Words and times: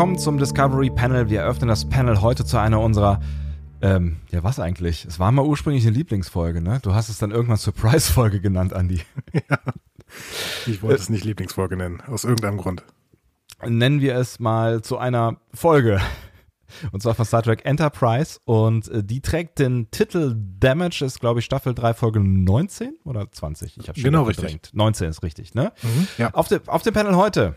willkommen 0.00 0.18
zum 0.18 0.38
Discovery 0.38 0.88
Panel. 0.88 1.28
Wir 1.28 1.40
eröffnen 1.40 1.68
das 1.68 1.86
Panel 1.86 2.22
heute 2.22 2.42
zu 2.46 2.56
einer 2.56 2.80
unserer 2.80 3.20
ähm, 3.82 4.16
ja, 4.30 4.42
was 4.42 4.58
eigentlich? 4.58 5.04
Es 5.04 5.18
war 5.18 5.30
mal 5.30 5.44
ursprünglich 5.44 5.86
eine 5.86 5.94
Lieblingsfolge, 5.94 6.62
ne? 6.62 6.78
Du 6.80 6.94
hast 6.94 7.10
es 7.10 7.18
dann 7.18 7.32
irgendwann 7.32 7.58
Surprise-Folge 7.58 8.40
genannt, 8.40 8.72
Andi. 8.72 9.02
Ja. 9.34 9.58
Ich 10.66 10.82
wollte 10.82 11.02
es 11.02 11.10
nicht 11.10 11.24
Lieblingsfolge 11.24 11.76
nennen, 11.76 12.00
aus 12.06 12.24
irgendeinem 12.24 12.56
Grund. 12.56 12.82
Nennen 13.62 14.00
wir 14.00 14.16
es 14.16 14.40
mal 14.40 14.80
zu 14.80 14.96
einer 14.96 15.36
Folge. 15.52 16.00
Und 16.92 17.02
zwar 17.02 17.14
von 17.14 17.26
Star 17.26 17.42
Trek 17.42 17.66
Enterprise. 17.66 18.40
Und 18.46 18.88
äh, 18.88 19.04
die 19.04 19.20
trägt 19.20 19.58
den 19.58 19.90
Titel 19.90 20.34
Damage, 20.34 21.04
ist 21.04 21.20
glaube 21.20 21.40
ich 21.40 21.44
Staffel 21.44 21.74
3, 21.74 21.92
Folge 21.92 22.20
19 22.20 22.94
oder 23.04 23.30
20? 23.30 23.76
Ich 23.76 23.88
habe 23.88 24.00
schon 24.00 24.10
genau 24.10 24.22
richtig. 24.22 24.60
19 24.72 25.10
ist 25.10 25.22
richtig, 25.22 25.54
ne? 25.54 25.72
Mhm, 25.82 26.08
ja. 26.16 26.32
auf, 26.32 26.48
de, 26.48 26.60
auf 26.68 26.82
dem 26.82 26.94
Panel 26.94 27.16
heute 27.16 27.54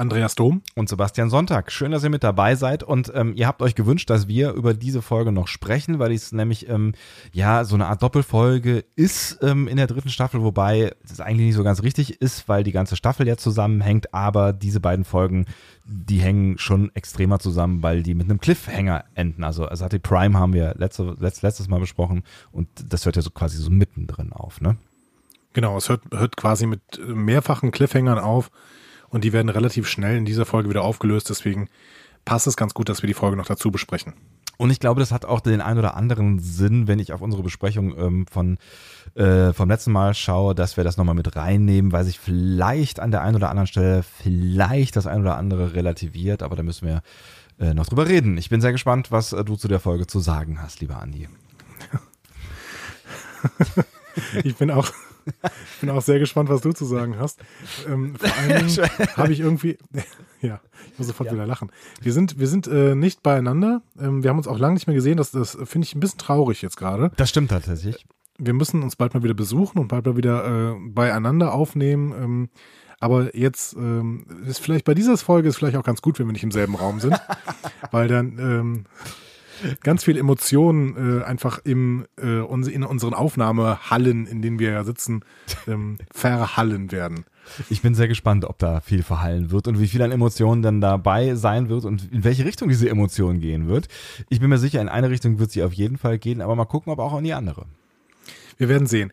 Andreas 0.00 0.34
Dom 0.34 0.62
und 0.74 0.88
Sebastian 0.88 1.28
Sonntag. 1.28 1.70
Schön, 1.70 1.92
dass 1.92 2.02
ihr 2.02 2.08
mit 2.08 2.24
dabei 2.24 2.54
seid 2.54 2.82
und 2.82 3.12
ähm, 3.14 3.34
ihr 3.36 3.46
habt 3.46 3.60
euch 3.60 3.74
gewünscht, 3.74 4.08
dass 4.08 4.28
wir 4.28 4.52
über 4.52 4.72
diese 4.72 5.02
Folge 5.02 5.30
noch 5.30 5.46
sprechen, 5.46 5.98
weil 5.98 6.10
es 6.12 6.32
nämlich 6.32 6.70
ähm, 6.70 6.94
ja 7.32 7.64
so 7.64 7.74
eine 7.74 7.86
Art 7.86 8.02
Doppelfolge 8.02 8.82
ist 8.96 9.38
ähm, 9.42 9.68
in 9.68 9.76
der 9.76 9.86
dritten 9.86 10.08
Staffel, 10.08 10.42
wobei 10.42 10.94
es 11.04 11.20
eigentlich 11.20 11.48
nicht 11.48 11.54
so 11.54 11.62
ganz 11.62 11.82
richtig 11.82 12.22
ist, 12.22 12.48
weil 12.48 12.64
die 12.64 12.72
ganze 12.72 12.96
Staffel 12.96 13.28
ja 13.28 13.36
zusammenhängt, 13.36 14.14
aber 14.14 14.54
diese 14.54 14.80
beiden 14.80 15.04
Folgen, 15.04 15.44
die 15.84 16.20
hängen 16.20 16.56
schon 16.56 16.90
extremer 16.94 17.38
zusammen, 17.38 17.82
weil 17.82 18.02
die 18.02 18.14
mit 18.14 18.30
einem 18.30 18.40
Cliffhanger 18.40 19.04
enden. 19.14 19.44
Also 19.44 19.68
Asati 19.68 19.98
Prime 19.98 20.38
haben 20.38 20.54
wir 20.54 20.74
letzte, 20.78 21.14
letzt, 21.20 21.42
letztes 21.42 21.68
Mal 21.68 21.78
besprochen 21.78 22.24
und 22.52 22.68
das 22.88 23.04
hört 23.04 23.16
ja 23.16 23.22
so 23.22 23.30
quasi 23.30 23.58
so 23.58 23.70
mittendrin 23.70 24.32
auf, 24.32 24.62
ne? 24.62 24.78
Genau, 25.52 25.76
es 25.76 25.88
hört, 25.90 26.02
hört 26.10 26.36
quasi 26.36 26.64
mit 26.64 26.80
mehrfachen 27.06 27.70
Cliffhangern 27.70 28.18
auf 28.18 28.50
und 29.10 29.24
die 29.24 29.32
werden 29.32 29.48
relativ 29.48 29.88
schnell 29.88 30.16
in 30.16 30.24
dieser 30.24 30.46
Folge 30.46 30.70
wieder 30.70 30.82
aufgelöst. 30.82 31.30
Deswegen 31.30 31.68
passt 32.24 32.46
es 32.46 32.56
ganz 32.56 32.74
gut, 32.74 32.88
dass 32.88 33.02
wir 33.02 33.08
die 33.08 33.14
Folge 33.14 33.36
noch 33.36 33.46
dazu 33.46 33.70
besprechen. 33.70 34.14
Und 34.56 34.70
ich 34.70 34.78
glaube, 34.78 35.00
das 35.00 35.10
hat 35.10 35.24
auch 35.24 35.40
den 35.40 35.62
ein 35.62 35.78
oder 35.78 35.96
anderen 35.96 36.38
Sinn, 36.38 36.86
wenn 36.86 36.98
ich 36.98 37.14
auf 37.14 37.22
unsere 37.22 37.42
Besprechung 37.42 37.96
ähm, 37.96 38.26
von 38.30 38.58
äh, 39.14 39.54
vom 39.54 39.70
letzten 39.70 39.90
Mal 39.90 40.12
schaue, 40.12 40.54
dass 40.54 40.76
wir 40.76 40.84
das 40.84 40.98
nochmal 40.98 41.14
mit 41.14 41.34
reinnehmen, 41.34 41.92
weil 41.92 42.04
sich 42.04 42.20
vielleicht 42.20 43.00
an 43.00 43.10
der 43.10 43.22
einen 43.22 43.36
oder 43.36 43.48
anderen 43.48 43.66
Stelle 43.66 44.02
vielleicht 44.02 44.96
das 44.96 45.06
ein 45.06 45.22
oder 45.22 45.38
andere 45.38 45.74
relativiert, 45.74 46.42
aber 46.42 46.56
da 46.56 46.62
müssen 46.62 46.86
wir 46.86 47.00
äh, 47.58 47.72
noch 47.72 47.86
drüber 47.86 48.06
reden. 48.06 48.36
Ich 48.36 48.50
bin 48.50 48.60
sehr 48.60 48.72
gespannt, 48.72 49.10
was 49.10 49.32
äh, 49.32 49.44
du 49.44 49.56
zu 49.56 49.66
der 49.66 49.80
Folge 49.80 50.06
zu 50.06 50.20
sagen 50.20 50.60
hast, 50.60 50.80
lieber 50.82 51.00
Andi. 51.00 51.26
ich 54.44 54.56
bin 54.56 54.70
auch 54.70 54.92
ich 55.42 55.80
bin 55.80 55.90
auch 55.90 56.02
sehr 56.02 56.18
gespannt, 56.18 56.48
was 56.48 56.60
du 56.60 56.72
zu 56.72 56.84
sagen 56.84 57.18
hast. 57.18 57.40
Ähm, 57.86 58.16
vor 58.16 58.30
Dingen 58.58 58.68
habe 59.16 59.32
ich 59.32 59.40
irgendwie, 59.40 59.78
ja, 60.40 60.60
ich 60.92 60.98
muss 60.98 61.06
sofort 61.06 61.28
ja. 61.28 61.34
wieder 61.34 61.46
lachen. 61.46 61.70
Wir 62.00 62.12
sind, 62.12 62.38
wir 62.38 62.46
sind 62.46 62.66
äh, 62.66 62.94
nicht 62.94 63.22
beieinander. 63.22 63.82
Ähm, 63.98 64.22
wir 64.22 64.30
haben 64.30 64.38
uns 64.38 64.48
auch 64.48 64.58
lange 64.58 64.74
nicht 64.74 64.86
mehr 64.86 64.96
gesehen. 64.96 65.16
Das, 65.16 65.30
das 65.30 65.56
finde 65.64 65.86
ich 65.86 65.94
ein 65.94 66.00
bisschen 66.00 66.18
traurig 66.18 66.62
jetzt 66.62 66.76
gerade. 66.76 67.10
Das 67.16 67.30
stimmt 67.30 67.50
tatsächlich. 67.50 68.06
Wir 68.38 68.54
müssen 68.54 68.82
uns 68.82 68.96
bald 68.96 69.14
mal 69.14 69.22
wieder 69.22 69.34
besuchen 69.34 69.78
und 69.78 69.88
bald 69.88 70.06
mal 70.06 70.16
wieder 70.16 70.72
äh, 70.72 70.76
beieinander 70.88 71.52
aufnehmen. 71.52 72.12
Ähm, 72.12 72.48
aber 73.00 73.34
jetzt 73.34 73.74
ähm, 73.76 74.26
ist 74.46 74.60
vielleicht 74.60 74.84
bei 74.84 74.94
dieser 74.94 75.16
Folge 75.16 75.48
ist 75.48 75.56
vielleicht 75.56 75.76
auch 75.76 75.84
ganz 75.84 76.02
gut, 76.02 76.18
wenn 76.18 76.26
wir 76.26 76.32
nicht 76.32 76.44
im 76.44 76.50
selben 76.50 76.74
Raum 76.74 77.00
sind, 77.00 77.18
weil 77.90 78.08
dann 78.08 78.38
ähm, 78.38 78.84
ganz 79.82 80.04
viel 80.04 80.16
Emotionen 80.16 81.20
äh, 81.20 81.24
einfach 81.24 81.60
im, 81.64 82.06
äh, 82.20 82.40
in 82.40 82.84
unseren 82.84 83.14
Aufnahmehallen, 83.14 84.26
in 84.26 84.42
denen 84.42 84.58
wir 84.58 84.70
ja 84.70 84.84
sitzen, 84.84 85.24
ähm, 85.66 85.98
verhallen 86.12 86.92
werden. 86.92 87.24
Ich 87.68 87.82
bin 87.82 87.94
sehr 87.94 88.08
gespannt, 88.08 88.44
ob 88.44 88.58
da 88.58 88.80
viel 88.80 89.02
verhallen 89.02 89.50
wird 89.50 89.66
und 89.66 89.80
wie 89.80 89.88
viel 89.88 90.02
an 90.02 90.12
Emotionen 90.12 90.62
dann 90.62 90.80
dabei 90.80 91.34
sein 91.34 91.68
wird 91.68 91.84
und 91.84 92.12
in 92.12 92.24
welche 92.24 92.44
Richtung 92.44 92.68
diese 92.68 92.88
Emotion 92.88 93.40
gehen 93.40 93.68
wird. 93.68 93.88
Ich 94.28 94.40
bin 94.40 94.50
mir 94.50 94.58
sicher, 94.58 94.80
in 94.80 94.88
eine 94.88 95.10
Richtung 95.10 95.38
wird 95.38 95.50
sie 95.50 95.62
auf 95.62 95.72
jeden 95.72 95.98
Fall 95.98 96.18
gehen, 96.18 96.40
aber 96.40 96.54
mal 96.54 96.64
gucken, 96.64 96.92
ob 96.92 96.98
auch 96.98 97.16
in 97.18 97.24
die 97.24 97.34
andere. 97.34 97.66
Wir 98.60 98.68
werden 98.68 98.86
sehen. 98.86 99.10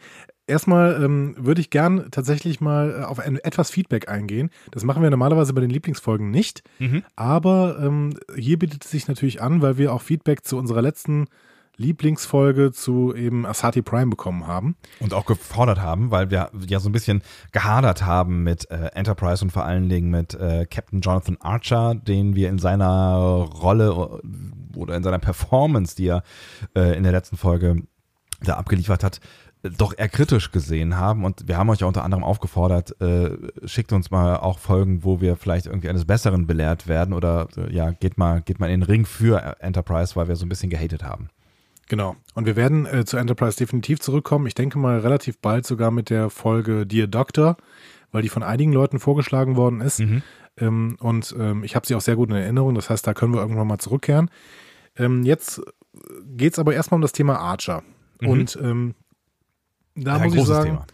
Erstmal 0.47 1.03
ähm, 1.03 1.35
würde 1.38 1.59
ich 1.59 1.69
gern 1.69 2.09
tatsächlich 2.09 2.62
mal 2.62 3.02
äh, 3.02 3.03
auf 3.03 3.19
ein, 3.19 3.38
etwas 3.38 3.69
Feedback 3.69 4.09
eingehen. 4.09 4.50
Das 4.72 4.85
machen 4.85 5.03
wir 5.03 5.09
normalerweise 5.09 5.53
bei 5.53 5.62
den 5.62 5.69
Lieblingsfolgen 5.69 6.31
nicht. 6.31 6.63
Mhm. 6.80 7.03
Aber 7.18 7.78
ähm, 7.81 8.18
hier 8.35 8.58
bietet 8.58 8.85
es 8.85 8.91
sich 8.91 9.09
natürlich 9.09 9.41
an, 9.41 9.62
weil 9.62 9.78
wir 9.78 9.94
auch 9.94 10.02
Feedback 10.02 10.46
zu 10.46 10.58
unserer 10.58 10.81
letzten 10.81 11.28
Lieblingsfolge 11.78 12.72
zu 12.72 13.13
eben 13.13 13.46
Asati 13.46 13.81
Prime 13.81 14.09
bekommen 14.09 14.47
haben. 14.47 14.75
Und 15.00 15.13
auch 15.13 15.25
gefordert 15.25 15.80
haben, 15.80 16.12
weil 16.12 16.31
wir 16.31 16.50
ja 16.68 16.79
so 16.79 16.90
ein 16.90 16.91
bisschen 16.91 17.22
gehadert 17.52 18.03
haben 18.03 18.44
mit 18.44 18.69
äh, 18.72 18.88
Enterprise 18.94 19.44
und 19.44 19.52
vor 19.52 19.66
allen 19.66 19.88
Dingen 19.88 20.09
mit 20.09 20.34
äh, 20.34 20.66
Captain 20.66 21.02
Jonathan 21.02 21.38
Archer, 21.40 21.94
den 21.94 22.35
wir 22.35 22.50
in 22.50 22.58
seiner 22.58 23.16
Rolle 23.16 24.22
oder 24.75 24.96
in 24.96 25.03
seiner 25.03 25.19
Performance, 25.19 25.96
die 25.96 26.08
er 26.08 26.24
äh, 26.75 26.97
in 26.97 27.03
der 27.03 27.12
letzten 27.12 27.38
Folge 27.38 27.84
da 28.41 28.56
abgeliefert 28.56 29.03
hat, 29.03 29.19
doch 29.69 29.94
eher 29.97 30.09
kritisch 30.09 30.51
gesehen 30.51 30.97
haben. 30.97 31.25
Und 31.25 31.47
wir 31.47 31.57
haben 31.57 31.69
euch 31.69 31.79
ja 31.79 31.88
unter 31.88 32.03
anderem 32.03 32.23
aufgefordert, 32.23 33.00
äh, 33.01 33.31
schickt 33.66 33.94
uns 33.94 34.11
mal 34.11 34.38
auch 34.38 34.59
Folgen, 34.59 35.03
wo 35.03 35.22
wir 35.22 35.35
vielleicht 35.35 35.66
irgendwie 35.66 35.89
eines 35.89 36.05
Besseren 36.05 36.47
belehrt 36.47 36.88
werden 36.88 37.13
oder 37.13 37.47
äh, 37.57 37.73
ja, 37.73 37.91
geht 37.91 38.17
mal, 38.17 38.41
geht 38.41 38.59
mal 38.59 38.69
in 38.69 38.81
den 38.81 38.88
Ring 38.88 39.05
für 39.05 39.57
Enterprise, 39.59 40.16
weil 40.16 40.28
wir 40.28 40.35
so 40.35 40.45
ein 40.45 40.50
bisschen 40.50 40.69
gehatet 40.69 41.03
haben. 41.03 41.29
Genau. 41.89 42.16
Und 42.33 42.45
wir 42.45 42.55
werden 42.55 42.85
äh, 42.85 43.05
zu 43.05 43.17
Enterprise 43.17 43.57
definitiv 43.57 44.00
zurückkommen. 44.00 44.45
Ich 44.45 44.55
denke 44.55 44.78
mal 44.78 45.00
relativ 45.00 45.39
bald 45.39 45.66
sogar 45.66 45.91
mit 45.91 46.09
der 46.09 46.29
Folge 46.29 46.85
Dear 46.85 47.07
Doctor, 47.07 47.57
weil 48.11 48.22
die 48.22 48.29
von 48.29 48.44
einigen 48.44 48.73
Leuten 48.73 48.99
vorgeschlagen 48.99 49.55
worden 49.55 49.81
ist. 49.81 49.99
Mhm. 49.99 50.22
Ähm, 50.57 50.97
und 50.99 51.35
ähm, 51.39 51.63
ich 51.63 51.75
habe 51.75 51.88
sie 51.88 51.95
auch 51.95 52.01
sehr 52.01 52.16
gut 52.16 52.29
in 52.29 52.35
Erinnerung. 52.35 52.75
Das 52.75 52.89
heißt, 52.89 53.07
da 53.07 53.13
können 53.13 53.34
wir 53.34 53.41
irgendwann 53.41 53.67
mal 53.67 53.78
zurückkehren. 53.78 54.29
Ähm, 54.97 55.23
jetzt 55.23 55.61
geht 56.25 56.53
es 56.53 56.59
aber 56.59 56.73
erstmal 56.73 56.97
um 56.97 57.01
das 57.01 57.13
Thema 57.13 57.39
Archer. 57.39 57.84
Mhm. 58.22 58.28
Und 58.28 58.59
ähm, 58.61 58.95
da 59.97 60.18
ja, 60.18 60.24
muss 60.25 60.35
ich 60.35 60.46
sagen, 60.46 60.69
Thema. 60.69 60.88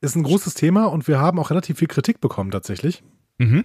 ist 0.00 0.16
ein 0.16 0.22
großes 0.22 0.54
Thema 0.54 0.86
und 0.86 1.08
wir 1.08 1.18
haben 1.18 1.38
auch 1.38 1.50
relativ 1.50 1.78
viel 1.78 1.88
Kritik 1.88 2.20
bekommen 2.20 2.50
tatsächlich. 2.50 3.02
Mhm. 3.38 3.64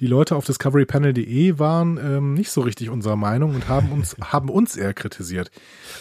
Die 0.00 0.06
Leute 0.06 0.34
auf 0.34 0.44
discoverypanel.de 0.44 1.58
waren 1.58 1.98
ähm, 1.98 2.34
nicht 2.34 2.50
so 2.50 2.62
richtig 2.62 2.90
unserer 2.90 3.16
Meinung 3.16 3.54
und 3.54 3.68
haben 3.68 3.92
uns, 3.92 4.16
haben 4.20 4.48
uns 4.48 4.76
eher 4.76 4.94
kritisiert. 4.94 5.50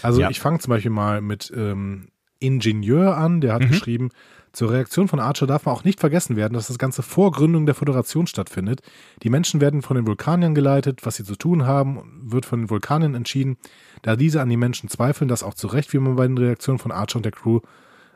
Also 0.01 0.21
ja. 0.21 0.29
ich 0.29 0.39
fange 0.39 0.59
zum 0.59 0.71
Beispiel 0.71 0.91
mal 0.91 1.21
mit 1.21 1.51
ähm, 1.55 2.07
Ingenieur 2.39 3.17
an, 3.17 3.41
der 3.41 3.53
hat 3.53 3.63
mhm. 3.63 3.69
geschrieben, 3.69 4.09
zur 4.53 4.71
Reaktion 4.71 5.07
von 5.07 5.19
Archer 5.19 5.47
darf 5.47 5.65
man 5.65 5.75
auch 5.75 5.83
nicht 5.83 5.99
vergessen 5.99 6.35
werden, 6.35 6.53
dass 6.53 6.67
das 6.67 6.77
Ganze 6.77 7.01
vor 7.01 7.31
Gründung 7.31 7.65
der 7.65 7.73
Föderation 7.73 8.27
stattfindet. 8.27 8.81
Die 9.23 9.31
Menschen 9.31 9.59
werden 9.59 9.81
von 9.81 9.95
den 9.95 10.05
Vulkaniern 10.05 10.53
geleitet, 10.53 11.05
was 11.05 11.15
sie 11.15 11.23
zu 11.23 11.35
tun 11.35 11.65
haben, 11.65 12.21
wird 12.23 12.45
von 12.45 12.61
den 12.61 12.69
Vulkaniern 12.69 13.15
entschieden. 13.15 13.57
Da 14.03 14.15
diese 14.15 14.41
an 14.41 14.49
die 14.49 14.57
Menschen 14.57 14.89
zweifeln, 14.89 15.27
das 15.27 15.41
auch 15.41 15.55
zu 15.55 15.65
Recht, 15.65 15.91
wie 15.91 15.97
man 15.97 16.15
bei 16.15 16.27
den 16.27 16.37
Reaktionen 16.37 16.77
von 16.77 16.91
Archer 16.91 17.17
und 17.17 17.25
der 17.25 17.31
Crew 17.31 17.61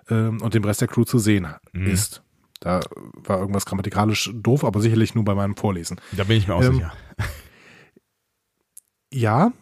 ähm, 0.10 0.40
und 0.42 0.54
dem 0.54 0.64
Rest 0.64 0.80
der 0.80 0.88
Crew 0.88 1.06
zu 1.06 1.18
sehen 1.18 1.48
mhm. 1.74 1.88
ist. 1.88 2.22
Da 2.60 2.82
war 3.24 3.40
irgendwas 3.40 3.66
grammatikalisch 3.66 4.32
doof, 4.34 4.64
aber 4.64 4.80
sicherlich 4.80 5.16
nur 5.16 5.26
bei 5.26 5.34
meinem 5.34 5.56
Vorlesen. 5.56 6.00
Da 6.12 6.24
bin 6.24 6.38
ich 6.38 6.48
mir 6.48 6.56
auch 6.56 6.64
ähm, 6.64 6.76
sicher. 6.76 6.94
Ja, 9.10 9.54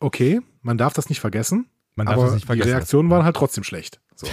okay, 0.00 0.40
man 0.62 0.78
darf 0.78 0.94
das 0.94 1.10
nicht 1.10 1.20
vergessen. 1.20 1.66
Man 1.96 2.06
darf 2.06 2.16
aber 2.16 2.24
das 2.24 2.34
nicht 2.34 2.46
vergessen. 2.46 2.66
Die 2.66 2.72
Reaktionen 2.72 3.10
waren 3.10 3.22
halt 3.22 3.36
trotzdem 3.36 3.62
schlecht. 3.62 4.00
So. 4.16 4.26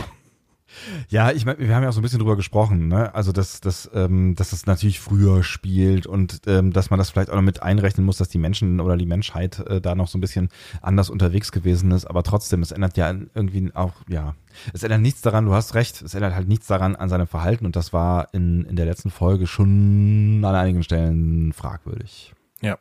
Ja, 1.09 1.31
ich 1.31 1.45
meine, 1.45 1.59
wir 1.59 1.75
haben 1.75 1.83
ja 1.83 1.89
auch 1.89 1.93
so 1.93 1.99
ein 1.99 2.03
bisschen 2.03 2.19
drüber 2.19 2.35
gesprochen, 2.35 2.87
ne? 2.87 3.13
Also 3.13 3.31
dass, 3.31 3.61
dass, 3.61 3.89
ähm, 3.93 4.35
dass 4.35 4.53
es 4.53 4.65
natürlich 4.65 4.99
früher 4.99 5.43
spielt 5.43 6.07
und 6.07 6.41
ähm, 6.47 6.73
dass 6.73 6.89
man 6.89 6.99
das 6.99 7.09
vielleicht 7.09 7.29
auch 7.29 7.35
noch 7.35 7.41
mit 7.41 7.61
einrechnen 7.61 8.05
muss, 8.05 8.17
dass 8.17 8.29
die 8.29 8.37
Menschen 8.37 8.79
oder 8.79 8.97
die 8.97 9.05
Menschheit 9.05 9.59
äh, 9.59 9.81
da 9.81 9.95
noch 9.95 10.07
so 10.07 10.17
ein 10.17 10.21
bisschen 10.21 10.49
anders 10.81 11.09
unterwegs 11.09 11.51
gewesen 11.51 11.91
ist. 11.91 12.05
Aber 12.05 12.23
trotzdem, 12.23 12.61
es 12.61 12.71
ändert 12.71 12.97
ja 12.97 13.13
irgendwie 13.33 13.71
auch, 13.73 13.93
ja, 14.07 14.35
es 14.73 14.83
ändert 14.83 15.01
nichts 15.01 15.21
daran, 15.21 15.45
du 15.45 15.53
hast 15.53 15.75
recht, 15.75 16.01
es 16.01 16.13
ändert 16.13 16.35
halt 16.35 16.47
nichts 16.47 16.67
daran 16.67 16.95
an 16.95 17.09
seinem 17.09 17.27
Verhalten 17.27 17.65
und 17.65 17.75
das 17.75 17.93
war 17.93 18.33
in, 18.33 18.65
in 18.65 18.75
der 18.75 18.85
letzten 18.85 19.09
Folge 19.09 19.47
schon 19.47 20.43
an 20.43 20.55
einigen 20.55 20.83
Stellen 20.83 21.53
fragwürdig. 21.53 22.33
Ja. 22.61 22.77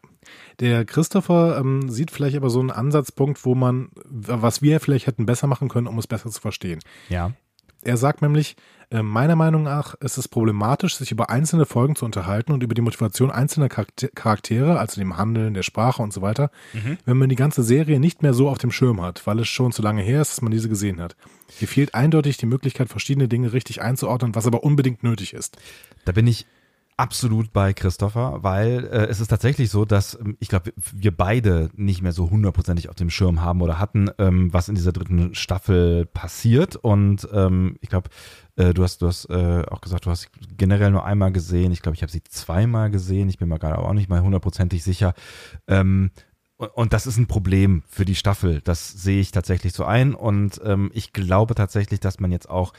Der 0.61 0.85
Christopher 0.85 1.59
ähm, 1.59 1.91
sieht 1.91 2.11
vielleicht 2.11 2.37
aber 2.37 2.49
so 2.49 2.61
einen 2.61 2.71
Ansatzpunkt, 2.71 3.45
wo 3.45 3.55
man, 3.55 3.89
was 4.05 4.63
wir 4.63 4.81
vielleicht 4.81 5.07
hätten 5.07 5.27
besser 5.27 5.47
machen 5.47 5.69
können, 5.69 5.87
um 5.87 5.99
es 5.99 6.07
besser 6.07 6.31
zu 6.31 6.41
verstehen. 6.41 6.81
Ja. 7.09 7.33
Er 7.85 7.97
sagt 7.97 8.23
nämlich, 8.23 8.57
äh, 8.91 9.03
meiner 9.03 9.37
Meinung 9.37 9.63
nach 9.63 9.95
ist 9.95 10.19
es 10.19 10.29
problematisch, 10.29 10.97
sich 10.97 11.11
über 11.11 11.31
einzelne 11.31 11.67
Folgen 11.67 11.97
zu 11.97 12.05
unterhalten 12.05 12.53
und 12.53 12.63
über 12.63 12.75
die 12.75 12.81
Motivation 12.81 13.31
einzelner 13.31 13.69
Charaktere, 13.69 14.79
also 14.79 15.01
dem 15.01 15.17
Handeln, 15.17 15.55
der 15.55 15.63
Sprache 15.63 16.03
und 16.03 16.13
so 16.13 16.23
weiter, 16.23 16.51
mhm. 16.73 16.99
wenn 17.05 17.17
man 17.17 17.29
die 17.29 17.37
ganze 17.37 17.63
Serie 17.63 17.99
nicht 17.99 18.23
mehr 18.23 18.35
so 18.35 18.49
auf 18.49 18.59
dem 18.59 18.71
Schirm 18.71 19.03
hat, 19.03 19.27
weil 19.27 19.41
es 19.41 19.49
schon 19.49 19.73
zu 19.73 19.83
lange 19.83 20.03
her 20.03 20.21
ist, 20.21 20.33
dass 20.33 20.43
man 20.43 20.53
diese 20.53 20.69
gesehen 20.69 21.01
hat. 21.01 21.17
Hier 21.49 21.69
fehlt 21.69 21.95
eindeutig 21.95 22.37
die 22.37 22.47
Möglichkeit, 22.47 22.89
verschiedene 22.89 23.29
Dinge 23.29 23.53
richtig 23.53 23.83
einzuordnen, 23.83 24.35
was 24.35 24.47
aber 24.47 24.65
unbedingt 24.65 25.03
nötig 25.03 25.35
ist. 25.35 25.57
Da 26.05 26.13
bin 26.13 26.27
ich 26.27 26.47
absolut 26.97 27.53
bei 27.53 27.73
Christopher, 27.73 28.43
weil 28.43 28.85
äh, 28.85 29.07
es 29.07 29.21
ist 29.21 29.29
tatsächlich 29.29 29.71
so, 29.71 29.85
dass 29.85 30.19
ähm, 30.19 30.37
ich 30.39 30.49
glaube, 30.49 30.73
wir 30.93 31.17
beide 31.17 31.71
nicht 31.75 32.03
mehr 32.03 32.13
so 32.13 32.31
hundertprozentig 32.31 32.89
auf 32.89 32.95
dem 32.95 33.11
Schirm 33.11 33.41
haben 33.41 33.63
oder 33.63 33.79
hatten, 33.79 34.11
ähm, 34.19 34.53
was 34.53 34.69
in 34.69 34.75
dieser 34.75 34.93
dritten 34.93 35.35
Staffel 35.35 36.07
passiert. 36.07 36.77
Und 36.77 37.29
ähm, 37.33 37.77
ich 37.81 37.89
glaube, 37.89 38.11
äh, 38.57 38.73
du 38.73 38.83
hast, 38.83 39.03
du 39.03 39.09
hast 39.09 39.29
äh, 39.31 39.65
auch 39.69 39.81
gesagt, 39.81 40.07
du 40.07 40.11
hast 40.11 40.29
generell 40.57 40.91
nur 40.91 41.05
einmal 41.05 41.33
gesehen. 41.33 41.73
Ich 41.73 41.83
glaube, 41.83 41.97
ich 41.97 42.03
habe 42.03 42.13
sie 42.13 42.23
zweimal 42.23 42.91
gesehen. 42.91 43.29
Ich 43.29 43.39
bin 43.39 43.49
mir 43.49 43.59
gerade 43.59 43.79
auch 43.79 43.93
nicht 43.93 44.09
mal 44.09 44.23
hundertprozentig 44.23 44.85
sicher. 44.85 45.15
Ähm, 45.67 46.11
und 46.57 46.93
das 46.93 47.07
ist 47.07 47.17
ein 47.17 47.27
Problem 47.27 47.83
für 47.89 48.05
die 48.05 48.15
Staffel. 48.15 48.61
Das 48.63 48.89
sehe 48.89 49.21
ich 49.21 49.33
tatsächlich 49.33 49.73
so 49.73 49.85
ein. 49.85 50.15
Und 50.15 50.61
ähm, 50.65 50.91
ich 50.95 51.13
glaube 51.13 51.55
tatsächlich, 51.57 51.99
dass 51.99 52.21
man 52.21 52.31
jetzt 52.31 52.49
auch, 52.49 52.73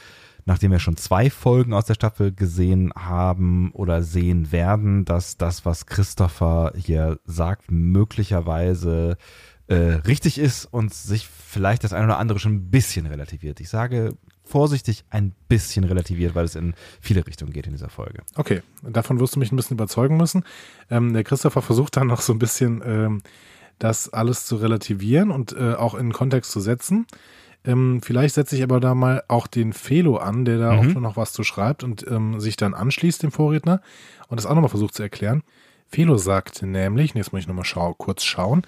nachdem 0.45 0.71
wir 0.71 0.79
schon 0.79 0.97
zwei 0.97 1.29
Folgen 1.29 1.73
aus 1.73 1.85
der 1.85 1.95
Staffel 1.95 2.31
gesehen 2.31 2.93
haben 2.95 3.71
oder 3.73 4.03
sehen 4.03 4.51
werden, 4.51 5.03
dass 5.03 5.37
das, 5.37 5.65
was 5.65 5.87
Christopher 5.87 6.73
hier 6.75 7.19
sagt, 7.25 7.71
möglicherweise 7.71 9.17
äh, 9.67 9.75
richtig 9.75 10.37
ist 10.37 10.65
und 10.65 10.93
sich 10.93 11.27
vielleicht 11.27 11.83
das 11.83 11.93
eine 11.93 12.05
oder 12.05 12.19
andere 12.19 12.39
schon 12.39 12.53
ein 12.53 12.69
bisschen 12.69 13.07
relativiert. 13.07 13.59
Ich 13.59 13.69
sage 13.69 14.15
vorsichtig 14.43 15.03
ein 15.09 15.33
bisschen 15.47 15.83
relativiert, 15.83 16.35
weil 16.35 16.45
es 16.45 16.55
in 16.55 16.75
viele 17.01 17.25
Richtungen 17.25 17.51
geht 17.51 17.65
in 17.65 17.73
dieser 17.73 17.89
Folge. 17.89 18.21
Okay, 18.35 18.61
davon 18.83 19.19
wirst 19.19 19.35
du 19.35 19.39
mich 19.39 19.51
ein 19.51 19.55
bisschen 19.55 19.75
überzeugen 19.75 20.17
müssen. 20.17 20.43
Ähm, 20.91 21.13
der 21.13 21.23
Christopher 21.23 21.63
versucht 21.63 21.97
dann 21.97 22.07
noch 22.07 22.21
so 22.21 22.33
ein 22.33 22.39
bisschen 22.39 22.83
ähm, 22.85 23.23
das 23.79 24.13
alles 24.13 24.45
zu 24.45 24.57
relativieren 24.57 25.31
und 25.31 25.53
äh, 25.53 25.73
auch 25.73 25.95
in 25.95 26.13
Kontext 26.13 26.51
zu 26.51 26.59
setzen. 26.59 27.07
Ähm, 27.65 28.01
vielleicht 28.03 28.35
setze 28.35 28.55
ich 28.55 28.63
aber 28.63 28.79
da 28.79 28.93
mal 28.93 29.23
auch 29.27 29.47
den 29.47 29.73
Felo 29.73 30.17
an, 30.17 30.45
der 30.45 30.59
da 30.59 30.73
mhm. 30.73 30.95
auch 30.95 31.01
noch 31.01 31.17
was 31.17 31.33
zu 31.33 31.43
schreibt 31.43 31.83
und 31.83 32.05
ähm, 32.09 32.39
sich 32.39 32.57
dann 32.57 32.73
anschließt 32.73 33.23
dem 33.23 33.31
Vorredner 33.31 33.81
und 34.27 34.39
das 34.39 34.45
auch 34.45 34.53
nochmal 34.53 34.69
versucht 34.69 34.93
zu 34.93 35.03
erklären. 35.03 35.43
Felo 35.87 36.17
sagt 36.17 36.61
nämlich, 36.61 37.13
jetzt 37.13 37.31
muss 37.31 37.41
ich 37.41 37.47
nochmal 37.47 37.65
schau, 37.65 37.93
kurz 37.93 38.23
schauen, 38.23 38.63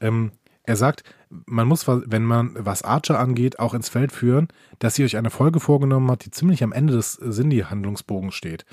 ähm, 0.00 0.32
er 0.64 0.76
sagt, 0.76 1.02
man 1.46 1.66
muss, 1.66 1.86
wenn 1.88 2.24
man 2.24 2.54
was 2.56 2.82
Archer 2.82 3.18
angeht, 3.18 3.58
auch 3.58 3.74
ins 3.74 3.88
Feld 3.88 4.12
führen, 4.12 4.48
dass 4.78 4.94
sie 4.94 5.04
euch 5.04 5.16
eine 5.16 5.30
Folge 5.30 5.58
vorgenommen 5.58 6.10
hat, 6.10 6.24
die 6.24 6.30
ziemlich 6.30 6.62
am 6.62 6.72
Ende 6.72 6.92
des 6.92 7.18
Cindy-Handlungsbogens 7.18 8.34
steht. 8.34 8.64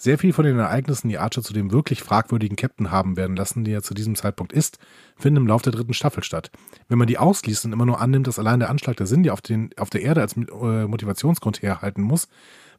Sehr 0.00 0.16
viel 0.16 0.32
von 0.32 0.44
den 0.44 0.60
Ereignissen, 0.60 1.08
die 1.08 1.18
Archer 1.18 1.42
zu 1.42 1.52
dem 1.52 1.72
wirklich 1.72 2.04
fragwürdigen 2.04 2.54
Captain 2.54 2.92
haben 2.92 3.16
werden 3.16 3.34
lassen, 3.34 3.64
die 3.64 3.72
er 3.72 3.82
zu 3.82 3.94
diesem 3.94 4.14
Zeitpunkt 4.14 4.52
ist, 4.52 4.78
finden 5.16 5.38
im 5.38 5.46
Laufe 5.48 5.64
der 5.64 5.72
dritten 5.72 5.92
Staffel 5.92 6.22
statt. 6.22 6.52
Wenn 6.86 6.98
man 6.98 7.08
die 7.08 7.18
ausliest 7.18 7.64
und 7.64 7.72
immer 7.72 7.84
nur 7.84 8.00
annimmt, 8.00 8.28
dass 8.28 8.38
allein 8.38 8.60
der 8.60 8.70
Anschlag 8.70 8.96
der 8.96 9.06
Cindy 9.06 9.30
auf, 9.30 9.40
den, 9.40 9.70
auf 9.76 9.90
der 9.90 10.02
Erde 10.02 10.20
als 10.20 10.36
äh, 10.36 10.86
Motivationsgrund 10.86 11.62
herhalten 11.62 12.02
muss, 12.02 12.28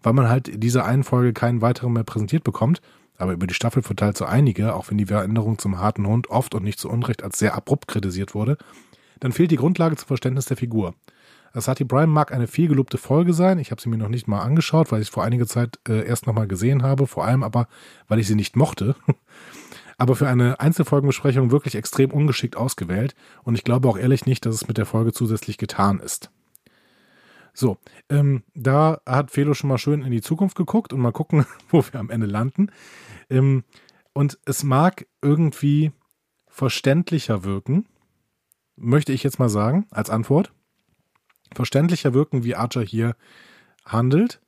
weil 0.01 0.13
man 0.13 0.29
halt 0.29 0.47
in 0.47 0.61
dieser 0.61 0.85
einen 0.85 1.03
Folge 1.03 1.33
keinen 1.33 1.61
weiteren 1.61 1.91
mehr 1.91 2.05
präsentiert 2.05 2.45
bekommt, 2.45 2.81
aber 3.17 3.33
über 3.33 3.47
die 3.47 3.53
Staffel 3.53 3.83
verteilt 3.83 4.17
so 4.17 4.23
einige, 4.23 4.73
auch 4.73 4.89
wenn 4.89 4.97
die 4.97 5.07
Veränderung 5.07 5.57
zum 5.57 5.77
harten 5.77 6.07
Hund 6.07 6.29
oft 6.29 6.55
und 6.55 6.63
nicht 6.63 6.79
zu 6.79 6.89
Unrecht 6.89 7.21
als 7.21 7.37
sehr 7.37 7.53
abrupt 7.53 7.89
kritisiert 7.89 8.33
wurde, 8.33 8.57
dann 9.19 9.33
fehlt 9.33 9.51
die 9.51 9.57
Grundlage 9.57 9.97
zum 9.97 10.07
Verständnis 10.07 10.45
der 10.45 10.55
Figur. 10.55 10.95
Asati 11.59 11.85
Prime 11.85 12.07
mag 12.07 12.31
eine 12.31 12.47
vielgelobte 12.47 12.97
Folge 12.97 13.33
sein. 13.33 13.59
Ich 13.59 13.71
habe 13.71 13.81
sie 13.81 13.89
mir 13.89 13.97
noch 13.97 14.09
nicht 14.09 14.27
mal 14.27 14.41
angeschaut, 14.41 14.91
weil 14.91 15.01
ich 15.01 15.09
es 15.09 15.13
vor 15.13 15.23
einiger 15.23 15.45
Zeit 15.45 15.79
äh, 15.87 16.05
erst 16.05 16.25
nochmal 16.25 16.47
gesehen 16.47 16.83
habe. 16.83 17.05
Vor 17.05 17.25
allem 17.25 17.43
aber, 17.43 17.67
weil 18.07 18.19
ich 18.19 18.27
sie 18.27 18.35
nicht 18.35 18.55
mochte. 18.55 18.95
aber 19.97 20.15
für 20.15 20.27
eine 20.27 20.59
Einzelfolgenbesprechung 20.59 21.51
wirklich 21.51 21.75
extrem 21.75 22.11
ungeschickt 22.11 22.55
ausgewählt. 22.55 23.13
Und 23.43 23.55
ich 23.55 23.63
glaube 23.63 23.87
auch 23.89 23.97
ehrlich 23.97 24.25
nicht, 24.25 24.45
dass 24.45 24.55
es 24.55 24.67
mit 24.67 24.77
der 24.77 24.85
Folge 24.85 25.11
zusätzlich 25.11 25.57
getan 25.57 25.99
ist. 25.99 26.31
So, 27.53 27.77
ähm, 28.09 28.43
da 28.55 29.01
hat 29.05 29.31
Felo 29.31 29.53
schon 29.53 29.67
mal 29.67 29.77
schön 29.77 30.01
in 30.01 30.11
die 30.11 30.21
Zukunft 30.21 30.55
geguckt 30.55 30.93
und 30.93 31.01
mal 31.01 31.11
gucken, 31.11 31.45
wo 31.69 31.83
wir 31.83 31.99
am 31.99 32.09
Ende 32.09 32.25
landen. 32.27 32.71
Ähm, 33.29 33.63
und 34.13 34.39
es 34.45 34.63
mag 34.63 35.05
irgendwie 35.21 35.91
verständlicher 36.47 37.43
wirken, 37.43 37.85
möchte 38.77 39.11
ich 39.11 39.23
jetzt 39.23 39.39
mal 39.39 39.49
sagen, 39.49 39.85
als 39.91 40.09
Antwort 40.09 40.53
verständlicher 41.53 42.13
wirken, 42.13 42.43
wie 42.43 42.55
Archer 42.55 42.81
hier 42.81 43.15
handelt. 43.85 44.41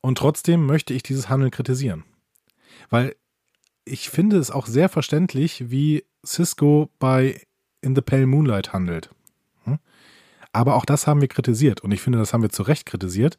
Und 0.00 0.18
trotzdem 0.18 0.66
möchte 0.66 0.92
ich 0.92 1.02
dieses 1.02 1.28
Handeln 1.28 1.50
kritisieren. 1.50 2.04
Weil 2.90 3.16
ich 3.84 4.10
finde 4.10 4.38
es 4.38 4.50
auch 4.50 4.66
sehr 4.66 4.88
verständlich, 4.88 5.70
wie 5.70 6.04
Cisco 6.24 6.90
bei 6.98 7.40
In 7.80 7.94
the 7.94 8.02
Pale 8.02 8.26
Moonlight 8.26 8.72
handelt. 8.72 9.10
Hm? 9.64 9.78
Aber 10.52 10.76
auch 10.76 10.84
das 10.84 11.06
haben 11.06 11.20
wir 11.20 11.28
kritisiert 11.28 11.80
und 11.82 11.92
ich 11.92 12.00
finde, 12.00 12.18
das 12.18 12.32
haben 12.32 12.42
wir 12.42 12.50
zu 12.50 12.62
Recht 12.62 12.86
kritisiert. 12.86 13.38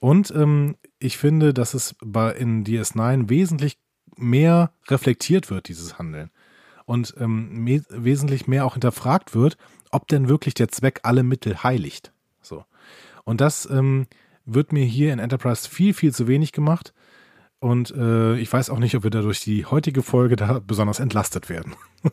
Und 0.00 0.30
ähm, 0.30 0.76
ich 0.98 1.18
finde, 1.18 1.54
dass 1.54 1.74
es 1.74 1.96
bei 2.00 2.32
in 2.32 2.64
DS9 2.64 3.28
wesentlich 3.28 3.78
mehr 4.16 4.72
reflektiert 4.88 5.50
wird, 5.50 5.68
dieses 5.68 5.98
Handeln. 5.98 6.30
Und 6.84 7.14
ähm, 7.18 7.66
wesentlich 7.90 8.46
mehr 8.46 8.64
auch 8.64 8.72
hinterfragt 8.72 9.34
wird, 9.34 9.58
ob 9.90 10.08
denn 10.08 10.28
wirklich 10.28 10.54
der 10.54 10.68
Zweck 10.68 11.00
alle 11.02 11.22
Mittel 11.22 11.62
heiligt. 11.62 12.12
Und 13.28 13.42
das 13.42 13.68
ähm, 13.70 14.06
wird 14.46 14.72
mir 14.72 14.86
hier 14.86 15.12
in 15.12 15.18
Enterprise 15.18 15.68
viel, 15.68 15.92
viel 15.92 16.14
zu 16.14 16.26
wenig 16.28 16.52
gemacht. 16.52 16.94
Und 17.60 17.90
äh, 17.90 18.38
ich 18.38 18.50
weiß 18.50 18.70
auch 18.70 18.78
nicht, 18.78 18.94
ob 18.94 19.02
wir 19.02 19.10
dadurch 19.10 19.40
die 19.40 19.66
heutige 19.66 20.02
Folge 20.02 20.34
da 20.34 20.60
besonders 20.60 20.98
entlastet 20.98 21.50
werden. 21.50 21.74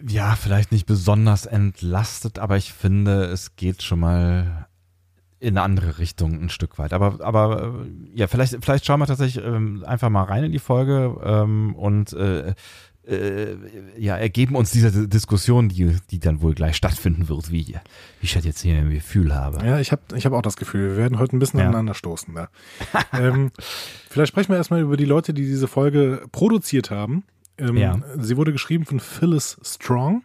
ja, 0.00 0.36
vielleicht 0.36 0.70
nicht 0.70 0.86
besonders 0.86 1.46
entlastet, 1.46 2.38
aber 2.38 2.56
ich 2.56 2.72
finde, 2.72 3.24
es 3.24 3.56
geht 3.56 3.82
schon 3.82 3.98
mal 3.98 4.68
in 5.40 5.58
eine 5.58 5.62
andere 5.62 5.98
Richtung 5.98 6.40
ein 6.40 6.50
Stück 6.50 6.78
weit. 6.78 6.92
Aber, 6.92 7.18
aber 7.24 7.82
äh, 7.84 8.18
ja, 8.18 8.28
vielleicht, 8.28 8.56
vielleicht 8.64 8.86
schauen 8.86 9.00
wir 9.00 9.06
tatsächlich 9.06 9.44
ähm, 9.44 9.84
einfach 9.84 10.08
mal 10.08 10.22
rein 10.22 10.44
in 10.44 10.52
die 10.52 10.60
Folge 10.60 11.20
ähm, 11.24 11.74
und 11.74 12.12
äh, 12.12 12.54
äh, 13.08 13.56
ja, 13.98 14.16
ergeben 14.16 14.56
uns 14.56 14.70
diese 14.70 15.08
Diskussion, 15.08 15.68
die, 15.68 15.96
die 16.10 16.18
dann 16.18 16.40
wohl 16.40 16.54
gleich 16.54 16.76
stattfinden 16.76 17.28
wird, 17.28 17.50
wie, 17.50 17.66
wie 17.66 17.74
ich 18.22 18.34
das 18.34 18.44
jetzt 18.44 18.62
hier 18.62 18.78
im 18.78 18.90
Gefühl 18.90 19.34
habe. 19.34 19.64
Ja, 19.64 19.78
ich 19.78 19.92
habe 19.92 20.02
ich 20.14 20.24
hab 20.26 20.32
auch 20.32 20.42
das 20.42 20.56
Gefühl, 20.56 20.90
wir 20.90 20.96
werden 20.96 21.18
heute 21.18 21.36
ein 21.36 21.38
bisschen 21.38 21.60
ja. 21.60 21.66
aneinander 21.66 21.94
stoßen. 21.94 22.34
Da. 22.34 22.48
ähm, 23.12 23.50
vielleicht 24.08 24.28
sprechen 24.28 24.50
wir 24.50 24.56
erstmal 24.56 24.80
über 24.80 24.96
die 24.96 25.04
Leute, 25.04 25.34
die 25.34 25.42
diese 25.42 25.68
Folge 25.68 26.22
produziert 26.32 26.90
haben. 26.90 27.24
Ähm, 27.58 27.76
ja. 27.76 28.00
Sie 28.16 28.36
wurde 28.36 28.52
geschrieben 28.52 28.84
von 28.84 29.00
Phyllis 29.00 29.58
Strong. 29.62 30.22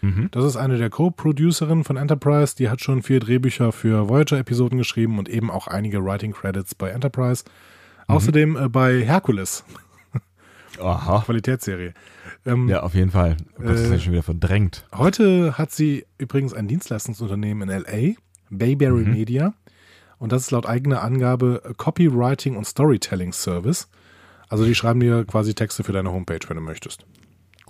Mhm. 0.00 0.28
Das 0.30 0.44
ist 0.44 0.56
eine 0.56 0.76
der 0.76 0.90
Co-Producerinnen 0.90 1.84
von 1.84 1.96
Enterprise. 1.96 2.54
Die 2.56 2.68
hat 2.68 2.80
schon 2.80 3.02
vier 3.02 3.20
Drehbücher 3.20 3.72
für 3.72 4.08
Voyager-Episoden 4.08 4.78
geschrieben 4.78 5.18
und 5.18 5.28
eben 5.28 5.50
auch 5.50 5.66
einige 5.66 6.04
Writing-Credits 6.04 6.74
bei 6.74 6.90
Enterprise. 6.90 7.44
Mhm. 8.06 8.14
Außerdem 8.14 8.56
äh, 8.56 8.68
bei 8.68 9.04
Hercules. 9.04 9.64
Aha. 10.80 11.22
Qualitätsserie. 11.24 11.94
Ähm, 12.48 12.68
ja, 12.68 12.82
auf 12.82 12.94
jeden 12.94 13.10
Fall. 13.10 13.36
Das 13.58 13.80
ist 13.80 13.90
ja 13.90 13.98
schon 13.98 14.12
wieder 14.12 14.22
verdrängt. 14.22 14.86
Heute 14.94 15.58
hat 15.58 15.70
sie 15.70 16.06
übrigens 16.16 16.54
ein 16.54 16.66
Dienstleistungsunternehmen 16.66 17.68
in 17.68 17.82
LA, 17.82 18.14
Bayberry 18.50 19.04
mhm. 19.04 19.12
Media. 19.12 19.54
Und 20.18 20.32
das 20.32 20.42
ist 20.42 20.50
laut 20.50 20.66
eigener 20.66 21.02
Angabe 21.02 21.62
Copywriting 21.76 22.56
und 22.56 22.66
Storytelling 22.66 23.32
Service. 23.32 23.88
Also 24.48 24.64
die 24.64 24.74
schreiben 24.74 24.98
dir 24.98 25.24
quasi 25.24 25.54
Texte 25.54 25.84
für 25.84 25.92
deine 25.92 26.10
Homepage, 26.10 26.40
wenn 26.48 26.56
du 26.56 26.62
möchtest. 26.62 27.04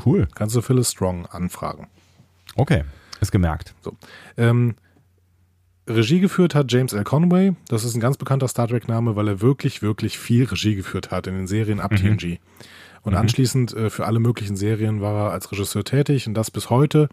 Cool. 0.04 0.28
Kannst 0.34 0.54
du 0.54 0.62
Phyllis 0.62 0.92
Strong 0.92 1.26
anfragen. 1.26 1.88
Okay, 2.54 2.84
ist 3.20 3.32
gemerkt. 3.32 3.74
So. 3.82 3.96
Ähm, 4.36 4.76
Regie 5.88 6.20
geführt 6.20 6.54
hat 6.54 6.70
James 6.70 6.92
L. 6.92 7.02
Conway. 7.02 7.54
Das 7.68 7.84
ist 7.84 7.94
ein 7.94 8.00
ganz 8.00 8.16
bekannter 8.16 8.46
Star 8.46 8.68
Trek-Name, 8.68 9.16
weil 9.16 9.28
er 9.28 9.40
wirklich, 9.40 9.82
wirklich 9.82 10.18
viel 10.18 10.44
Regie 10.44 10.76
geführt 10.76 11.10
hat 11.10 11.26
in 11.26 11.34
den 11.34 11.46
Serien 11.48 11.80
ab 11.80 11.92
mhm. 11.92 11.96
Und 13.02 13.12
mhm. 13.12 13.18
anschließend 13.18 13.74
äh, 13.74 13.90
für 13.90 14.06
alle 14.06 14.20
möglichen 14.20 14.56
Serien 14.56 15.00
war 15.00 15.26
er 15.26 15.32
als 15.32 15.50
Regisseur 15.50 15.84
tätig 15.84 16.26
und 16.26 16.34
das 16.34 16.50
bis 16.50 16.70
heute. 16.70 17.08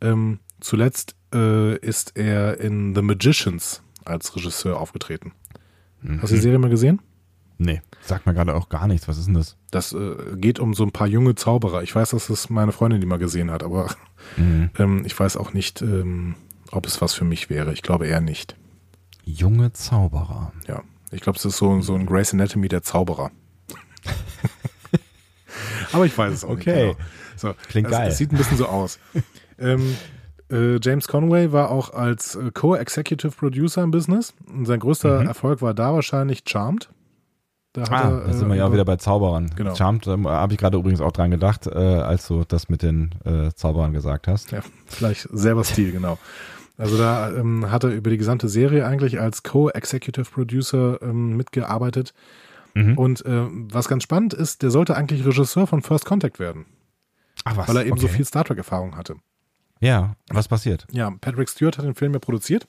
Ähm, 0.00 0.40
zuletzt 0.60 1.16
äh, 1.34 1.76
ist 1.78 2.16
er 2.16 2.60
in 2.60 2.94
The 2.94 3.02
Magicians 3.02 3.82
als 4.04 4.34
Regisseur 4.36 4.80
aufgetreten. 4.80 5.32
Mhm. 6.02 6.22
Hast 6.22 6.30
du 6.30 6.36
die 6.36 6.42
Serie 6.42 6.58
mal 6.58 6.70
gesehen? 6.70 7.00
Nee, 7.58 7.80
sagt 8.02 8.26
mir 8.26 8.34
gerade 8.34 8.54
auch 8.54 8.68
gar 8.68 8.86
nichts. 8.86 9.08
Was 9.08 9.16
ist 9.16 9.26
denn 9.26 9.34
das? 9.34 9.56
Das 9.70 9.92
äh, 9.92 10.36
geht 10.36 10.58
um 10.58 10.74
so 10.74 10.84
ein 10.84 10.92
paar 10.92 11.06
junge 11.06 11.34
Zauberer. 11.34 11.82
Ich 11.82 11.94
weiß, 11.94 12.10
dass 12.10 12.26
das 12.26 12.50
meine 12.50 12.72
Freundin 12.72 13.00
die 13.00 13.06
mal 13.06 13.18
gesehen 13.18 13.50
hat, 13.50 13.62
aber 13.62 13.94
mhm. 14.36 14.70
ähm, 14.78 15.02
ich 15.06 15.18
weiß 15.18 15.36
auch 15.36 15.54
nicht, 15.54 15.80
ähm, 15.80 16.34
ob 16.70 16.86
es 16.86 17.00
was 17.00 17.14
für 17.14 17.24
mich 17.24 17.48
wäre. 17.48 17.72
Ich 17.72 17.82
glaube 17.82 18.06
eher 18.06 18.20
nicht. 18.20 18.56
Junge 19.24 19.72
Zauberer. 19.72 20.52
Ja, 20.68 20.82
ich 21.10 21.20
glaube, 21.20 21.38
es 21.38 21.44
ist 21.44 21.56
so, 21.56 21.80
so 21.80 21.94
ein 21.94 22.06
Grace 22.06 22.34
Anatomy 22.34 22.68
der 22.68 22.82
Zauberer. 22.82 23.30
Aber 25.92 26.06
ich 26.06 26.16
weiß 26.16 26.32
es 26.32 26.44
auch 26.44 26.50
okay. 26.50 26.86
nicht. 26.86 26.98
Genau. 26.98 27.08
So, 27.36 27.54
Klingt 27.68 27.86
also, 27.88 27.98
geil. 27.98 28.08
Es 28.08 28.18
sieht 28.18 28.32
ein 28.32 28.38
bisschen 28.38 28.56
so 28.56 28.66
aus. 28.66 28.98
ähm, 29.58 29.96
äh, 30.50 30.78
James 30.80 31.08
Conway 31.08 31.52
war 31.52 31.70
auch 31.70 31.92
als 31.92 32.34
äh, 32.34 32.50
Co-Executive 32.52 33.32
Producer 33.32 33.82
im 33.82 33.90
Business. 33.90 34.34
Und 34.48 34.66
sein 34.66 34.80
größter 34.80 35.20
mhm. 35.20 35.26
Erfolg 35.26 35.62
war 35.62 35.74
da 35.74 35.92
wahrscheinlich 35.92 36.42
Charmed. 36.46 36.88
Da, 37.72 37.82
ah, 37.90 38.08
er, 38.08 38.20
da 38.26 38.32
sind 38.32 38.48
wir 38.48 38.56
ja 38.56 38.66
auch 38.66 38.72
wieder 38.72 38.86
bei 38.86 38.96
Zauberern. 38.96 39.50
Genau. 39.54 39.74
Charmed 39.74 40.06
äh, 40.06 40.16
habe 40.24 40.54
ich 40.54 40.58
gerade 40.58 40.78
übrigens 40.78 41.02
auch 41.02 41.12
dran 41.12 41.30
gedacht, 41.30 41.66
äh, 41.66 41.70
als 41.70 42.26
du 42.26 42.44
das 42.46 42.68
mit 42.70 42.82
den 42.82 43.10
äh, 43.24 43.52
Zauberern 43.54 43.92
gesagt 43.92 44.28
hast. 44.28 44.50
Ja, 44.52 44.60
vielleicht 44.86 45.28
selber 45.30 45.62
Stil, 45.64 45.92
genau. 45.92 46.18
Also 46.78 46.98
da 46.98 47.30
ähm, 47.30 47.70
hat 47.70 47.84
er 47.84 47.90
über 47.90 48.10
die 48.10 48.18
gesamte 48.18 48.48
Serie 48.48 48.86
eigentlich 48.86 49.20
als 49.20 49.42
Co-Executive 49.42 50.30
Producer 50.30 51.00
ähm, 51.02 51.36
mitgearbeitet. 51.36 52.12
Mhm. 52.76 52.98
Und 52.98 53.24
äh, 53.24 53.46
was 53.50 53.88
ganz 53.88 54.02
spannend 54.02 54.34
ist, 54.34 54.62
der 54.62 54.70
sollte 54.70 54.96
eigentlich 54.96 55.24
Regisseur 55.24 55.66
von 55.66 55.80
First 55.80 56.04
Contact 56.04 56.38
werden. 56.38 56.66
Ach 57.44 57.56
was. 57.56 57.68
Weil 57.68 57.76
er 57.78 57.82
eben 57.86 57.92
okay. 57.92 58.02
so 58.02 58.08
viel 58.08 58.24
Star 58.26 58.44
Trek-Erfahrung 58.44 58.96
hatte. 58.96 59.16
Ja, 59.80 60.16
was 60.28 60.46
passiert? 60.46 60.86
Ja, 60.92 61.10
Patrick 61.10 61.48
Stewart 61.48 61.78
hat 61.78 61.86
den 61.86 61.94
Film 61.94 62.12
ja 62.12 62.18
produziert. 62.18 62.68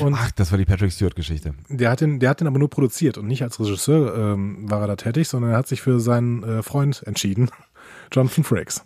Und 0.00 0.14
Ach, 0.14 0.32
das 0.32 0.50
war 0.50 0.58
die 0.58 0.64
Patrick 0.64 0.90
Stewart-Geschichte. 0.90 1.54
der 1.68 1.90
hat, 1.90 2.00
den, 2.00 2.18
der 2.18 2.30
hat 2.30 2.40
den 2.40 2.48
aber 2.48 2.58
nur 2.58 2.70
produziert 2.70 3.16
und 3.18 3.26
nicht 3.26 3.42
als 3.42 3.60
Regisseur 3.60 4.16
ähm, 4.16 4.68
war 4.68 4.80
er 4.80 4.86
da 4.88 4.96
tätig, 4.96 5.28
sondern 5.28 5.52
er 5.52 5.58
hat 5.58 5.68
sich 5.68 5.82
für 5.82 6.00
seinen 6.00 6.42
äh, 6.42 6.62
Freund 6.62 7.02
entschieden, 7.06 7.50
Jonathan 8.12 8.42
Frakes. 8.42 8.84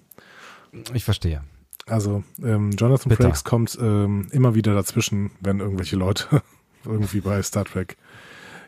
Ich 0.93 1.05
verstehe. 1.05 1.45
Also 1.87 2.25
ähm, 2.43 2.73
Jonathan 2.73 3.09
Bitter. 3.09 3.23
Frakes 3.23 3.45
kommt 3.45 3.79
ähm, 3.81 4.29
immer 4.33 4.55
wieder 4.55 4.75
dazwischen, 4.75 5.31
wenn 5.41 5.61
irgendwelche 5.61 5.97
Leute 5.97 6.43
irgendwie 6.85 7.21
bei 7.21 7.41
Star 7.43 7.65
Trek 7.65 7.97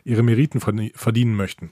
ihre 0.03 0.23
Meriten 0.23 0.59
verdie- 0.59 0.91
verdienen 0.95 1.35
möchten. 1.35 1.71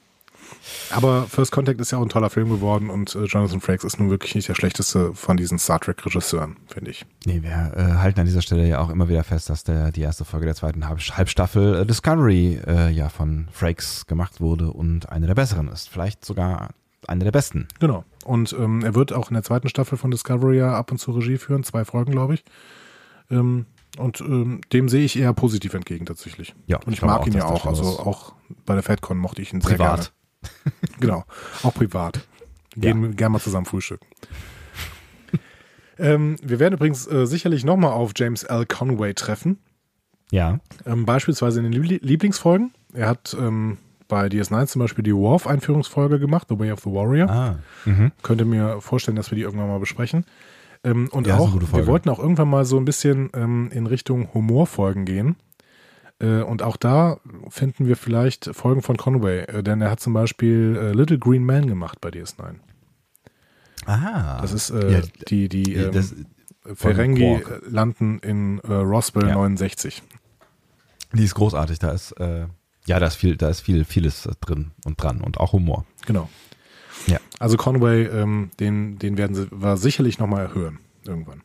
Aber 0.89 1.27
First 1.27 1.53
Contact 1.53 1.79
ist 1.79 1.91
ja 1.91 1.97
auch 1.97 2.01
ein 2.01 2.09
toller 2.09 2.29
Film 2.29 2.49
geworden 2.49 2.89
und 2.89 3.15
äh, 3.15 3.23
Jonathan 3.23 3.61
Frakes 3.61 3.85
ist 3.85 3.99
nun 3.99 4.09
wirklich 4.09 4.35
nicht 4.35 4.49
der 4.49 4.55
schlechteste 4.55 5.13
von 5.13 5.37
diesen 5.37 5.57
Star 5.57 5.79
Trek-Regisseuren, 5.79 6.57
finde 6.67 6.91
ich. 6.91 7.05
Nee, 7.25 7.41
wir 7.41 7.73
äh, 7.75 7.97
halten 7.99 8.19
an 8.19 8.25
dieser 8.25 8.41
Stelle 8.41 8.67
ja 8.67 8.79
auch 8.79 8.89
immer 8.89 9.07
wieder 9.07 9.23
fest, 9.23 9.49
dass 9.49 9.63
der, 9.63 9.91
die 9.93 10.01
erste 10.01 10.25
Folge 10.25 10.45
der 10.45 10.55
zweiten 10.55 10.89
Halb 10.89 10.99
Halbstaffel 10.99 11.75
äh, 11.75 11.85
Discovery 11.85 12.59
äh, 12.67 12.89
ja 12.89 13.07
von 13.07 13.47
Frakes 13.53 14.05
gemacht 14.07 14.41
wurde 14.41 14.71
und 14.71 15.09
eine 15.09 15.27
der 15.27 15.35
besseren 15.35 15.69
ist. 15.69 15.87
Vielleicht 15.87 16.25
sogar 16.25 16.71
eine 17.07 17.23
der 17.23 17.31
besten. 17.31 17.67
Genau. 17.79 18.03
Und 18.25 18.53
ähm, 18.53 18.83
er 18.83 18.93
wird 18.93 19.13
auch 19.13 19.29
in 19.29 19.35
der 19.35 19.43
zweiten 19.43 19.69
Staffel 19.69 19.97
von 19.97 20.11
Discovery 20.11 20.57
ja 20.57 20.73
ab 20.73 20.91
und 20.91 20.97
zu 20.97 21.11
Regie 21.11 21.37
führen, 21.37 21.63
zwei 21.63 21.85
Folgen, 21.85 22.11
glaube 22.11 22.33
ich. 22.33 22.43
Ähm, 23.29 23.65
und 23.97 24.21
ähm, 24.21 24.61
dem 24.73 24.89
sehe 24.89 25.03
ich 25.03 25.17
eher 25.19 25.33
positiv 25.33 25.73
entgegen 25.73 26.05
tatsächlich. 26.05 26.55
Ja, 26.67 26.77
Und 26.85 26.93
ich, 26.93 26.99
glaube 26.99 27.13
mag 27.15 27.27
ihn 27.27 27.33
dass 27.33 27.43
ja 27.43 27.49
auch. 27.49 27.65
Also 27.65 27.83
auch 27.99 28.33
bei 28.65 28.73
der 28.73 28.83
FedCon 28.83 29.17
mochte 29.17 29.41
ich 29.41 29.53
ihn 29.53 29.61
sehr 29.61 29.75
privat. 29.77 30.13
gerne. 30.41 30.89
Genau, 30.99 31.23
auch 31.63 31.73
privat. 31.73 32.21
Gehen 32.75 33.01
wir 33.01 33.09
gerne 33.09 33.33
mal 33.33 33.39
zusammen 33.39 33.65
frühstücken. 33.65 34.05
ähm, 35.99 36.37
wir 36.41 36.59
werden 36.59 36.73
übrigens 36.75 37.05
äh, 37.07 37.25
sicherlich 37.27 37.63
nochmal 37.63 37.91
auf 37.91 38.11
James 38.15 38.43
L. 38.43 38.65
Conway 38.65 39.13
treffen. 39.13 39.59
Ja. 40.31 40.59
Ähm, 40.85 41.05
beispielsweise 41.05 41.59
in 41.59 41.69
den 41.69 41.73
Liebli- 41.83 41.99
Lieblingsfolgen. 42.01 42.71
Er 42.93 43.07
hat 43.09 43.35
ähm, 43.39 43.77
bei 44.07 44.27
DS9 44.27 44.67
zum 44.67 44.79
Beispiel 44.79 45.03
die 45.03 45.13
Worf-Einführungsfolge 45.15 46.19
gemacht, 46.19 46.47
The 46.49 46.57
Way 46.57 46.71
of 46.71 46.79
the 46.81 46.89
Warrior. 46.91 47.29
Ah. 47.29 47.59
Mhm. 47.85 48.11
Könnte 48.23 48.45
mir 48.45 48.81
vorstellen, 48.81 49.15
dass 49.17 49.31
wir 49.31 49.35
die 49.35 49.41
irgendwann 49.41 49.67
mal 49.67 49.79
besprechen. 49.79 50.25
Ähm, 50.83 51.09
und 51.11 51.27
Ja, 51.27 51.37
auch, 51.37 51.53
wir 51.53 51.87
wollten 51.87 52.09
auch 52.09 52.19
irgendwann 52.19 52.49
mal 52.49 52.65
so 52.65 52.77
ein 52.77 52.85
bisschen 52.85 53.29
ähm, 53.33 53.69
in 53.71 53.85
Richtung 53.87 54.33
Humorfolgen 54.33 55.05
gehen. 55.05 55.35
Äh, 56.19 56.41
und 56.41 56.61
auch 56.61 56.77
da 56.77 57.17
finden 57.49 57.87
wir 57.87 57.95
vielleicht 57.97 58.49
Folgen 58.53 58.81
von 58.81 58.97
Conway, 58.97 59.41
äh, 59.41 59.63
denn 59.63 59.81
er 59.81 59.91
hat 59.91 59.99
zum 59.99 60.13
Beispiel 60.13 60.77
äh, 60.79 60.91
Little 60.93 61.17
Green 61.19 61.43
Man 61.43 61.67
gemacht 61.67 61.99
bei 62.01 62.09
DS9. 62.09 62.55
Ah. 63.85 64.39
Das 64.41 64.51
ist 64.53 64.69
Ja, 64.69 65.01
die, 65.27 65.49
die 65.49 65.73
ähm, 65.73 65.91
das, 65.91 66.13
Ferengi 66.75 67.41
landen 67.67 68.19
in 68.19 68.59
Roswell 68.59 69.29
Ja. 69.29 69.33
69. 69.35 70.03
die 71.13 71.23
ist 71.23 71.33
großartig. 71.33 71.79
Da 71.79 71.89
ist, 71.89 72.13
ja, 72.19 72.99
da 72.99 73.07
ist 73.07 73.15
viel, 73.15 73.35
da 73.35 73.49
ist 73.49 73.61
viel, 73.61 73.83
vieles 73.83 74.29
drin 74.41 74.69
und 74.85 75.01
dran 75.01 75.21
und 75.21 75.39
auch 75.39 75.53
Humor. 75.53 75.85
Genau. 76.05 76.29
Ja. 77.07 77.19
Also 77.39 77.57
Conway, 77.57 78.03
ähm, 78.05 78.51
den, 78.59 78.99
den 78.99 79.17
werden 79.17 79.35
sie, 79.35 79.47
wir 79.51 79.77
sicherlich 79.77 80.19
nochmal 80.19 80.53
hören. 80.53 80.79
Irgendwann. 81.05 81.41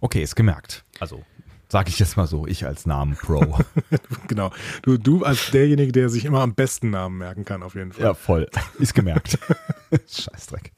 Okay, 0.00 0.22
ist 0.22 0.36
gemerkt. 0.36 0.84
Also, 1.00 1.24
sage 1.68 1.88
ich 1.88 1.98
jetzt 1.98 2.16
mal 2.16 2.26
so, 2.26 2.46
ich 2.46 2.66
als 2.66 2.86
Namen 2.86 3.16
Pro. 3.16 3.58
Genau. 4.28 4.50
Du, 4.82 4.98
du 4.98 5.24
als 5.24 5.50
derjenige, 5.52 5.92
der 5.92 6.08
sich 6.08 6.24
immer 6.24 6.40
am 6.40 6.54
besten 6.54 6.90
Namen 6.90 7.18
merken 7.18 7.44
kann, 7.44 7.62
auf 7.62 7.74
jeden 7.74 7.92
Fall. 7.92 8.04
ja, 8.04 8.14
voll. 8.14 8.48
Ist 8.78 8.94
gemerkt. 8.94 9.38
Scheißdreck. 10.08 10.72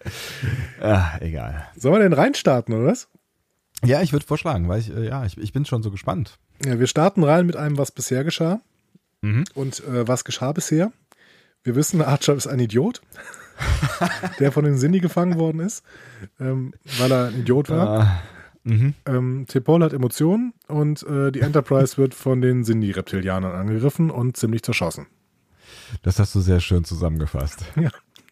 Ah, 0.80 1.18
egal. 1.20 1.66
Sollen 1.76 1.94
wir 1.94 2.00
denn 2.00 2.12
reinstarten, 2.12 2.74
oder 2.74 2.86
was? 2.86 3.08
Ja, 3.84 4.02
ich 4.02 4.12
würde 4.12 4.26
vorschlagen, 4.26 4.68
weil 4.68 4.80
ich, 4.80 4.94
äh, 4.94 5.06
ja, 5.06 5.24
ich, 5.24 5.38
ich 5.38 5.52
bin 5.52 5.64
schon 5.64 5.82
so 5.82 5.90
gespannt. 5.90 6.38
Ja, 6.64 6.78
wir 6.78 6.86
starten 6.86 7.22
rein 7.24 7.46
mit 7.46 7.56
einem, 7.56 7.78
was 7.78 7.90
bisher 7.90 8.24
geschah. 8.24 8.60
Mhm. 9.22 9.44
Und 9.54 9.82
äh, 9.84 10.06
was 10.06 10.24
geschah 10.24 10.52
bisher? 10.52 10.92
Wir 11.64 11.74
wissen, 11.76 12.00
Archer 12.02 12.34
ist 12.34 12.46
ein 12.46 12.60
Idiot, 12.60 13.00
der 14.38 14.52
von 14.52 14.64
den 14.64 14.78
Sinni 14.78 15.00
gefangen 15.00 15.38
worden 15.38 15.60
ist, 15.60 15.82
ähm, 16.40 16.72
weil 16.98 17.10
er 17.12 17.26
ein 17.28 17.40
Idiot 17.40 17.68
war. 17.70 17.88
Ah, 18.00 18.22
mhm. 18.64 18.94
Ähm, 19.06 19.46
T'Pol 19.48 19.82
hat 19.84 19.92
Emotionen 19.92 20.54
und 20.68 21.02
äh, 21.04 21.32
die 21.32 21.40
Enterprise 21.40 21.96
wird 21.96 22.14
von 22.14 22.40
den 22.40 22.64
Sinni-Reptilianern 22.64 23.52
angegriffen 23.52 24.10
und 24.10 24.36
ziemlich 24.36 24.62
zerschossen. 24.62 25.06
Das 26.02 26.18
hast 26.18 26.34
du 26.34 26.40
sehr 26.40 26.60
schön 26.60 26.84
zusammengefasst. 26.84 27.64
Ja. 27.76 27.90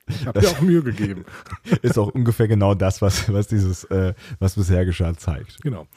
Ich 0.09 0.25
habe 0.25 0.39
dir 0.39 0.49
auch 0.49 0.61
Mühe 0.61 0.85
gegeben. 0.85 1.25
Ist 1.83 1.99
auch 1.99 2.07
ungefähr 2.15 2.47
genau 2.47 2.77
das, 2.77 3.03
was, 3.03 3.33
was 3.33 3.49
dieses, 3.49 3.83
äh, 3.87 4.15
was 4.39 4.55
bisher 4.55 4.85
geschah, 4.85 5.17
zeigt. 5.17 5.61
Genau. 5.65 5.89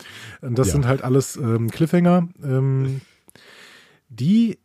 Und 0.41 0.57
das 0.57 0.65
Ja. 0.69 0.74
sind 0.74 0.88
halt 0.88 1.03
alles 1.03 1.36
ähm, 1.36 1.69
Cliffhanger, 1.69 2.27
ähm, 2.43 3.01
die 4.07 4.57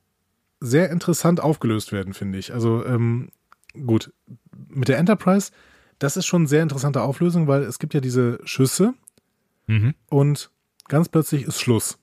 sehr 0.60 0.90
interessant 0.90 1.40
aufgelöst 1.40 1.92
werden, 1.92 2.14
finde 2.14 2.38
ich. 2.38 2.52
Also 2.52 2.84
ähm, 2.84 3.30
gut, 3.86 4.12
mit 4.68 4.88
der 4.88 4.98
Enterprise, 4.98 5.50
das 5.98 6.16
ist 6.16 6.26
schon 6.26 6.42
eine 6.42 6.48
sehr 6.48 6.62
interessante 6.62 7.02
Auflösung, 7.02 7.46
weil 7.46 7.62
es 7.62 7.78
gibt 7.78 7.94
ja 7.94 8.00
diese 8.00 8.38
Schüsse 8.44 8.94
Mhm. 9.66 9.94
und 10.10 10.50
ganz 10.88 11.08
plötzlich 11.08 11.44
ist 11.44 11.58
Schluss. 11.60 11.98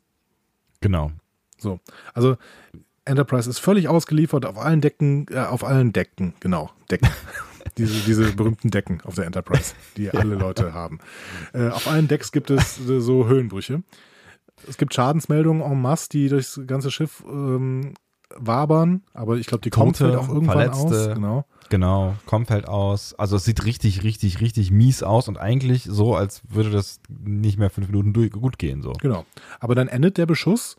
Genau. 0.79 1.12
So, 1.60 1.79
also 2.15 2.38
Enterprise 3.05 3.48
ist 3.50 3.60
völlig 3.60 3.88
ausgeliefert 3.88 4.46
auf 4.48 4.58
allen 4.58 4.81
Decken, 4.81 5.27
äh, 5.29 5.38
auf 5.39 5.63
allen 5.63 5.93
Decken, 5.93 6.34
genau, 6.39 6.72
Decken. 6.89 7.10
diese, 7.77 7.93
diese 8.05 8.31
berühmten 8.34 8.72
Decken 8.72 9.01
auf 9.01 9.13
der 9.15 9.25
Enterprise, 9.25 9.75
die 9.96 10.10
alle 10.10 10.34
Leute 10.36 10.74
haben. 10.74 11.00
Äh, 11.53 11.70
auf 11.70 11.88
allen 11.88 12.08
Decks 12.08 12.31
gibt 12.31 12.50
es 12.50 12.79
äh, 12.79 13.00
so 13.00 13.27
Höhenbrüche. 13.27 13.84
Es 14.67 14.77
gibt 14.77 14.93
Schadensmeldungen 14.93 15.62
en 15.62 15.81
masse, 15.81 16.10
die 16.10 16.29
durchs 16.29 16.60
ganze 16.65 16.89
Schiff 16.91 17.24
ähm, 17.27 17.93
wabern, 18.38 19.01
aber 19.13 19.38
ich 19.38 19.47
glaube, 19.47 19.61
die 19.61 19.69
kommt 19.69 20.00
halt 20.00 20.15
auch 20.15 20.29
irgendwann 20.29 20.71
Verletzte. 20.71 21.09
aus. 21.09 21.15
Genau. 21.15 21.45
Genau, 21.69 22.15
kommt 22.25 22.50
halt 22.51 22.67
aus. 22.67 23.13
Also 23.17 23.38
es 23.38 23.45
sieht 23.45 23.63
richtig, 23.63 24.03
richtig, 24.03 24.41
richtig 24.41 24.71
mies 24.71 25.03
aus 25.03 25.29
und 25.29 25.38
eigentlich 25.38 25.83
so, 25.89 26.15
als 26.15 26.41
würde 26.50 26.69
das 26.69 27.00
nicht 27.23 27.57
mehr 27.57 27.69
fünf 27.69 27.88
Minuten 27.88 28.11
durch, 28.11 28.31
gut 28.31 28.59
gehen. 28.59 28.81
So. 28.81 28.91
Genau. 28.93 29.25
Aber 29.61 29.73
dann 29.73 29.88
endet 29.88 30.17
der 30.17 30.25
Beschuss 30.25 30.75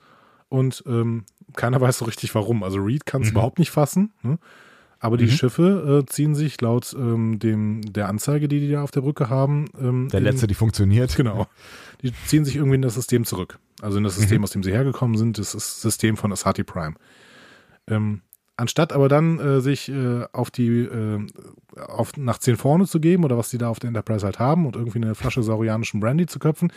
und 0.50 0.84
ähm, 0.86 1.24
keiner 1.56 1.80
weiß 1.80 1.96
so 1.98 2.04
richtig 2.04 2.34
warum. 2.34 2.62
Also 2.62 2.78
Reed 2.78 3.06
kann 3.06 3.22
es 3.22 3.28
Mhm. 3.28 3.32
überhaupt 3.32 3.58
nicht 3.58 3.70
fassen. 3.70 4.12
Ne? 4.22 4.38
Aber 5.00 5.16
die 5.16 5.24
Mhm. 5.24 5.30
Schiffe 5.30 6.02
äh, 6.02 6.06
ziehen 6.12 6.34
sich 6.34 6.60
laut 6.60 6.94
ähm, 6.96 7.38
dem, 7.38 7.80
der 7.92 8.08
Anzeige, 8.08 8.46
die 8.46 8.60
die 8.60 8.70
da 8.70 8.82
auf 8.82 8.90
der 8.90 9.00
Brücke 9.00 9.30
haben, 9.30 9.64
ähm, 9.80 10.08
Der 10.10 10.18
in, 10.18 10.24
letzte, 10.24 10.46
die 10.46 10.54
funktioniert. 10.54 11.16
Genau. 11.16 11.46
Die 12.02 12.12
ziehen 12.26 12.44
sich 12.44 12.56
irgendwie 12.56 12.74
in 12.76 12.82
das 12.82 12.94
System 12.94 13.24
zurück. 13.24 13.58
Also 13.80 13.96
in 13.96 14.04
das 14.04 14.16
System, 14.16 14.38
Mhm. 14.38 14.44
aus 14.44 14.50
dem 14.50 14.62
sie 14.62 14.72
hergekommen 14.72 15.16
sind, 15.16 15.38
das 15.38 15.54
ist 15.54 15.54
das 15.54 15.80
System 15.82 16.18
von 16.18 16.30
Asati 16.32 16.64
Prime. 16.64 16.94
Ähm, 17.88 18.22
anstatt 18.56 18.92
aber 18.92 19.08
dann 19.08 19.38
äh, 19.40 19.60
sich 19.60 19.88
äh, 19.88 20.24
auf 20.32 20.50
die 20.50 20.68
äh, 20.68 21.26
auf 21.76 22.16
nach 22.16 22.38
10 22.38 22.56
vorne 22.56 22.86
zu 22.86 23.00
geben 23.00 23.24
oder 23.24 23.36
was 23.38 23.50
die 23.50 23.58
da 23.58 23.68
auf 23.68 23.80
der 23.80 23.88
Enterprise 23.88 24.24
halt 24.24 24.38
haben 24.38 24.66
und 24.66 24.76
irgendwie 24.76 24.98
eine 25.02 25.14
Flasche 25.14 25.42
saurianischen 25.42 26.00
Brandy 26.00 26.26
zu 26.26 26.38
köpfen, 26.38 26.72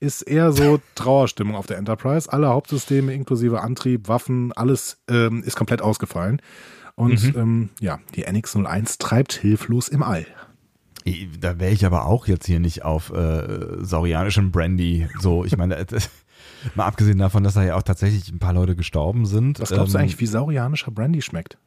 ist 0.00 0.22
eher 0.22 0.52
so 0.52 0.80
Trauerstimmung 0.94 1.54
auf 1.54 1.66
der 1.66 1.76
Enterprise. 1.78 2.32
Alle 2.32 2.48
Hauptsysteme 2.48 3.12
inklusive 3.14 3.60
Antrieb, 3.60 4.08
Waffen, 4.08 4.52
alles 4.52 5.02
ähm, 5.08 5.42
ist 5.44 5.56
komplett 5.56 5.82
ausgefallen. 5.82 6.40
Und 6.96 7.22
Mhm. 7.22 7.40
ähm, 7.40 7.68
ja, 7.78 8.00
die 8.16 8.26
NX-01 8.26 8.98
treibt 8.98 9.32
hilflos 9.34 9.88
im 9.88 10.02
All. 10.02 10.26
Da 11.40 11.58
wäre 11.60 11.72
ich 11.72 11.86
aber 11.86 12.04
auch 12.06 12.26
jetzt 12.26 12.46
hier 12.46 12.58
nicht 12.58 12.84
auf 12.84 13.10
äh, 13.12 13.82
saurianischem 13.82 14.50
Brandy. 14.50 15.08
So, 15.20 15.44
ich 15.44 15.56
meine, 15.56 15.76
mal 16.74 16.86
abgesehen 16.86 17.18
davon, 17.18 17.44
dass 17.44 17.54
da 17.54 17.62
ja 17.64 17.76
auch 17.76 17.82
tatsächlich 17.82 18.30
ein 18.30 18.38
paar 18.38 18.52
Leute 18.52 18.76
gestorben 18.76 19.26
sind. 19.26 19.60
Was 19.60 19.70
glaubst 19.70 19.94
du 19.94 19.98
ähm, 19.98 20.02
eigentlich, 20.04 20.20
wie 20.20 20.26
saurianischer 20.26 20.90
Brandy 20.90 21.22
schmeckt? 21.22 21.58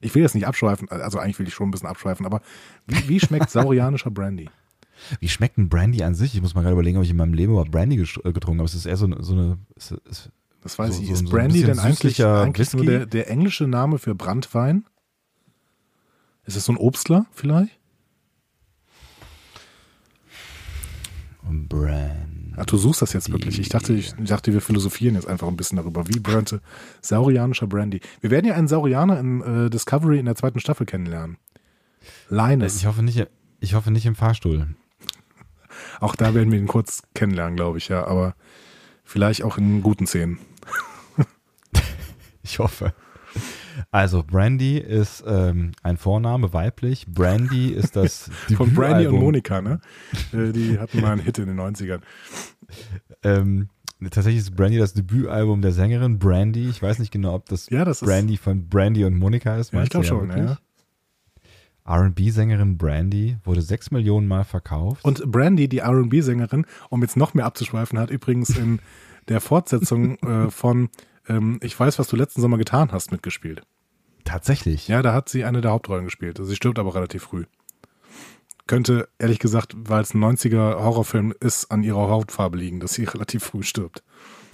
Ich 0.00 0.14
will 0.14 0.22
jetzt 0.22 0.34
nicht 0.34 0.46
abschweifen, 0.46 0.88
also 0.90 1.18
eigentlich 1.18 1.38
will 1.38 1.46
ich 1.46 1.54
schon 1.54 1.68
ein 1.68 1.70
bisschen 1.70 1.88
abschweifen, 1.88 2.26
aber 2.26 2.40
wie, 2.86 3.08
wie 3.08 3.20
schmeckt 3.20 3.50
saurianischer 3.50 4.10
Brandy? 4.10 4.50
Wie 5.20 5.28
schmeckt 5.28 5.58
ein 5.58 5.68
Brandy 5.68 6.02
an 6.02 6.14
sich? 6.14 6.34
Ich 6.34 6.42
muss 6.42 6.54
mal 6.54 6.62
gerade 6.62 6.74
überlegen, 6.74 6.98
ob 6.98 7.04
ich 7.04 7.10
in 7.10 7.16
meinem 7.16 7.34
Leben 7.34 7.52
überhaupt 7.52 7.70
Brandy 7.70 7.96
äh, 8.00 8.32
getrunken 8.32 8.60
habe. 8.60 8.66
Es 8.68 8.74
ist 8.74 8.86
eher 8.86 8.96
so, 8.96 9.06
eine- 9.06 9.22
so 9.22 9.32
eine. 9.34 9.58
Es 9.76 9.90
ist, 9.90 10.30
Das 10.62 10.78
weiß 10.78 10.96
So- 10.96 11.02
ich. 11.02 11.10
Ist 11.10 11.26
so 11.26 11.30
Brandy 11.30 11.62
denn 11.62 11.78
eigentlich, 11.78 12.24
eigentlich 12.24 12.72
nur 12.72 12.84
der, 12.84 13.06
der 13.06 13.28
englische 13.30 13.66
Name 13.66 13.98
für 13.98 14.14
Brandwein? 14.14 14.84
Ist 16.44 16.56
es 16.56 16.64
so 16.64 16.72
ein 16.72 16.76
Obstler 16.76 17.26
vielleicht? 17.32 17.78
ein 21.48 21.66
Brandy. 21.68 22.31
Ach, 22.56 22.66
du 22.66 22.76
suchst 22.76 23.02
das 23.02 23.12
jetzt 23.12 23.32
wirklich. 23.32 23.58
Ich 23.58 23.68
dachte, 23.68 23.94
ich 23.94 24.14
dachte, 24.14 24.52
wir 24.52 24.60
philosophieren 24.60 25.14
jetzt 25.14 25.26
einfach 25.26 25.48
ein 25.48 25.56
bisschen 25.56 25.76
darüber. 25.76 26.06
Wie 26.08 26.20
brannte 26.20 26.60
saurianischer 27.00 27.66
Brandy? 27.66 28.00
Wir 28.20 28.30
werden 28.30 28.46
ja 28.46 28.54
einen 28.54 28.68
Saurianer 28.68 29.18
in 29.18 29.40
äh, 29.40 29.70
Discovery 29.70 30.18
in 30.18 30.26
der 30.26 30.34
zweiten 30.34 30.60
Staffel 30.60 30.86
kennenlernen. 30.86 31.38
Linus. 32.28 32.76
Ich 32.76 32.86
hoffe 32.86 33.02
nicht, 33.02 33.26
ich 33.60 33.74
hoffe 33.74 33.90
nicht 33.90 34.06
im 34.06 34.14
Fahrstuhl. 34.14 34.66
Auch 36.00 36.16
da 36.16 36.34
werden 36.34 36.50
wir 36.52 36.58
ihn 36.58 36.66
kurz 36.66 37.02
kennenlernen, 37.14 37.56
glaube 37.56 37.78
ich, 37.78 37.88
ja. 37.88 38.06
Aber 38.06 38.34
vielleicht 39.04 39.42
auch 39.42 39.58
in 39.58 39.82
guten 39.82 40.06
Szenen. 40.06 40.38
Ich 42.44 42.58
hoffe. 42.58 42.92
Also 43.90 44.22
Brandy 44.22 44.78
ist 44.78 45.24
ähm, 45.26 45.72
ein 45.82 45.96
Vorname, 45.96 46.52
weiblich. 46.52 47.06
Brandy 47.06 47.68
ist 47.68 47.96
das 47.96 48.30
Von 48.56 48.74
Brandy 48.74 49.06
und. 49.06 49.18
Monika, 49.20 49.60
ne? 49.60 49.80
Äh, 50.32 50.52
Die 50.52 50.78
hatten 50.78 51.00
mal 51.00 51.12
einen 51.12 51.22
Hit 51.22 51.38
in 51.38 51.46
den 51.46 51.60
90ern. 51.60 52.00
Ähm, 53.22 53.68
tatsächlich 54.02 54.42
ist 54.42 54.56
Brandy 54.56 54.78
das 54.78 54.94
Debütalbum 54.94 55.62
der 55.62 55.72
Sängerin 55.72 56.18
Brandy. 56.18 56.68
Ich 56.68 56.82
weiß 56.82 56.98
nicht 56.98 57.12
genau, 57.12 57.34
ob 57.34 57.48
das, 57.48 57.70
Ja, 57.70 57.84
das. 57.84 58.00
Brandy 58.00 58.36
von 58.36 58.68
Brandy 58.68 59.04
und 59.04 59.16
Monika 59.18 59.56
ist. 59.56 59.72
Ja, 59.72 59.82
ich 59.82 59.90
glaube 59.90 60.06
schon, 60.06 60.30
ja. 60.30 60.58
R&B-Sängerin 61.84 62.78
Brandy 62.78 63.38
wurde 63.44 63.60
sechs 63.60 63.90
Millionen 63.90 64.28
Mal 64.28 64.44
verkauft. 64.44 65.04
Und 65.04 65.30
Brandy, 65.30 65.68
die 65.68 65.80
RB-Sängerin, 65.80 66.64
um 66.90 67.02
jetzt 67.02 67.16
noch 67.16 67.34
mehr 67.34 67.44
abzuschweifen, 67.44 67.98
hat 67.98 68.10
übrigens 68.10 68.50
in 68.56 68.78
der 69.28 69.40
Fortsetzung 69.40 70.16
äh, 70.22 70.50
von 70.50 70.90
ähm, 71.28 71.58
Ich 71.62 71.78
weiß, 71.78 71.98
was 71.98 72.08
du 72.08 72.16
letzten 72.16 72.40
Sommer 72.40 72.58
getan 72.58 72.92
hast, 72.92 73.10
mitgespielt. 73.12 73.62
tatsächlich. 74.24 74.88
Ja, 74.88 75.02
da 75.02 75.12
hat 75.12 75.28
sie 75.28 75.44
eine 75.44 75.60
der 75.60 75.70
Hauptrollen 75.72 76.04
gespielt. 76.04 76.38
Also 76.38 76.50
sie 76.50 76.56
stirbt 76.56 76.78
aber 76.78 76.94
relativ 76.94 77.22
früh. 77.24 77.44
Könnte, 78.68 79.08
ehrlich 79.18 79.40
gesagt, 79.40 79.74
weil 79.76 80.02
es 80.02 80.14
ein 80.14 80.22
90er 80.24 80.76
Horrorfilm 80.82 81.34
ist, 81.40 81.70
an 81.72 81.82
ihrer 81.82 82.08
Hautfarbe 82.08 82.56
liegen, 82.56 82.78
dass 82.80 82.94
sie 82.94 83.04
relativ 83.14 83.42
früh 83.44 83.62
stirbt. 83.62 84.02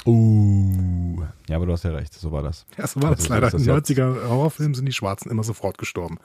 Uh. 0.07 1.23
Ja, 1.49 1.57
aber 1.57 1.67
du 1.67 1.73
hast 1.73 1.85
ja 1.85 1.91
recht, 1.91 2.15
so 2.15 2.33
war 2.33 2.43
das. 2.43 2.65
Ja, 2.79 2.87
so 2.87 3.03
war 3.03 3.11
Also 3.11 3.23
das 3.23 3.29
leider. 3.29 3.53
In 3.53 3.65
ja. 3.65 3.75
90er 3.77 4.29
Horrorfilmen 4.29 4.75
sind 4.75 4.87
die 4.87 4.93
Schwarzen 4.93 5.31
immer 5.31 5.43
sofort 5.43 5.77
gestorben. 5.77 6.19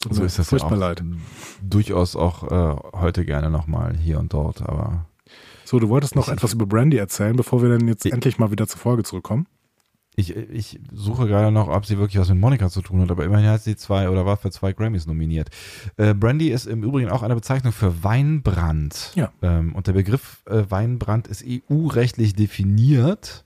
Tut 0.00 0.14
So 0.14 0.22
ist 0.22 0.38
das 0.38 0.46
ja 0.46 0.50
furchtbar 0.58 0.74
auch 0.76 0.80
leid. 0.80 1.02
durchaus 1.62 2.14
auch 2.14 2.44
äh, 2.44 2.76
heute 2.98 3.24
gerne 3.24 3.50
nochmal 3.50 3.96
hier 3.96 4.18
und 4.20 4.32
dort, 4.32 4.62
aber 4.62 5.06
So, 5.64 5.80
du 5.80 5.88
wolltest 5.88 6.14
noch 6.14 6.28
etwas 6.28 6.52
über 6.52 6.66
Brandy 6.66 6.98
erzählen, 6.98 7.34
bevor 7.34 7.62
wir 7.62 7.70
dann 7.70 7.88
jetzt 7.88 8.04
Ich- 8.06 8.12
endlich 8.12 8.38
mal 8.38 8.50
wieder 8.52 8.68
zur 8.68 8.78
Folge 8.80 9.02
zurückkommen. 9.02 9.46
Ich, 10.18 10.34
ich 10.34 10.80
suche 10.92 11.26
gerade 11.26 11.52
noch, 11.52 11.68
ob 11.68 11.84
sie 11.84 11.98
wirklich 11.98 12.18
was 12.18 12.30
mit 12.30 12.38
Monika 12.38 12.70
zu 12.70 12.80
tun 12.80 13.02
hat, 13.02 13.10
aber 13.10 13.24
immerhin 13.24 13.50
hat 13.50 13.62
sie 13.62 13.76
zwei 13.76 14.08
oder 14.08 14.24
war 14.24 14.38
für 14.38 14.50
zwei 14.50 14.72
Grammys 14.72 15.06
nominiert. 15.06 15.50
Äh, 15.98 16.14
Brandy 16.14 16.48
ist 16.48 16.66
im 16.66 16.82
Übrigen 16.82 17.10
auch 17.10 17.22
eine 17.22 17.34
Bezeichnung 17.34 17.72
für 17.74 18.02
Weinbrand. 18.02 19.12
Ja. 19.14 19.30
Ähm, 19.42 19.74
und 19.74 19.86
der 19.86 19.92
Begriff 19.92 20.42
äh, 20.46 20.64
Weinbrand 20.68 21.28
ist 21.28 21.44
EU-rechtlich 21.46 22.34
definiert 22.34 23.44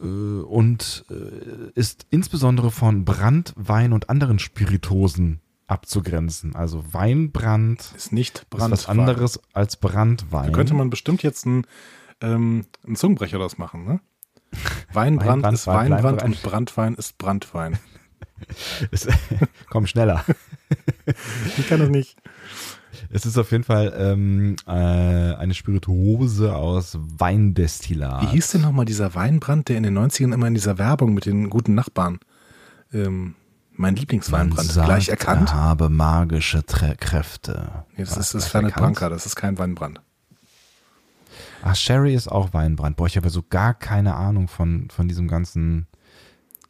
äh, 0.00 0.04
und 0.04 1.04
äh, 1.10 1.78
ist 1.78 2.06
insbesondere 2.08 2.70
von 2.70 3.04
Brandwein 3.04 3.92
und 3.92 4.08
anderen 4.08 4.38
Spiritosen 4.38 5.40
abzugrenzen. 5.66 6.56
Also 6.56 6.82
Weinbrand 6.92 7.92
Ist 7.96 8.12
nicht 8.12 8.38
ist 8.38 8.50
Brandwein. 8.50 8.70
was 8.72 8.88
anderes 8.88 9.40
als 9.52 9.76
Brandwein. 9.76 10.46
Da 10.46 10.52
könnte 10.52 10.72
man 10.72 10.88
bestimmt 10.88 11.22
jetzt 11.22 11.46
einen, 11.46 11.66
ähm, 12.22 12.64
einen 12.86 12.96
Zungenbrecher 12.96 13.36
daraus 13.36 13.58
machen, 13.58 13.84
ne? 13.84 14.00
Weinbrand, 14.92 15.28
Weinbrand 15.44 15.54
ist 15.54 15.66
Weinbrand 15.66 16.00
Kleinbrand. 16.02 16.22
und 16.24 16.42
Brandwein 16.42 16.94
ist 16.94 17.18
Brandwein. 17.18 17.78
Es- 18.90 19.06
Komm 19.70 19.86
schneller. 19.86 20.24
Ich 21.58 21.68
kann 21.68 21.80
das 21.80 21.88
nicht. 21.88 22.16
Es 23.10 23.26
ist 23.26 23.36
auf 23.38 23.50
jeden 23.50 23.64
Fall 23.64 23.92
ähm, 23.96 24.54
äh, 24.66 24.70
eine 24.70 25.54
Spirituose 25.54 26.54
aus 26.54 26.96
Weindestillat. 27.00 28.22
Wie 28.22 28.26
hieß 28.26 28.52
denn 28.52 28.60
nochmal 28.60 28.84
dieser 28.84 29.14
Weinbrand, 29.16 29.68
der 29.68 29.76
in 29.76 29.82
den 29.82 29.98
90ern 29.98 30.32
immer 30.32 30.46
in 30.46 30.54
dieser 30.54 30.78
Werbung 30.78 31.12
mit 31.14 31.26
den 31.26 31.50
guten 31.50 31.74
Nachbarn, 31.74 32.20
ähm, 32.92 33.34
mein 33.72 33.96
Lieblingsweinbrand, 33.96 34.70
sagt, 34.70 34.86
gleich 34.86 35.08
erkannt? 35.08 35.50
Er 35.50 35.54
habe 35.56 35.88
magische 35.88 36.64
Tre 36.64 36.94
Kräfte. 36.96 37.84
Nee, 37.96 38.04
das 38.04 38.10
Was, 38.16 38.34
ist 38.34 38.46
das 38.46 38.54
erkannt? 38.54 38.74
Branca, 38.76 39.08
das 39.08 39.26
ist 39.26 39.34
kein 39.34 39.58
Weinbrand. 39.58 40.00
Ach, 41.62 41.76
Sherry 41.76 42.14
ist 42.14 42.28
auch 42.28 42.52
Weinbrand. 42.52 42.96
Boah, 42.96 43.06
ich 43.06 43.16
habe 43.16 43.30
so 43.30 43.42
gar 43.48 43.74
keine 43.74 44.14
Ahnung 44.14 44.48
von, 44.48 44.88
von 44.90 45.08
diesem 45.08 45.28
ganzen. 45.28 45.86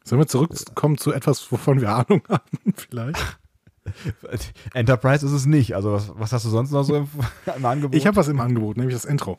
Sollen 0.03 0.21
wir 0.21 0.27
zurückkommen 0.27 0.97
zu 0.97 1.13
etwas, 1.13 1.51
wovon 1.51 1.79
wir 1.79 1.89
Ahnung 1.89 2.21
haben, 2.27 2.73
vielleicht? 2.75 3.39
Enterprise 4.73 5.25
ist 5.25 5.31
es 5.31 5.45
nicht. 5.45 5.75
Also, 5.75 5.93
was, 5.93 6.11
was 6.15 6.33
hast 6.33 6.45
du 6.45 6.49
sonst 6.49 6.71
noch 6.71 6.83
so 6.83 6.95
im, 6.95 7.07
im 7.55 7.65
Angebot? 7.65 7.95
Ich 7.95 8.07
habe 8.07 8.15
was 8.15 8.27
im 8.27 8.39
Angebot, 8.39 8.77
nämlich 8.77 8.95
das 8.95 9.05
Intro. 9.05 9.37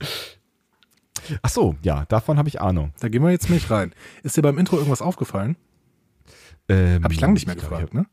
Ach 1.43 1.51
so, 1.51 1.77
ja, 1.83 2.05
davon 2.07 2.39
habe 2.39 2.49
ich 2.49 2.61
Ahnung. 2.61 2.93
Da 3.01 3.09
gehen 3.09 3.23
wir 3.23 3.31
jetzt 3.31 3.51
nicht 3.51 3.71
rein. 3.71 3.95
Ist 4.23 4.37
dir 4.37 4.43
beim 4.43 4.59
Intro 4.59 4.77
irgendwas 4.77 5.03
aufgefallen? 5.03 5.57
Ähm, 6.69 7.05
Habe 7.05 7.15
ich 7.15 7.21
lange 7.21 7.35
nicht 7.35 7.47
mehr 7.47 7.55
glaub, 7.55 7.71
gefragt, 7.71 7.95
ne? 7.95 8.07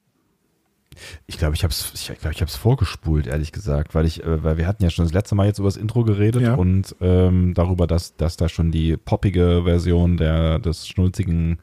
Ich 1.27 1.37
glaube, 1.37 1.55
ich 1.55 1.63
habe 1.63 1.71
es 1.71 1.93
ich 1.93 2.19
glaub, 2.19 2.33
ich 2.33 2.41
hab's 2.41 2.55
vorgespult, 2.55 3.27
ehrlich 3.27 3.51
gesagt, 3.51 3.95
weil 3.95 4.05
ich, 4.05 4.23
äh, 4.23 4.43
weil 4.43 4.57
wir 4.57 4.67
hatten 4.67 4.83
ja 4.83 4.89
schon 4.89 5.05
das 5.05 5.13
letzte 5.13 5.35
Mal 5.35 5.45
jetzt 5.47 5.59
über 5.59 5.67
das 5.67 5.77
Intro 5.77 6.03
geredet 6.03 6.41
Ja. 6.41 6.55
und 6.55 6.95
ähm, 6.99 7.53
darüber, 7.53 7.87
dass, 7.87 8.15
dass 8.17 8.35
da 8.37 8.49
schon 8.49 8.71
die 8.71 8.97
poppige 8.97 9.61
Version 9.63 10.17
der, 10.17 10.59
des 10.59 10.87
schnulzigen 10.87 11.59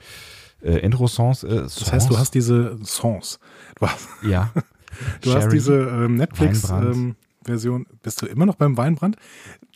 äh, 0.62 0.78
Intro-Songs 0.78 1.42
ist. 1.42 1.80
Das 1.82 1.92
heißt, 1.92 2.10
du 2.10 2.18
hast 2.18 2.34
diese 2.34 2.78
Songs. 2.84 3.38
Du 3.78 3.86
hast, 3.86 4.08
Ja. 4.22 4.52
du 5.20 5.32
hast 5.34 5.42
Sherry. 5.42 5.52
diese 5.54 5.74
ähm. 5.74 6.16
Netflix-Version. 6.16 7.86
Bist 8.02 8.22
du 8.22 8.26
immer 8.26 8.46
noch 8.46 8.54
beim 8.56 8.76
Weinbrand? 8.76 9.16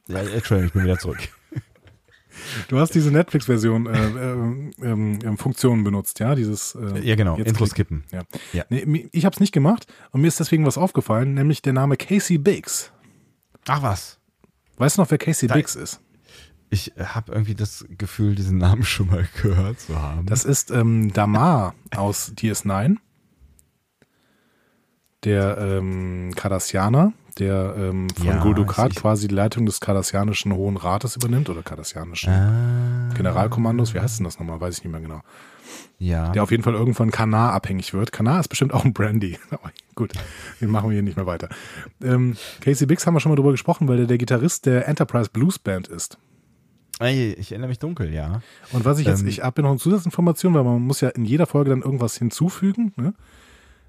Ja, 0.08 0.20
Entschuldigung, 0.20 0.66
ich 0.68 0.72
bin 0.72 0.84
wieder 0.84 0.98
zurück. 0.98 1.18
Du 2.68 2.79
hast 2.79 2.94
diese 2.94 3.11
Netflix-Version 3.11 3.87
äh, 3.87 3.98
ähm, 4.07 4.70
ähm, 4.83 5.18
ähm, 5.24 5.38
Funktionen 5.38 5.85
benutzt, 5.85 6.18
ja? 6.20 6.35
Dieses 6.35 6.74
äh, 6.74 7.00
Ja, 7.00 7.14
genau. 7.16 7.37
Intro 7.37 7.66
skippen. 7.66 8.05
Ja. 8.12 8.22
Ja. 8.53 8.64
Nee, 8.68 9.09
ich 9.12 9.24
habe 9.24 9.35
es 9.35 9.40
nicht 9.40 9.53
gemacht 9.53 9.87
und 10.11 10.20
mir 10.20 10.29
ist 10.29 10.40
deswegen 10.40 10.66
was 10.66 10.79
aufgefallen, 10.79 11.35
nämlich 11.35 11.62
der 11.62 11.72
Name 11.72 11.96
Casey 11.96 12.38
Biggs. 12.38 12.92
Ach 13.68 13.83
was. 13.83 14.18
Weißt 14.79 14.96
du 14.96 15.03
noch, 15.03 15.11
wer 15.11 15.18
Casey 15.18 15.48
Da- 15.48 15.55
Biggs 15.55 15.74
ist? 15.76 16.00
Ich 16.72 16.92
habe 16.96 17.33
irgendwie 17.33 17.57
das 17.57 17.85
Gefühl, 17.98 18.37
diesen 18.37 18.59
Namen 18.59 18.85
schon 18.85 19.09
mal 19.09 19.26
gehört 19.42 19.81
zu 19.81 20.00
haben. 20.00 20.26
Das 20.26 20.44
ist 20.44 20.70
ähm, 20.70 21.12
Damar 21.12 21.74
aus 21.94 22.33
DS9. 22.37 22.96
Der 25.24 25.59
ähm, 25.59 26.33
Cardassianer, 26.35 27.12
der 27.38 27.75
ähm, 27.79 28.09
von 28.11 28.27
Ja, 28.27 28.43
Gul 28.43 28.55
Dukat 28.55 28.90
ich- 28.90 28.97
ich- 28.97 29.03
quasi 29.03 29.29
die 29.29 29.35
Leitung 29.35 29.66
des 29.66 29.81
Cardassianischen 29.81 30.53
Hohen 30.55 30.77
Rates 30.77 31.16
übernimmt 31.16 31.49
oder 31.49 31.62
Cardassianischen 31.62 32.33
ah, 32.33 33.12
Generalkommandos. 33.14 33.95
Wie 33.95 34.01
heißt 34.01 34.19
denn 34.19 34.25
das 34.25 34.38
nochmal? 34.38 34.61
Weiß 34.61 34.79
ich 34.79 34.85
nicht 34.85 34.93
mehr 34.93 35.01
genau. 35.01 35.21
ja. 35.99 36.31
Der 36.33 36.43
auf 36.43 36.51
jeden 36.51 36.62
Fall 36.62 36.75
irgendwann 36.75 37.11
Kanar 37.11 37.53
abhängig 37.53 37.95
wird. 37.95 38.12
Kanar 38.12 38.40
ist 38.40 38.49
bestimmt 38.49 38.73
auch 38.75 38.85
ein 38.85 38.93
Brandy. 38.93 39.38
Gut, 39.95 40.12
den 40.61 40.71
machen 40.71 40.90
wir 40.90 40.95
hier 40.95 41.03
nicht 41.03 41.16
mehr 41.16 41.27
weiter. 41.27 41.49
Ähm, 42.03 42.37
Casey 42.61 42.87
Biggs 42.87 43.07
haben 43.07 43.14
wir 43.14 43.21
schon 43.21 43.31
mal 43.31 43.37
drüber 43.37 43.53
gesprochen, 43.53 43.87
weil 43.88 43.99
der 43.99 44.07
der 44.07 44.19
Gitarrist 44.19 44.66
der 44.66 44.88
Enterprise 44.88 45.31
Blues 45.33 45.59
Band 45.59 45.88
ist. 45.88 46.19
Ey, 46.99 47.33
ich 47.33 47.53
erinnere 47.53 47.69
mich 47.69 47.79
dunkel, 47.79 48.12
ja. 48.12 48.43
Und 48.73 48.85
was 48.85 48.99
ich 48.99 49.07
jetzt, 49.07 49.23
Ähm, 49.23 49.29
ich 49.29 49.43
habe 49.43 49.62
noch 49.62 49.71
eine 49.71 49.79
Zusatzinformation, 49.79 50.53
weil 50.53 50.64
man 50.64 50.83
muss 50.83 51.01
ja 51.01 51.09
in 51.09 51.25
jeder 51.25 51.47
Folge 51.47 51.71
dann 51.71 51.81
irgendwas 51.81 52.16
hinzufügen. 52.19 52.93
Ne? 52.97 53.14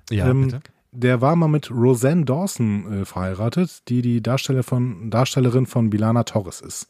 Ja, 0.10 0.30
Ähm, 0.30 0.44
bitte. 0.46 0.62
Der 0.94 1.22
war 1.22 1.36
mal 1.38 1.48
mit 1.48 1.72
Roseanne 1.72 2.26
Dawson 2.26 3.02
äh, 3.02 3.06
verheiratet, 3.06 3.88
die 3.88 4.02
die 4.02 4.22
Darsteller 4.22 4.64
von, 4.64 5.10
Darstellerin 5.10 5.66
von 5.66 5.90
Bilana 5.90 6.24
Torres 6.24 6.60
ist. 6.60 6.90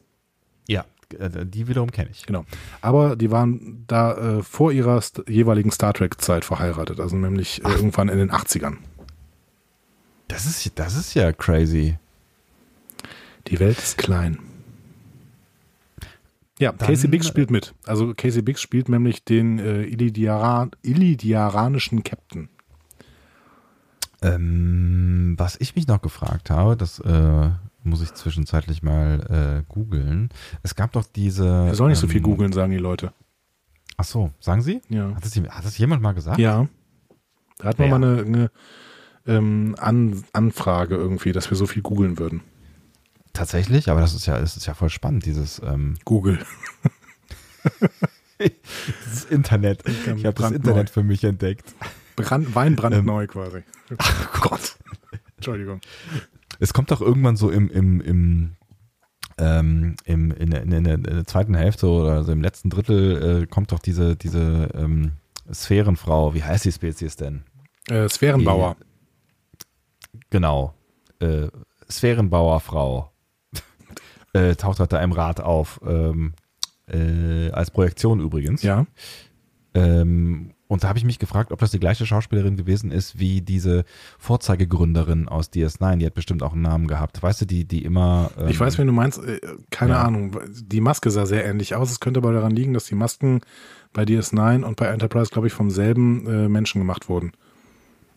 Ja, 0.67 0.85
äh, 1.19 1.45
die 1.45 1.67
wiederum 1.67 1.91
kenne 1.91 2.09
ich. 2.11 2.25
Genau. 2.25 2.45
Aber 2.81 3.15
die 3.15 3.29
waren 3.29 3.83
da 3.87 4.39
äh, 4.39 4.43
vor 4.43 4.71
ihrer 4.71 4.99
st 5.01 5.23
jeweiligen 5.29 5.69
Star 5.71 5.93
Trek-Zeit 5.93 6.45
verheiratet, 6.45 6.99
also 6.99 7.15
nämlich 7.15 7.63
äh, 7.63 7.69
irgendwann 7.69 8.09
in 8.09 8.17
den 8.17 8.31
80ern. 8.31 8.77
Das 10.27 10.45
ist, 10.45 10.71
das 10.79 10.95
ist 10.95 11.13
ja 11.13 11.31
crazy. 11.31 11.97
Die 13.47 13.59
Welt 13.59 13.77
ist 13.77 13.97
klein. 13.99 14.39
Ja, 16.57 16.71
Dann- 16.71 16.87
Casey 16.87 17.07
Biggs 17.09 17.27
spielt 17.27 17.51
mit. 17.51 17.73
Also 17.85 18.13
Casey 18.15 18.41
Biggs 18.41 18.61
spielt 18.61 18.89
nämlich 18.89 19.23
den 19.25 19.59
äh, 19.59 19.83
Illidiara 19.83 20.69
Illidiaranischen 20.81 22.03
Captain. 22.03 22.49
Ähm, 24.23 25.33
was 25.37 25.55
ich 25.59 25.75
mich 25.75 25.87
noch 25.87 26.01
gefragt 26.01 26.49
habe, 26.49 26.77
das 26.77 26.99
äh, 26.99 27.49
muss 27.83 28.01
ich 28.01 28.13
zwischenzeitlich 28.13 28.83
mal 28.83 29.63
äh, 29.65 29.71
googeln. 29.71 30.29
Es 30.63 30.75
gab 30.75 30.91
doch 30.91 31.05
diese. 31.05 31.47
Er 31.47 31.75
soll 31.75 31.89
nicht 31.89 31.97
so 31.99 32.07
viel 32.07 32.17
ähm, 32.17 32.23
googeln, 32.23 32.53
sagen 32.53 32.71
die 32.71 32.77
Leute. 32.77 33.13
Ach 33.97 34.03
so, 34.05 34.31
sagen 34.39 34.61
Sie? 34.61 34.81
Ja. 34.89 35.13
Hat 35.15 35.25
das, 35.25 35.33
jemand- 35.35 35.55
hat 35.55 35.65
das 35.65 35.77
jemand 35.77 36.01
mal 36.01 36.13
gesagt? 36.13 36.39
Ja. 36.39 36.67
Da 37.57 37.67
hatten 37.69 37.79
wir 37.79 37.91
Wer? 37.91 37.99
mal 37.99 38.07
eine, 38.19 38.21
eine 38.23 38.51
ähm, 39.27 39.75
An 39.79 40.23
Anfrage 40.33 40.95
irgendwie, 40.95 41.31
dass 41.31 41.49
wir 41.49 41.57
so 41.57 41.65
viel 41.67 41.81
googeln 41.81 42.17
würden. 42.19 42.41
Tatsächlich, 43.33 43.89
aber 43.89 44.01
das 44.01 44.13
ist 44.13 44.25
ja, 44.25 44.39
das 44.39 44.57
ist 44.57 44.65
ja 44.65 44.73
voll 44.73 44.89
spannend, 44.89 45.25
dieses, 45.25 45.61
ähm, 45.63 45.95
Google. 46.05 46.39
dieses 48.39 49.25
Internet. 49.25 49.83
Ich 49.87 50.25
habe 50.25 50.33
das. 50.33 50.51
Internet 50.51 50.89
für 50.89 51.03
mich 51.03 51.23
entdeckt. 51.23 51.73
Brand, 52.15 52.53
Wein 52.55 52.77
Ähm. 52.91 53.27
quasi. 53.27 53.63
Ach 53.99 54.41
Gott. 54.41 54.75
Entschuldigung. 55.37 55.81
Es 56.59 56.73
kommt 56.73 56.91
doch 56.91 57.01
irgendwann 57.01 57.35
so 57.35 57.49
im, 57.49 57.69
im, 57.69 58.01
im, 58.01 58.51
ähm, 59.37 59.95
im 60.05 60.31
in, 60.31 60.51
der- 60.51 60.61
in, 60.63 60.83
der- 60.83 61.25
zweiten 61.25 61.55
Hälfte 61.55 61.87
oder 61.87 62.11
also 62.13 62.31
im 62.31 62.41
letzten 62.41 62.69
Drittel 62.69 63.43
äh, 63.43 63.47
kommt 63.47 63.71
doch 63.71 63.79
diese, 63.79 64.15
diese 64.15 64.69
ähm, 64.75 65.13
Sphärenfrau, 65.51 66.33
wie 66.35 66.43
heißt 66.43 66.65
die 66.65 66.71
Spezies 66.71 67.15
denn? 67.15 67.43
Äh, 67.89 68.07
Sphärenbauer. 68.07 68.75
Genau. 70.29 70.73
Äh, 71.19 71.47
Sphärenbauerfrau. 71.89 73.11
äh, 74.33 74.55
taucht 74.55 74.79
halt 74.79 74.93
da 74.93 75.01
im 75.01 75.11
Rad 75.11 75.41
auf. 75.41 75.79
Ähm, 75.85 76.33
äh, 76.87 77.49
als 77.51 77.71
Projektion 77.71 78.19
übrigens. 78.19 78.61
Ja. 78.63 78.85
Ähm, 79.73 80.53
und 80.71 80.85
da 80.85 80.87
habe 80.87 80.97
ich 80.97 81.03
mich 81.03 81.19
gefragt, 81.19 81.51
ob 81.51 81.59
das 81.59 81.71
die 81.71 81.81
gleiche 81.81 82.05
Schauspielerin 82.05 82.55
gewesen 82.55 82.91
ist 82.91 83.19
wie 83.19 83.41
diese 83.41 83.83
Vorzeigegründerin 84.19 85.27
aus 85.27 85.51
DS9. 85.51 85.97
Die 85.97 86.05
hat 86.05 86.13
bestimmt 86.13 86.43
auch 86.43 86.53
einen 86.53 86.61
Namen 86.61 86.87
gehabt. 86.87 87.21
Weißt 87.21 87.41
du, 87.41 87.45
die, 87.45 87.65
die 87.65 87.83
immer. 87.83 88.31
Ähm, 88.37 88.47
ich 88.47 88.57
weiß, 88.57 88.77
wenn 88.77 88.87
du 88.87 88.93
meinst, 88.93 89.21
äh, 89.21 89.41
keine 89.69 89.95
ja. 89.95 90.03
Ahnung. 90.03 90.39
Die 90.49 90.79
Maske 90.79 91.11
sah 91.11 91.25
sehr 91.25 91.43
ähnlich 91.43 91.75
aus. 91.75 91.91
Es 91.91 91.99
könnte 91.99 92.21
aber 92.21 92.31
daran 92.31 92.55
liegen, 92.55 92.73
dass 92.73 92.85
die 92.85 92.95
Masken 92.95 93.41
bei 93.91 94.03
DS9 94.03 94.63
und 94.63 94.77
bei 94.77 94.85
Enterprise, 94.85 95.29
glaube 95.29 95.47
ich, 95.47 95.53
vom 95.53 95.71
selben 95.71 96.25
äh, 96.25 96.47
Menschen 96.47 96.79
gemacht 96.79 97.09
wurden. 97.09 97.33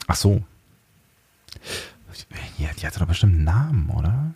Ach 0.06 0.14
so. 0.14 0.44
Ja, 2.58 2.68
die 2.80 2.86
hatte 2.86 3.00
doch 3.00 3.08
bestimmt 3.08 3.34
einen 3.34 3.42
Namen, 3.42 3.90
oder? 3.90 4.32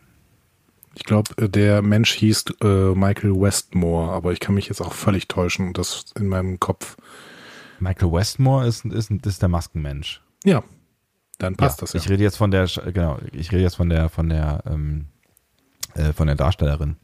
Ich 0.96 1.04
glaube, 1.04 1.40
äh, 1.40 1.48
der 1.48 1.82
Mensch 1.82 2.14
hieß 2.14 2.46
äh, 2.64 2.96
Michael 2.96 3.40
Westmore, 3.40 4.10
aber 4.10 4.32
ich 4.32 4.40
kann 4.40 4.56
mich 4.56 4.66
jetzt 4.66 4.80
auch 4.80 4.92
völlig 4.92 5.28
täuschen 5.28 5.68
und 5.68 5.78
das 5.78 6.06
in 6.18 6.26
meinem 6.26 6.58
Kopf 6.58 6.96
Michael 7.80 8.12
Westmore 8.12 8.66
ist, 8.66 8.84
ist, 8.84 9.10
ist 9.10 9.42
der 9.42 9.48
Maskenmensch. 9.48 10.22
Ja, 10.44 10.62
dann 11.38 11.56
passt 11.56 11.78
ja, 11.78 11.82
das 11.82 11.92
ja. 11.92 12.00
Ich 12.00 12.08
rede 12.08 12.22
jetzt 12.22 12.36
von 12.36 12.50
der, 12.50 12.66
genau, 12.92 13.18
ich 13.32 13.52
rede 13.52 13.62
jetzt 13.62 13.76
von 13.76 13.88
der, 13.88 14.08
von 14.08 14.28
der, 14.28 14.62
ähm, 14.66 15.06
äh, 15.94 16.12
von 16.12 16.26
der 16.26 16.36
Darstellerin. 16.36 16.96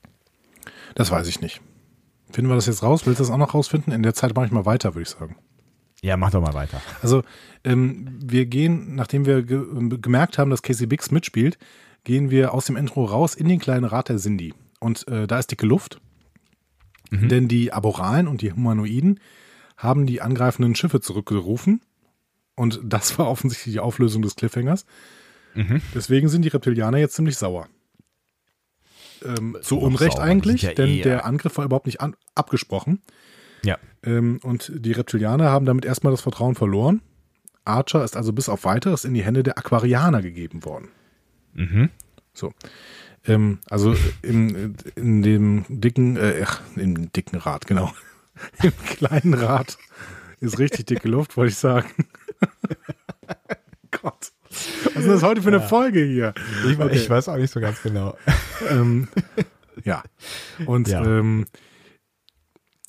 Das 0.94 1.10
weiß 1.10 1.26
ich 1.28 1.40
nicht. 1.40 1.60
Finden 2.30 2.50
wir 2.50 2.56
das 2.56 2.66
jetzt 2.66 2.82
raus? 2.82 3.06
Willst 3.06 3.20
du 3.20 3.24
das 3.24 3.30
auch 3.30 3.38
noch 3.38 3.54
rausfinden? 3.54 3.92
In 3.92 4.02
der 4.02 4.14
Zeit 4.14 4.34
mache 4.34 4.46
ich 4.46 4.52
mal 4.52 4.66
weiter, 4.66 4.94
würde 4.94 5.02
ich 5.02 5.08
sagen. 5.08 5.36
Ja, 6.02 6.16
mach 6.16 6.32
doch 6.32 6.42
mal 6.42 6.54
weiter. 6.54 6.82
Also, 7.00 7.22
ähm, 7.62 8.18
wir 8.22 8.46
gehen, 8.46 8.94
nachdem 8.94 9.24
wir 9.24 9.42
ge 9.42 9.62
gemerkt 10.00 10.36
haben, 10.36 10.50
dass 10.50 10.62
Casey 10.62 10.86
Biggs 10.86 11.10
mitspielt, 11.10 11.58
gehen 12.02 12.30
wir 12.30 12.52
aus 12.52 12.66
dem 12.66 12.76
Intro 12.76 13.04
raus 13.04 13.34
in 13.34 13.48
den 13.48 13.58
kleinen 13.58 13.84
Rat 13.84 14.08
der 14.08 14.18
Cindy. 14.18 14.52
Und 14.80 15.08
äh, 15.08 15.26
da 15.26 15.38
ist 15.38 15.50
dicke 15.50 15.66
Luft. 15.66 16.00
Mhm. 17.10 17.28
Denn 17.28 17.48
die 17.48 17.72
Aboralen 17.72 18.28
und 18.28 18.42
die 18.42 18.52
Humanoiden 18.52 19.20
haben 19.76 20.06
die 20.06 20.20
angreifenden 20.20 20.74
Schiffe 20.74 21.00
zurückgerufen. 21.00 21.80
Und 22.56 22.80
das 22.84 23.18
war 23.18 23.28
offensichtlich 23.28 23.74
die 23.74 23.80
Auflösung 23.80 24.22
des 24.22 24.36
Cliffhangers. 24.36 24.86
Mhm. 25.54 25.82
Deswegen 25.94 26.28
sind 26.28 26.42
die 26.42 26.48
Reptilianer 26.48 26.98
jetzt 26.98 27.14
ziemlich 27.14 27.36
sauer. 27.36 27.68
Ähm, 29.24 29.56
zu 29.62 29.78
Unrecht 29.78 30.16
sauer. 30.16 30.24
eigentlich, 30.24 30.62
ja 30.62 30.72
denn 30.72 30.88
eh, 30.90 31.02
der 31.02 31.24
Angriff 31.24 31.56
war 31.56 31.64
überhaupt 31.64 31.86
nicht 31.86 32.00
an, 32.00 32.14
abgesprochen. 32.34 33.02
Ja. 33.64 33.78
Ähm, 34.02 34.40
und 34.42 34.70
die 34.74 34.92
Reptilianer 34.92 35.50
haben 35.50 35.66
damit 35.66 35.84
erstmal 35.84 36.12
das 36.12 36.20
Vertrauen 36.20 36.54
verloren. 36.54 37.00
Archer 37.64 38.04
ist 38.04 38.16
also 38.16 38.32
bis 38.32 38.48
auf 38.48 38.64
weiteres 38.64 39.04
in 39.04 39.14
die 39.14 39.24
Hände 39.24 39.42
der 39.42 39.56
Aquarianer 39.56 40.20
gegeben 40.20 40.64
worden. 40.64 40.88
Mhm. 41.54 41.90
So. 42.34 42.52
Ähm, 43.26 43.58
also 43.70 43.96
in, 44.22 44.74
in 44.96 45.22
dem 45.22 45.64
dicken, 45.68 46.16
äh, 46.16 46.44
ach, 46.44 46.60
im 46.76 47.10
dicken 47.12 47.38
Rad, 47.38 47.66
genau. 47.66 47.90
Im 48.62 48.72
kleinen 48.86 49.34
Rad 49.34 49.76
ist 50.40 50.58
richtig 50.58 50.86
dicke 50.86 51.08
Luft, 51.08 51.36
wollte 51.36 51.52
ich 51.52 51.58
sagen. 51.58 51.88
Gott. 53.90 54.32
Was 54.94 55.04
ist 55.04 55.08
das 55.08 55.22
heute 55.22 55.42
für 55.42 55.48
eine 55.48 55.58
ja. 55.58 55.62
Folge 55.62 56.04
hier? 56.04 56.34
Ich, 56.68 56.78
okay. 56.78 56.94
ich, 56.94 57.10
weiß 57.10 57.28
auch 57.28 57.36
nicht 57.36 57.50
so 57.50 57.60
ganz 57.60 57.82
genau. 57.82 58.16
ähm, 58.70 59.08
ja. 59.82 60.02
Und 60.66 60.88
ja. 60.88 61.04
Ähm, 61.04 61.46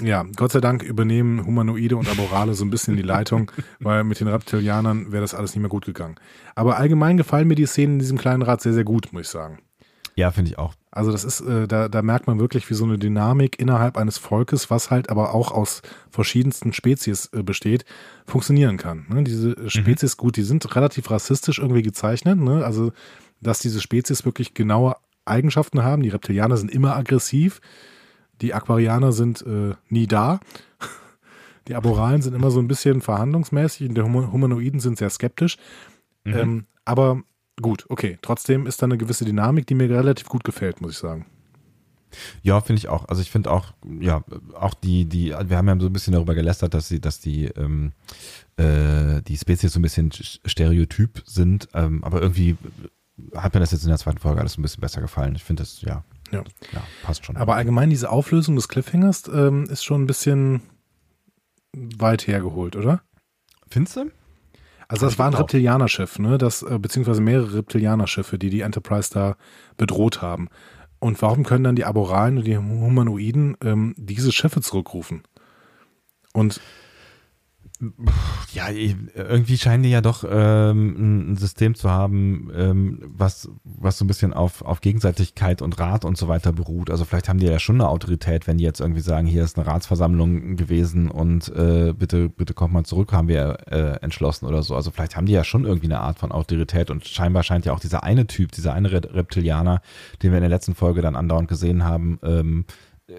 ja, 0.01 0.25
Gott 0.35 0.51
sei 0.51 0.59
Dank 0.59 0.83
übernehmen 0.83 1.45
Humanoide 1.45 1.95
und 1.95 2.09
Aborale 2.09 2.53
so 2.53 2.65
ein 2.65 2.69
bisschen 2.69 2.97
die 2.97 3.01
Leitung, 3.01 3.51
weil 3.79 4.03
mit 4.03 4.19
den 4.19 4.27
Reptilianern 4.27 5.13
wäre 5.13 5.21
das 5.21 5.33
alles 5.33 5.55
nicht 5.55 5.61
mehr 5.61 5.69
gut 5.69 5.85
gegangen. 5.85 6.15
Aber 6.53 6.77
allgemein 6.77 7.15
gefallen 7.15 7.47
mir 7.47 7.55
die 7.55 7.65
Szenen 7.65 7.93
in 7.93 7.99
diesem 7.99 8.17
kleinen 8.17 8.41
Rad 8.41 8.61
sehr, 8.61 8.73
sehr 8.73 8.83
gut, 8.83 9.13
muss 9.13 9.21
ich 9.21 9.27
sagen. 9.29 9.59
Ja, 10.15 10.31
finde 10.31 10.51
ich 10.51 10.57
auch. 10.57 10.73
Also 10.91 11.11
das 11.11 11.25
ist, 11.25 11.41
äh, 11.41 11.67
da, 11.67 11.89
da 11.89 12.01
merkt 12.01 12.25
man 12.25 12.39
wirklich, 12.39 12.69
wie 12.69 12.73
so 12.73 12.85
eine 12.85 12.97
Dynamik 12.97 13.59
innerhalb 13.59 13.97
eines 13.97 14.17
Volkes, 14.17 14.69
was 14.69 14.89
halt 14.89 15.09
aber 15.09 15.33
auch 15.33 15.51
aus 15.51 15.81
verschiedensten 16.09 16.71
Spezies 16.71 17.29
äh, 17.33 17.43
besteht, 17.43 17.83
funktionieren 18.25 18.77
kann. 18.77 19.05
Ne? 19.09 19.23
Diese 19.25 19.49
mhm. 19.49 19.69
Spezies, 19.69 20.15
mhm. 20.15 20.21
gut, 20.21 20.37
die 20.37 20.43
sind 20.43 20.73
relativ 20.73 21.11
rassistisch 21.11 21.59
irgendwie 21.59 21.81
gezeichnet. 21.81 22.39
Ne? 22.39 22.63
Also, 22.63 22.93
dass 23.41 23.59
diese 23.59 23.81
Spezies 23.81 24.23
wirklich 24.23 24.53
genaue 24.53 24.95
Eigenschaften 25.25 25.83
haben. 25.83 26.01
Die 26.01 26.09
Reptilianer 26.09 26.55
sind 26.55 26.71
immer 26.71 26.95
aggressiv. 26.95 27.59
Die 28.41 28.53
Aquarianer 28.53 29.11
sind 29.11 29.41
äh, 29.45 29.73
nie 29.89 30.07
da. 30.07 30.39
Die 31.67 31.75
Aboralen 31.75 32.21
sind 32.21 32.35
immer 32.35 32.51
so 32.51 32.59
ein 32.59 32.67
bisschen 32.67 33.01
verhandlungsmäßig 33.01 33.89
und 33.89 33.95
die 33.95 34.01
Humanoiden 34.03 34.79
sind 34.79 34.99
sehr 34.99 35.09
skeptisch. 35.09 35.57
Mhm. 36.23 36.33
Ähm, 36.35 36.65
aber 36.85 37.23
gut, 37.61 37.85
okay. 37.89 38.17
Trotzdem 38.21 38.67
ist 38.67 38.81
da 38.81 38.85
eine 38.85 38.97
gewisse 38.97 39.25
Dynamik, 39.25 39.67
die 39.67 39.75
mir 39.75 39.89
relativ 39.89 40.27
gut 40.27 40.43
gefällt, 40.43 40.81
muss 40.81 40.91
ich 40.91 40.97
sagen. 40.97 41.25
Ja, 42.43 42.61
finde 42.61 42.79
ich 42.79 42.87
auch. 42.87 43.07
Also 43.09 43.21
ich 43.21 43.31
finde 43.31 43.51
auch, 43.51 43.73
ja, 43.99 44.23
auch 44.53 44.73
die, 44.73 45.05
die, 45.05 45.29
wir 45.29 45.57
haben 45.57 45.67
ja 45.67 45.79
so 45.79 45.87
ein 45.87 45.93
bisschen 45.93 46.13
darüber 46.13 46.35
gelästert, 46.35 46.73
dass 46.73 46.87
sie, 46.87 46.99
dass 46.99 47.19
die, 47.19 47.45
ähm, 47.45 47.91
äh, 48.57 49.21
die 49.21 49.37
Spezies 49.37 49.73
so 49.73 49.79
ein 49.79 49.83
bisschen 49.83 50.11
stereotyp 50.13 51.23
sind, 51.25 51.67
ähm, 51.73 52.03
aber 52.03 52.21
irgendwie 52.21 52.57
hat 53.33 53.53
mir 53.53 53.59
das 53.59 53.71
jetzt 53.71 53.83
in 53.83 53.89
der 53.89 53.97
zweiten 53.97 54.19
Folge 54.19 54.41
alles 54.41 54.57
ein 54.57 54.61
bisschen 54.61 54.81
besser 54.81 55.01
gefallen. 55.01 55.35
Ich 55.35 55.43
finde 55.43 55.63
das, 55.63 55.81
ja, 55.81 56.03
ja. 56.31 56.43
ja, 56.73 56.83
passt 57.03 57.25
schon. 57.25 57.37
Aber 57.37 57.55
allgemein 57.55 57.89
diese 57.89 58.09
Auflösung 58.09 58.55
des 58.55 58.67
Cliffhangers 58.67 59.23
ähm, 59.33 59.65
ist 59.65 59.83
schon 59.83 60.03
ein 60.03 60.07
bisschen 60.07 60.61
weit 61.73 62.27
hergeholt, 62.27 62.75
oder? 62.75 63.01
Findest 63.69 63.97
du? 63.97 64.11
Also 64.87 65.05
das 65.05 65.17
war 65.17 65.27
ein 65.27 65.33
Reptilianerschiff, 65.33 66.19
ne? 66.19 66.37
Das, 66.37 66.61
äh, 66.61 66.77
beziehungsweise 66.79 67.21
mehrere 67.21 67.57
Reptilianerschiffe, 67.57 68.37
die 68.37 68.49
die 68.49 68.61
Enterprise 68.61 69.09
da 69.11 69.35
bedroht 69.77 70.21
haben. 70.21 70.49
Und 70.99 71.21
warum 71.21 71.43
können 71.43 71.63
dann 71.63 71.75
die 71.75 71.85
Aboralen 71.85 72.37
und 72.37 72.47
die 72.47 72.57
Humanoiden 72.57 73.57
ähm, 73.63 73.93
diese 73.97 74.31
Schiffe 74.31 74.61
zurückrufen? 74.61 75.23
Und 76.33 76.61
ja, 78.53 78.69
irgendwie 78.69 79.57
scheinen 79.57 79.83
die 79.83 79.89
ja 79.89 80.01
doch 80.01 80.23
ähm, 80.29 81.31
ein 81.33 81.37
System 81.37 81.75
zu 81.75 81.89
haben, 81.89 82.49
ähm, 82.55 82.99
was, 83.07 83.49
was 83.63 83.97
so 83.97 84.05
ein 84.05 84.07
bisschen 84.07 84.33
auf, 84.33 84.61
auf 84.61 84.81
Gegenseitigkeit 84.81 85.61
und 85.61 85.79
Rat 85.79 86.05
und 86.05 86.17
so 86.17 86.27
weiter 86.27 86.53
beruht. 86.53 86.89
Also 86.89 87.05
vielleicht 87.05 87.29
haben 87.29 87.39
die 87.39 87.47
ja 87.47 87.59
schon 87.59 87.75
eine 87.75 87.89
Autorität, 87.89 88.47
wenn 88.47 88.57
die 88.57 88.63
jetzt 88.63 88.79
irgendwie 88.79 89.01
sagen, 89.01 89.27
hier 89.27 89.43
ist 89.43 89.57
eine 89.57 89.67
Ratsversammlung 89.67 90.55
gewesen 90.55 91.09
und 91.11 91.49
äh, 91.49 91.93
bitte, 91.93 92.29
bitte 92.29 92.53
kommt 92.53 92.73
mal 92.73 92.85
zurück, 92.85 93.11
haben 93.11 93.27
wir 93.27 93.57
äh, 93.67 94.01
entschlossen 94.01 94.45
oder 94.45 94.63
so. 94.63 94.75
Also 94.75 94.91
vielleicht 94.91 95.15
haben 95.15 95.25
die 95.25 95.33
ja 95.33 95.43
schon 95.43 95.65
irgendwie 95.65 95.87
eine 95.87 95.99
Art 95.99 96.19
von 96.19 96.31
Autorität 96.31 96.89
und 96.89 97.05
scheinbar 97.07 97.43
scheint 97.43 97.65
ja 97.65 97.73
auch 97.73 97.79
dieser 97.79 98.03
eine 98.03 98.27
Typ, 98.27 98.51
dieser 98.51 98.73
eine 98.73 98.91
Reptilianer, 98.91 99.81
den 100.23 100.31
wir 100.31 100.37
in 100.37 100.43
der 100.43 100.49
letzten 100.49 100.75
Folge 100.75 101.01
dann 101.01 101.15
andauernd 101.15 101.47
gesehen 101.47 101.83
haben, 101.83 102.19
ähm, 102.23 102.65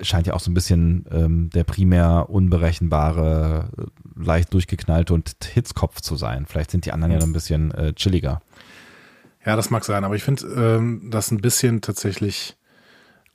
scheint 0.02 0.26
ja 0.26 0.34
auch 0.34 0.40
so 0.40 0.50
ein 0.50 0.54
bisschen 0.54 1.06
ähm, 1.10 1.50
der 1.50 1.64
primär 1.64 2.26
unberechenbare, 2.28 3.70
leicht 4.16 4.52
durchgeknallte 4.52 5.14
und 5.14 5.36
Hitzkopf 5.44 6.00
zu 6.00 6.16
sein. 6.16 6.46
Vielleicht 6.46 6.70
sind 6.70 6.86
die 6.86 6.92
anderen 6.92 7.12
ja 7.12 7.18
noch 7.18 7.26
ein 7.26 7.32
bisschen 7.32 7.72
äh, 7.72 7.92
chilliger. 7.92 8.40
Ja, 9.44 9.54
das 9.54 9.70
mag 9.70 9.84
sein, 9.84 10.04
aber 10.04 10.16
ich 10.16 10.24
finde 10.24 10.46
ähm, 10.46 11.08
das 11.10 11.30
ein 11.30 11.38
bisschen 11.38 11.80
tatsächlich 11.80 12.56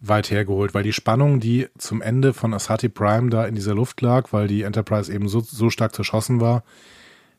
weit 0.01 0.31
hergeholt, 0.31 0.73
weil 0.73 0.83
die 0.83 0.93
Spannung, 0.93 1.39
die 1.39 1.67
zum 1.77 2.01
Ende 2.01 2.33
von 2.33 2.53
Asati 2.53 2.89
Prime 2.89 3.29
da 3.29 3.45
in 3.45 3.55
dieser 3.55 3.75
Luft 3.75 4.01
lag, 4.01 4.33
weil 4.33 4.47
die 4.47 4.63
Enterprise 4.63 5.13
eben 5.13 5.29
so, 5.29 5.39
so 5.39 5.69
stark 5.69 5.95
zerschossen 5.95 6.41
war, 6.41 6.63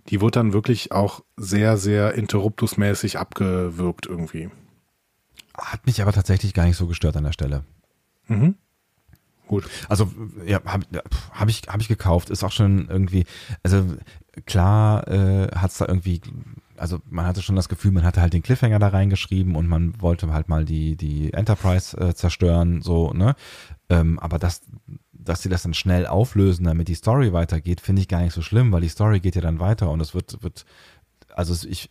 die 0.08 0.20
wurde 0.20 0.38
dann 0.38 0.52
wirklich 0.52 0.92
auch 0.92 1.22
sehr, 1.36 1.76
sehr 1.76 2.14
interruptusmäßig 2.14 3.18
abgewürgt 3.18 4.06
irgendwie. 4.06 4.48
Hat 5.54 5.84
mich 5.86 6.00
aber 6.00 6.12
tatsächlich 6.12 6.54
gar 6.54 6.64
nicht 6.64 6.76
so 6.76 6.86
gestört 6.86 7.16
an 7.16 7.24
der 7.24 7.32
Stelle. 7.32 7.64
Mhm. 8.26 8.54
Gut. 9.52 9.68
Also, 9.86 10.10
ja, 10.46 10.62
habe 10.64 10.86
hab 11.30 11.48
ich, 11.50 11.64
hab 11.68 11.78
ich 11.82 11.88
gekauft. 11.88 12.30
Ist 12.30 12.42
auch 12.42 12.52
schon 12.52 12.88
irgendwie, 12.88 13.26
also 13.62 13.84
klar 14.46 15.06
äh, 15.08 15.48
hat 15.54 15.72
es 15.72 15.76
da 15.76 15.84
irgendwie, 15.86 16.22
also 16.78 17.00
man 17.10 17.26
hatte 17.26 17.42
schon 17.42 17.54
das 17.54 17.68
Gefühl, 17.68 17.90
man 17.90 18.02
hatte 18.02 18.22
halt 18.22 18.32
den 18.32 18.42
Cliffhanger 18.42 18.78
da 18.78 18.88
reingeschrieben 18.88 19.54
und 19.54 19.68
man 19.68 20.00
wollte 20.00 20.32
halt 20.32 20.48
mal 20.48 20.64
die, 20.64 20.96
die 20.96 21.34
Enterprise 21.34 21.94
äh, 21.98 22.14
zerstören, 22.14 22.80
so, 22.80 23.12
ne? 23.12 23.36
Ähm, 23.90 24.18
aber 24.20 24.38
das, 24.38 24.62
dass 25.12 25.42
sie 25.42 25.50
das 25.50 25.64
dann 25.64 25.74
schnell 25.74 26.06
auflösen, 26.06 26.64
damit 26.64 26.88
die 26.88 26.94
Story 26.94 27.34
weitergeht, 27.34 27.82
finde 27.82 28.00
ich 28.00 28.08
gar 28.08 28.22
nicht 28.22 28.32
so 28.32 28.40
schlimm, 28.40 28.72
weil 28.72 28.80
die 28.80 28.88
Story 28.88 29.20
geht 29.20 29.34
ja 29.34 29.42
dann 29.42 29.60
weiter 29.60 29.90
und 29.90 30.00
es 30.00 30.14
wird, 30.14 30.42
wird, 30.42 30.64
also 31.34 31.68
ich, 31.68 31.90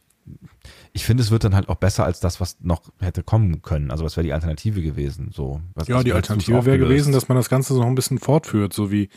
ich 0.93 1.05
finde, 1.05 1.23
es 1.23 1.31
wird 1.31 1.43
dann 1.43 1.55
halt 1.55 1.69
auch 1.69 1.75
besser 1.75 2.03
als 2.03 2.19
das, 2.19 2.41
was 2.41 2.57
noch 2.61 2.81
hätte 2.99 3.23
kommen 3.23 3.61
können. 3.61 3.91
Also 3.91 4.03
was 4.03 4.17
wäre 4.17 4.25
die 4.25 4.33
Alternative 4.33 4.81
gewesen? 4.81 5.31
So, 5.33 5.61
was, 5.73 5.87
ja, 5.87 6.03
die 6.03 6.13
Alternative 6.13 6.65
wäre 6.65 6.79
gewesen, 6.79 7.13
dass 7.13 7.29
man 7.29 7.37
das 7.37 7.49
Ganze 7.49 7.73
noch 7.75 7.85
ein 7.85 7.95
bisschen 7.95 8.19
fortführt, 8.19 8.73
so 8.73 8.91
wie 8.91 9.09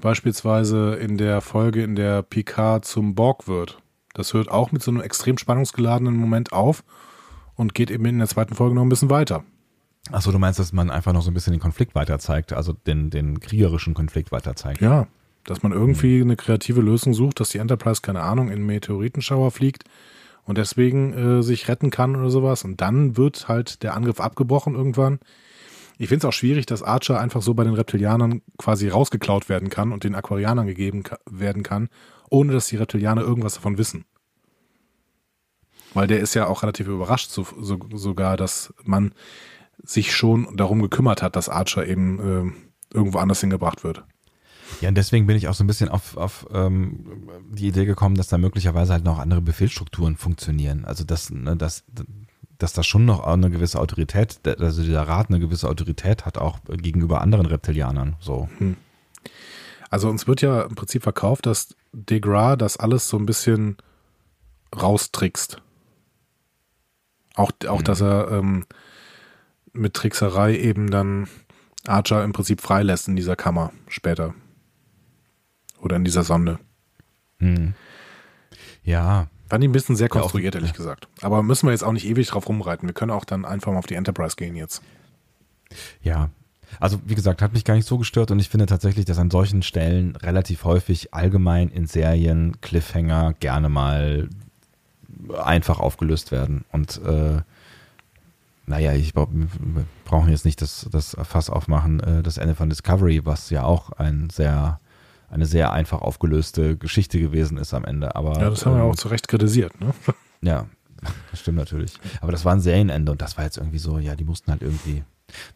beispielsweise 0.00 0.94
in 0.94 1.16
der 1.16 1.40
Folge, 1.40 1.82
in 1.82 1.96
der 1.96 2.22
Picard 2.22 2.84
zum 2.84 3.14
Borg 3.14 3.48
wird. 3.48 3.78
Das 4.14 4.34
hört 4.34 4.50
auch 4.50 4.72
mit 4.72 4.82
so 4.82 4.90
einem 4.90 5.00
extrem 5.00 5.38
spannungsgeladenen 5.38 6.16
Moment 6.16 6.52
auf 6.52 6.84
und 7.54 7.74
geht 7.74 7.90
eben 7.90 8.04
in 8.04 8.18
der 8.18 8.28
zweiten 8.28 8.54
Folge 8.54 8.74
noch 8.74 8.82
ein 8.82 8.88
bisschen 8.88 9.10
weiter. 9.10 9.44
Achso, 10.10 10.30
du 10.32 10.38
meinst, 10.38 10.58
dass 10.58 10.72
man 10.72 10.90
einfach 10.90 11.12
noch 11.12 11.22
so 11.22 11.30
ein 11.30 11.34
bisschen 11.34 11.52
den 11.52 11.60
Konflikt 11.60 11.94
weiter 11.94 12.18
zeigt, 12.18 12.52
also 12.52 12.72
den, 12.72 13.10
den 13.10 13.40
kriegerischen 13.40 13.94
Konflikt 13.94 14.32
weiter 14.32 14.56
zeigt? 14.56 14.80
Ja, 14.80 15.06
dass 15.44 15.62
man 15.62 15.72
irgendwie 15.72 16.20
eine 16.20 16.36
kreative 16.36 16.80
Lösung 16.80 17.14
sucht, 17.14 17.40
dass 17.40 17.50
die 17.50 17.58
Enterprise, 17.58 18.00
keine 18.02 18.20
Ahnung, 18.20 18.48
in 18.48 18.54
einen 18.54 18.66
Meteoritenschauer 18.66 19.50
fliegt 19.50 19.84
und 20.48 20.56
deswegen 20.56 21.12
äh, 21.12 21.42
sich 21.42 21.68
retten 21.68 21.90
kann 21.90 22.16
oder 22.16 22.30
sowas. 22.30 22.64
Und 22.64 22.80
dann 22.80 23.18
wird 23.18 23.48
halt 23.48 23.82
der 23.82 23.94
Angriff 23.94 24.18
abgebrochen 24.18 24.74
irgendwann. 24.74 25.20
Ich 25.98 26.08
finde 26.08 26.20
es 26.20 26.24
auch 26.24 26.32
schwierig, 26.32 26.64
dass 26.64 26.82
Archer 26.82 27.20
einfach 27.20 27.42
so 27.42 27.52
bei 27.52 27.64
den 27.64 27.74
Reptilianern 27.74 28.40
quasi 28.56 28.88
rausgeklaut 28.88 29.50
werden 29.50 29.68
kann 29.68 29.92
und 29.92 30.04
den 30.04 30.14
Aquarianern 30.14 30.66
gegeben 30.66 31.02
werden 31.30 31.62
kann, 31.62 31.90
ohne 32.30 32.54
dass 32.54 32.66
die 32.66 32.76
Reptilianer 32.76 33.20
irgendwas 33.20 33.54
davon 33.54 33.76
wissen. 33.76 34.06
Weil 35.92 36.06
der 36.06 36.20
ist 36.20 36.32
ja 36.32 36.46
auch 36.46 36.62
relativ 36.62 36.88
überrascht, 36.88 37.30
so, 37.30 37.46
so, 37.60 37.78
sogar, 37.92 38.38
dass 38.38 38.72
man 38.84 39.12
sich 39.82 40.14
schon 40.16 40.56
darum 40.56 40.80
gekümmert 40.80 41.20
hat, 41.20 41.36
dass 41.36 41.50
Archer 41.50 41.86
eben 41.86 42.18
äh, 42.18 42.96
irgendwo 42.96 43.18
anders 43.18 43.40
hingebracht 43.40 43.84
wird. 43.84 44.02
Ja, 44.80 44.88
und 44.88 44.94
deswegen 44.94 45.26
bin 45.26 45.36
ich 45.36 45.48
auch 45.48 45.54
so 45.54 45.64
ein 45.64 45.66
bisschen 45.66 45.88
auf, 45.88 46.16
auf 46.16 46.46
ähm, 46.52 47.28
die 47.50 47.68
Idee 47.68 47.84
gekommen, 47.84 48.14
dass 48.14 48.28
da 48.28 48.38
möglicherweise 48.38 48.92
halt 48.92 49.04
noch 49.04 49.18
andere 49.18 49.40
Befehlsstrukturen 49.40 50.16
funktionieren. 50.16 50.84
Also 50.84 51.04
dass, 51.04 51.30
ne, 51.30 51.56
dass, 51.56 51.84
dass 52.58 52.72
da 52.72 52.82
schon 52.82 53.04
noch 53.04 53.24
eine 53.24 53.50
gewisse 53.50 53.80
Autorität, 53.80 54.40
also 54.46 54.82
dieser 54.82 55.02
Rat 55.02 55.30
eine 55.30 55.40
gewisse 55.40 55.68
Autorität 55.68 56.26
hat, 56.26 56.38
auch 56.38 56.60
gegenüber 56.68 57.20
anderen 57.20 57.46
Reptilianern. 57.46 58.16
So. 58.20 58.48
Hm. 58.58 58.76
Also 59.90 60.08
uns 60.08 60.26
wird 60.26 60.42
ja 60.42 60.62
im 60.62 60.74
Prinzip 60.74 61.02
verkauft, 61.02 61.46
dass 61.46 61.74
Degra 61.92 62.56
das 62.56 62.76
alles 62.76 63.08
so 63.08 63.16
ein 63.16 63.26
bisschen 63.26 63.78
raustrickst. 64.76 65.60
Auch, 67.34 67.52
auch 67.66 67.80
mhm. 67.80 67.84
dass 67.84 68.00
er 68.00 68.30
ähm, 68.30 68.66
mit 69.72 69.94
Trickserei 69.94 70.56
eben 70.56 70.90
dann 70.90 71.28
Archer 71.86 72.22
im 72.24 72.32
Prinzip 72.32 72.60
freilässt 72.60 73.08
in 73.08 73.16
dieser 73.16 73.36
Kammer 73.36 73.72
später. 73.86 74.34
Oder 75.80 75.96
in 75.96 76.04
dieser 76.04 76.24
Sonde. 76.24 76.58
Mhm. 77.38 77.74
Ja. 78.82 79.28
Fand 79.48 79.64
ich 79.64 79.70
ein 79.70 79.72
bisschen 79.72 79.96
sehr 79.96 80.08
konstruiert, 80.08 80.54
ja, 80.54 80.60
ehrlich 80.60 80.72
ja. 80.72 80.76
gesagt. 80.76 81.08
Aber 81.22 81.42
müssen 81.42 81.66
wir 81.66 81.72
jetzt 81.72 81.84
auch 81.84 81.92
nicht 81.92 82.06
ewig 82.06 82.28
drauf 82.28 82.48
rumreiten. 82.48 82.88
Wir 82.88 82.94
können 82.94 83.10
auch 83.10 83.24
dann 83.24 83.44
einfach 83.44 83.72
mal 83.72 83.78
auf 83.78 83.86
die 83.86 83.94
Enterprise 83.94 84.36
gehen 84.36 84.56
jetzt. 84.56 84.82
Ja. 86.02 86.30
Also, 86.80 87.00
wie 87.06 87.14
gesagt, 87.14 87.40
hat 87.40 87.54
mich 87.54 87.64
gar 87.64 87.74
nicht 87.74 87.86
so 87.86 87.96
gestört 87.96 88.30
und 88.30 88.38
ich 88.40 88.50
finde 88.50 88.66
tatsächlich, 88.66 89.06
dass 89.06 89.18
an 89.18 89.30
solchen 89.30 89.62
Stellen 89.62 90.16
relativ 90.16 90.64
häufig 90.64 91.14
allgemein 91.14 91.68
in 91.68 91.86
Serien 91.86 92.60
Cliffhanger 92.60 93.34
gerne 93.40 93.70
mal 93.70 94.28
einfach 95.42 95.78
aufgelöst 95.80 96.30
werden. 96.30 96.64
Und 96.70 97.00
äh, 97.04 97.40
naja, 98.66 98.92
ich 98.92 99.14
brauchen 99.14 100.28
jetzt 100.28 100.44
nicht 100.44 100.60
das, 100.60 100.86
das 100.90 101.16
Fass 101.22 101.48
aufmachen, 101.48 102.00
äh, 102.00 102.22
das 102.22 102.36
Ende 102.36 102.54
von 102.54 102.68
Discovery, 102.68 103.24
was 103.24 103.50
ja 103.50 103.64
auch 103.64 103.92
ein 103.92 104.28
sehr, 104.30 104.80
eine 105.30 105.46
sehr 105.46 105.72
einfach 105.72 106.00
aufgelöste 106.00 106.76
Geschichte 106.76 107.20
gewesen 107.20 107.58
ist 107.58 107.74
am 107.74 107.84
Ende. 107.84 108.16
Aber, 108.16 108.40
ja, 108.40 108.50
das 108.50 108.64
haben 108.64 108.72
ähm, 108.72 108.78
wir 108.78 108.84
auch 108.84 108.96
zu 108.96 109.08
Recht 109.08 109.28
kritisiert, 109.28 109.80
ne? 109.80 109.92
Ja, 110.40 110.66
das 111.32 111.40
stimmt 111.40 111.58
natürlich. 111.58 111.94
Aber 112.20 112.30
das 112.30 112.44
war 112.44 112.52
ein 112.52 112.60
Serienende 112.60 113.10
und 113.10 113.20
das 113.20 113.36
war 113.36 113.44
jetzt 113.44 113.56
irgendwie 113.56 113.78
so, 113.78 113.98
ja, 113.98 114.14
die 114.14 114.24
mussten 114.24 114.52
halt 114.52 114.62
irgendwie. 114.62 115.02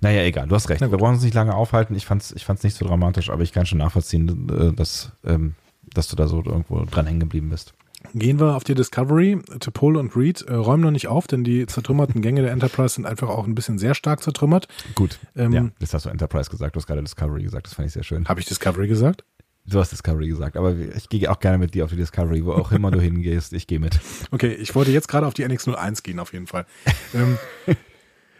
Naja, 0.00 0.22
egal, 0.22 0.48
du 0.48 0.54
hast 0.56 0.68
recht. 0.68 0.80
Wir 0.80 0.88
brauchen 0.88 1.14
uns 1.14 1.22
nicht 1.22 1.34
lange 1.34 1.54
aufhalten. 1.54 1.94
Ich 1.94 2.04
fand's, 2.04 2.32
ich 2.32 2.44
fand's 2.44 2.64
nicht 2.64 2.76
so 2.76 2.84
dramatisch, 2.84 3.30
aber 3.30 3.42
ich 3.42 3.52
kann 3.52 3.64
schon 3.64 3.78
nachvollziehen, 3.78 4.48
äh, 4.50 4.72
dass, 4.72 5.12
ähm, 5.24 5.54
dass 5.94 6.08
du 6.08 6.16
da 6.16 6.26
so 6.26 6.42
irgendwo 6.44 6.84
dran 6.84 7.06
hängen 7.06 7.20
geblieben 7.20 7.48
bist. 7.48 7.74
Gehen 8.14 8.40
wir 8.40 8.56
auf 8.56 8.64
die 8.64 8.74
Discovery. 8.74 9.38
Topol 9.60 9.96
und 9.96 10.16
Reed 10.16 10.42
äh, 10.42 10.54
räumen 10.54 10.82
noch 10.82 10.90
nicht 10.90 11.06
auf, 11.06 11.26
denn 11.26 11.44
die 11.44 11.66
zertrümmerten 11.66 12.20
Gänge 12.20 12.42
der 12.42 12.50
Enterprise 12.50 12.96
sind 12.96 13.06
einfach 13.06 13.28
auch 13.28 13.46
ein 13.46 13.54
bisschen 13.54 13.78
sehr 13.78 13.94
stark 13.94 14.22
zertrümmert. 14.22 14.68
Gut. 14.94 15.18
Ähm, 15.36 15.52
ja, 15.52 15.68
das 15.78 15.94
hast 15.94 16.06
du 16.06 16.10
Enterprise 16.10 16.50
gesagt. 16.50 16.74
Du 16.74 16.80
hast 16.80 16.86
gerade 16.86 17.02
Discovery 17.02 17.42
gesagt. 17.42 17.66
Das 17.66 17.74
fand 17.74 17.86
ich 17.86 17.92
sehr 17.92 18.02
schön. 18.02 18.28
Habe 18.28 18.40
ich 18.40 18.46
Discovery 18.46 18.88
gesagt? 18.88 19.24
Du 19.64 19.78
hast 19.78 19.92
Discovery 19.92 20.28
gesagt, 20.28 20.56
aber 20.56 20.74
ich 20.76 21.08
gehe 21.08 21.30
auch 21.30 21.38
gerne 21.38 21.56
mit 21.56 21.74
dir 21.74 21.84
auf 21.84 21.90
die 21.90 21.96
Discovery, 21.96 22.44
wo 22.44 22.52
auch 22.52 22.72
immer 22.72 22.90
du 22.90 23.00
hingehst. 23.00 23.52
Ich 23.52 23.66
gehe 23.66 23.78
mit. 23.78 24.00
Okay, 24.30 24.52
ich 24.54 24.74
wollte 24.74 24.90
jetzt 24.90 25.08
gerade 25.08 25.26
auf 25.26 25.34
die 25.34 25.44
NX01 25.46 26.02
gehen, 26.02 26.18
auf 26.18 26.32
jeden 26.32 26.46
Fall. 26.46 26.66
ähm, 27.14 27.38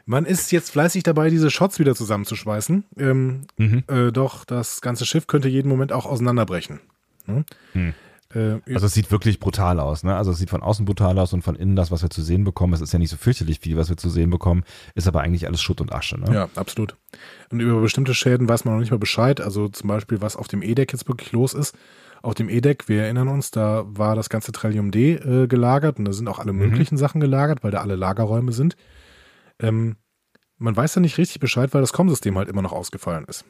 man 0.07 0.25
ist 0.25 0.51
jetzt 0.51 0.71
fleißig 0.71 1.05
dabei, 1.05 1.31
diese 1.31 1.51
Shots 1.51 1.79
wieder 1.79 1.95
zusammenzuschweißen. 1.95 2.85
Ähm, 2.99 3.43
mhm. 3.57 3.85
äh, 3.87 4.11
doch 4.11 4.45
das 4.45 4.81
ganze 4.81 5.07
Schiff 5.07 5.29
könnte 5.29 5.49
jeden 5.49 5.69
Moment 5.69 5.93
auch 5.93 6.07
auseinanderbrechen. 6.07 6.81
Hm? 7.27 7.45
Hm. 7.73 7.95
Äh, 8.35 8.61
also 8.73 8.87
es 8.87 8.95
sieht 8.95 9.11
wirklich 9.11 9.40
brutal 9.40 9.81
aus, 9.81 10.03
ne? 10.05 10.16
Also 10.16 10.31
es 10.31 10.38
sieht 10.38 10.51
von 10.51 10.62
außen 10.62 10.85
brutal 10.85 11.18
aus 11.18 11.33
und 11.33 11.42
von 11.42 11.57
innen 11.57 11.77
das, 11.77 11.90
was 11.90 12.03
wir 12.03 12.11
zu 12.11 12.23
sehen 12.23 12.45
bekommen, 12.45 12.73
es 12.73 12.81
ist 12.81 12.92
ja 12.92 12.99
nicht 12.99 13.11
so 13.11 13.16
fürchterlich 13.16 13.61
viel, 13.61 13.77
was 13.77 13.88
wir 13.88 13.97
zu 13.97 14.09
sehen 14.09 14.31
bekommen, 14.31 14.64
ist 14.95 15.09
aber 15.09 15.21
eigentlich 15.21 15.47
alles 15.47 15.61
Schutt 15.61 15.81
und 15.81 15.92
Asche, 15.92 16.18
ne? 16.18 16.33
Ja, 16.33 16.49
absolut. 16.55 16.97
Und 17.51 17.61
über 17.61 17.81
bestimmte 17.81 18.14
Schäden 18.14 18.49
weiß 18.49 18.64
man 18.64 18.75
noch 18.75 18.81
nicht 18.81 18.90
mal 18.90 18.99
Bescheid. 18.99 19.40
Also 19.40 19.68
zum 19.68 19.88
Beispiel, 19.88 20.21
was 20.21 20.37
auf 20.37 20.49
dem 20.49 20.62
E-Deck 20.62 20.92
jetzt 20.92 21.09
wirklich 21.09 21.33
los 21.33 21.55
ist. 21.55 21.77
Auf 22.23 22.35
dem 22.35 22.49
E-Deck, 22.49 22.88
wir 22.88 23.03
erinnern 23.03 23.29
uns, 23.29 23.51
da 23.51 23.85
war 23.87 24.14
das 24.14 24.29
ganze 24.29 24.53
Trillium 24.53 24.92
D 24.92 25.14
äh, 25.14 25.49
gelagert 25.49 25.99
und 25.99 26.05
da 26.05 26.12
sind 26.12 26.29
auch 26.29 26.38
alle 26.38 26.53
mhm. 26.53 26.61
möglichen 26.61 26.97
Sachen 26.97 27.21
gelagert, 27.21 27.64
weil 27.64 27.73
da 27.73 27.81
alle 27.81 27.97
Lagerräume 27.97 28.53
sind. 28.53 28.77
Ähm, 29.59 29.97
man 30.57 30.77
weiß 30.77 30.95
ja 30.95 31.01
nicht 31.01 31.18
richtig 31.18 31.40
Bescheid, 31.40 31.75
weil 31.75 31.81
das 31.81 31.92
Com-System 31.92 32.38
halt 32.38 32.49
immer 32.49 32.62
noch 32.62 32.73
ausgefallen 32.73 33.25
ist. 33.25 33.45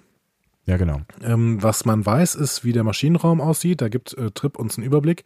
Ja, 0.66 0.76
genau. 0.76 1.00
Ähm, 1.22 1.62
was 1.62 1.84
man 1.84 2.04
weiß, 2.06 2.36
ist, 2.36 2.64
wie 2.64 2.72
der 2.72 2.84
Maschinenraum 2.84 3.40
aussieht. 3.40 3.80
Da 3.80 3.88
gibt 3.88 4.14
äh, 4.14 4.30
Trip 4.30 4.56
uns 4.58 4.76
einen 4.76 4.86
Überblick. 4.86 5.24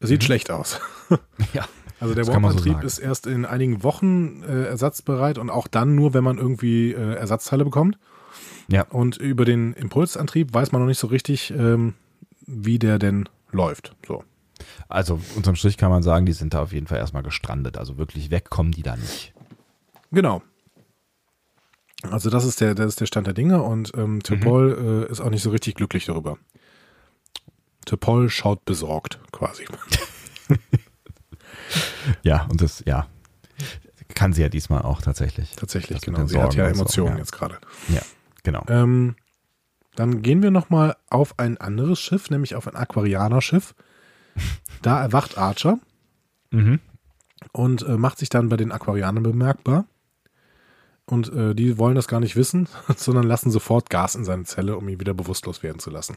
Sieht 0.00 0.22
mhm. 0.22 0.24
schlecht 0.24 0.50
aus. 0.50 0.80
ja. 1.52 1.66
Also 2.00 2.14
der 2.14 2.26
Warp-Antrieb 2.26 2.78
so 2.80 2.86
ist 2.86 2.98
erst 2.98 3.26
in 3.26 3.44
einigen 3.44 3.82
Wochen 3.82 4.42
äh, 4.42 4.64
ersatzbereit 4.64 5.38
und 5.38 5.48
auch 5.48 5.68
dann 5.68 5.94
nur, 5.94 6.12
wenn 6.12 6.24
man 6.24 6.38
irgendwie 6.38 6.92
äh, 6.92 7.14
Ersatzteile 7.14 7.64
bekommt. 7.64 7.98
Ja. 8.68 8.82
Und 8.88 9.16
über 9.16 9.44
den 9.44 9.72
Impulsantrieb 9.74 10.52
weiß 10.52 10.72
man 10.72 10.80
noch 10.80 10.88
nicht 10.88 10.98
so 10.98 11.06
richtig, 11.06 11.52
ähm, 11.56 11.94
wie 12.46 12.78
der 12.78 12.98
denn 12.98 13.28
läuft. 13.52 13.94
So. 14.06 14.24
Also 14.88 15.20
unterm 15.36 15.56
Strich 15.56 15.76
kann 15.76 15.90
man 15.90 16.02
sagen, 16.02 16.26
die 16.26 16.32
sind 16.32 16.54
da 16.54 16.62
auf 16.62 16.72
jeden 16.72 16.86
Fall 16.86 16.98
erstmal 16.98 17.22
gestrandet. 17.22 17.78
Also 17.78 17.96
wirklich 17.98 18.30
wegkommen 18.30 18.72
die 18.72 18.82
da 18.82 18.96
nicht. 18.96 19.32
Genau. 20.10 20.42
Also 22.10 22.30
das 22.30 22.44
ist 22.44 22.60
der, 22.60 22.74
das 22.74 22.86
ist 22.86 23.00
der 23.00 23.06
Stand 23.06 23.26
der 23.26 23.34
Dinge 23.34 23.62
und 23.62 23.92
ähm, 23.96 24.22
Topol 24.22 24.76
mhm. 24.76 25.02
äh, 25.04 25.06
ist 25.10 25.20
auch 25.20 25.30
nicht 25.30 25.42
so 25.42 25.50
richtig 25.50 25.74
glücklich 25.74 26.06
darüber. 26.06 26.38
Topol 27.84 28.30
schaut 28.30 28.64
besorgt 28.64 29.18
quasi. 29.32 29.66
ja, 32.22 32.46
und 32.50 32.60
das, 32.60 32.82
ja, 32.86 33.06
kann 34.14 34.32
sie 34.32 34.42
ja 34.42 34.48
diesmal 34.48 34.82
auch 34.82 35.02
tatsächlich. 35.02 35.52
Tatsächlich, 35.56 36.00
genau. 36.00 36.26
Sie 36.26 36.40
hat 36.40 36.54
ja 36.54 36.66
Emotionen 36.66 37.08
so, 37.08 37.14
ja. 37.14 37.18
jetzt 37.18 37.32
gerade. 37.32 37.58
Ja, 37.88 38.02
genau. 38.42 38.64
Ähm, 38.68 39.16
dann 39.96 40.22
gehen 40.22 40.42
wir 40.42 40.50
nochmal 40.50 40.96
auf 41.08 41.38
ein 41.38 41.58
anderes 41.58 42.00
Schiff, 42.00 42.30
nämlich 42.30 42.54
auf 42.54 42.66
ein 42.66 42.76
Aquarianer-Schiff. 42.76 43.74
Da 44.82 45.00
erwacht 45.00 45.38
Archer 45.38 45.78
mhm. 46.50 46.80
und 47.52 47.82
äh, 47.82 47.96
macht 47.96 48.18
sich 48.18 48.28
dann 48.28 48.48
bei 48.48 48.56
den 48.56 48.72
Aquarianern 48.72 49.22
bemerkbar. 49.22 49.86
Und 51.06 51.32
äh, 51.32 51.54
die 51.54 51.76
wollen 51.78 51.94
das 51.94 52.08
gar 52.08 52.20
nicht 52.20 52.36
wissen, 52.36 52.68
sondern 52.96 53.24
lassen 53.24 53.50
sofort 53.50 53.90
Gas 53.90 54.14
in 54.14 54.24
seine 54.24 54.44
Zelle, 54.44 54.76
um 54.76 54.88
ihn 54.88 55.00
wieder 55.00 55.14
bewusstlos 55.14 55.62
werden 55.62 55.78
zu 55.78 55.90
lassen. 55.90 56.16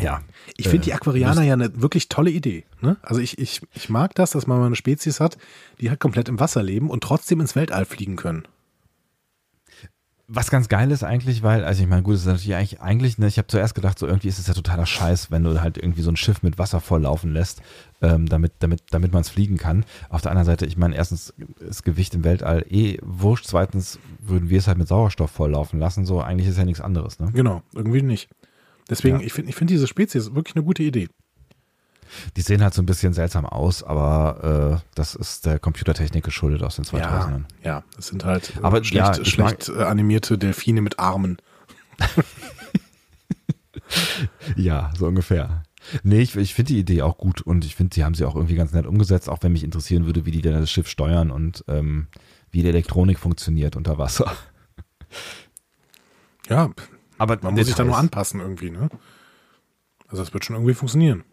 Ja. 0.00 0.22
Ich 0.56 0.68
finde 0.68 0.82
äh, 0.82 0.86
die 0.86 0.94
Aquarianer 0.94 1.42
ja 1.42 1.52
eine 1.52 1.80
wirklich 1.80 2.08
tolle 2.08 2.30
Idee. 2.30 2.64
Ne? 2.80 2.96
Also 3.02 3.20
ich, 3.20 3.38
ich, 3.38 3.62
ich 3.74 3.88
mag 3.88 4.14
das, 4.16 4.32
dass 4.32 4.48
man 4.48 4.58
mal 4.58 4.66
eine 4.66 4.74
Spezies 4.74 5.20
hat, 5.20 5.38
die 5.80 5.88
halt 5.90 6.00
komplett 6.00 6.28
im 6.28 6.40
Wasser 6.40 6.62
leben 6.62 6.90
und 6.90 7.02
trotzdem 7.02 7.40
ins 7.40 7.54
Weltall 7.54 7.84
fliegen 7.84 8.16
können 8.16 8.48
was 10.26 10.50
ganz 10.50 10.68
geil 10.68 10.90
ist 10.90 11.04
eigentlich, 11.04 11.42
weil, 11.42 11.64
also 11.64 11.82
ich 11.82 11.88
meine, 11.88 12.02
gut, 12.02 12.14
es 12.14 12.22
ist 12.22 12.26
natürlich 12.26 12.54
eigentlich, 12.54 12.80
eigentlich 12.80 13.18
ne, 13.18 13.26
ich 13.26 13.36
habe 13.36 13.48
zuerst 13.48 13.74
gedacht, 13.74 13.98
so 13.98 14.06
irgendwie 14.06 14.28
ist 14.28 14.38
es 14.38 14.46
ja 14.46 14.54
totaler 14.54 14.86
Scheiß, 14.86 15.30
wenn 15.30 15.44
du 15.44 15.60
halt 15.60 15.76
irgendwie 15.76 16.00
so 16.00 16.10
ein 16.10 16.16
Schiff 16.16 16.42
mit 16.42 16.58
Wasser 16.58 16.80
volllaufen 16.80 17.32
lässt, 17.32 17.60
ähm, 18.00 18.26
damit, 18.26 18.52
damit, 18.60 18.82
damit 18.90 19.12
man 19.12 19.20
es 19.20 19.28
fliegen 19.28 19.58
kann. 19.58 19.84
Auf 20.08 20.22
der 20.22 20.30
anderen 20.30 20.46
Seite, 20.46 20.64
ich 20.64 20.78
meine, 20.78 20.96
erstens 20.96 21.34
ist 21.58 21.84
Gewicht 21.84 22.14
im 22.14 22.24
Weltall 22.24 22.64
eh 22.70 22.98
wurscht, 23.02 23.46
zweitens 23.46 23.98
würden 24.18 24.48
wir 24.48 24.58
es 24.58 24.66
halt 24.66 24.78
mit 24.78 24.88
Sauerstoff 24.88 25.30
volllaufen 25.30 25.78
lassen, 25.78 26.06
so 26.06 26.20
eigentlich 26.22 26.48
ist 26.48 26.58
ja 26.58 26.64
nichts 26.64 26.80
anderes, 26.80 27.18
ne? 27.18 27.30
Genau, 27.32 27.62
irgendwie 27.74 28.02
nicht. 28.02 28.30
Deswegen, 28.88 29.20
ja. 29.20 29.26
ich 29.26 29.32
finde 29.32 29.50
ich 29.50 29.56
find 29.56 29.70
diese 29.70 29.86
Spezies 29.86 30.34
wirklich 30.34 30.56
eine 30.56 30.64
gute 30.64 30.82
Idee. 30.82 31.08
Die 32.36 32.42
sehen 32.42 32.62
halt 32.62 32.74
so 32.74 32.82
ein 32.82 32.86
bisschen 32.86 33.12
seltsam 33.12 33.46
aus, 33.46 33.82
aber 33.82 34.80
äh, 34.82 34.88
das 34.94 35.14
ist 35.14 35.46
der 35.46 35.58
Computertechnik 35.58 36.24
geschuldet 36.24 36.62
aus 36.62 36.76
den 36.76 36.84
2000ern. 36.84 37.44
Ja, 37.62 37.70
ja 37.70 37.84
das 37.96 38.08
sind 38.08 38.24
halt 38.24 38.54
äh, 38.56 38.62
aber, 38.62 38.84
schlecht, 38.84 39.18
ja, 39.18 39.24
schlecht 39.24 39.68
mag, 39.68 39.86
animierte 39.86 40.38
Delfine 40.38 40.82
mit 40.82 40.98
Armen. 40.98 41.38
ja, 44.56 44.92
so 44.98 45.06
ungefähr. 45.06 45.62
Nee, 46.02 46.20
ich, 46.20 46.34
ich 46.36 46.54
finde 46.54 46.72
die 46.72 46.80
Idee 46.80 47.02
auch 47.02 47.18
gut 47.18 47.42
und 47.42 47.64
ich 47.64 47.74
finde, 47.74 47.94
sie 47.94 48.04
haben 48.04 48.14
sie 48.14 48.24
auch 48.24 48.34
irgendwie 48.34 48.54
ganz 48.54 48.72
nett 48.72 48.86
umgesetzt, 48.86 49.28
auch 49.28 49.42
wenn 49.42 49.52
mich 49.52 49.64
interessieren 49.64 50.06
würde, 50.06 50.24
wie 50.24 50.30
die 50.30 50.40
denn 50.40 50.58
das 50.58 50.70
Schiff 50.70 50.88
steuern 50.88 51.30
und 51.30 51.64
ähm, 51.68 52.06
wie 52.50 52.62
die 52.62 52.68
Elektronik 52.68 53.18
funktioniert 53.18 53.76
unter 53.76 53.98
Wasser. 53.98 54.34
Ja, 56.48 56.70
aber 57.18 57.38
man 57.42 57.54
muss 57.54 57.66
sich 57.66 57.74
da 57.74 57.84
nur 57.84 57.96
anpassen 57.96 58.40
irgendwie, 58.40 58.70
ne? 58.70 58.88
Also 60.08 60.22
das 60.22 60.34
wird 60.34 60.44
schon 60.44 60.56
irgendwie 60.56 60.74
funktionieren. 60.74 61.24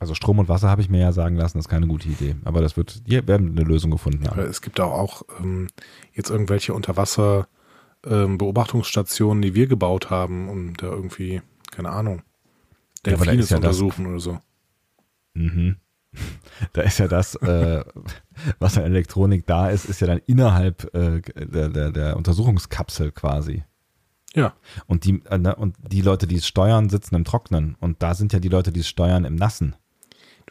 Also 0.00 0.14
Strom 0.14 0.38
und 0.38 0.48
Wasser 0.48 0.68
habe 0.68 0.82
ich 0.82 0.90
mir 0.90 1.00
ja 1.00 1.12
sagen 1.12 1.36
lassen, 1.36 1.56
das 1.58 1.66
ist 1.66 1.70
keine 1.70 1.86
gute 1.86 2.08
Idee. 2.08 2.34
Aber 2.44 2.60
das 2.60 2.76
wird, 2.76 3.02
wir 3.06 3.28
werden 3.28 3.50
eine 3.50 3.62
Lösung 3.62 3.90
gefunden 3.90 4.28
haben. 4.28 4.40
es 4.40 4.60
gibt 4.60 4.78
auch, 4.80 4.92
auch 4.92 5.22
ähm, 5.40 5.68
jetzt 6.12 6.28
irgendwelche 6.30 6.74
Unterwasser-Beobachtungsstationen, 6.74 9.42
ähm, 9.42 9.48
die 9.48 9.54
wir 9.54 9.68
gebaut 9.68 10.10
haben, 10.10 10.48
um 10.48 10.76
da 10.76 10.88
irgendwie, 10.88 11.40
keine 11.70 11.90
Ahnung, 11.90 12.22
Delfine 13.06 13.36
ja, 13.36 13.42
zu 13.42 13.54
ja 13.54 13.58
untersuchen 13.58 14.06
oder 14.06 14.20
so. 14.20 14.38
Mhm. 15.34 15.76
Da 16.72 16.82
ist 16.82 16.98
ja 16.98 17.08
das, 17.08 17.34
äh, 17.36 17.84
was 18.60 18.78
an 18.78 18.84
Elektronik 18.84 19.46
da 19.46 19.70
ist, 19.70 19.86
ist 19.86 20.00
ja 20.00 20.06
dann 20.06 20.20
innerhalb 20.26 20.94
äh, 20.94 21.20
der, 21.22 21.68
der, 21.68 21.90
der 21.90 22.16
Untersuchungskapsel 22.16 23.10
quasi. 23.10 23.64
Ja. 24.34 24.54
Und 24.86 25.04
die, 25.04 25.22
äh, 25.28 25.38
ne, 25.38 25.54
und 25.54 25.76
die 25.80 26.02
Leute, 26.02 26.26
die 26.26 26.36
es 26.36 26.46
steuern, 26.46 26.88
sitzen 26.88 27.14
im 27.14 27.24
Trocknen. 27.24 27.76
Und 27.80 28.02
da 28.02 28.14
sind 28.14 28.32
ja 28.32 28.40
die 28.40 28.48
Leute, 28.48 28.72
die 28.72 28.80
es 28.80 28.88
steuern, 28.88 29.24
im 29.24 29.36
Nassen. 29.36 29.76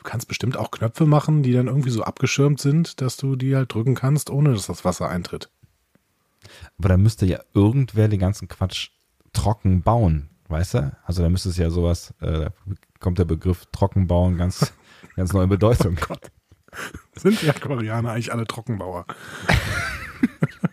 Du 0.04 0.10
kannst 0.10 0.28
bestimmt 0.28 0.58
auch 0.58 0.70
Knöpfe 0.70 1.06
machen, 1.06 1.44
die 1.44 1.54
dann 1.54 1.68
irgendwie 1.68 1.90
so 1.90 2.04
abgeschirmt 2.04 2.60
sind, 2.60 3.00
dass 3.00 3.16
du 3.16 3.38
die 3.38 3.56
halt 3.56 3.74
drücken 3.74 3.96
kannst, 3.96 4.30
ohne 4.30 4.52
dass 4.52 4.68
das 4.68 4.84
Wasser 4.84 5.08
eintritt. 5.08 5.50
Aber 6.78 6.90
da 6.90 6.98
müsste 6.98 7.26
ja 7.26 7.40
irgendwer 7.54 8.10
den 8.10 8.20
ganzen 8.20 8.50
Quatsch 8.50 8.90
trocken 9.32 9.82
bauen, 9.82 10.30
weißt 10.50 10.74
du? 10.74 10.98
Also 11.06 11.24
da 11.24 11.30
müsste 11.30 11.48
es 11.48 11.58
ja 11.58 11.70
sowas, 11.70 12.14
äh, 12.20 12.32
da 12.32 12.54
kommt 13.00 13.18
der 13.18 13.24
Begriff 13.24 13.66
trocken 13.72 14.08
bauen 14.08 14.38
ganz, 14.38 14.74
ganz 15.16 15.32
neue 15.32 15.48
Bedeutung. 15.48 15.98
Oh 16.02 16.06
Gott. 16.08 16.32
Sind 17.16 17.42
die 17.42 17.50
Aquarianer 17.50 18.12
eigentlich 18.12 18.34
alle 18.34 18.46
Trockenbauer? 18.46 19.06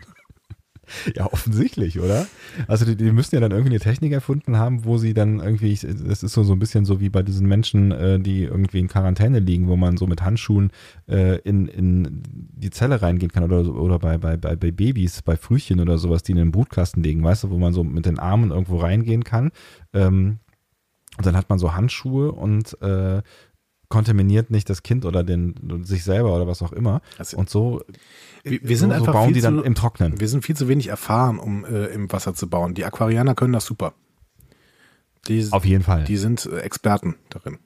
Ja, 1.16 1.26
offensichtlich, 1.32 2.00
oder? 2.00 2.26
Also 2.66 2.84
die, 2.84 2.96
die 2.96 3.12
müssen 3.12 3.34
ja 3.34 3.40
dann 3.40 3.50
irgendwie 3.50 3.72
eine 3.72 3.80
Technik 3.80 4.12
erfunden 4.12 4.58
haben, 4.58 4.84
wo 4.84 4.98
sie 4.98 5.14
dann 5.14 5.40
irgendwie, 5.40 5.72
das 5.74 6.22
ist 6.22 6.32
so, 6.32 6.42
so 6.42 6.52
ein 6.52 6.58
bisschen 6.58 6.84
so 6.84 7.00
wie 7.00 7.08
bei 7.08 7.22
diesen 7.22 7.46
Menschen, 7.46 7.92
äh, 7.92 8.20
die 8.20 8.44
irgendwie 8.44 8.80
in 8.80 8.88
Quarantäne 8.88 9.38
liegen, 9.38 9.68
wo 9.68 9.76
man 9.76 9.96
so 9.96 10.06
mit 10.06 10.22
Handschuhen 10.22 10.70
äh, 11.08 11.38
in, 11.40 11.68
in 11.68 12.22
die 12.24 12.70
Zelle 12.70 13.02
reingehen 13.02 13.32
kann 13.32 13.44
oder, 13.44 13.74
oder 13.74 13.98
bei, 13.98 14.18
bei, 14.18 14.36
bei, 14.36 14.56
bei 14.56 14.70
Babys, 14.70 15.22
bei 15.22 15.36
Frühchen 15.36 15.80
oder 15.80 15.98
sowas, 15.98 16.22
die 16.22 16.32
in 16.32 16.38
den 16.38 16.52
Brutkasten 16.52 17.02
liegen, 17.02 17.22
weißt 17.22 17.44
du, 17.44 17.50
wo 17.50 17.58
man 17.58 17.72
so 17.72 17.84
mit 17.84 18.06
den 18.06 18.18
Armen 18.18 18.50
irgendwo 18.50 18.78
reingehen 18.78 19.24
kann. 19.24 19.50
Ähm, 19.92 20.38
und 21.18 21.26
dann 21.26 21.36
hat 21.36 21.50
man 21.50 21.58
so 21.58 21.74
Handschuhe 21.74 22.32
und 22.32 22.80
äh, 22.80 23.20
kontaminiert 23.90 24.50
nicht 24.50 24.70
das 24.70 24.82
Kind 24.82 25.04
oder 25.04 25.22
den 25.22 25.84
sich 25.84 26.04
selber 26.04 26.34
oder 26.34 26.46
was 26.46 26.62
auch 26.62 26.72
immer. 26.72 27.02
Also, 27.18 27.36
Und 27.36 27.50
so, 27.50 27.82
wir, 28.44 28.60
wir 28.62 28.78
sind 28.78 28.90
so, 28.90 28.94
einfach 28.94 29.06
so 29.06 29.12
bauen 29.12 29.26
viel 29.26 29.34
die 29.34 29.40
dann 29.42 29.58
zu, 29.58 29.64
im 29.64 29.74
Trocknen. 29.74 30.18
wir 30.20 30.28
sind 30.28 30.44
viel 30.44 30.56
zu 30.56 30.68
wenig 30.68 30.86
erfahren, 30.86 31.38
um 31.38 31.64
äh, 31.64 31.86
im 31.86 32.10
Wasser 32.10 32.34
zu 32.34 32.48
bauen. 32.48 32.72
Die 32.74 32.84
Aquarianer 32.84 33.34
können 33.34 33.52
das 33.52 33.66
super. 33.66 33.92
Die, 35.28 35.46
Auf 35.50 35.64
jeden 35.66 35.84
Fall. 35.84 36.04
die 36.04 36.16
sind 36.16 36.46
äh, 36.46 36.60
Experten 36.60 37.16
darin. 37.28 37.58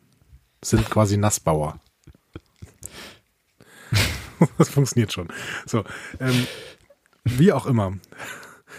Sind 0.64 0.90
quasi 0.90 1.16
Nassbauer. 1.18 1.78
das 4.58 4.70
funktioniert 4.70 5.12
schon. 5.12 5.28
So, 5.66 5.84
ähm, 6.20 6.46
wie 7.24 7.52
auch 7.52 7.66
immer. 7.66 7.92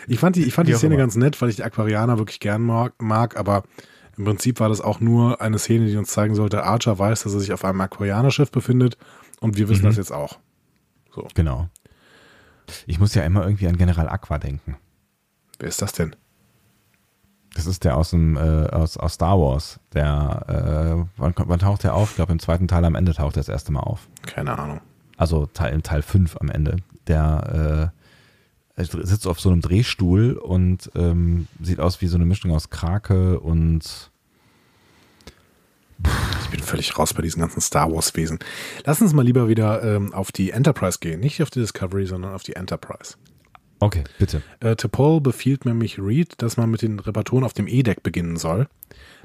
Ich 0.07 0.19
fand 0.19 0.35
die, 0.35 0.43
ich 0.43 0.53
fand 0.53 0.67
Wie 0.67 0.73
die 0.73 0.77
Szene 0.77 0.95
immer. 0.95 1.03
ganz 1.03 1.15
nett, 1.15 1.41
weil 1.41 1.49
ich 1.49 1.55
die 1.55 1.63
Aquarianer 1.63 2.17
wirklich 2.17 2.39
gern 2.39 2.63
mag, 2.63 2.93
mag, 3.01 3.37
aber 3.37 3.63
im 4.17 4.25
Prinzip 4.25 4.59
war 4.59 4.69
das 4.69 4.81
auch 4.81 4.99
nur 4.99 5.41
eine 5.41 5.59
Szene, 5.59 5.87
die 5.87 5.97
uns 5.97 6.09
zeigen 6.11 6.35
sollte, 6.35 6.63
Archer 6.63 6.97
weiß, 6.97 7.23
dass 7.23 7.33
er 7.33 7.39
sich 7.39 7.53
auf 7.53 7.65
einem 7.65 7.81
Aquarianerschiff 7.81 8.51
befindet 8.51 8.97
und 9.39 9.57
wir 9.57 9.69
wissen 9.69 9.83
Mhm. 9.83 9.87
das 9.87 9.97
jetzt 9.97 10.11
auch. 10.11 10.39
Genau. 11.33 11.69
Ich 12.87 12.99
muss 12.99 13.13
ja 13.15 13.23
immer 13.23 13.43
irgendwie 13.43 13.67
an 13.67 13.77
General 13.77 14.09
Aqua 14.09 14.37
denken. 14.37 14.75
Wer 15.59 15.69
ist 15.69 15.81
das 15.81 15.93
denn? 15.93 16.15
Das 17.53 17.67
ist 17.67 17.85
der 17.85 17.95
aus 17.95 18.09
dem 18.09 18.35
äh, 18.35 18.65
aus, 18.67 18.97
aus 18.97 19.13
Star 19.13 19.39
Wars. 19.39 19.79
Der 19.93 21.05
äh, 21.07 21.09
wann, 21.17 21.33
wann 21.37 21.59
taucht 21.59 21.83
der 21.83 21.93
auf? 21.93 22.09
Ich 22.09 22.15
glaube 22.17 22.33
im 22.33 22.39
zweiten 22.39 22.67
Teil 22.67 22.83
am 22.83 22.95
Ende 22.95 23.13
taucht 23.13 23.37
er 23.37 23.39
das 23.39 23.47
erste 23.49 23.71
Mal 23.71 23.79
auf. 23.79 24.09
Keine 24.25 24.57
Ahnung. 24.59 24.81
Also 25.15 25.45
Teil, 25.45 25.81
Teil 25.81 26.01
5 26.01 26.35
am 26.41 26.49
Ende. 26.49 26.77
Der 27.07 27.91
äh, 27.93 28.04
er 28.75 28.85
sitzt 28.85 29.25
auf 29.27 29.39
so 29.39 29.49
einem 29.49 29.61
Drehstuhl 29.61 30.33
und 30.33 30.91
ähm, 30.95 31.47
sieht 31.61 31.79
aus 31.79 32.01
wie 32.01 32.07
so 32.07 32.15
eine 32.17 32.25
Mischung 32.25 32.51
aus 32.51 32.69
Krake 32.69 33.39
und 33.39 34.11
Ich 36.43 36.49
bin 36.49 36.59
völlig 36.59 36.97
raus 36.99 37.13
bei 37.13 37.21
diesen 37.21 37.39
ganzen 37.39 37.61
Star 37.61 37.91
Wars-Wesen. 37.91 38.39
Lass 38.85 39.01
uns 39.01 39.13
mal 39.13 39.23
lieber 39.25 39.47
wieder 39.47 39.81
ähm, 39.83 40.13
auf 40.13 40.31
die 40.31 40.51
Enterprise 40.51 40.99
gehen. 40.99 41.21
Nicht 41.21 41.41
auf 41.41 41.49
die 41.49 41.59
Discovery, 41.59 42.05
sondern 42.05 42.33
auf 42.33 42.43
die 42.43 42.55
Enterprise. 42.55 43.15
Okay, 43.79 44.03
bitte. 44.19 44.41
Äh, 44.59 44.71
T'Pol 44.71 45.21
befiehlt 45.21 45.65
nämlich 45.65 45.99
Reed, 45.99 46.33
dass 46.41 46.57
man 46.57 46.69
mit 46.69 46.81
den 46.81 46.99
Reparaturen 46.99 47.43
auf 47.43 47.53
dem 47.53 47.67
E-Deck 47.67 48.03
beginnen 48.03 48.37
soll, 48.37 48.67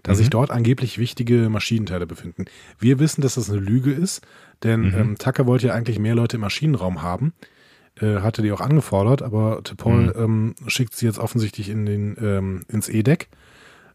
da 0.03 0.13
Mhm. 0.13 0.17
sich 0.17 0.31
dort 0.31 0.51
angeblich 0.51 0.99
wichtige 0.99 1.49
Maschinenteile 1.51 2.07
befinden. 2.07 2.47
Wir 2.79 2.99
wissen, 2.99 3.21
dass 3.21 3.35
das 3.35 3.51
eine 3.51 3.61
Lüge 3.61 3.93
ist, 3.93 4.23
denn 4.63 4.89
Mhm. 4.89 4.95
ähm, 4.99 5.19
Tucker 5.19 5.47
wollte 5.47 5.69
ja 5.69 5.75
eigentlich 5.75 5.99
mehr 5.99 6.15
Leute 6.15 6.37
im 6.37 6.41
Maschinenraum 6.43 7.03
haben, 7.03 7.33
äh, 8.01 8.21
hatte 8.21 8.43
die 8.43 8.53
auch 8.53 8.61
angefordert, 8.61 9.23
aber 9.23 9.59
T'Pol 9.61 10.17
Mhm. 10.17 10.55
ähm, 10.59 10.69
schickt 10.69 10.95
sie 10.95 11.07
jetzt 11.07 11.19
offensichtlich 11.19 11.69
in 11.69 11.87
den, 11.87 12.17
ähm, 12.21 12.63
ins 12.69 12.89
E-Deck. 12.89 13.29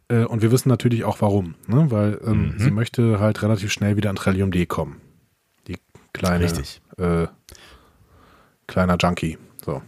Äh, 0.07 0.25
und 0.25 0.41
wir 0.43 0.51
wissen 0.51 0.69
natürlich 0.69 1.03
auch 1.03 1.21
warum, 1.21 1.55
ne? 1.67 1.89
weil 1.89 2.19
ähm, 2.25 2.53
Mhm. 2.53 2.59
sie 2.59 2.71
möchte 2.71 3.19
halt 3.19 3.41
relativ 3.41 3.71
schnell 3.71 3.97
wieder 3.97 4.09
an 4.11 4.15
Trillium 4.15 4.51
D 4.51 4.65
kommen. 4.67 5.01
Die 5.67 5.77
kleine, 6.13 6.43
Richtig. 6.45 6.81
Äh, 6.97 7.27
kleiner 8.67 8.97
Junkie. 8.99 9.37
So. 9.65 9.81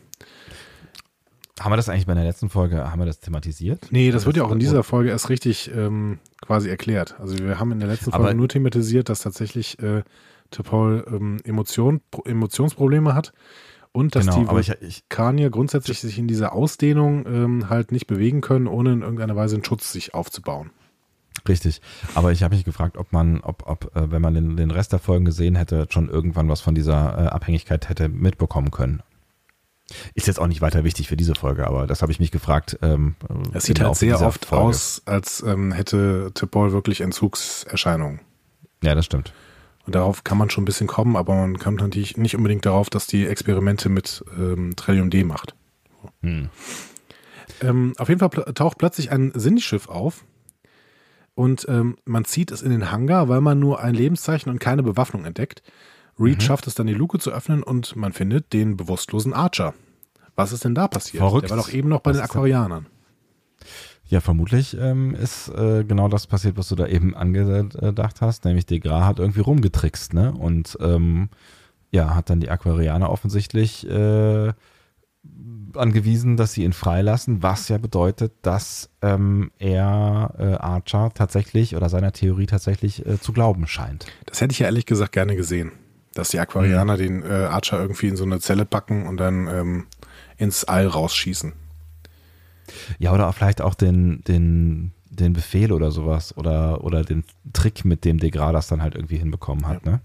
Haben 1.60 1.72
wir 1.72 1.78
das 1.78 1.90
eigentlich 1.90 2.06
bei 2.06 2.14
der 2.14 2.24
letzten 2.24 2.50
Folge, 2.50 2.92
haben 2.92 3.00
wir 3.00 3.06
das 3.08 3.20
thematisiert? 3.20 3.88
Nee, 3.90 4.12
das 4.12 4.26
wird 4.28 4.38
ja 4.38 4.44
auch 4.44 4.52
in 4.52 4.60
Das- 4.60 4.70
dieser 4.70 4.84
Folge 4.84 5.10
erst 5.10 5.30
richtig 5.30 5.72
ähm, 5.76 6.20
quasi 6.42 6.70
erklärt. 6.70 7.16
Also 7.20 7.38
wir 7.40 7.60
haben 7.60 7.72
in 7.72 7.80
der 7.80 7.90
letzten 7.90 8.14
Aber- 8.14 8.26
Folge 8.26 8.38
nur 8.38 8.48
thematisiert, 8.48 9.10
dass 9.10 9.22
tatsächlich 9.22 9.80
äh, 9.80 10.04
T'Pol 10.54 11.08
ähm, 11.08 11.38
Emotion, 11.44 12.02
Pro- 12.12 12.24
Emotionsprobleme 12.26 13.16
hat 13.16 13.34
und 13.92 14.16
dass 14.16 14.26
Genau, 14.26 14.40
die 14.42 14.48
aber 14.48 14.60
ich, 14.60 14.70
ich, 14.82 15.04
Vulkanier 15.10 15.50
grundsätzlich 15.50 16.00
sich 16.00 16.18
in 16.20 16.28
dieser 16.28 16.54
Ausdehnung 16.54 17.26
ähm, 17.28 17.70
halt 17.70 17.92
nicht 17.92 18.08
bewegen 18.08 18.42
können, 18.42 18.68
ohne 18.68 18.94
in 18.94 19.02
irgendeiner 19.02 19.36
Weise 19.36 19.56
einen 19.56 19.66
Schutz 19.66 19.92
sich 19.92 20.14
aufzubauen. 20.14 20.72
Richtig. 21.48 21.82
Aber 22.16 22.32
ich 22.32 22.44
habe 22.44 22.56
mich 22.56 22.66
gefragt, 22.66 22.98
ob 22.98 23.14
man, 23.14 23.40
ob, 23.42 23.68
ob 23.68 23.96
äh, 23.96 24.12
wenn 24.12 24.22
man 24.22 24.34
den, 24.34 24.58
den 24.58 24.72
Rest 24.72 24.92
der 24.92 25.00
Folgen 25.00 25.26
gesehen 25.26 25.56
hätte, 25.56 25.88
schon 25.90 26.10
irgendwann 26.10 26.50
was 26.50 26.62
von 26.62 26.76
dieser 26.76 27.18
äh, 27.18 27.28
Abhängigkeit 27.28 27.90
hätte 27.90 28.10
mitbekommen 28.10 28.72
können. 28.72 29.02
Ist 30.16 30.28
jetzt 30.28 30.40
auch 30.40 30.48
nicht 30.48 30.60
weiter 30.62 30.84
wichtig 30.84 31.08
für 31.08 31.16
diese 31.16 31.34
Folge, 31.36 31.66
aber 31.66 31.88
das 31.88 32.02
habe 32.02 32.12
ich 32.12 32.20
mich 32.20 32.32
gefragt. 32.32 32.78
Ähm, 32.82 33.16
Es 33.54 33.64
sieht 33.64 33.80
halt 33.80 33.96
sehr 33.96 34.20
oft 34.22 34.46
Folge. 34.46 34.66
aus, 34.66 35.02
als 35.06 35.42
ähm, 35.48 35.72
hätte 35.72 36.32
T'Pol 36.36 36.74
wirklich 36.74 37.00
Entzugserscheinungen. 37.00 38.20
Ja, 38.84 38.96
das 38.96 39.06
stimmt. 39.06 39.34
Und 39.88 39.96
darauf 39.96 40.26
kann 40.26 40.38
man 40.38 40.50
schon 40.50 40.64
ein 40.64 40.66
bisschen 40.66 40.88
kommen, 40.88 41.16
aber 41.16 41.34
man 41.34 41.58
kommt 41.58 41.80
natürlich 41.80 42.18
nicht 42.18 42.36
unbedingt 42.36 42.66
darauf, 42.66 42.90
dass 42.90 43.08
die 43.08 43.26
Experimente 43.26 43.88
mit 43.88 44.24
ähm, 44.38 44.76
Trillium 44.76 45.10
D 45.10 45.24
macht. 45.24 45.56
Hm. 46.22 46.50
Ähm, 47.62 47.94
auf 47.98 48.10
jeden 48.10 48.20
Fall 48.20 48.30
taucht 48.54 48.78
plötzlich 48.78 49.12
ein 49.12 49.32
Sinnschiff 49.34 49.88
auf 49.88 50.26
und 51.36 51.66
ähm, 51.70 51.98
man 52.04 52.26
zieht 52.26 52.52
es 52.52 52.62
in 52.62 52.70
den 52.70 52.92
Hangar, 52.92 53.30
weil 53.30 53.42
man 53.42 53.60
nur 53.60 53.80
ein 53.80 53.96
Lebenszeichen 53.96 54.52
und 54.52 54.60
keine 54.60 54.84
Bewaffnung 54.84 55.24
entdeckt. 55.24 55.64
Reed 56.20 56.38
Mhm. 56.38 56.42
schafft 56.42 56.68
es 56.68 56.76
dann, 56.76 56.88
die 56.88 56.94
Luke 56.94 57.20
zu 57.20 57.32
öffnen 57.32 57.64
und 57.64 57.96
man 57.96 58.12
findet 58.12 58.52
den 58.52 58.76
bewusstlosen 58.76 59.34
Archer. 59.34 59.74
Was 60.36 60.52
ist 60.52 60.66
denn 60.66 60.76
da 60.76 60.88
passiert? 60.88 61.22
Verrückt. 61.22 61.46
Der 61.46 61.52
war 61.52 61.58
doch 61.64 61.72
eben 61.72 61.90
noch 61.90 62.02
bei 62.02 62.12
Was 62.12 62.18
den 62.18 62.24
Aquarianern. 62.26 62.88
Ja, 64.10 64.22
vermutlich 64.22 64.78
ähm, 64.80 65.14
ist 65.16 65.50
äh, 65.50 65.84
genau 65.84 66.08
das 66.08 66.28
passiert, 66.28 66.58
was 66.58 66.70
du 66.70 66.76
da 66.76 66.88
eben 66.88 67.14
angedacht 67.16 68.22
hast, 68.22 68.46
nämlich 68.46 68.66
Degra 68.66 69.06
hat 69.06 69.20
irgendwie 69.20 69.42
rumgetrickst, 69.42 70.14
ne? 70.14 70.32
Und 70.32 70.78
ähm, 70.82 71.30
ja, 71.92 72.16
hat 72.16 72.30
dann 72.30 72.40
die 72.40 72.50
Aquarianer 72.50 73.10
offensichtlich 73.10 73.86
äh, 73.90 74.54
angewiesen, 75.76 76.38
dass 76.38 76.54
sie 76.54 76.64
ihn 76.64 76.74
freilassen, 76.74 77.44
was 77.44 77.68
ja 77.70 77.78
bedeutet, 77.78 78.34
dass 78.42 78.90
ähm, 79.02 79.52
er 79.60 80.34
äh, 80.38 80.54
Archer 80.56 81.12
tatsächlich 81.14 81.76
oder 81.76 81.90
seiner 81.90 82.14
Theorie 82.14 82.46
tatsächlich 82.46 83.06
äh, 83.06 83.20
zu 83.20 83.34
glauben 83.34 83.68
scheint. 83.68 84.06
Das 84.26 84.40
hätte 84.42 84.54
ich 84.54 84.60
ja 84.60 84.68
ehrlich 84.68 84.86
gesagt 84.86 85.12
gerne 85.12 85.36
gesehen. 85.36 85.72
Dass 86.14 86.30
die 86.30 86.40
Aquarianer 86.40 86.94
Mhm. 86.94 86.98
den 86.98 87.24
äh, 87.24 87.28
Archer 87.28 87.80
irgendwie 87.80 88.08
in 88.08 88.16
so 88.16 88.24
eine 88.24 88.40
Zelle 88.40 88.66
packen 88.66 89.06
und 89.06 89.18
dann 89.18 89.48
ähm, 89.48 89.86
ins 90.38 90.64
All 90.64 90.88
rausschießen. 90.88 91.54
Ja, 93.00 93.14
oder 93.14 93.32
vielleicht 93.34 93.62
auch 93.62 93.76
den, 93.76 94.24
den, 94.28 94.92
den 95.10 95.34
Befehl 95.34 95.72
oder 95.72 95.92
sowas 95.92 96.36
oder, 96.38 96.84
oder 96.84 97.04
den 97.04 97.24
Trick, 97.54 97.86
mit 97.86 98.06
dem 98.06 98.20
Degra 98.20 98.52
das 98.52 98.68
dann 98.68 98.82
halt 98.82 98.96
irgendwie 98.96 99.18
hinbekommen 99.18 99.68
hat, 99.68 99.86
ne? 99.86 100.02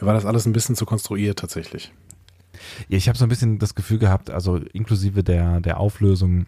Mir 0.00 0.06
war 0.06 0.14
das 0.14 0.26
alles 0.26 0.46
ein 0.46 0.52
bisschen 0.52 0.76
zu 0.76 0.86
konstruiert 0.86 1.38
tatsächlich. 1.38 1.92
Ja, 2.88 2.96
ich 2.96 3.08
habe 3.08 3.16
so 3.16 3.24
ein 3.24 3.28
bisschen 3.28 3.58
das 3.58 3.74
Gefühl 3.74 3.98
gehabt, 3.98 4.30
also 4.30 4.56
inklusive 4.56 5.22
der, 5.22 5.60
der 5.60 5.78
Auflösung, 5.78 6.46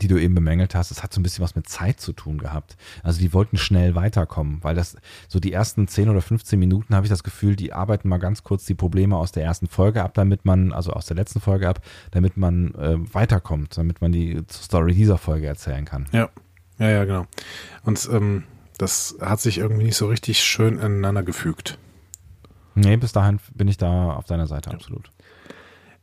die 0.00 0.08
du 0.08 0.18
eben 0.18 0.34
bemängelt 0.34 0.74
hast, 0.74 0.90
es 0.90 1.02
hat 1.02 1.12
so 1.12 1.20
ein 1.20 1.22
bisschen 1.22 1.44
was 1.44 1.54
mit 1.56 1.68
Zeit 1.68 2.00
zu 2.00 2.12
tun 2.12 2.38
gehabt. 2.38 2.76
Also 3.02 3.20
die 3.20 3.32
wollten 3.32 3.56
schnell 3.56 3.94
weiterkommen, 3.94 4.58
weil 4.62 4.74
das 4.74 4.96
so 5.28 5.40
die 5.40 5.52
ersten 5.52 5.88
10 5.88 6.08
oder 6.08 6.22
15 6.22 6.58
Minuten 6.58 6.94
habe 6.94 7.06
ich 7.06 7.10
das 7.10 7.22
Gefühl, 7.22 7.56
die 7.56 7.72
arbeiten 7.72 8.08
mal 8.08 8.18
ganz 8.18 8.42
kurz 8.42 8.64
die 8.64 8.74
Probleme 8.74 9.16
aus 9.16 9.32
der 9.32 9.44
ersten 9.44 9.66
Folge 9.66 10.02
ab, 10.02 10.14
damit 10.14 10.44
man, 10.44 10.72
also 10.72 10.92
aus 10.92 11.06
der 11.06 11.16
letzten 11.16 11.40
Folge 11.40 11.68
ab, 11.68 11.80
damit 12.10 12.36
man 12.36 12.74
äh, 12.74 13.14
weiterkommt, 13.14 13.76
damit 13.78 14.00
man 14.00 14.12
die 14.12 14.42
Story 14.50 14.94
dieser 14.94 15.18
Folge 15.18 15.46
erzählen 15.46 15.84
kann. 15.84 16.06
Ja, 16.12 16.28
ja, 16.78 16.90
ja, 16.90 17.04
genau. 17.04 17.26
Und 17.84 18.08
ähm, 18.12 18.44
das 18.78 19.16
hat 19.20 19.40
sich 19.40 19.58
irgendwie 19.58 19.84
nicht 19.84 19.96
so 19.96 20.08
richtig 20.08 20.42
schön 20.42 20.78
ineinander 20.78 21.22
gefügt. 21.22 21.78
Nee, 22.74 22.96
bis 22.96 23.12
dahin 23.12 23.38
bin 23.54 23.68
ich 23.68 23.76
da 23.76 24.14
auf 24.14 24.24
deiner 24.24 24.48
Seite, 24.48 24.70
absolut. 24.72 25.10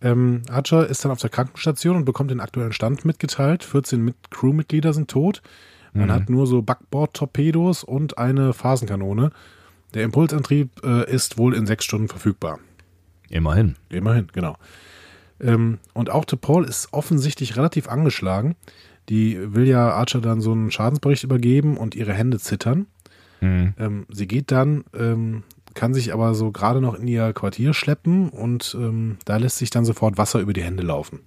Ähm, 0.02 0.41
Archer 0.49 0.88
ist 0.88 1.06
dann 1.06 1.12
auf 1.12 1.20
der 1.20 1.30
Krankenstation 1.30 1.95
und 1.95 2.06
bekommt 2.06 2.32
den 2.32 2.39
aktuellen 2.39 2.74
Stand 2.74 3.06
mitgeteilt. 3.06 3.64
14 3.64 4.04
mit 4.04 4.16
Crewmitglieder 4.32 4.93
sind 4.93 5.10
tot. 5.10 5.41
Man 5.93 6.08
Mhm. 6.08 6.12
hat 6.12 6.30
nur 6.30 6.47
so 6.47 6.62
Backbord-Torpedos 6.62 7.84
und 7.84 8.18
eine 8.18 8.54
Phasenkanone. 8.54 9.32
Der 9.93 10.04
Impulsantrieb 10.04 10.70
äh, 10.84 11.12
ist 11.12 11.38
wohl 11.38 11.54
in 11.54 11.66
sechs 11.68 11.84
Stunden 11.86 12.08
verfügbar. 12.08 12.60
Immerhin. 13.30 13.76
Immerhin, 13.89 14.28
genau. 14.34 14.58
Ähm, 15.39 15.80
und 15.93 16.10
auch 16.10 16.26
Paul 16.26 16.66
ist 16.66 16.93
offensichtlich 16.93 17.58
relativ 17.58 17.89
angeschlagen. 17.89 18.56
Die 19.10 19.54
will 19.54 19.68
ja 19.68 19.89
Archer 19.91 20.22
dann 20.22 20.41
so 20.41 20.52
einen 20.52 20.72
Schadensbericht 20.72 21.24
übergeben 21.24 21.78
und 21.78 21.95
ihre 21.95 22.14
Hände 22.14 22.39
zittern. 22.39 22.88
Mhm. 23.41 23.74
Ähm, 23.78 24.06
sie 24.10 24.28
geht 24.28 24.52
dann, 24.52 24.86
ähm, 24.97 25.43
kann 25.74 25.94
sich 25.94 26.14
aber 26.14 26.34
so 26.34 26.52
gerade 26.52 26.82
noch 26.82 26.96
in 26.96 27.08
ihr 27.08 27.34
Quartier 27.34 27.74
schleppen 27.74 28.30
und 28.30 28.76
ähm, 28.80 29.18
da 29.26 29.38
lässt 29.38 29.58
sich 29.58 29.70
dann 29.70 29.86
sofort 29.86 30.18
Wasser 30.18 30.40
über 30.40 30.54
die 30.54 30.64
Hände 30.64 30.84
laufen. 30.84 31.20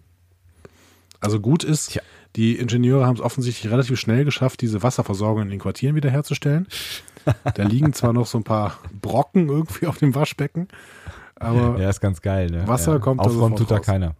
Also 1.21 1.41
gut 1.41 1.65
ist, 1.65 1.93
Tja. 1.93 2.03
die 2.37 2.57
Ingenieure 2.57 3.07
haben 3.07 3.17
es 3.17 3.23
offensichtlich 3.23 3.73
relativ 3.73 3.99
schnell 3.99 4.25
geschafft, 4.25 4.61
diese 4.61 4.83
Wasserversorgung 4.83 5.43
in 5.43 5.51
den 5.51 5.59
Quartieren 5.59 5.97
wiederherzustellen. 5.97 6.67
da 7.55 7.63
liegen 7.65 7.93
zwar 7.95 8.13
noch 8.13 8.27
so 8.27 8.39
ein 8.39 8.45
paar 8.45 8.79
Brocken 9.01 9.49
irgendwie 9.49 9.87
auf 9.87 9.99
dem 9.99 10.15
Waschbecken, 10.15 10.69
aber 11.37 11.81
Ja, 11.81 11.91
ist 11.91 12.01
ganz 12.01 12.21
geil. 12.21 12.51
Ne? 12.51 12.67
Wasser 12.69 12.95
ja. 12.95 12.99
kommt 12.99 13.21
Aufräumen 13.21 13.57
tut 13.57 13.71
da 13.71 13.79
keiner. 13.79 14.15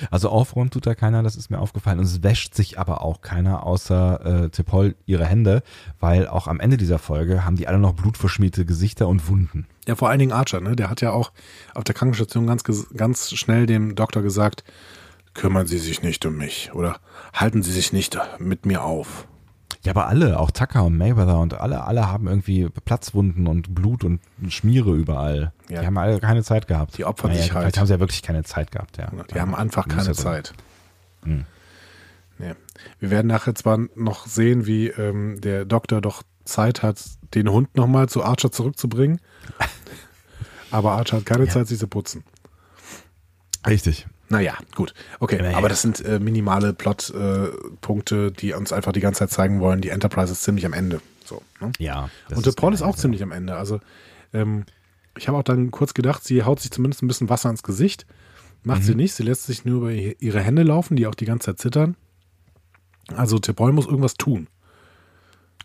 So. 0.00 0.06
Also 0.10 0.28
aufräumen 0.28 0.70
tut 0.70 0.86
da 0.86 0.94
keiner, 0.94 1.22
das 1.22 1.36
ist 1.36 1.50
mir 1.50 1.58
aufgefallen. 1.58 1.98
Und 1.98 2.04
es 2.04 2.22
wäscht 2.22 2.54
sich 2.54 2.78
aber 2.78 3.02
auch 3.02 3.20
keiner 3.20 3.64
außer 3.64 4.44
äh, 4.44 4.50
Tipol 4.50 4.94
ihre 5.06 5.26
Hände, 5.26 5.62
weil 5.98 6.28
auch 6.28 6.46
am 6.46 6.60
Ende 6.60 6.76
dieser 6.76 6.98
Folge 6.98 7.44
haben 7.44 7.56
die 7.56 7.66
alle 7.66 7.78
noch 7.78 7.94
blutverschmierte 7.94 8.64
Gesichter 8.64 9.08
und 9.08 9.28
Wunden. 9.28 9.66
Ja, 9.86 9.96
vor 9.96 10.08
allen 10.08 10.18
Dingen 10.18 10.32
Archer, 10.32 10.60
ne? 10.60 10.76
Der 10.76 10.90
hat 10.90 11.00
ja 11.00 11.12
auch 11.12 11.32
auf 11.74 11.84
der 11.84 11.94
Krankenstation 11.94 12.46
ganz, 12.46 12.62
ganz 12.96 13.30
schnell 13.32 13.66
dem 13.66 13.94
Doktor 13.94 14.22
gesagt, 14.22 14.64
kümmern 15.34 15.66
Sie 15.66 15.78
sich 15.78 16.02
nicht 16.02 16.24
um 16.26 16.36
mich 16.36 16.70
oder 16.74 16.98
halten 17.32 17.62
Sie 17.62 17.72
sich 17.72 17.92
nicht 17.92 18.18
mit 18.38 18.66
mir 18.66 18.84
auf. 18.84 19.26
Ja, 19.82 19.92
aber 19.92 20.08
alle, 20.08 20.38
auch 20.38 20.50
Tucker 20.50 20.84
und 20.84 20.98
Mayweather 20.98 21.38
und 21.38 21.54
alle, 21.54 21.84
alle 21.84 22.06
haben 22.08 22.26
irgendwie 22.28 22.68
Platzwunden 22.84 23.46
und 23.46 23.74
Blut 23.74 24.04
und 24.04 24.20
Schmiere 24.48 24.94
überall. 24.94 25.52
Ja. 25.70 25.80
Die 25.80 25.86
haben 25.86 25.96
alle 25.96 26.20
keine 26.20 26.42
Zeit 26.42 26.66
gehabt. 26.66 26.98
Die 26.98 27.04
opfern 27.06 27.32
sich 27.32 27.52
halt. 27.54 27.62
Vielleicht 27.62 27.78
haben 27.78 27.86
sie 27.86 27.94
ja 27.94 28.00
wirklich 28.00 28.22
keine 28.22 28.44
Zeit 28.44 28.72
gehabt, 28.72 28.98
ja. 28.98 29.10
Die 29.32 29.40
haben 29.40 29.54
einfach 29.54 29.88
keine 29.88 30.04
ja 30.04 30.14
so. 30.14 30.22
Zeit. 30.22 30.52
Hm. 31.24 31.44
Nee. 32.38 32.54
Wir 32.98 33.10
werden 33.10 33.26
nachher 33.28 33.54
zwar 33.54 33.78
noch 33.94 34.26
sehen, 34.26 34.66
wie 34.66 34.88
ähm, 34.88 35.40
der 35.40 35.64
Doktor 35.64 36.00
doch 36.00 36.22
Zeit 36.44 36.82
hat, 36.82 37.02
den 37.34 37.48
Hund 37.50 37.74
nochmal 37.76 38.08
zu 38.08 38.22
Archer 38.22 38.52
zurückzubringen. 38.52 39.20
Aber 40.70 40.92
Archer 40.92 41.18
hat 41.18 41.26
keine 41.26 41.44
Ja. 41.44 41.50
Zeit, 41.50 41.68
sich 41.68 41.78
zu 41.78 41.88
putzen. 41.88 42.24
Richtig. 43.66 44.06
Naja, 44.30 44.54
gut. 44.74 44.94
Okay, 45.18 45.42
Naja. 45.42 45.58
aber 45.58 45.68
das 45.68 45.82
sind 45.82 46.00
äh, 46.04 46.18
minimale 46.20 46.72
Plot-Punkte, 46.72 48.30
die 48.32 48.52
uns 48.54 48.72
einfach 48.72 48.92
die 48.92 49.00
ganze 49.00 49.18
Zeit 49.18 49.30
zeigen 49.30 49.60
wollen, 49.60 49.80
die 49.80 49.88
Enterprise 49.90 50.32
ist 50.32 50.42
ziemlich 50.42 50.64
am 50.64 50.72
Ende. 50.72 51.00
So, 51.24 51.42
ne? 51.60 51.72
Ja. 51.78 52.10
Und 52.34 52.46
der 52.46 52.52
Paul 52.52 52.72
ist 52.72 52.82
auch 52.82 52.94
ja. 52.94 53.00
ziemlich 53.00 53.22
am 53.22 53.32
Ende. 53.32 53.56
Also, 53.56 53.80
ähm, 54.32 54.64
ich 55.18 55.26
habe 55.28 55.36
auch 55.38 55.42
dann 55.42 55.70
kurz 55.72 55.94
gedacht, 55.94 56.24
sie 56.24 56.44
haut 56.44 56.60
sich 56.60 56.70
zumindest 56.70 57.02
ein 57.02 57.08
bisschen 57.08 57.28
Wasser 57.28 57.50
ins 57.50 57.62
Gesicht. 57.64 58.06
Macht 58.62 58.82
Mhm. 58.82 58.84
sie 58.86 58.94
nicht. 58.94 59.14
Sie 59.14 59.22
lässt 59.24 59.44
sich 59.46 59.64
nur 59.64 59.88
über 59.90 59.92
ihre 59.92 60.40
Hände 60.40 60.62
laufen, 60.62 60.96
die 60.96 61.06
auch 61.06 61.14
die 61.14 61.24
ganze 61.24 61.46
Zeit 61.46 61.58
zittern. 61.58 61.96
Also, 63.16 63.40
Paul 63.40 63.72
muss 63.72 63.86
irgendwas 63.86 64.14
tun. 64.14 64.46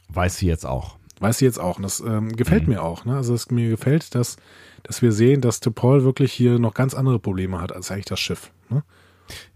Weiß 0.09 0.37
sie 0.37 0.47
jetzt 0.47 0.65
auch. 0.65 0.97
Weiß 1.19 1.37
sie 1.37 1.45
jetzt 1.45 1.59
auch. 1.59 1.77
Und 1.77 1.83
das 1.83 1.99
ähm, 1.99 2.35
gefällt 2.35 2.63
Mhm. 2.63 2.73
mir 2.73 2.81
auch. 2.83 3.05
Ne? 3.05 3.15
Also, 3.15 3.33
es 3.35 3.51
mir 3.51 3.69
gefällt, 3.69 4.15
dass, 4.15 4.37
dass 4.83 5.01
wir 5.01 5.11
sehen, 5.11 5.41
dass 5.41 5.59
Paul 5.59 6.03
wirklich 6.03 6.33
hier 6.33 6.57
noch 6.59 6.73
ganz 6.73 6.93
andere 6.93 7.19
Probleme 7.19 7.61
hat 7.61 7.71
als 7.71 7.91
eigentlich 7.91 8.05
das 8.05 8.19
Schiff. 8.19 8.51
Ne? 8.69 8.83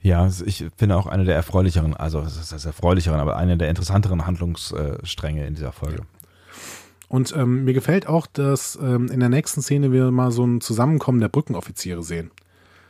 Ja, 0.01 0.29
ich 0.45 0.65
finde 0.77 0.97
auch 0.97 1.05
eine 1.05 1.25
der 1.25 1.35
erfreulicheren, 1.35 1.93
also 1.95 2.21
es 2.21 2.37
ist 2.37 2.51
das 2.51 2.65
erfreulicheren, 2.65 3.19
aber 3.19 3.37
eine 3.37 3.57
der 3.57 3.69
interessanteren 3.69 4.25
Handlungsstränge 4.25 5.45
in 5.45 5.53
dieser 5.55 5.71
Folge. 5.71 6.03
Und 7.07 7.35
ähm, 7.35 7.65
mir 7.65 7.73
gefällt 7.73 8.07
auch, 8.07 8.27
dass 8.27 8.77
ähm, 8.81 9.07
in 9.07 9.19
der 9.19 9.29
nächsten 9.29 9.61
Szene 9.61 9.91
wir 9.91 10.11
mal 10.11 10.31
so 10.31 10.45
ein 10.45 10.61
Zusammenkommen 10.61 11.19
der 11.19 11.29
Brückenoffiziere 11.29 12.03
sehen. 12.03 12.31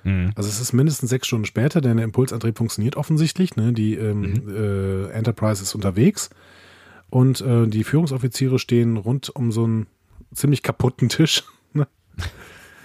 Mhm. 0.03 0.31
Also 0.35 0.49
es 0.49 0.59
ist 0.59 0.73
mindestens 0.73 1.09
sechs 1.09 1.27
Stunden 1.27 1.45
später, 1.45 1.81
denn 1.81 1.97
der 1.97 2.03
Impulsantrieb 2.03 2.57
funktioniert 2.57 2.95
offensichtlich. 2.97 3.55
Ne? 3.55 3.73
Die 3.73 3.95
ähm, 3.95 4.43
äh, 4.49 5.09
Enterprise 5.11 5.63
ist 5.63 5.73
unterwegs 5.75 6.29
und 7.09 7.41
äh, 7.41 7.67
die 7.67 7.83
Führungsoffiziere 7.83 8.59
stehen 8.59 8.97
rund 8.97 9.33
um 9.35 9.51
so 9.51 9.63
einen 9.63 9.87
ziemlich 10.33 10.63
kaputten 10.63 11.09
Tisch? 11.09 11.43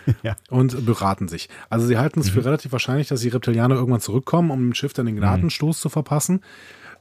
Ja. 0.23 0.37
und 0.51 0.87
beraten 0.87 1.29
sich. 1.29 1.49
Also 1.71 1.87
sie 1.87 1.99
halten 1.99 2.21
es 2.21 2.31
für 2.31 2.45
relativ 2.45 2.73
wahrscheinlich, 2.73 3.09
dass 3.09 3.21
die 3.21 3.29
Reptilianer 3.29 3.75
irgendwann 3.75 4.01
zurückkommen, 4.01 4.51
um 4.51 4.61
dem 4.61 4.75
Schiff 4.75 4.93
dann 4.93 5.07
den 5.07 5.17
Gnadenstoß 5.17 5.81
zu 5.81 5.89
verpassen. 5.89 6.41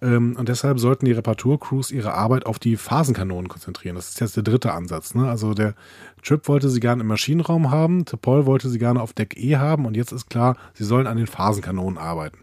Ähm, 0.01 0.35
und 0.37 0.49
deshalb 0.49 0.79
sollten 0.79 1.05
die 1.05 1.13
Reparaturcrews 1.13 1.91
ihre 1.91 2.13
Arbeit 2.13 2.45
auf 2.45 2.59
die 2.59 2.75
Phasenkanonen 2.75 3.47
konzentrieren. 3.47 3.95
Das 3.95 4.09
ist 4.09 4.19
jetzt 4.19 4.35
der 4.35 4.43
dritte 4.43 4.73
Ansatz. 4.73 5.15
Ne? 5.15 5.27
Also 5.29 5.53
der 5.53 5.75
Trip 6.21 6.47
wollte 6.47 6.69
sie 6.69 6.79
gerne 6.79 7.01
im 7.01 7.07
Maschinenraum 7.07 7.71
haben, 7.71 8.05
Paul 8.21 8.45
wollte 8.45 8.69
sie 8.69 8.79
gerne 8.79 9.01
auf 9.01 9.13
Deck 9.13 9.37
E 9.37 9.57
haben 9.57 9.85
und 9.85 9.95
jetzt 9.95 10.11
ist 10.11 10.29
klar, 10.29 10.57
sie 10.73 10.83
sollen 10.83 11.07
an 11.07 11.17
den 11.17 11.27
Phasenkanonen 11.27 11.97
arbeiten. 11.97 12.39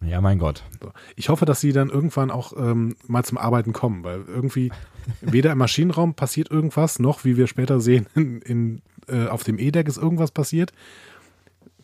Ja, 0.00 0.20
mein 0.20 0.38
Gott. 0.38 0.62
Ich 1.16 1.28
hoffe, 1.28 1.46
dass 1.46 1.60
sie 1.60 1.72
dann 1.72 1.88
irgendwann 1.88 2.30
auch 2.30 2.52
ähm, 2.56 2.96
mal 3.06 3.24
zum 3.24 3.38
Arbeiten 3.38 3.72
kommen, 3.72 4.04
weil 4.04 4.24
irgendwie 4.26 4.70
weder 5.20 5.52
im 5.52 5.58
Maschinenraum 5.58 6.14
passiert 6.14 6.50
irgendwas, 6.50 6.98
noch, 6.98 7.24
wie 7.24 7.36
wir 7.36 7.46
später 7.46 7.80
sehen, 7.80 8.06
in, 8.14 8.40
in, 8.42 8.82
äh, 9.08 9.26
auf 9.26 9.44
dem 9.44 9.58
E-Deck 9.58 9.88
ist 9.88 9.96
irgendwas 9.96 10.30
passiert. 10.30 10.72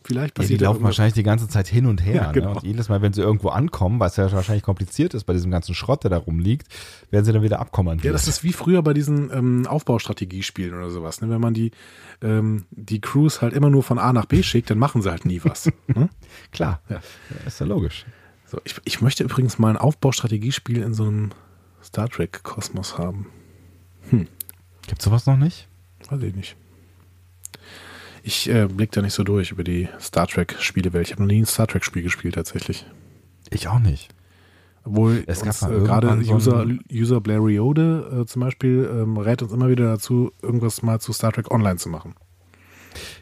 Vielleicht 0.03 0.37
Ja, 0.37 0.41
die 0.41 0.47
passiert 0.47 0.61
laufen 0.61 0.83
wahrscheinlich 0.83 1.13
die 1.13 1.23
ganze 1.23 1.47
Zeit 1.47 1.67
hin 1.67 1.85
und 1.85 2.03
her. 2.03 2.13
Ja, 2.21 2.31
genau. 2.31 2.49
ne? 2.49 2.55
Und 2.55 2.63
jedes 2.63 2.89
Mal, 2.89 3.01
wenn 3.01 3.13
sie 3.13 3.21
irgendwo 3.21 3.49
ankommen, 3.49 3.99
was 3.99 4.15
ja 4.17 4.31
wahrscheinlich 4.31 4.63
kompliziert 4.63 5.13
ist 5.13 5.25
bei 5.25 5.33
diesem 5.33 5.51
ganzen 5.51 5.75
Schrott, 5.75 6.03
der 6.03 6.09
da 6.09 6.17
rumliegt, 6.17 6.67
werden 7.11 7.23
sie 7.23 7.31
dann 7.31 7.43
wieder 7.43 7.59
abkommandiert. 7.59 8.05
Ja, 8.05 8.11
das 8.11 8.27
ist 8.27 8.43
wie 8.43 8.53
früher 8.53 8.81
bei 8.81 8.93
diesen 8.93 9.31
ähm, 9.31 9.67
Aufbaustrategiespielen 9.67 10.73
oder 10.73 10.89
sowas. 10.89 11.21
Ne? 11.21 11.29
Wenn 11.29 11.41
man 11.41 11.53
die, 11.53 11.71
ähm, 12.21 12.65
die 12.71 12.99
Crews 12.99 13.41
halt 13.41 13.53
immer 13.53 13.69
nur 13.69 13.83
von 13.83 13.99
A 13.99 14.11
nach 14.11 14.25
B 14.25 14.41
schickt, 14.43 14.69
dann 14.69 14.79
machen 14.79 15.01
sie 15.01 15.11
halt 15.11 15.25
nie 15.25 15.41
was. 15.43 15.71
ne? 15.87 16.09
klar. 16.51 16.81
Ja. 16.89 17.01
Ist 17.45 17.59
ja 17.59 17.65
logisch. 17.67 18.05
so, 18.45 18.59
ich, 18.63 18.75
ich 18.83 19.01
möchte 19.01 19.23
übrigens 19.23 19.59
mal 19.59 19.69
ein 19.69 19.77
Aufbaustrategiespiel 19.77 20.81
in 20.81 20.93
so 20.93 21.03
einem 21.03 21.29
Star 21.83 22.09
Trek-Kosmos 22.09 22.97
haben. 22.97 23.27
Gibt's 24.87 25.05
sowas 25.05 25.25
noch 25.25 25.37
nicht? 25.37 25.67
Weiß 26.09 26.21
ich 26.21 26.35
nicht. 26.35 26.55
Ich 28.23 28.49
äh, 28.49 28.67
blick 28.67 28.91
da 28.91 29.01
nicht 29.01 29.13
so 29.13 29.23
durch 29.23 29.51
über 29.51 29.63
die 29.63 29.89
Star 29.99 30.27
Trek-Spielewelt. 30.27 31.07
Ich 31.07 31.13
habe 31.13 31.23
noch 31.23 31.27
nie 31.27 31.41
ein 31.41 31.45
Star 31.45 31.67
Trek-Spiel 31.67 32.03
gespielt 32.03 32.35
tatsächlich. 32.35 32.85
Ich 33.49 33.67
auch 33.67 33.79
nicht. 33.79 34.09
Obwohl 34.83 35.23
Es 35.27 35.43
uns, 35.43 35.61
äh, 35.61 35.67
gerade 35.67 36.17
User, 36.17 36.65
User 36.91 37.21
Blariode 37.21 38.21
äh, 38.21 38.25
zum 38.25 38.41
Beispiel 38.41 38.89
ähm, 38.91 39.17
rät 39.17 39.41
uns 39.41 39.51
immer 39.51 39.69
wieder 39.69 39.85
dazu, 39.85 40.31
irgendwas 40.41 40.81
mal 40.81 40.99
zu 40.99 41.13
Star 41.13 41.31
Trek 41.31 41.51
Online 41.51 41.77
zu 41.77 41.89
machen. 41.89 42.15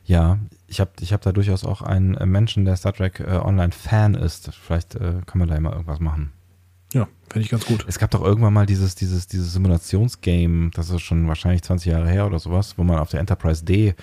Ja, 0.05 0.39
ich 0.67 0.79
habe 0.79 0.91
ich 0.99 1.13
hab 1.13 1.21
da 1.21 1.31
durchaus 1.31 1.65
auch 1.65 1.81
einen 1.81 2.15
äh, 2.15 2.25
Menschen, 2.25 2.65
der 2.65 2.75
Star 2.75 2.93
Trek 2.93 3.19
äh, 3.19 3.37
Online-Fan 3.37 4.15
ist. 4.15 4.51
Vielleicht 4.53 4.95
äh, 4.95 5.21
kann 5.25 5.39
man 5.39 5.47
da 5.47 5.55
immer 5.55 5.71
irgendwas 5.71 5.99
machen. 5.99 6.31
Ja, 6.93 7.07
finde 7.29 7.45
ich 7.45 7.49
ganz 7.49 7.65
gut. 7.65 7.85
Es 7.87 7.99
gab 7.99 8.09
doch 8.11 8.23
irgendwann 8.23 8.53
mal 8.53 8.65
dieses, 8.65 8.95
dieses, 8.95 9.27
dieses 9.27 9.53
Simulationsgame, 9.53 10.71
das 10.71 10.89
ist 10.89 11.01
schon 11.01 11.27
wahrscheinlich 11.27 11.61
20 11.61 11.91
Jahre 11.91 12.09
her 12.09 12.25
oder 12.25 12.39
sowas, 12.39 12.77
wo 12.77 12.83
man 12.83 12.97
auf 12.97 13.09
der 13.09 13.19
Enterprise 13.19 13.63
D 13.63 13.93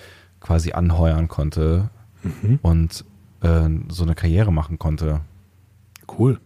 quasi 0.47 0.71
anheuern 0.71 1.27
konnte 1.27 1.89
Mhm. 2.23 2.59
und 2.61 3.03
äh, 3.41 3.69
so 3.89 4.03
eine 4.03 4.15
Karriere 4.15 4.51
machen 4.53 4.79
konnte. 4.79 5.19
Cool. 6.17 6.39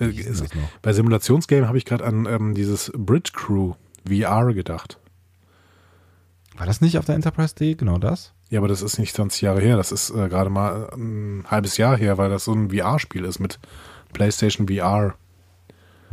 Äh, 0.00 0.08
ist- 0.08 0.44
bei 0.82 0.92
Simulationsgame 0.92 1.68
habe 1.68 1.78
ich 1.78 1.84
gerade 1.84 2.04
an 2.04 2.26
ähm, 2.26 2.54
dieses 2.54 2.90
Bridge 2.96 3.30
Crew 3.32 3.74
VR 4.06 4.52
gedacht. 4.52 4.98
War 6.56 6.66
das 6.66 6.80
nicht 6.80 6.98
auf 6.98 7.04
der 7.04 7.14
Enterprise 7.14 7.54
D 7.54 7.74
genau 7.74 7.98
das? 7.98 8.32
Ja, 8.50 8.58
aber 8.60 8.68
das 8.68 8.82
ist 8.82 8.98
nicht 8.98 9.14
20 9.14 9.42
Jahre 9.42 9.60
her. 9.60 9.76
Das 9.76 9.90
ist 9.92 10.10
äh, 10.10 10.28
gerade 10.28 10.50
mal 10.50 10.90
ein 10.92 11.44
halbes 11.48 11.76
Jahr 11.76 11.96
her, 11.96 12.18
weil 12.18 12.30
das 12.30 12.44
so 12.44 12.52
ein 12.52 12.70
VR-Spiel 12.70 13.24
ist 13.24 13.38
mit 13.38 13.58
PlayStation 14.12 14.66
VR. 14.68 15.14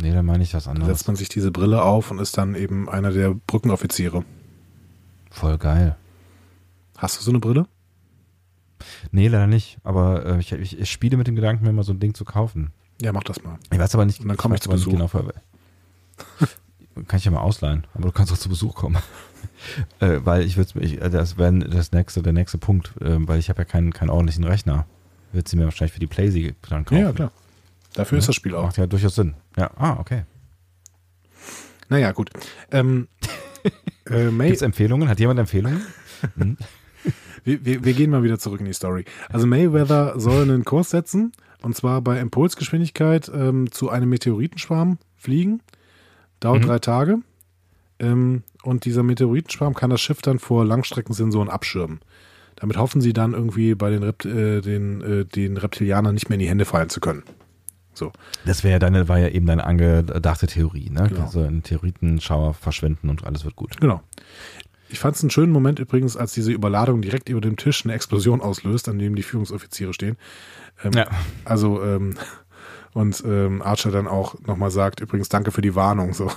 Nee, 0.01 0.13
dann 0.13 0.25
meine 0.25 0.43
ich 0.43 0.53
was 0.53 0.63
Da 0.65 0.71
anderes. 0.71 0.87
setzt 0.97 1.07
man 1.07 1.15
sich 1.15 1.29
diese 1.29 1.51
Brille 1.51 1.81
auf 1.83 2.09
und 2.11 2.19
ist 2.19 2.37
dann 2.37 2.55
eben 2.55 2.87
einer 2.89 3.11
der 3.11 3.33
Brückenoffiziere. 3.35 4.23
Voll 5.31 5.57
geil. 5.57 5.95
Hast 7.01 7.17
du 7.17 7.23
so 7.23 7.31
eine 7.31 7.39
Brille? 7.39 7.65
Nee, 9.11 9.27
leider 9.27 9.47
nicht. 9.47 9.79
Aber 9.83 10.23
äh, 10.23 10.39
ich, 10.39 10.51
ich, 10.51 10.79
ich 10.79 10.91
spiele 10.91 11.17
mit 11.17 11.25
dem 11.25 11.35
Gedanken, 11.35 11.65
mir 11.65 11.73
mal 11.73 11.81
so 11.81 11.93
ein 11.93 11.99
Ding 11.99 12.13
zu 12.13 12.25
kaufen. 12.25 12.71
Ja, 13.01 13.11
mach 13.11 13.23
das 13.23 13.43
mal. 13.43 13.57
Ich 13.71 13.79
weiß 13.79 13.95
aber 13.95 14.05
nicht, 14.05 14.21
Und 14.21 14.27
dann 14.27 14.37
komm 14.37 14.53
ich 14.53 14.59
weiß 14.59 14.65
zu 14.65 14.69
Besuch. 14.69 14.91
Genau, 14.91 15.07
kann 17.07 17.17
ich 17.17 17.25
ja 17.25 17.31
mal 17.31 17.41
ausleihen, 17.41 17.87
aber 17.95 18.05
du 18.05 18.11
kannst 18.11 18.31
auch 18.31 18.37
zu 18.37 18.49
Besuch 18.49 18.75
kommen. 18.75 18.99
äh, 19.99 20.19
weil 20.23 20.43
ich 20.43 20.57
würde 20.57 20.79
ich, 20.79 21.01
äh, 21.01 21.09
das 21.09 21.39
wäre 21.39 21.57
das 21.57 21.91
nächste, 21.91 22.21
der 22.21 22.33
nächste 22.33 22.59
Punkt, 22.59 22.93
äh, 23.01 23.27
weil 23.27 23.39
ich 23.39 23.49
habe 23.49 23.61
ja 23.61 23.65
keinen, 23.65 23.93
keinen 23.93 24.11
ordentlichen 24.11 24.43
Rechner. 24.43 24.85
Wird 25.31 25.47
sie 25.47 25.57
mir 25.57 25.63
wahrscheinlich 25.63 25.93
für 25.93 25.99
die 25.99 26.07
Playsee 26.07 26.53
dann 26.69 26.85
kaufen. 26.85 26.99
Ja, 26.99 27.07
ja, 27.07 27.13
klar. 27.13 27.31
Dafür 27.95 28.19
ist 28.19 28.27
das 28.27 28.35
Spiel 28.35 28.53
auch. 28.53 28.65
Macht 28.65 28.77
ja 28.77 28.85
durchaus 28.85 29.15
Sinn. 29.15 29.33
Ja, 29.57 29.71
ah, 29.75 29.97
okay. 29.99 30.25
Naja, 31.89 32.11
gut. 32.11 32.29
Ähm, 32.69 33.07
äh, 34.05 34.29
Gibt 34.29 34.41
es 34.41 34.61
Empfehlungen? 34.61 35.09
Hat 35.09 35.19
jemand 35.19 35.39
Empfehlungen? 35.39 35.81
Wir, 37.43 37.65
wir, 37.65 37.83
wir 37.83 37.93
gehen 37.93 38.11
mal 38.11 38.23
wieder 38.23 38.39
zurück 38.39 38.59
in 38.59 38.65
die 38.65 38.73
Story. 38.73 39.05
Also 39.29 39.47
Mayweather 39.47 40.19
soll 40.19 40.43
einen 40.43 40.65
Kurs 40.65 40.89
setzen 40.89 41.31
und 41.61 41.75
zwar 41.75 42.01
bei 42.01 42.19
Impulsgeschwindigkeit 42.19 43.31
ähm, 43.33 43.71
zu 43.71 43.89
einem 43.89 44.09
Meteoritenschwarm 44.09 44.97
fliegen. 45.15 45.61
Dauert 46.39 46.61
Mhm. 46.63 46.67
drei 46.67 46.79
Tage. 46.79 47.17
Ähm, 47.99 48.43
und 48.63 48.85
dieser 48.85 49.03
Meteoritenschwarm 49.03 49.73
kann 49.75 49.89
das 49.91 50.01
Schiff 50.01 50.21
dann 50.21 50.39
vor 50.39 50.65
Langstreckensensoren 50.65 51.49
abschirmen. 51.49 51.99
Damit 52.55 52.77
hoffen 52.77 53.01
sie 53.01 53.13
dann 53.13 53.33
irgendwie 53.33 53.75
bei 53.75 53.89
den, 53.89 54.03
Rept 54.03 54.25
äh, 54.25 54.61
den, 54.61 55.01
äh, 55.01 55.25
den 55.25 55.57
Reptilianern 55.57 56.13
nicht 56.13 56.29
mehr 56.29 56.35
in 56.35 56.41
die 56.41 56.49
Hände 56.49 56.65
fallen 56.65 56.89
zu 56.89 56.99
können. 56.99 57.23
So. 57.93 58.11
Das 58.45 58.63
wäre 58.63 58.73
ja 58.73 58.79
deine, 58.79 59.07
war 59.09 59.19
ja 59.19 59.27
eben 59.29 59.45
deine 59.45 59.65
angedachte 59.65 60.47
Theorie, 60.47 60.89
ne? 60.89 61.07
Genau. 61.09 61.21
Also 61.23 61.41
ein 61.41 61.55
Meteoritenschauer 61.55 62.53
verschwinden 62.53 63.09
und 63.09 63.25
alles 63.25 63.43
wird 63.45 63.55
gut. 63.55 63.79
Genau. 63.79 64.01
Ich 64.91 64.99
fand 64.99 65.15
es 65.15 65.23
einen 65.23 65.29
schönen 65.31 65.51
Moment 65.51 65.79
übrigens, 65.79 66.17
als 66.17 66.33
diese 66.33 66.51
Überladung 66.51 67.01
direkt 67.01 67.29
über 67.29 67.41
dem 67.41 67.55
Tisch 67.57 67.85
eine 67.85 67.93
Explosion 67.93 68.41
auslöst, 68.41 68.89
an 68.89 68.99
dem 68.99 69.15
die 69.15 69.23
Führungsoffiziere 69.23 69.93
stehen. 69.93 70.17
Ähm, 70.83 70.91
Ja. 70.93 71.07
Also, 71.45 71.81
ähm, 71.83 72.15
und 72.93 73.23
ähm, 73.25 73.61
Archer 73.61 73.91
dann 73.91 74.07
auch 74.07 74.35
nochmal 74.45 74.69
sagt, 74.69 74.99
übrigens 74.99 75.29
danke 75.29 75.51
für 75.51 75.61
die 75.61 75.75
Warnung. 75.75 76.13
So. 76.13 76.29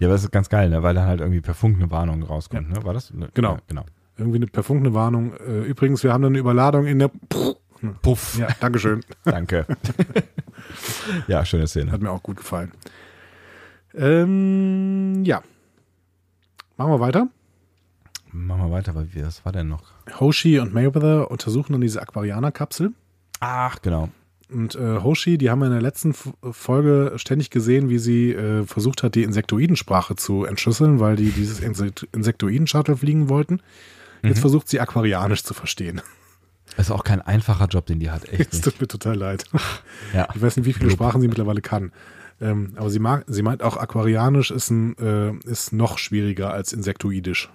Ja, 0.00 0.08
aber 0.08 0.14
das 0.14 0.24
ist 0.24 0.32
ganz 0.32 0.48
geil, 0.48 0.70
ne? 0.70 0.82
weil 0.82 0.94
dann 0.94 1.06
halt 1.06 1.20
irgendwie 1.20 1.40
per 1.40 1.54
Funk 1.54 1.76
eine 1.76 1.90
Warnung 1.90 2.22
rauskommt, 2.22 2.70
ne? 2.70 2.82
War 2.84 2.94
das? 2.94 3.12
Ne? 3.12 3.28
Genau. 3.34 3.52
Ja, 3.52 3.58
genau. 3.68 3.84
Irgendwie 4.18 4.38
eine 4.38 4.46
per 4.46 4.62
Funk 4.62 4.80
eine 4.80 4.94
Warnung. 4.94 5.34
Äh, 5.34 5.60
übrigens, 5.64 6.02
wir 6.02 6.12
haben 6.12 6.22
da 6.22 6.28
eine 6.28 6.38
Überladung 6.38 6.86
in 6.86 6.98
der. 6.98 7.10
Puff. 8.02 8.38
Ja, 8.38 8.48
Dankeschön. 8.58 9.02
Danke. 9.24 9.66
ja, 11.28 11.44
schöne 11.44 11.68
Szene. 11.68 11.92
Hat 11.92 12.00
mir 12.00 12.10
auch 12.10 12.22
gut 12.22 12.38
gefallen. 12.38 12.72
Ähm, 13.94 15.22
ja. 15.24 15.42
Machen 16.78 16.90
wir 16.92 17.00
weiter. 17.00 17.28
Machen 18.36 18.62
wir 18.62 18.70
weiter, 18.70 18.94
weil 18.94 19.08
was 19.14 19.44
war 19.44 19.52
denn 19.52 19.68
noch? 19.68 19.82
Hoshi 20.20 20.58
und 20.58 20.74
Mayweather 20.74 21.30
untersuchen 21.30 21.72
dann 21.72 21.80
diese 21.80 22.02
Aquarianer-Kapsel. 22.02 22.92
Ach, 23.40 23.80
genau. 23.82 24.10
Und 24.50 24.74
äh, 24.76 25.00
Hoshi, 25.02 25.38
die 25.38 25.50
haben 25.50 25.58
wir 25.60 25.66
in 25.66 25.72
der 25.72 25.82
letzten 25.82 26.10
F 26.10 26.32
Folge 26.52 27.12
ständig 27.16 27.50
gesehen, 27.50 27.88
wie 27.88 27.98
sie 27.98 28.32
äh, 28.32 28.64
versucht 28.64 29.02
hat, 29.02 29.14
die 29.14 29.22
Insektoidensprache 29.24 30.14
zu 30.16 30.44
entschlüsseln, 30.44 31.00
weil 31.00 31.16
die 31.16 31.30
dieses 31.30 31.60
Insekt 31.60 32.06
Insektoiden-Shuttle 32.12 32.96
fliegen 32.96 33.28
wollten. 33.28 33.60
Jetzt 34.22 34.36
Mhm. 34.36 34.40
versucht 34.42 34.68
sie 34.68 34.80
Aquarianisch 34.80 35.42
zu 35.42 35.52
verstehen. 35.54 36.00
Das 36.76 36.86
ist 36.86 36.90
auch 36.92 37.04
kein 37.04 37.22
einfacher 37.22 37.66
Job, 37.66 37.86
den 37.86 38.00
die 38.00 38.10
hat, 38.10 38.28
echt 38.28 38.52
Es 38.52 38.60
tut 38.60 38.80
mir 38.80 38.86
total 38.86 39.16
leid. 39.16 39.44
Ja. 40.14 40.28
Ich 40.34 40.42
weiß 40.42 40.56
nicht, 40.58 40.66
wie 40.66 40.72
viele. 40.74 40.90
Sprachen 40.90 41.20
sie 41.20 41.28
mittlerweile 41.28 41.60
kann. 41.62 41.92
Ähm, 42.40 42.74
aber 42.76 42.90
sie, 42.90 42.98
mag, 42.98 43.24
sie 43.28 43.42
meint 43.42 43.62
auch, 43.62 43.76
Aquarianisch 43.78 44.50
ist, 44.50 44.70
ein, 44.70 44.96
äh, 44.98 45.32
ist 45.48 45.72
noch 45.72 45.96
schwieriger 45.98 46.52
als 46.52 46.72
Insektoidisch. 46.72 47.50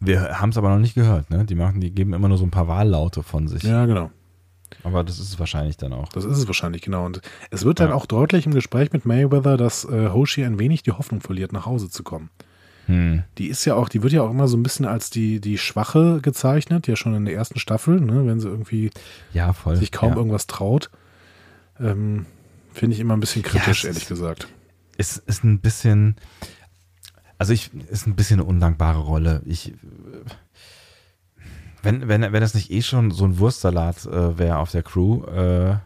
Wir 0.00 0.40
haben 0.40 0.50
es 0.50 0.58
aber 0.58 0.68
noch 0.70 0.78
nicht 0.78 0.94
gehört, 0.94 1.30
ne? 1.30 1.44
Die 1.44 1.54
machen, 1.54 1.80
die 1.80 1.90
geben 1.90 2.12
immer 2.12 2.28
nur 2.28 2.38
so 2.38 2.44
ein 2.44 2.50
paar 2.50 2.68
Wahllaute 2.68 3.22
von 3.22 3.48
sich. 3.48 3.62
Ja, 3.62 3.86
genau. 3.86 4.10
Aber 4.82 5.04
das 5.04 5.18
ist 5.18 5.28
es 5.30 5.38
wahrscheinlich 5.38 5.76
dann 5.76 5.92
auch. 5.92 6.08
Das 6.10 6.24
ist 6.24 6.38
es 6.38 6.46
wahrscheinlich, 6.46 6.82
genau. 6.82 7.06
Und 7.06 7.20
es 7.50 7.64
wird 7.64 7.80
dann 7.80 7.90
Ja. 7.90 7.94
auch 7.94 8.06
deutlich 8.06 8.46
im 8.46 8.52
Gespräch 8.54 8.92
mit 8.92 9.06
Mayweather, 9.06 9.56
dass 9.56 9.84
äh, 9.84 10.08
Hoshi 10.10 10.44
ein 10.44 10.58
wenig 10.58 10.82
die 10.82 10.92
Hoffnung 10.92 11.20
verliert, 11.20 11.52
nach 11.52 11.66
Hause 11.66 11.88
zu 11.88 12.02
kommen. 12.02 12.30
Hm. 12.86 13.24
Die 13.38 13.46
ist 13.48 13.64
ja 13.64 13.74
auch, 13.74 13.88
die 13.88 14.02
wird 14.02 14.12
ja 14.12 14.22
auch 14.22 14.30
immer 14.30 14.46
so 14.48 14.56
ein 14.56 14.62
bisschen 14.62 14.84
als 14.84 15.10
die, 15.10 15.40
die 15.40 15.58
Schwache 15.58 16.20
gezeichnet, 16.20 16.86
ja 16.86 16.94
schon 16.94 17.14
in 17.14 17.24
der 17.24 17.34
ersten 17.34 17.58
Staffel, 17.58 18.00
ne, 18.00 18.26
wenn 18.26 18.38
sie 18.38 18.48
irgendwie 18.48 18.90
Ja, 19.32 19.52
voll. 19.52 19.76
sich 19.76 19.90
kaum 19.92 20.10
ja. 20.10 20.16
irgendwas 20.16 20.46
traut. 20.46 20.90
Ähm, 21.80 22.26
Finde 22.72 22.94
ich 22.94 23.00
immer 23.00 23.14
ein 23.16 23.20
bisschen 23.20 23.42
kritisch, 23.42 23.80
es 23.80 23.84
ehrlich 23.84 24.02
ist- 24.02 24.08
gesagt. 24.08 24.48
ist, 24.98 25.16
ist 25.26 25.42
ein 25.44 25.58
bisschen, 25.60 26.16
also 27.38 27.52
ich, 27.52 27.70
ist 27.90 28.06
ein 28.06 28.16
bisschen 28.16 28.40
eine 28.40 28.48
undankbare 28.48 29.00
Rolle. 29.00 29.42
Ich, 29.44 29.74
wenn, 31.82 32.08
wenn, 32.08 32.22
wenn 32.22 32.40
das 32.40 32.54
nicht 32.54 32.70
eh 32.70 32.82
schon 32.82 33.10
so 33.10 33.24
ein 33.24 33.38
Wurstsalat 33.38 34.06
äh, 34.06 34.38
wäre 34.38 34.58
auf 34.58 34.70
der 34.70 34.82
Crew, 34.82 35.24
äh, 35.24 35.76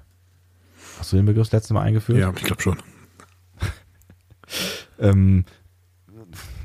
hast 0.99 1.13
du 1.13 1.17
den 1.17 1.27
Begriff 1.27 1.49
das 1.49 1.53
letzte 1.53 1.75
Mal 1.75 1.83
eingeführt? 1.83 2.19
Ja, 2.19 2.33
ich 2.35 2.45
glaube 2.45 2.63
schon. 2.63 2.79
Ähm, 4.99 5.45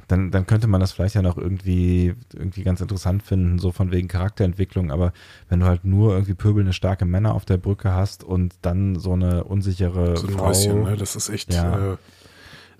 dann, 0.08 0.30
dann 0.32 0.46
könnte 0.46 0.68
man 0.68 0.82
das 0.82 0.92
vielleicht 0.92 1.16
ja 1.16 1.22
noch 1.22 1.38
irgendwie, 1.38 2.14
irgendwie 2.34 2.64
ganz 2.64 2.82
interessant 2.82 3.24
finden, 3.24 3.60
so 3.60 3.72
von 3.72 3.92
wegen 3.92 4.08
Charakterentwicklung, 4.08 4.92
aber 4.92 5.14
wenn 5.50 5.62
du 5.62 5.66
halt 5.66 5.84
nur 5.86 6.14
irgendwie 6.14 6.36
pöbelnde 6.36 6.74
starke 6.74 7.06
Männer 7.06 7.34
auf 7.34 7.46
der 7.46 7.58
Brücke 7.58 7.92
hast 7.92 8.24
und 8.24 8.56
dann 8.62 8.96
so 9.00 9.14
eine 9.14 9.46
unsichere 9.46 10.18
So 10.18 10.28
ein 10.28 10.34
Frau, 10.34 10.48
Mäuschen, 10.48 10.84
ne? 10.84 10.98
Das 10.98 11.16
ist 11.16 11.30
echt. 11.30 11.54
Ja. 11.54 11.94
Äh, 11.94 11.98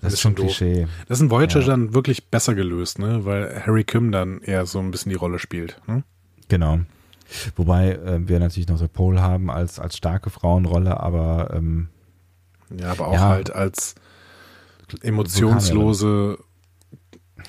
das 0.00 0.12
ist 0.14 0.20
schon 0.20 0.34
doof. 0.34 0.46
Klischee. 0.46 0.86
das 1.08 1.18
ist 1.18 1.22
in 1.22 1.30
Voyager 1.30 1.60
Ja. 1.60 1.66
dann 1.66 1.94
wirklich 1.94 2.28
besser 2.30 2.54
gelöst, 2.54 2.98
ne? 2.98 3.24
Weil 3.24 3.62
Harry 3.66 3.84
Kim 3.84 4.12
dann 4.12 4.40
eher 4.40 4.66
so 4.66 4.78
ein 4.78 4.90
bisschen 4.90 5.10
die 5.10 5.16
Rolle 5.16 5.38
spielt. 5.38 5.80
Ne? 5.86 6.04
Genau. 6.48 6.80
Wobei 7.56 7.92
äh, 7.92 8.28
wir 8.28 8.38
natürlich 8.38 8.68
noch 8.68 8.78
so 8.78 8.86
Pole 8.88 9.20
haben 9.20 9.50
als, 9.50 9.78
als 9.80 9.96
starke 9.96 10.30
Frauenrolle, 10.30 11.00
aber 11.00 11.50
ähm, 11.54 11.88
Ja, 12.78 12.90
aber 12.92 13.08
auch 13.08 13.14
Ja. 13.14 13.20
halt 13.28 13.50
als 13.52 13.94
emotionslose 15.02 16.38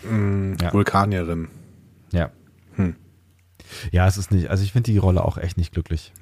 mh, 0.09 0.55
Ja. 0.61 0.73
Vulkanierin. 0.73 1.47
ja. 2.11 2.31
Hm. 2.75 2.95
Ja, 3.91 4.07
es 4.07 4.17
ist 4.17 4.31
nicht, 4.31 4.49
also 4.49 4.63
ich 4.63 4.71
finde 4.71 4.91
die 4.91 4.97
Rolle 4.97 5.23
auch 5.25 5.37
echt 5.37 5.57
nicht 5.57 5.73
glücklich. 5.73 6.13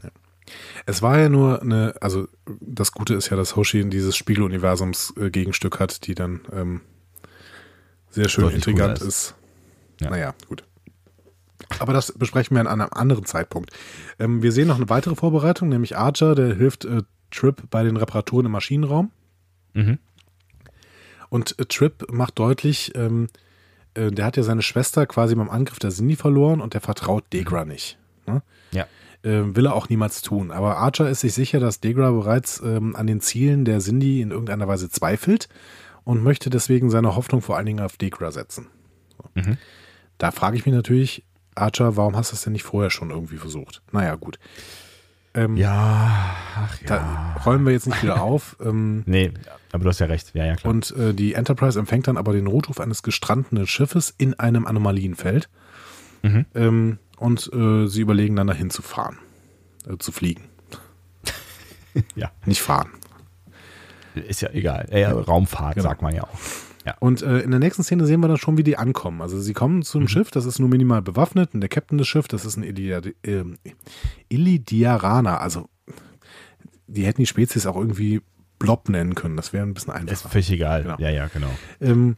Es 0.85 1.01
war 1.01 1.19
ja 1.19 1.29
nur 1.29 1.61
eine, 1.61 1.95
also 2.01 2.27
das 2.61 2.91
Gute 2.91 3.15
ist 3.15 3.29
ja, 3.29 3.37
dass 3.37 3.55
Hoshi 3.55 3.89
dieses 3.89 4.15
Spiegeluniversums 4.15 5.13
äh, 5.17 5.29
Gegenstück 5.29 5.79
hat, 5.79 6.05
die 6.07 6.15
dann 6.15 6.41
ähm, 6.51 6.81
sehr 8.09 8.29
schön 8.29 8.43
Deutlich 8.43 8.67
intrigant 8.67 9.01
ist. 9.01 9.35
Ja. 10.01 10.09
Naja, 10.09 10.35
gut. 10.47 10.63
Aber 11.79 11.93
das 11.93 12.11
besprechen 12.11 12.55
wir 12.55 12.61
an 12.61 12.67
einem 12.67 12.89
anderen 12.91 13.25
Zeitpunkt. 13.25 13.71
Ähm, 14.19 14.43
wir 14.43 14.51
sehen 14.51 14.67
noch 14.67 14.75
eine 14.75 14.89
weitere 14.89 15.15
Vorbereitung, 15.15 15.69
nämlich 15.69 15.97
Archer, 15.97 16.35
der 16.35 16.55
hilft 16.55 16.85
äh, 16.85 17.01
Trip 17.31 17.63
bei 17.69 17.83
den 17.83 17.97
Reparaturen 17.97 18.45
im 18.45 18.51
Maschinenraum. 18.51 19.11
Mhm. 19.73 19.99
Und 21.29 21.57
äh, 21.59 21.65
Trip 21.65 22.05
macht 22.11 22.37
deutlich, 22.37 22.93
ähm, 22.95 23.27
äh, 23.95 24.11
der 24.11 24.25
hat 24.25 24.37
ja 24.37 24.43
seine 24.43 24.61
Schwester 24.61 25.05
quasi 25.05 25.35
beim 25.35 25.49
Angriff 25.49 25.79
der 25.79 25.89
Cindy 25.89 26.15
verloren 26.15 26.61
und 26.61 26.73
der 26.73 26.81
vertraut 26.81 27.25
Degra 27.33 27.65
nicht. 27.65 27.97
Ne? 28.27 28.41
Ja. 28.71 28.87
Ähm, 29.25 29.55
will 29.55 29.65
er 29.65 29.73
auch 29.73 29.89
niemals 29.89 30.21
tun. 30.21 30.51
Aber 30.51 30.77
Archer 30.77 31.09
ist 31.09 31.21
sich 31.21 31.33
sicher, 31.33 31.59
dass 31.59 31.79
Degra 31.79 32.11
bereits 32.11 32.61
ähm, 32.63 32.95
an 32.95 33.07
den 33.07 33.21
Zielen 33.21 33.65
der 33.65 33.79
Cindy 33.79 34.21
in 34.21 34.29
irgendeiner 34.29 34.67
Weise 34.67 34.87
zweifelt 34.87 35.49
und 36.03 36.21
möchte 36.21 36.51
deswegen 36.51 36.91
seine 36.91 37.15
Hoffnung 37.15 37.41
vor 37.41 37.57
allen 37.57 37.65
Dingen 37.65 37.79
auf 37.83 37.97
Degra 37.97 38.31
setzen. 38.31 38.67
So. 39.17 39.41
Mhm. 39.41 39.57
Da 40.19 40.29
frage 40.29 40.57
ich 40.57 40.67
mich 40.67 40.75
natürlich, 40.75 41.25
Archer, 41.55 41.97
warum 41.97 42.15
hast 42.15 42.31
du 42.31 42.35
es 42.35 42.43
denn 42.43 42.53
nicht 42.53 42.63
vorher 42.63 42.91
schon 42.91 43.09
irgendwie 43.09 43.37
versucht? 43.37 43.81
Naja, 43.91 44.13
gut. 44.13 44.37
Ähm, 45.33 45.57
Ja, 45.57 46.35
ach 46.55 46.79
ja. 46.81 46.87
Da 46.87 47.41
rollen 47.45 47.65
wir 47.65 47.73
jetzt 47.73 47.87
nicht 47.87 48.03
wieder 48.03 48.21
auf. 48.23 48.55
Ähm, 48.63 49.01
nee, 49.07 49.31
aber 49.71 49.83
du 49.85 49.89
hast 49.89 49.99
ja 49.99 50.05
recht. 50.05 50.35
Ja, 50.35 50.45
ja, 50.45 50.55
klar. 50.55 50.71
und 50.71 50.95
äh, 50.95 51.13
die 51.15 51.33
Enterprise 51.33 51.79
empfängt 51.79 52.07
dann 52.07 52.17
aber 52.17 52.31
den 52.31 52.43
Notruf 52.43 52.79
eines 52.79 53.01
gestrandeten 53.01 53.65
Schiffes 53.65 54.13
in 54.17 54.35
einem 54.39 54.67
Anomalienfeld. 54.67 55.49
Mhm. 56.21 56.45
Ähm, 56.55 56.99
und 57.17 57.51
äh, 57.53 57.87
sie 57.87 58.01
überlegen 58.01 58.35
dann 58.35 58.47
dahin 58.47 58.69
zu 58.69 58.81
fahren. 58.81 59.17
Äh, 59.87 59.97
zu 59.97 60.11
fliegen. 60.11 60.43
ja, 62.15 62.31
Nicht 62.45 62.61
fahren. 62.61 62.89
ist 64.15 64.41
ja 64.41 64.49
egal. 64.51 64.87
Äh, 64.89 65.05
Raumfahrt, 65.05 65.75
Genau. 65.75 65.89
sagt 65.89 66.01
man 66.01 66.13
ja 66.15 66.23
auch. 66.23 66.29
Und 66.99 67.23
äh, 67.23 67.39
in 67.39 67.49
der 67.49 67.59
nächsten 67.59 67.81
Szene 67.83 68.05
sehen 68.05 68.19
wir 68.19 68.27
dann 68.27 68.37
schon, 68.37 68.57
wie 68.57 68.63
die 68.63 68.77
ankommen. 68.77 69.19
Also 69.21 69.39
sie 69.39 69.53
kommen 69.53 69.81
zum 69.81 70.03
Mhm. 70.03 70.07
Schiff, 70.07 70.29
das 70.29 70.45
ist 70.45 70.59
nur 70.59 70.69
minimal 70.69 71.01
bewaffnet. 71.01 71.55
Und 71.55 71.61
der 71.61 71.69
Captain 71.69 71.97
des 71.97 72.07
Schiffs, 72.07 72.27
das 72.27 72.45
ist 72.45 72.57
ein 72.57 72.63
Illidia, 72.63 73.01
äh, 73.23 73.43
Illidiaraner. 74.29 75.41
Also 75.41 75.67
die 76.87 77.05
hätten 77.05 77.21
die 77.21 77.25
Spezies 77.25 77.65
auch 77.65 77.75
irgendwie 77.75 78.21
Blob 78.59 78.87
nennen 78.89 79.15
können. 79.15 79.35
Das 79.35 79.51
wäre 79.51 79.65
ein 79.65 79.73
bisschen 79.73 79.93
Ist 79.93 79.99
einfacher. 79.99 80.29
völlig 80.29 80.51
egal. 80.51 80.83
Genau. 80.83 80.95
Ja, 80.99 81.09
ja, 81.09 81.27
genau. 81.27 81.49
Ähm, 81.81 82.17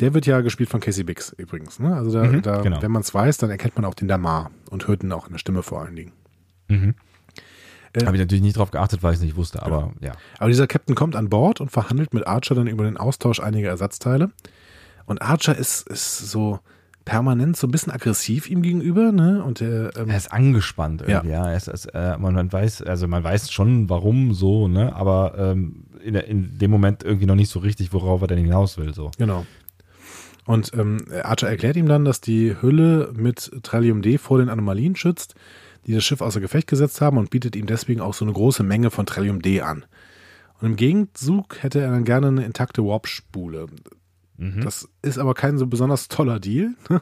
der 0.00 0.14
wird 0.14 0.26
ja 0.26 0.40
gespielt 0.40 0.68
von 0.70 0.80
Casey 0.80 1.04
Biggs 1.04 1.32
übrigens. 1.36 1.78
Ne? 1.78 1.94
Also 1.94 2.10
da, 2.12 2.24
Mhm, 2.24 2.42
da, 2.42 2.60
genau. 2.62 2.82
wenn 2.82 2.90
man 2.90 3.02
es 3.02 3.12
weiß, 3.14 3.36
dann 3.38 3.50
erkennt 3.50 3.76
man 3.76 3.84
auch 3.84 3.94
den 3.94 4.08
Damar 4.08 4.50
und 4.70 4.88
hört 4.88 5.02
ihn 5.02 5.12
auch 5.12 5.26
in 5.26 5.32
der 5.32 5.38
Stimme 5.38 5.62
vor 5.62 5.82
allen 5.82 5.96
Dingen. 5.96 6.12
Mhm. 6.68 6.94
Äh, 7.92 8.06
Habe 8.06 8.16
ich 8.16 8.20
natürlich 8.20 8.42
nicht 8.42 8.56
drauf 8.56 8.70
geachtet, 8.70 9.02
weil 9.02 9.12
ich 9.12 9.18
es 9.18 9.24
nicht 9.24 9.36
wusste, 9.36 9.62
aber 9.62 9.92
ja. 10.00 10.12
Aber 10.38 10.48
dieser 10.48 10.66
Captain 10.68 10.94
kommt 10.94 11.16
an 11.16 11.28
Bord 11.28 11.60
und 11.60 11.70
verhandelt 11.70 12.14
mit 12.14 12.26
Archer 12.26 12.54
dann 12.54 12.66
über 12.68 12.84
den 12.84 12.96
Austausch 12.96 13.40
einiger 13.40 13.68
Ersatzteile. 13.68 14.30
Und 15.06 15.22
Archer 15.22 15.56
ist, 15.56 15.88
ist 15.88 16.30
so 16.30 16.60
permanent 17.04 17.56
so 17.56 17.66
ein 17.66 17.70
bisschen 17.72 17.92
aggressiv 17.92 18.48
ihm 18.48 18.62
gegenüber, 18.62 19.10
ne? 19.10 19.42
Und 19.42 19.58
der, 19.58 19.90
ähm, 19.96 20.08
Er 20.10 20.16
ist 20.16 20.30
angespannt 20.32 21.00
Ja. 21.02 21.08
irgendwie, 21.08 21.30
ja. 21.32 21.50
Er 21.50 21.56
ist, 21.56 21.66
ist, 21.66 21.86
äh, 21.86 22.16
man, 22.18 22.34
man 22.34 22.52
weiß, 22.52 22.82
also 22.82 23.08
man 23.08 23.24
weiß 23.24 23.50
schon, 23.50 23.88
warum 23.90 24.34
so, 24.34 24.68
ne? 24.68 24.94
Aber 24.94 25.34
ähm, 25.36 25.86
in, 26.04 26.14
in 26.14 26.58
dem 26.58 26.70
Moment 26.70 27.02
irgendwie 27.02 27.26
noch 27.26 27.34
nicht 27.34 27.50
so 27.50 27.58
richtig, 27.58 27.92
worauf 27.92 28.20
er 28.20 28.28
denn 28.28 28.38
hinaus 28.38 28.78
will. 28.78 28.94
So. 28.94 29.10
genau. 29.18 29.44
Und 30.46 30.72
ähm, 30.74 30.98
Archer 31.22 31.48
erklärt 31.48 31.76
ihm 31.76 31.86
dann, 31.86 32.04
dass 32.04 32.20
die 32.20 32.56
Hülle 32.60 33.12
mit 33.14 33.50
Trillium 33.62 34.02
D 34.02 34.18
vor 34.18 34.38
den 34.38 34.48
Anomalien 34.48 34.96
schützt, 34.96 35.34
die 35.86 35.92
das 35.92 36.04
Schiff 36.04 36.20
außer 36.20 36.40
Gefecht 36.40 36.66
gesetzt 36.66 37.00
haben 37.00 37.18
und 37.18 37.30
bietet 37.30 37.56
ihm 37.56 37.66
deswegen 37.66 38.00
auch 38.00 38.14
so 38.14 38.24
eine 38.24 38.32
große 38.32 38.62
Menge 38.62 38.90
von 38.90 39.06
Trillium 39.06 39.42
D 39.42 39.60
an. 39.60 39.84
Und 40.60 40.68
im 40.68 40.76
Gegenzug 40.76 41.62
hätte 41.62 41.80
er 41.80 41.90
dann 41.90 42.04
gerne 42.04 42.28
eine 42.28 42.44
intakte 42.44 42.84
Warp-Spule. 42.84 43.66
Mhm. 44.36 44.62
Das 44.62 44.88
ist 45.02 45.18
aber 45.18 45.34
kein 45.34 45.58
so 45.58 45.66
besonders 45.66 46.08
toller 46.08 46.40
Deal, 46.40 46.74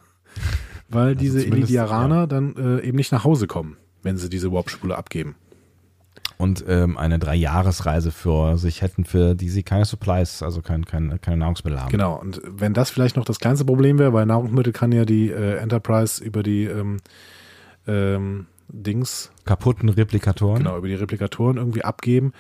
weil 0.89 1.17
diese 1.17 1.39
zumindest, 1.41 1.71
Illidiaraner 1.71 2.27
dann 2.27 2.57
äh, 2.57 2.81
eben 2.87 2.97
nicht 2.97 3.13
nach 3.13 3.25
Hause 3.25 3.47
kommen, 3.47 3.77
wenn 4.03 4.17
sie 4.17 4.29
diese 4.29 4.53
Warp-Spule 4.53 4.97
abgeben. 4.97 5.37
Und 6.37 6.65
ähm, 6.69 6.97
eine 6.97 7.19
Dreijahresreise 7.19 8.13
für 8.13 8.57
sich 8.59 8.83
hätten, 8.83 9.05
für 9.05 9.35
die 9.35 9.49
sie 9.49 9.63
keine 9.63 9.85
Supplies, 9.85 10.43
also 10.43 10.63
kein, 10.63 10.85
kein, 10.85 11.21
keine 11.21 11.39
Nahrungsmittel 11.39 11.81
haben. 11.81 11.91
Genau, 11.91 12.15
und 12.15 12.41
wenn 12.45 12.75
das 12.75 12.91
vielleicht 12.91 13.17
noch 13.17 13.25
das 13.25 13.41
kleinste 13.41 13.65
Problem 13.65 13.99
wäre, 13.99 14.13
weil 14.13 14.27
Nahrungsmittel 14.27 14.73
kann 14.73 14.93
ja 14.93 15.05
die 15.05 15.31
äh, 15.31 15.57
Enterprise 15.57 16.23
über 16.23 16.43
die 16.43 16.65
ähm, 16.65 16.99
ähm, 17.87 18.47
Dings. 18.69 19.33
Kaputten 19.45 19.89
Replikatoren. 19.89 20.59
Genau, 20.59 20.79
über 20.79 20.89
die 20.89 20.95
Replikatoren 20.95 21.57
irgendwie 21.57 21.83
abgeben. 21.83 22.33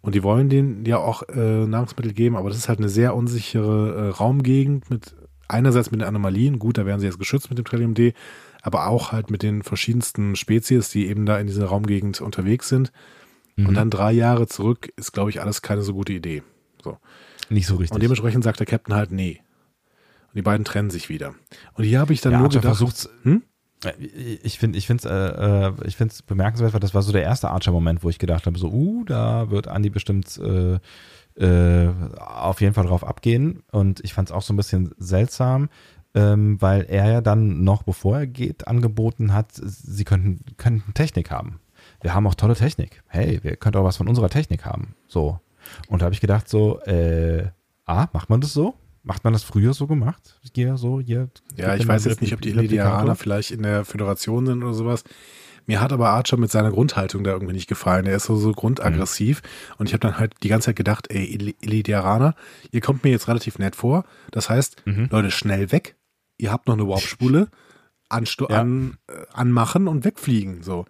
Und 0.00 0.14
die 0.14 0.22
wollen 0.22 0.48
denen 0.48 0.84
ja 0.84 0.98
auch 0.98 1.22
äh, 1.28 1.66
Nahrungsmittel 1.66 2.12
geben, 2.12 2.36
aber 2.36 2.48
das 2.48 2.58
ist 2.58 2.68
halt 2.68 2.78
eine 2.78 2.88
sehr 2.88 3.14
unsichere 3.14 3.94
äh, 3.94 4.08
Raumgegend 4.10 4.90
mit 4.90 5.14
einerseits 5.48 5.90
mit 5.90 6.00
den 6.00 6.08
Anomalien, 6.08 6.58
gut, 6.58 6.78
da 6.78 6.86
werden 6.86 7.00
sie 7.00 7.06
jetzt 7.06 7.18
geschützt 7.18 7.50
mit 7.50 7.58
dem 7.58 7.64
Trillium 7.64 7.94
D, 7.94 8.14
aber 8.62 8.86
auch 8.88 9.12
halt 9.12 9.30
mit 9.30 9.42
den 9.42 9.62
verschiedensten 9.62 10.36
Spezies, 10.36 10.90
die 10.90 11.06
eben 11.06 11.26
da 11.26 11.38
in 11.38 11.46
dieser 11.46 11.66
Raumgegend 11.66 12.20
unterwegs 12.20 12.68
sind. 12.68 12.92
Mhm. 13.56 13.66
Und 13.66 13.74
dann 13.74 13.90
drei 13.90 14.12
Jahre 14.12 14.46
zurück 14.46 14.92
ist, 14.96 15.12
glaube 15.12 15.30
ich, 15.30 15.40
alles 15.40 15.62
keine 15.62 15.82
so 15.82 15.94
gute 15.94 16.12
Idee. 16.12 16.42
So. 16.82 16.98
Nicht 17.48 17.66
so 17.66 17.76
richtig. 17.76 17.94
Und 17.94 18.02
dementsprechend 18.02 18.44
sagt 18.44 18.60
der 18.60 18.66
Captain 18.66 18.94
halt, 18.94 19.10
nee. 19.10 19.40
Und 20.28 20.36
die 20.36 20.42
beiden 20.42 20.64
trennen 20.64 20.90
sich 20.90 21.08
wieder. 21.08 21.34
Und 21.74 21.84
hier 21.84 22.00
habe 22.00 22.12
ich 22.12 22.20
dann 22.20 22.32
ja, 22.32 22.38
nur 22.38 22.48
Archer 22.48 22.60
gedacht, 22.60 22.76
versucht's, 22.76 23.08
hm? 23.22 23.42
Ich 24.42 24.58
finde, 24.58 24.78
ich 24.78 24.86
finde 24.86 25.06
es, 25.06 25.10
äh, 25.10 25.86
ich 25.86 25.96
finde 25.96 26.12
es 26.12 26.22
bemerkenswert, 26.22 26.72
weil 26.72 26.80
das 26.80 26.94
war 26.94 27.02
so 27.02 27.12
der 27.12 27.22
erste 27.22 27.50
Archer-Moment, 27.50 28.02
wo 28.02 28.08
ich 28.08 28.18
gedacht 28.18 28.46
habe, 28.46 28.58
so, 28.58 28.70
uh, 28.70 29.04
da 29.04 29.50
wird 29.50 29.66
Andy 29.66 29.90
bestimmt 29.90 30.38
äh, 30.38 30.78
äh, 31.36 31.92
auf 32.18 32.60
jeden 32.60 32.74
Fall 32.74 32.86
drauf 32.86 33.04
abgehen. 33.04 33.62
Und 33.72 34.00
ich 34.02 34.14
fand 34.14 34.28
es 34.28 34.32
auch 34.32 34.42
so 34.42 34.54
ein 34.54 34.56
bisschen 34.56 34.94
seltsam, 34.98 35.68
ähm, 36.14 36.60
weil 36.62 36.86
er 36.88 37.10
ja 37.10 37.20
dann 37.20 37.64
noch, 37.64 37.82
bevor 37.82 38.18
er 38.18 38.26
geht, 38.26 38.66
angeboten 38.68 39.32
hat, 39.32 39.48
sie 39.52 40.04
könnten, 40.04 40.40
könnten 40.56 40.94
Technik 40.94 41.30
haben. 41.30 41.60
Wir 42.04 42.12
haben 42.14 42.26
auch 42.26 42.34
tolle 42.34 42.54
Technik. 42.54 43.02
Hey, 43.08 43.40
wir 43.42 43.56
könnten 43.56 43.78
auch 43.78 43.84
was 43.84 43.96
von 43.96 44.08
unserer 44.08 44.28
Technik 44.28 44.66
haben. 44.66 44.94
So. 45.08 45.40
Und 45.88 46.02
da 46.02 46.04
habe 46.04 46.14
ich 46.14 46.20
gedacht, 46.20 46.50
so, 46.50 46.78
äh, 46.80 47.46
ah, 47.86 48.08
macht 48.12 48.28
man 48.28 48.42
das 48.42 48.52
so? 48.52 48.74
Macht 49.02 49.24
man 49.24 49.32
das 49.32 49.42
früher 49.42 49.72
so 49.72 49.86
gemacht? 49.86 50.38
Hier, 50.54 50.76
so, 50.76 51.00
hier. 51.00 51.30
Ja, 51.56 51.74
ich 51.76 51.88
weiß 51.88 52.04
jetzt 52.04 52.20
nicht, 52.20 52.34
ob 52.34 52.42
die 52.42 52.50
Illidianer 52.50 53.16
vielleicht 53.16 53.52
in 53.52 53.62
der 53.62 53.86
Föderation 53.86 54.44
sind 54.44 54.62
oder 54.62 54.74
sowas. 54.74 55.04
Mir 55.64 55.80
hat 55.80 55.94
aber 55.94 56.10
Archer 56.10 56.36
mit 56.36 56.50
seiner 56.50 56.72
Grundhaltung 56.72 57.24
da 57.24 57.30
irgendwie 57.30 57.54
nicht 57.54 57.68
gefallen. 57.68 58.04
Er 58.04 58.16
ist 58.16 58.24
so, 58.24 58.36
so 58.36 58.52
grundaggressiv. 58.52 59.40
Mhm. 59.40 59.74
Und 59.78 59.86
ich 59.86 59.94
habe 59.94 60.00
dann 60.00 60.18
halt 60.18 60.34
die 60.42 60.48
ganze 60.48 60.66
Zeit 60.66 60.76
gedacht, 60.76 61.06
ey, 61.08 61.54
Illidianer, 61.62 62.34
ihr 62.70 62.82
kommt 62.82 63.02
mir 63.02 63.12
jetzt 63.12 63.28
relativ 63.28 63.58
nett 63.58 63.76
vor. 63.76 64.04
Das 64.30 64.50
heißt, 64.50 64.82
mhm. 64.84 65.08
Leute, 65.10 65.30
schnell 65.30 65.72
weg. 65.72 65.96
Ihr 66.36 66.52
habt 66.52 66.68
noch 66.68 66.74
eine 66.74 66.86
Warp-Spule. 66.86 67.48
Ja. 68.50 68.60
an, 68.60 68.98
äh, 69.08 69.14
anmachen 69.32 69.88
und 69.88 70.04
wegfliegen. 70.04 70.62
So. 70.62 70.84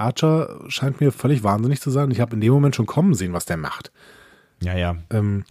Archer 0.00 0.60
scheint 0.68 1.00
mir 1.00 1.12
völlig 1.12 1.42
wahnsinnig 1.42 1.80
zu 1.80 1.90
sein. 1.90 2.10
Ich 2.10 2.20
habe 2.20 2.34
in 2.34 2.40
dem 2.40 2.52
Moment 2.52 2.76
schon 2.76 2.86
kommen 2.86 3.14
sehen, 3.14 3.32
was 3.32 3.44
der 3.44 3.56
macht. 3.56 3.92
Ja, 4.62 4.76
ja. 4.76 4.96
Ähm, 5.10 5.44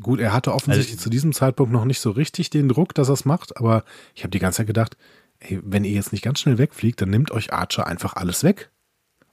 Gut, 0.00 0.20
er 0.20 0.32
hatte 0.32 0.54
offensichtlich 0.54 0.94
also, 0.94 1.04
zu 1.04 1.10
diesem 1.10 1.32
Zeitpunkt 1.32 1.72
noch 1.72 1.84
nicht 1.84 2.00
so 2.00 2.10
richtig 2.10 2.48
den 2.50 2.68
Druck, 2.68 2.94
dass 2.94 3.08
er 3.08 3.14
es 3.14 3.24
macht, 3.24 3.58
aber 3.58 3.84
ich 4.14 4.22
habe 4.22 4.30
die 4.30 4.38
ganze 4.38 4.58
Zeit 4.58 4.66
gedacht, 4.66 4.96
ey, 5.40 5.60
wenn 5.62 5.84
ihr 5.84 5.92
jetzt 5.92 6.12
nicht 6.12 6.22
ganz 6.22 6.40
schnell 6.40 6.58
wegfliegt, 6.58 7.00
dann 7.00 7.10
nimmt 7.10 7.30
euch 7.30 7.52
Archer 7.52 7.86
einfach 7.86 8.14
alles 8.14 8.42
weg. 8.42 8.70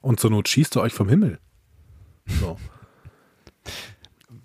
Und 0.02 0.20
zur 0.20 0.30
Not 0.30 0.48
schießt 0.48 0.76
er 0.76 0.82
euch 0.82 0.92
vom 0.92 1.08
Himmel. 1.08 1.38
So. 2.26 2.58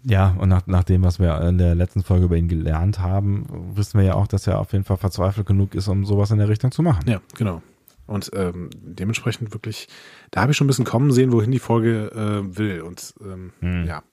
Ja, 0.03 0.35
und 0.37 0.49
nach, 0.49 0.67
nach 0.67 0.83
dem, 0.83 1.03
was 1.03 1.19
wir 1.19 1.41
in 1.41 1.57
der 1.57 1.75
letzten 1.75 2.03
Folge 2.03 2.25
über 2.25 2.37
ihn 2.37 2.47
gelernt 2.47 2.99
haben, 2.99 3.45
wissen 3.75 3.99
wir 3.99 4.05
ja 4.05 4.13
auch, 4.13 4.27
dass 4.27 4.47
er 4.47 4.59
auf 4.59 4.71
jeden 4.71 4.83
Fall 4.83 4.97
verzweifelt 4.97 5.47
genug 5.47 5.75
ist, 5.75 5.87
um 5.87 6.05
sowas 6.05 6.31
in 6.31 6.37
der 6.37 6.47
Richtung 6.47 6.71
zu 6.71 6.81
machen. 6.81 7.09
Ja, 7.09 7.21
genau. 7.35 7.61
Und 8.07 8.31
ähm, 8.33 8.69
dementsprechend 8.73 9.53
wirklich, 9.53 9.87
da 10.31 10.41
habe 10.41 10.51
ich 10.51 10.57
schon 10.57 10.65
ein 10.65 10.69
bisschen 10.69 10.85
kommen 10.85 11.11
sehen, 11.11 11.31
wohin 11.31 11.51
die 11.51 11.59
Folge 11.59 12.11
äh, 12.11 12.57
will. 12.57 12.81
Und 12.81 13.13
ähm, 13.21 13.53
hm. 13.59 13.85
ja, 13.85 14.03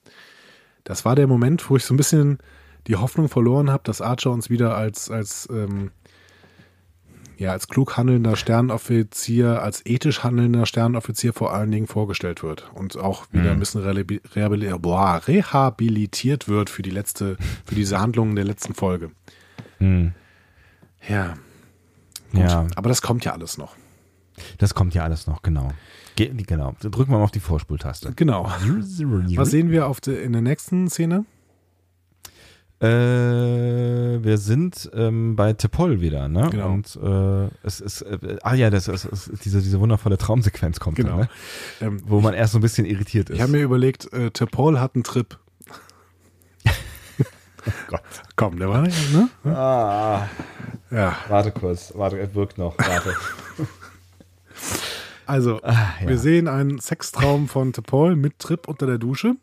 das 0.83 1.05
war 1.05 1.15
der 1.15 1.27
Moment, 1.27 1.69
wo 1.69 1.75
ich 1.75 1.85
so 1.85 1.93
ein 1.93 1.97
bisschen 1.97 2.39
die 2.87 2.95
Hoffnung 2.95 3.29
verloren 3.29 3.69
habe, 3.69 3.83
dass 3.83 4.01
Archer 4.01 4.31
uns 4.31 4.49
wieder 4.49 4.75
als, 4.75 5.09
als, 5.09 5.47
ähm, 5.51 5.91
ja, 7.37 7.51
als 7.51 7.67
klug 7.67 7.97
handelnder 7.97 8.35
Sternoffizier, 8.35 9.61
als 9.61 9.85
ethisch 9.85 10.23
handelnder 10.23 10.65
Sternoffizier 10.65 11.33
vor 11.33 11.53
allen 11.53 11.71
Dingen 11.71 11.87
vorgestellt 11.87 12.43
wird 12.43 12.69
und 12.73 12.97
auch 12.97 13.27
wieder 13.31 13.45
mhm. 13.45 13.51
ein 13.51 13.59
bisschen 13.59 13.81
rehabilitiert 13.81 16.47
wird 16.47 16.69
für 16.69 16.81
die 16.81 16.89
letzte, 16.89 17.37
für 17.65 17.75
diese 17.75 17.99
Handlungen 17.99 18.35
der 18.35 18.45
letzten 18.45 18.73
Folge. 18.73 19.11
Mhm. 19.79 20.13
Ja. 21.07 21.35
Gut. 22.31 22.41
ja. 22.41 22.67
Aber 22.75 22.89
das 22.89 23.01
kommt 23.01 23.25
ja 23.25 23.33
alles 23.33 23.57
noch. 23.57 23.75
Das 24.57 24.73
kommt 24.73 24.93
ja 24.93 25.03
alles 25.03 25.27
noch, 25.27 25.41
genau. 25.41 25.69
Ge 26.15 26.31
genau. 26.45 26.75
Drücken 26.81 27.11
wir 27.11 27.17
mal 27.17 27.23
auf 27.23 27.31
die 27.31 27.39
Vorspultaste. 27.39 28.13
Genau. 28.15 28.45
Was 28.45 29.49
sehen 29.51 29.69
wir 29.71 29.87
auf 29.87 30.01
de, 30.01 30.23
in 30.23 30.33
der 30.33 30.41
nächsten 30.41 30.89
Szene? 30.89 31.25
Äh, 32.83 34.21
wir 34.21 34.37
sind 34.37 34.91
ähm, 34.93 35.37
bei 35.37 35.53
Tepol 35.53 36.01
wieder, 36.01 36.27
ne? 36.27 36.49
Genau. 36.51 36.73
Und 36.73 36.99
äh, 37.01 37.49
es 37.63 37.79
ist, 37.79 38.01
äh, 38.01 38.37
ah 38.43 38.55
ja, 38.55 38.69
das 38.69 38.89
ist, 38.89 39.05
ist, 39.05 39.45
diese, 39.45 39.61
diese 39.61 39.79
wundervolle 39.79 40.17
Traumsequenz 40.17 40.81
kommt 40.81 40.97
genau. 40.97 41.11
dann, 41.11 41.19
ne? 41.19 41.29
ähm, 41.79 42.01
wo 42.05 42.19
man 42.19 42.33
erst 42.33 42.51
so 42.51 42.59
ein 42.59 42.61
bisschen 42.61 42.85
irritiert 42.85 43.29
ist. 43.29 43.37
Ich 43.37 43.41
habe 43.41 43.53
mir 43.53 43.61
überlegt, 43.61 44.11
äh, 44.11 44.31
Tepol 44.31 44.81
hat 44.81 44.95
einen 44.95 45.05
Trip. 45.05 45.37
oh 46.67 47.71
Gott. 47.87 48.01
Komm, 48.35 48.59
der 48.59 48.67
war 48.67 48.81
nicht, 48.81 49.13
ne? 49.13 49.29
Ah. 49.49 50.27
Ja. 50.91 51.15
Warte 51.29 51.51
kurz, 51.51 51.93
warte, 51.95 52.19
er 52.19 52.35
wirkt 52.35 52.57
noch, 52.57 52.77
warte. 52.77 53.15
Also, 55.25 55.61
ah, 55.63 55.93
ja. 56.01 56.09
wir 56.09 56.17
sehen 56.17 56.47
einen 56.47 56.79
Sextraum 56.79 57.47
von 57.47 57.73
Tepol 57.73 58.15
mit 58.15 58.39
Trip 58.39 58.67
unter 58.67 58.85
der 58.85 58.97
Dusche. 58.97 59.35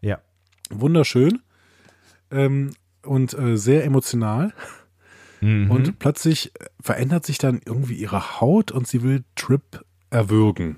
Ja. 0.00 0.18
Wunderschön. 0.70 1.40
Ähm, 2.30 2.72
und 3.02 3.38
äh, 3.38 3.56
sehr 3.56 3.84
emotional. 3.84 4.52
Mhm. 5.40 5.70
Und 5.70 5.98
plötzlich 5.98 6.52
verändert 6.80 7.24
sich 7.24 7.38
dann 7.38 7.60
irgendwie 7.64 7.94
ihre 7.94 8.40
Haut 8.40 8.72
und 8.72 8.86
sie 8.86 9.02
will 9.02 9.24
Trip 9.36 9.84
erwürgen. 10.10 10.76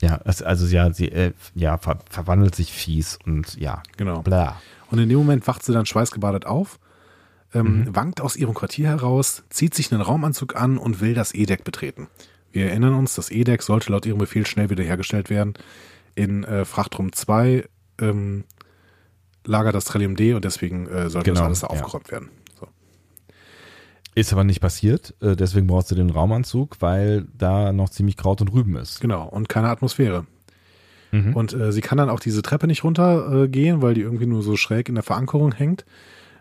Ja, 0.00 0.16
also 0.16 0.66
ja, 0.66 0.92
sie 0.92 1.08
äh, 1.08 1.32
ja, 1.54 1.76
ver 1.76 1.98
verwandelt 2.08 2.54
sich 2.54 2.72
fies 2.72 3.18
und 3.26 3.56
ja. 3.56 3.82
Genau. 3.96 4.22
Bla. 4.22 4.60
Und 4.90 4.98
in 4.98 5.08
dem 5.08 5.18
Moment 5.18 5.46
wacht 5.46 5.62
sie 5.62 5.72
dann 5.72 5.86
schweißgebadet 5.86 6.46
auf, 6.46 6.78
ähm, 7.52 7.80
mhm. 7.80 7.96
wankt 7.96 8.20
aus 8.20 8.36
ihrem 8.36 8.54
Quartier 8.54 8.88
heraus, 8.88 9.44
zieht 9.50 9.74
sich 9.74 9.92
einen 9.92 10.00
Raumanzug 10.00 10.56
an 10.56 10.78
und 10.78 11.00
will 11.00 11.14
das 11.14 11.34
E-Deck 11.34 11.64
betreten. 11.64 12.08
Wir 12.52 12.66
erinnern 12.66 12.94
uns, 12.94 13.14
das 13.14 13.30
E-Deck 13.30 13.62
sollte 13.62 13.92
laut 13.92 14.06
ihrem 14.06 14.18
Befehl 14.18 14.46
schnell 14.46 14.70
wiederhergestellt 14.70 15.30
werden. 15.30 15.54
In 16.14 16.44
äh, 16.44 16.64
Frachtraum 16.64 17.12
2 17.12 17.64
ähm, 18.00 18.44
lagert 19.44 19.74
das 19.74 19.84
Trillium 19.84 20.16
D 20.16 20.34
und 20.34 20.44
deswegen 20.44 20.86
äh, 20.86 21.08
sollte 21.08 21.30
genau, 21.30 21.40
das 21.40 21.46
alles 21.46 21.60
da 21.60 21.66
aufgeräumt 21.68 22.08
ja. 22.08 22.12
werden. 22.12 22.30
So. 22.58 22.66
Ist 24.14 24.32
aber 24.32 24.44
nicht 24.44 24.60
passiert, 24.60 25.14
äh, 25.20 25.36
deswegen 25.36 25.66
brauchst 25.66 25.90
du 25.90 25.94
den 25.94 26.10
Raumanzug, 26.10 26.76
weil 26.80 27.26
da 27.36 27.72
noch 27.72 27.90
ziemlich 27.90 28.16
Kraut 28.16 28.40
und 28.40 28.52
Rüben 28.52 28.76
ist. 28.76 29.00
Genau, 29.00 29.28
und 29.28 29.48
keine 29.48 29.68
Atmosphäre. 29.68 30.26
Mhm. 31.12 31.34
Und 31.34 31.52
äh, 31.52 31.72
sie 31.72 31.80
kann 31.80 31.98
dann 31.98 32.10
auch 32.10 32.20
diese 32.20 32.42
Treppe 32.42 32.66
nicht 32.66 32.84
runtergehen, 32.84 33.78
äh, 33.78 33.82
weil 33.82 33.94
die 33.94 34.02
irgendwie 34.02 34.26
nur 34.26 34.42
so 34.42 34.56
schräg 34.56 34.88
in 34.88 34.94
der 34.96 35.04
Verankerung 35.04 35.52
hängt. 35.52 35.84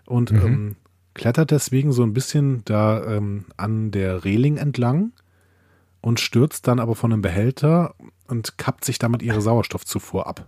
Und 0.05 0.32
mhm. 0.32 0.41
ähm, 0.41 0.76
klettert 1.14 1.51
deswegen 1.51 1.91
so 1.91 2.03
ein 2.03 2.14
bisschen 2.14 2.64
da 2.66 3.03
ähm, 3.03 3.45
an 3.57 3.91
der 3.91 4.24
Reling 4.24 4.57
entlang 4.57 5.12
und 6.02 6.20
stürzt 6.20 6.68
dann 6.68 6.80
aber 6.80 6.95
von 6.95 7.12
einem 7.12 7.22
Behälter 7.22 7.95
und 8.28 8.58
kappt 8.58 8.86
sich 8.86 9.00
damit 9.00 9.22
ihre 9.22 9.41
Sauerstoffzufuhr 9.41 10.28
ab. 10.28 10.47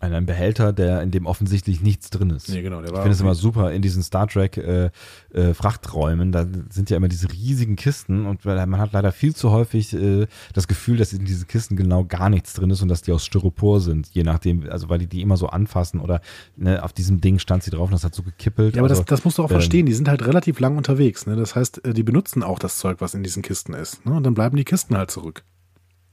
Ein 0.00 0.26
Behälter, 0.26 0.72
der 0.72 1.02
in 1.02 1.10
dem 1.10 1.26
offensichtlich 1.26 1.82
nichts 1.82 2.10
drin 2.10 2.30
ist. 2.30 2.48
Nee, 2.48 2.62
genau, 2.62 2.82
ich 2.82 2.88
finde 2.88 3.10
es 3.10 3.20
immer 3.20 3.34
super 3.34 3.70
in 3.72 3.82
diesen 3.82 4.02
Star 4.02 4.26
Trek 4.26 4.56
äh, 4.56 4.90
äh, 5.32 5.54
Frachträumen. 5.54 6.32
Da 6.32 6.46
sind 6.70 6.88
ja 6.88 6.96
immer 6.96 7.08
diese 7.08 7.30
riesigen 7.30 7.76
Kisten 7.76 8.26
und 8.26 8.44
man 8.44 8.78
hat 8.78 8.92
leider 8.92 9.12
viel 9.12 9.34
zu 9.34 9.50
häufig 9.50 9.92
äh, 9.92 10.26
das 10.54 10.68
Gefühl, 10.68 10.96
dass 10.96 11.12
in 11.12 11.24
diesen 11.24 11.46
Kisten 11.46 11.76
genau 11.76 12.04
gar 12.04 12.30
nichts 12.30 12.54
drin 12.54 12.70
ist 12.70 12.80
und 12.80 12.88
dass 12.88 13.02
die 13.02 13.12
aus 13.12 13.24
Styropor 13.26 13.80
sind, 13.80 14.08
je 14.12 14.22
nachdem, 14.22 14.68
also 14.70 14.88
weil 14.88 14.98
die 14.98 15.06
die 15.06 15.20
immer 15.20 15.36
so 15.36 15.48
anfassen 15.48 16.00
oder 16.00 16.20
ne, 16.56 16.82
auf 16.82 16.92
diesem 16.92 17.20
Ding 17.20 17.38
stand 17.38 17.62
sie 17.62 17.70
drauf 17.70 17.88
und 17.88 17.92
das 17.92 18.04
hat 18.04 18.14
so 18.14 18.22
gekippelt. 18.22 18.76
Ja, 18.76 18.82
aber 18.82 18.88
also, 18.90 19.02
das, 19.02 19.06
das 19.06 19.24
musst 19.24 19.38
du 19.38 19.42
auch 19.42 19.50
ähm, 19.50 19.56
verstehen. 19.56 19.86
Die 19.86 19.92
sind 19.92 20.08
halt 20.08 20.26
relativ 20.26 20.60
lang 20.60 20.76
unterwegs. 20.76 21.26
Ne? 21.26 21.36
Das 21.36 21.54
heißt, 21.54 21.84
äh, 21.84 21.92
die 21.92 22.02
benutzen 22.02 22.42
auch 22.42 22.58
das 22.58 22.78
Zeug, 22.78 23.00
was 23.00 23.14
in 23.14 23.22
diesen 23.22 23.42
Kisten 23.42 23.74
ist. 23.74 24.04
Ne? 24.06 24.14
Und 24.14 24.24
dann 24.24 24.34
bleiben 24.34 24.56
die 24.56 24.64
Kisten 24.64 24.96
halt 24.96 25.10
zurück. 25.10 25.44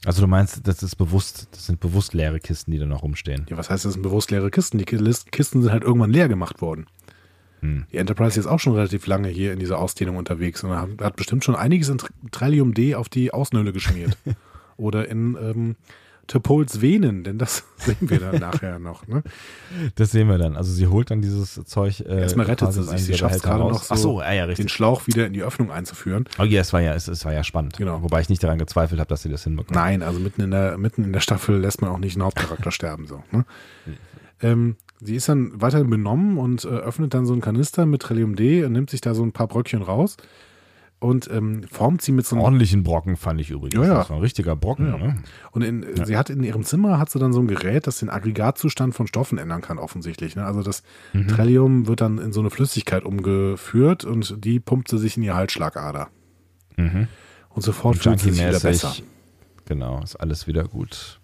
Also 0.07 0.21
du 0.21 0.27
meinst, 0.27 0.65
das 0.65 0.83
ist 0.83 0.95
bewusst, 0.95 1.49
das 1.51 1.65
sind 1.65 1.81
bewusst 1.81 2.13
leere 2.13 2.39
Kisten, 2.39 2.71
die 2.71 2.79
da 2.79 2.85
noch 2.85 3.03
rumstehen. 3.03 3.45
Ja, 3.49 3.57
was 3.57 3.69
heißt, 3.69 3.83
das 3.83 3.91
sind 3.91 4.03
bewusst 4.03 4.31
leere 4.31 4.49
Kisten? 4.49 4.77
Die 4.77 4.85
Kisten 4.85 5.61
sind 5.61 5.69
halt 5.69 5.83
irgendwann 5.83 6.11
leer 6.11 6.29
gemacht 6.29 6.61
worden. 6.61 6.85
Hm. 7.59 7.87
Die 7.91 7.97
Enterprise 7.97 8.39
ist 8.39 8.47
auch 8.47 8.61
schon 8.61 8.73
relativ 8.73 9.05
lange 9.05 9.27
hier 9.27 9.51
in 9.51 9.59
dieser 9.59 9.79
Ausdehnung 9.79 10.15
unterwegs 10.15 10.63
und 10.63 10.71
hat 10.71 11.17
bestimmt 11.17 11.43
schon 11.43 11.57
einiges 11.57 11.89
in 11.89 11.97
Trillium 12.31 12.73
D 12.73 12.95
auf 12.95 13.09
die 13.09 13.33
Außenhülle 13.33 13.73
geschmiert. 13.73 14.17
Oder 14.77 15.09
in 15.09 15.35
ähm, 15.41 15.75
Tepols 16.27 16.81
Venen, 16.81 17.23
denn 17.23 17.37
das 17.37 17.63
sehen 17.77 18.09
wir 18.09 18.19
dann 18.19 18.39
nachher 18.39 18.79
noch. 18.79 19.07
Ne? 19.07 19.23
Das 19.95 20.11
sehen 20.11 20.27
wir 20.27 20.37
dann. 20.37 20.55
Also 20.55 20.71
sie 20.71 20.87
holt 20.87 21.09
dann 21.09 21.21
dieses 21.21 21.53
Zeug. 21.65 22.01
Äh, 22.01 22.21
Erstmal 22.21 22.45
rettet 22.45 22.73
sie 22.73 22.83
sich. 22.83 23.03
Sie 23.03 23.13
schafft 23.13 23.43
gerade 23.43 23.63
noch 23.63 23.81
so, 23.83 23.95
so 23.95 24.21
ja, 24.21 24.45
den 24.45 24.69
Schlauch 24.69 25.07
wieder 25.07 25.25
in 25.25 25.33
die 25.33 25.43
Öffnung 25.43 25.71
einzuführen. 25.71 26.25
Oh 26.37 26.43
ja, 26.43 26.61
es 26.61 26.73
war 26.73 26.81
ja, 26.81 26.93
es, 26.93 27.07
es 27.07 27.23
war 27.25 27.33
ja 27.33 27.43
spannend. 27.43 27.77
Genau. 27.77 28.03
Wobei 28.03 28.21
ich 28.21 28.29
nicht 28.29 28.43
daran 28.43 28.59
gezweifelt 28.59 28.99
habe, 28.99 29.09
dass 29.09 29.23
sie 29.23 29.29
das 29.29 29.43
hinbekommt. 29.45 29.75
Nein, 29.75 30.03
also 30.03 30.19
mitten 30.19 30.41
in 30.41 30.51
der, 30.51 30.77
mitten 30.77 31.03
in 31.03 31.13
der 31.13 31.21
Staffel 31.21 31.57
lässt 31.57 31.81
man 31.81 31.89
auch 31.91 31.99
nicht 31.99 32.15
einen 32.15 32.23
Hauptcharakter 32.23 32.71
sterben. 32.77 33.07
So, 33.07 33.23
ne? 33.31 33.45
ähm, 34.41 34.75
sie 34.99 35.15
ist 35.15 35.29
dann 35.29 35.61
weiterhin 35.61 35.89
benommen 35.89 36.37
und 36.37 36.65
äh, 36.65 36.67
öffnet 36.67 37.13
dann 37.13 37.25
so 37.25 37.33
einen 37.33 37.41
Kanister 37.41 37.85
mit 37.85 38.01
Trillium 38.01 38.35
D 38.35 38.65
und 38.65 38.73
nimmt 38.73 38.89
sich 38.89 39.01
da 39.01 39.15
so 39.15 39.23
ein 39.23 39.31
paar 39.31 39.47
Bröckchen 39.47 39.81
raus 39.81 40.17
und 40.99 41.29
ähm, 41.31 41.63
formt 41.71 42.01
sie 42.01 42.11
mit 42.11 42.25
so 42.25 42.35
einem 42.35 42.43
ordentlichen 42.43 42.83
Brocken 42.83 43.17
fand 43.17 43.39
ich 43.39 43.51
übrigens. 43.51 43.75
Ja, 43.75 43.83
ja. 43.83 43.93
Das 43.95 44.09
war 44.09 44.17
ein 44.17 44.21
richtiger 44.21 44.55
Brocken. 44.55 44.87
Ja. 44.87 44.97
Ne? 44.97 45.17
Und 45.51 45.61
in, 45.61 45.85
ja. 45.95 46.05
sie 46.05 46.17
hat 46.17 46.29
in 46.31 46.41
ihrem 46.41 46.63
Zimmer 46.63 46.97
hat 46.97 47.11
sie 47.11 47.19
dann 47.19 47.33
so 47.33 47.39
ein 47.39 47.47
Gerät, 47.47 47.85
das 47.85 47.99
den 47.99 48.09
Aggregatzustand 48.09 48.95
von 48.95 49.05
Stoffen 49.05 49.37
ändern 49.37 49.61
kann 49.61 49.77
offensichtlich. 49.77 50.35
Ne? 50.35 50.43
Also 50.43 50.63
das 50.63 50.81
mhm. 51.13 51.27
Trillium 51.27 51.87
wird 51.87 52.01
dann 52.01 52.17
in 52.17 52.33
so 52.33 52.39
eine 52.39 52.49
Flüssigkeit 52.49 53.03
umgeführt 53.03 54.05
und 54.05 54.43
die 54.43 54.59
pumpt 54.59 54.89
sie 54.89 54.97
sich 54.97 55.17
in 55.17 55.23
die 55.23 55.31
Halsschlagader. 55.31 56.07
Mhm. 56.77 57.07
Und 57.49 57.61
sofort 57.61 57.97
fühlt 57.97 58.19
sie 58.19 58.31
sich 58.31 58.47
wieder 58.47 58.59
besser. 58.59 58.93
Genau, 59.65 60.01
ist 60.01 60.15
alles 60.15 60.47
wieder 60.47 60.63
gut. 60.63 61.19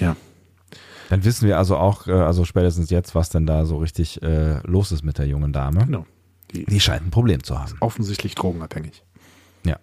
Ja. 0.00 0.16
Dann 1.10 1.24
wissen 1.24 1.46
wir 1.46 1.58
also 1.58 1.76
auch, 1.76 2.06
äh, 2.06 2.12
also 2.12 2.44
spätestens 2.44 2.90
jetzt, 2.90 3.14
was 3.14 3.28
denn 3.28 3.46
da 3.46 3.64
so 3.66 3.76
richtig 3.76 4.22
äh, 4.22 4.58
los 4.66 4.90
ist 4.90 5.04
mit 5.04 5.18
der 5.18 5.26
jungen 5.26 5.52
Dame. 5.52 5.84
Genau. 5.84 6.06
Die, 6.52 6.64
die 6.64 6.80
scheint 6.80 7.06
ein 7.06 7.10
Problem 7.10 7.42
zu 7.42 7.58
haben. 7.58 7.74
Offensichtlich 7.80 8.34
drogenabhängig. 8.34 9.02
Ja. 9.64 9.78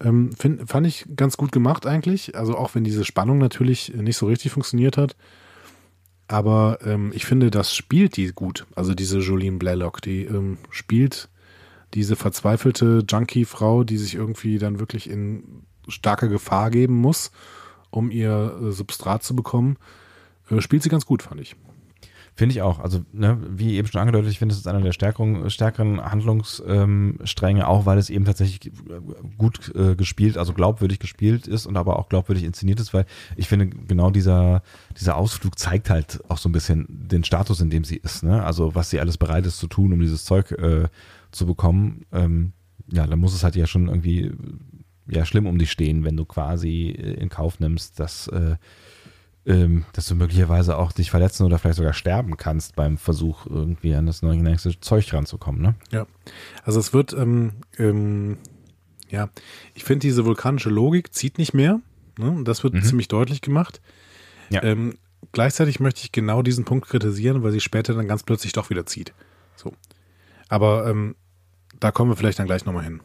Ähm, 0.00 0.32
find, 0.32 0.68
fand 0.68 0.86
ich 0.86 1.06
ganz 1.16 1.36
gut 1.36 1.52
gemacht 1.52 1.86
eigentlich. 1.86 2.36
Also 2.36 2.56
auch 2.56 2.74
wenn 2.74 2.84
diese 2.84 3.04
Spannung 3.04 3.38
natürlich 3.38 3.94
nicht 3.94 4.16
so 4.16 4.26
richtig 4.26 4.52
funktioniert 4.52 4.96
hat. 4.96 5.16
Aber 6.26 6.78
ähm, 6.84 7.12
ich 7.14 7.26
finde, 7.26 7.50
das 7.50 7.74
spielt 7.74 8.16
die 8.16 8.28
gut. 8.32 8.66
Also 8.74 8.94
diese 8.94 9.18
Jolene 9.18 9.58
Blaylock, 9.58 10.00
die 10.00 10.24
ähm, 10.24 10.58
spielt 10.70 11.28
diese 11.92 12.16
verzweifelte 12.16 13.04
Junkie-Frau, 13.08 13.84
die 13.84 13.98
sich 13.98 14.14
irgendwie 14.14 14.58
dann 14.58 14.80
wirklich 14.80 15.08
in 15.08 15.64
starke 15.86 16.28
Gefahr 16.28 16.70
geben 16.70 16.94
muss, 16.94 17.30
um 17.90 18.10
ihr 18.10 18.58
äh, 18.60 18.72
Substrat 18.72 19.22
zu 19.22 19.36
bekommen. 19.36 19.76
Äh, 20.50 20.60
spielt 20.60 20.82
sie 20.82 20.88
ganz 20.88 21.06
gut, 21.06 21.22
fand 21.22 21.40
ich. 21.40 21.56
Finde 22.36 22.52
ich 22.52 22.62
auch. 22.62 22.80
Also, 22.80 23.04
ne, 23.12 23.38
wie 23.48 23.76
eben 23.76 23.86
schon 23.86 24.00
angedeutet, 24.00 24.30
ich 24.30 24.40
finde, 24.40 24.54
es 24.54 24.58
ist 24.58 24.66
einer 24.66 24.80
der 24.80 24.92
stärkeren, 24.92 25.48
stärkeren 25.50 26.04
Handlungsstränge, 26.04 27.60
ähm, 27.60 27.66
auch 27.66 27.86
weil 27.86 27.96
es 27.96 28.10
eben 28.10 28.24
tatsächlich 28.24 28.72
gut 29.38 29.72
äh, 29.76 29.94
gespielt, 29.94 30.36
also 30.36 30.52
glaubwürdig 30.52 30.98
gespielt 30.98 31.46
ist 31.46 31.66
und 31.66 31.76
aber 31.76 31.96
auch 31.96 32.08
glaubwürdig 32.08 32.42
inszeniert 32.42 32.80
ist, 32.80 32.92
weil 32.92 33.06
ich 33.36 33.46
finde, 33.46 33.68
genau 33.68 34.10
dieser, 34.10 34.62
dieser 34.98 35.16
Ausflug 35.16 35.56
zeigt 35.56 35.90
halt 35.90 36.22
auch 36.28 36.38
so 36.38 36.48
ein 36.48 36.52
bisschen 36.52 36.86
den 36.88 37.22
Status, 37.22 37.60
in 37.60 37.70
dem 37.70 37.84
sie 37.84 37.96
ist. 37.96 38.24
Ne? 38.24 38.42
Also, 38.42 38.74
was 38.74 38.90
sie 38.90 38.98
alles 38.98 39.16
bereit 39.16 39.46
ist 39.46 39.58
zu 39.58 39.68
tun, 39.68 39.92
um 39.92 40.00
dieses 40.00 40.24
Zeug 40.24 40.50
äh, 40.50 40.88
zu 41.30 41.46
bekommen. 41.46 42.04
Ähm, 42.10 42.52
ja, 42.90 43.06
dann 43.06 43.20
muss 43.20 43.34
es 43.34 43.44
halt 43.44 43.54
ja 43.54 43.68
schon 43.68 43.86
irgendwie 43.86 44.32
ja 45.06 45.24
schlimm 45.24 45.46
um 45.46 45.58
dich 45.58 45.70
stehen, 45.70 46.02
wenn 46.04 46.16
du 46.16 46.24
quasi 46.24 46.88
in 46.88 47.28
Kauf 47.28 47.60
nimmst, 47.60 48.00
dass 48.00 48.26
äh, 48.28 48.56
ähm, 49.46 49.84
dass 49.92 50.06
du 50.06 50.14
möglicherweise 50.14 50.76
auch 50.78 50.92
dich 50.92 51.10
verletzen 51.10 51.44
oder 51.44 51.58
vielleicht 51.58 51.76
sogar 51.76 51.92
sterben 51.92 52.36
kannst 52.36 52.76
beim 52.76 52.96
Versuch, 52.96 53.46
irgendwie 53.46 53.94
an 53.94 54.06
das 54.06 54.22
nächste 54.22 54.78
Zeug 54.80 55.12
ranzukommen. 55.12 55.60
Ne? 55.60 55.74
Ja, 55.90 56.06
also 56.64 56.80
es 56.80 56.92
wird, 56.92 57.12
ähm, 57.12 57.52
ähm, 57.78 58.38
ja, 59.10 59.28
ich 59.74 59.84
finde 59.84 60.00
diese 60.00 60.24
vulkanische 60.24 60.70
Logik 60.70 61.12
zieht 61.12 61.38
nicht 61.38 61.54
mehr. 61.54 61.80
Ne? 62.18 62.42
Das 62.44 62.64
wird 62.64 62.74
mhm. 62.74 62.82
ziemlich 62.82 63.08
deutlich 63.08 63.42
gemacht. 63.42 63.80
Ja. 64.50 64.62
Ähm, 64.62 64.96
gleichzeitig 65.32 65.80
möchte 65.80 66.00
ich 66.02 66.12
genau 66.12 66.42
diesen 66.42 66.64
Punkt 66.64 66.88
kritisieren, 66.88 67.42
weil 67.42 67.52
sie 67.52 67.60
später 67.60 67.94
dann 67.94 68.08
ganz 68.08 68.22
plötzlich 68.22 68.52
doch 68.52 68.70
wieder 68.70 68.86
zieht. 68.86 69.12
So. 69.56 69.74
Aber 70.48 70.86
ähm, 70.88 71.16
da 71.80 71.90
kommen 71.90 72.10
wir 72.10 72.16
vielleicht 72.16 72.38
dann 72.38 72.46
gleich 72.46 72.64
nochmal 72.64 72.84
hin. 72.84 73.00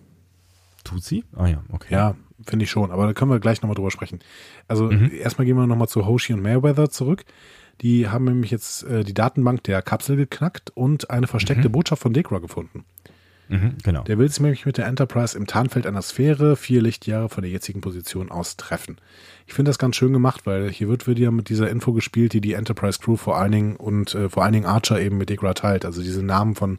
Tut 0.83 1.03
sie? 1.03 1.25
Ah 1.35 1.47
ja, 1.47 1.63
okay. 1.71 1.93
Ja, 1.93 2.15
finde 2.45 2.63
ich 2.63 2.71
schon. 2.71 2.91
Aber 2.91 3.05
da 3.05 3.13
können 3.13 3.31
wir 3.31 3.39
gleich 3.39 3.61
nochmal 3.61 3.75
drüber 3.75 3.91
sprechen. 3.91 4.19
Also 4.67 4.85
mhm. 4.85 5.11
erstmal 5.11 5.45
gehen 5.45 5.57
wir 5.57 5.67
nochmal 5.67 5.87
zu 5.87 6.05
Hoshi 6.05 6.33
und 6.33 6.41
Mayweather 6.41 6.89
zurück. 6.89 7.25
Die 7.81 8.09
haben 8.09 8.25
nämlich 8.25 8.51
jetzt 8.51 8.83
äh, 8.83 9.03
die 9.03 9.13
Datenbank 9.13 9.63
der 9.63 9.81
Kapsel 9.81 10.17
geknackt 10.17 10.71
und 10.75 11.09
eine 11.09 11.27
versteckte 11.27 11.69
mhm. 11.69 11.73
Botschaft 11.73 12.01
von 12.01 12.13
Dekra 12.13 12.39
gefunden. 12.39 12.83
Mhm, 13.47 13.77
genau. 13.83 14.03
Der 14.03 14.19
will 14.19 14.29
sich 14.29 14.39
nämlich 14.39 14.65
mit 14.65 14.77
der 14.77 14.85
Enterprise 14.85 15.35
im 15.35 15.47
Tarnfeld 15.47 15.87
einer 15.87 16.03
Sphäre 16.03 16.55
vier 16.55 16.83
Lichtjahre 16.83 17.29
von 17.29 17.41
der 17.41 17.49
jetzigen 17.49 17.81
Position 17.81 18.29
aus 18.29 18.57
treffen. 18.57 18.97
Ich 19.47 19.53
finde 19.53 19.69
das 19.69 19.79
ganz 19.79 19.95
schön 19.95 20.13
gemacht, 20.13 20.45
weil 20.45 20.69
hier 20.69 20.87
wird 20.87 21.07
wieder 21.07 21.31
mit 21.31 21.49
dieser 21.49 21.69
Info 21.69 21.91
gespielt, 21.91 22.33
die 22.33 22.41
die 22.41 22.53
Enterprise 22.53 22.99
Crew 22.99 23.15
vor 23.15 23.37
allen 23.37 23.51
Dingen 23.51 23.75
und 23.75 24.13
äh, 24.13 24.29
vor 24.29 24.43
allen 24.43 24.53
Dingen 24.53 24.65
Archer 24.67 25.01
eben 25.01 25.17
mit 25.17 25.29
Dekra 25.29 25.55
teilt. 25.55 25.83
Also 25.83 26.03
diese 26.03 26.21
Namen 26.21 26.53
von 26.53 26.77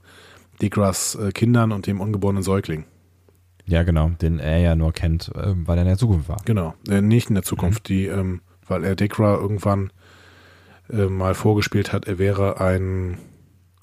Dekras 0.62 1.16
äh, 1.16 1.32
Kindern 1.32 1.72
und 1.72 1.88
dem 1.88 2.00
ungeborenen 2.00 2.44
Säugling. 2.44 2.84
Ja, 3.66 3.82
genau, 3.82 4.11
den 4.20 4.38
er 4.38 4.58
ja 4.58 4.74
nur 4.74 4.92
kennt, 4.92 5.28
äh, 5.34 5.54
weil 5.54 5.78
er 5.78 5.82
in 5.82 5.88
der 5.88 5.98
Zukunft 5.98 6.28
war. 6.28 6.38
Genau, 6.44 6.74
äh, 6.88 7.00
nicht 7.00 7.28
in 7.28 7.34
der 7.34 7.44
Zukunft, 7.44 7.88
mhm. 7.88 7.94
die, 7.94 8.06
ähm, 8.06 8.40
weil 8.66 8.84
er 8.84 8.96
Dekra 8.96 9.34
irgendwann 9.34 9.92
äh, 10.90 11.06
mal 11.06 11.34
vorgespielt 11.34 11.92
hat, 11.92 12.06
er 12.06 12.18
wäre 12.18 12.61
ein 12.61 13.18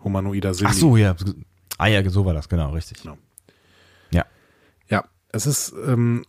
humanoider 0.03 0.53
Sinn. 0.53 0.67
Ach 0.69 0.73
so, 0.73 0.97
ja. 0.97 1.15
Ah 1.77 1.87
ja, 1.87 2.07
so 2.09 2.25
war 2.25 2.33
das, 2.33 2.49
genau, 2.49 2.71
richtig. 2.71 3.01
Genau. 3.01 3.17
Ja. 4.11 4.25
Ja, 4.89 5.05
es 5.29 5.45
ist 5.45 5.73
ähm, 5.85 6.25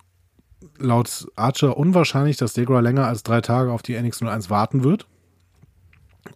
laut 0.79 1.27
Archer 1.37 1.77
unwahrscheinlich, 1.77 2.37
dass 2.37 2.53
Degra 2.53 2.81
länger 2.81 3.07
als 3.07 3.23
drei 3.23 3.41
Tage 3.41 3.73
auf 3.73 3.83
die 3.83 3.97
NX-01 3.97 4.51
warten 4.51 4.85
wird. 4.85 5.07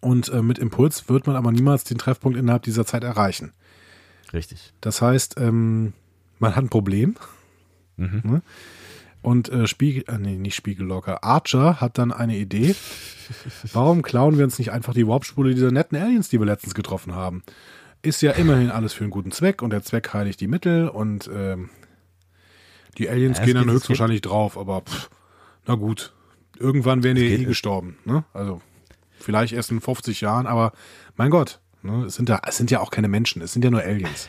Und 0.01 0.29
äh, 0.31 0.43
mit 0.43 0.59
Impuls 0.59 1.09
wird 1.09 1.27
man 1.27 1.37
aber 1.37 1.53
niemals 1.53 1.85
den 1.85 1.99
Treffpunkt 1.99 2.39
innerhalb 2.39 2.63
dieser 2.63 2.87
Zeit 2.87 3.05
erreichen. 3.05 3.53
Richtig. 4.33 4.73
Das 4.81 5.03
heißt, 5.03 5.39
ähm, 5.39 5.93
man 6.43 6.55
hat 6.55 6.65
ein 6.65 6.69
Problem. 6.69 7.15
Mhm. 7.97 8.21
Ne? 8.25 8.43
Und 9.23 9.49
äh, 9.49 9.69
Spiegel, 9.69 10.05
äh, 10.09 10.19
nee, 10.19 10.37
nicht 10.37 10.57
Spiegellocker, 10.57 11.23
Archer 11.23 11.81
hat 11.81 11.97
dann 11.97 12.13
eine 12.13 12.37
Idee. 12.37 12.75
Warum 13.73 14.03
klauen 14.03 14.37
wir 14.37 14.45
uns 14.45 14.59
nicht 14.59 14.73
einfach 14.73 14.93
die 14.93 15.07
Warpspule 15.07 15.55
dieser 15.55 15.71
netten 15.71 15.97
Aliens, 15.97 16.29
die 16.29 16.41
wir 16.41 16.47
letztens 16.47 16.75
getroffen 16.75 17.15
haben? 17.15 17.45
Ist 18.03 18.21
ja 18.21 18.33
immerhin 18.33 18.71
alles 18.71 18.93
für 18.93 19.05
einen 19.05 19.13
guten 19.13 19.31
Zweck 19.31 19.63
und 19.63 19.71
der 19.71 19.85
Zweck 19.85 20.13
heiligt 20.13 20.41
die 20.41 20.49
Mittel 20.49 20.89
und 20.89 21.31
ähm, 21.33 21.71
die 22.99 23.09
Aliens 23.09 23.39
ja, 23.39 23.45
gehen 23.45 23.55
dann 23.55 23.71
höchstwahrscheinlich 23.71 24.21
drauf, 24.21 24.59
aber 24.59 24.83
pff, 24.83 25.09
na 25.67 25.77
gut. 25.77 26.13
Irgendwann 26.59 27.03
wären 27.03 27.17
die 27.17 27.27
eh 27.27 27.45
gestorben. 27.45 27.97
Ne? 28.05 28.25
Also 28.35 28.61
vielleicht 29.19 29.53
erst 29.53 29.71
in 29.71 29.81
50 29.81 30.21
Jahren, 30.21 30.47
aber 30.47 30.73
mein 31.17 31.31
Gott, 31.31 31.61
ne? 31.83 32.05
es, 32.05 32.17
sind 32.17 32.29
ja, 32.29 32.43
es 32.47 32.57
sind 32.57 32.73
ja 32.73 32.81
auch 32.81 32.91
keine 32.91 33.09
Menschen, 33.09 33.41
es 33.41 33.53
sind 33.53 33.65
ja 33.65 33.71
nur 33.71 33.83
Aliens 33.83 34.29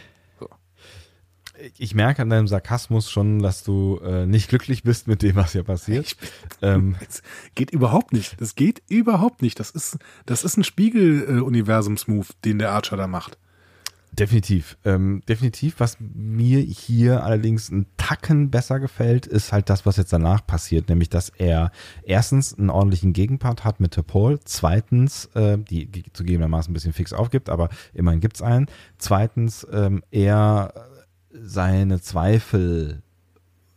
ich 1.77 1.95
merke 1.95 2.21
an 2.21 2.29
deinem 2.29 2.47
Sarkasmus 2.47 3.09
schon, 3.09 3.39
dass 3.39 3.63
du 3.63 3.99
äh, 4.03 4.25
nicht 4.25 4.49
glücklich 4.49 4.83
bist 4.83 5.07
mit 5.07 5.21
dem, 5.21 5.35
was 5.35 5.53
hier 5.53 5.63
passiert. 5.63 6.15
Ähm, 6.61 6.95
geht 7.55 7.71
überhaupt 7.71 8.13
nicht. 8.13 8.39
Das 8.39 8.55
geht 8.55 8.81
überhaupt 8.87 9.41
nicht. 9.41 9.59
Das 9.59 9.69
ist, 9.71 9.97
das 10.25 10.45
ist 10.45 10.55
ein 10.55 10.63
Spiegel-Universums-Move, 10.63 12.27
den 12.45 12.59
der 12.59 12.71
Archer 12.71 12.95
da 12.95 13.07
macht. 13.07 13.37
Definitiv. 14.13 14.77
Ähm, 14.85 15.23
definitiv. 15.27 15.75
Was 15.79 15.97
mir 15.99 16.59
hier 16.59 17.23
allerdings 17.23 17.69
einen 17.69 17.87
Tacken 17.97 18.49
besser 18.49 18.79
gefällt, 18.79 19.25
ist 19.25 19.51
halt 19.51 19.69
das, 19.69 19.85
was 19.85 19.97
jetzt 19.97 20.13
danach 20.13 20.45
passiert, 20.45 20.87
nämlich 20.87 21.09
dass 21.09 21.29
er 21.29 21.71
erstens 22.03 22.57
einen 22.57 22.69
ordentlichen 22.69 23.11
Gegenpart 23.11 23.65
hat 23.65 23.79
mit 23.79 23.99
Paul, 24.07 24.39
zweitens, 24.45 25.25
äh, 25.33 25.57
die 25.57 25.89
zugegebenermaßen 26.13 26.71
ein 26.71 26.73
bisschen 26.75 26.93
fix 26.93 27.11
aufgibt, 27.11 27.49
aber 27.49 27.69
immerhin 27.93 28.21
gibt's 28.21 28.41
einen. 28.41 28.67
Zweitens, 28.97 29.67
ähm, 29.71 30.03
er 30.11 30.73
seine 31.33 32.01
Zweifel 32.01 33.01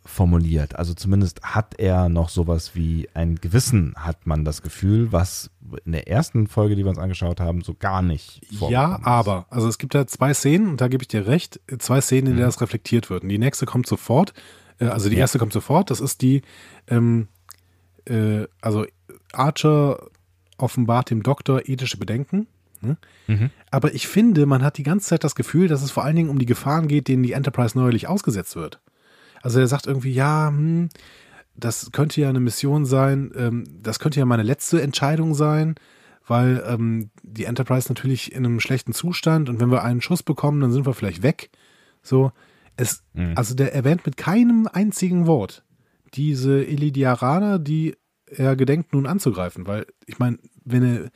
formuliert. 0.07 0.77
Also 0.77 0.93
zumindest 0.93 1.41
hat 1.43 1.79
er 1.79 2.09
noch 2.09 2.29
sowas 2.29 2.75
wie 2.75 3.09
ein 3.13 3.35
Gewissen, 3.35 3.93
hat 3.97 4.25
man 4.25 4.45
das 4.45 4.61
Gefühl, 4.61 5.11
was 5.11 5.51
in 5.85 5.91
der 5.91 6.07
ersten 6.07 6.47
Folge, 6.47 6.75
die 6.75 6.83
wir 6.83 6.89
uns 6.89 6.97
angeschaut 6.97 7.39
haben, 7.41 7.61
so 7.61 7.73
gar 7.73 8.01
nicht 8.01 8.41
Ja, 8.49 8.99
aber, 9.03 9.47
also 9.49 9.67
es 9.67 9.77
gibt 9.77 9.93
ja 9.93 10.07
zwei 10.07 10.33
Szenen, 10.33 10.69
und 10.69 10.81
da 10.81 10.87
gebe 10.87 11.03
ich 11.03 11.09
dir 11.09 11.27
recht, 11.27 11.59
zwei 11.79 11.99
Szenen, 11.99 12.27
in 12.27 12.33
denen 12.33 12.39
mhm. 12.39 12.47
das 12.47 12.61
reflektiert 12.61 13.09
wird. 13.09 13.23
Und 13.23 13.29
die 13.29 13.37
nächste 13.37 13.65
kommt 13.65 13.85
sofort, 13.85 14.33
äh, 14.79 14.85
also 14.85 15.09
die 15.09 15.15
ja. 15.15 15.21
erste 15.21 15.39
kommt 15.39 15.53
sofort, 15.53 15.91
das 15.91 15.99
ist 15.99 16.21
die, 16.21 16.41
ähm, 16.87 17.27
äh, 18.05 18.45
also 18.61 18.85
Archer 19.33 19.99
offenbart 20.57 21.09
dem 21.09 21.21
Doktor 21.21 21.67
ethische 21.67 21.97
Bedenken 21.97 22.47
Ne? 22.81 22.97
Mhm. 23.27 23.49
Aber 23.71 23.93
ich 23.93 24.07
finde, 24.07 24.45
man 24.45 24.63
hat 24.63 24.77
die 24.77 24.83
ganze 24.83 25.07
Zeit 25.07 25.23
das 25.23 25.35
Gefühl, 25.35 25.67
dass 25.67 25.81
es 25.81 25.91
vor 25.91 26.03
allen 26.03 26.15
Dingen 26.15 26.29
um 26.29 26.39
die 26.39 26.45
Gefahren 26.45 26.87
geht, 26.87 27.07
denen 27.07 27.23
die 27.23 27.33
Enterprise 27.33 27.77
neuerlich 27.77 28.07
ausgesetzt 28.07 28.55
wird. 28.55 28.79
Also 29.41 29.59
er 29.59 29.67
sagt 29.67 29.87
irgendwie, 29.87 30.11
ja, 30.11 30.47
hm, 30.47 30.89
das 31.55 31.91
könnte 31.91 32.21
ja 32.21 32.29
eine 32.29 32.39
Mission 32.39 32.85
sein, 32.85 33.31
ähm, 33.35 33.63
das 33.81 33.99
könnte 33.99 34.19
ja 34.19 34.25
meine 34.25 34.43
letzte 34.43 34.81
Entscheidung 34.81 35.33
sein, 35.33 35.75
weil 36.25 36.63
ähm, 36.67 37.09
die 37.23 37.45
Enterprise 37.45 37.89
natürlich 37.89 38.31
in 38.31 38.45
einem 38.45 38.59
schlechten 38.59 38.93
Zustand 38.93 39.49
und 39.49 39.59
wenn 39.59 39.71
wir 39.71 39.83
einen 39.83 40.01
Schuss 40.01 40.23
bekommen, 40.23 40.61
dann 40.61 40.71
sind 40.71 40.85
wir 40.85 40.93
vielleicht 40.93 41.23
weg. 41.23 41.49
So, 42.03 42.31
es, 42.75 43.03
mhm. 43.13 43.33
also 43.35 43.55
der 43.55 43.73
erwähnt 43.73 44.05
mit 44.05 44.17
keinem 44.17 44.67
einzigen 44.71 45.25
Wort 45.25 45.63
diese 46.13 46.65
Elidiaraner, 46.65 47.59
die 47.59 47.95
er 48.27 48.55
gedenkt 48.55 48.93
nun 48.93 49.05
anzugreifen, 49.05 49.67
weil 49.67 49.85
ich 50.05 50.19
meine, 50.19 50.37
wenn 50.71 50.83
er, 50.83 51.09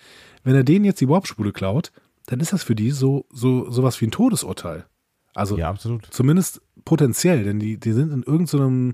wenn 0.43 0.55
er 0.55 0.63
denen 0.63 0.85
jetzt 0.85 1.01
die 1.01 1.09
Warp-Spule 1.09 1.51
klaut, 1.51 1.91
dann 2.27 2.39
ist 2.39 2.53
das 2.53 2.63
für 2.63 2.75
die 2.75 2.91
so, 2.91 3.25
so 3.31 3.69
sowas 3.69 3.99
wie 4.01 4.07
ein 4.07 4.11
Todesurteil. 4.11 4.85
Also 5.33 5.57
Ja, 5.57 5.69
absolut. 5.69 6.07
zumindest 6.11 6.61
potenziell, 6.85 7.43
denn 7.43 7.59
die, 7.59 7.77
die 7.77 7.93
sind 7.93 8.11
in 8.11 8.23
irgendeinem 8.23 8.93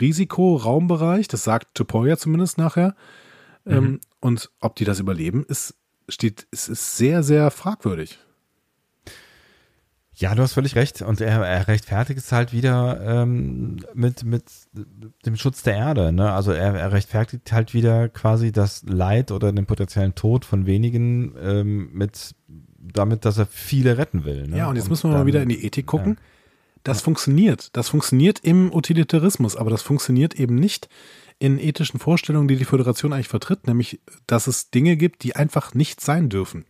Risikoraumbereich, 0.00 1.28
das 1.28 1.44
sagt 1.44 1.74
Topol 1.74 2.08
ja 2.08 2.16
zumindest 2.16 2.58
nachher. 2.58 2.94
Ähm, 3.66 4.00
und 4.20 4.50
ob 4.60 4.74
die 4.76 4.84
das 4.84 5.00
überleben, 5.00 5.44
ist, 5.48 5.76
steht, 6.08 6.46
ist, 6.50 6.68
ist 6.68 6.96
sehr, 6.96 7.22
sehr 7.22 7.50
fragwürdig. 7.50 8.18
Ja, 10.14 10.34
du 10.34 10.42
hast 10.42 10.52
völlig 10.52 10.76
recht. 10.76 11.00
Und 11.02 11.20
er, 11.20 11.42
er 11.44 11.68
rechtfertigt 11.68 12.18
es 12.20 12.32
halt 12.32 12.52
wieder 12.52 13.00
ähm, 13.22 13.78
mit, 13.94 14.24
mit 14.24 14.44
dem 15.24 15.36
Schutz 15.36 15.62
der 15.62 15.74
Erde. 15.74 16.12
Ne? 16.12 16.30
Also 16.32 16.52
er, 16.52 16.74
er 16.74 16.92
rechtfertigt 16.92 17.50
halt 17.52 17.72
wieder 17.72 18.08
quasi 18.08 18.52
das 18.52 18.82
Leid 18.86 19.30
oder 19.30 19.52
den 19.52 19.64
potenziellen 19.66 20.14
Tod 20.14 20.44
von 20.44 20.66
wenigen 20.66 21.34
ähm, 21.42 21.90
mit 21.92 22.34
damit, 22.78 23.24
dass 23.24 23.38
er 23.38 23.46
viele 23.46 23.96
retten 23.96 24.24
will. 24.24 24.48
Ne? 24.48 24.58
Ja, 24.58 24.68
und 24.68 24.76
jetzt 24.76 24.90
müssen 24.90 25.04
wir 25.04 25.12
mal 25.12 25.18
dann- 25.18 25.26
wieder 25.26 25.42
in 25.42 25.48
die 25.48 25.64
Ethik 25.64 25.86
gucken. 25.86 26.18
Das 26.84 27.00
funktioniert. 27.00 27.70
Das 27.76 27.88
funktioniert 27.90 28.40
im 28.40 28.72
Utilitarismus, 28.74 29.56
aber 29.56 29.70
das 29.70 29.82
funktioniert 29.82 30.34
eben 30.34 30.56
nicht 30.56 30.88
in 31.38 31.58
ethischen 31.60 32.00
Vorstellungen, 32.00 32.48
die 32.48 32.56
die 32.56 32.64
Föderation 32.64 33.12
eigentlich 33.12 33.28
vertritt, 33.28 33.68
nämlich, 33.68 34.00
dass 34.26 34.48
es 34.48 34.70
Dinge 34.70 34.96
gibt, 34.96 35.22
die 35.22 35.36
einfach 35.36 35.74
nicht 35.74 36.00
sein 36.00 36.28
dürfen. 36.28 36.64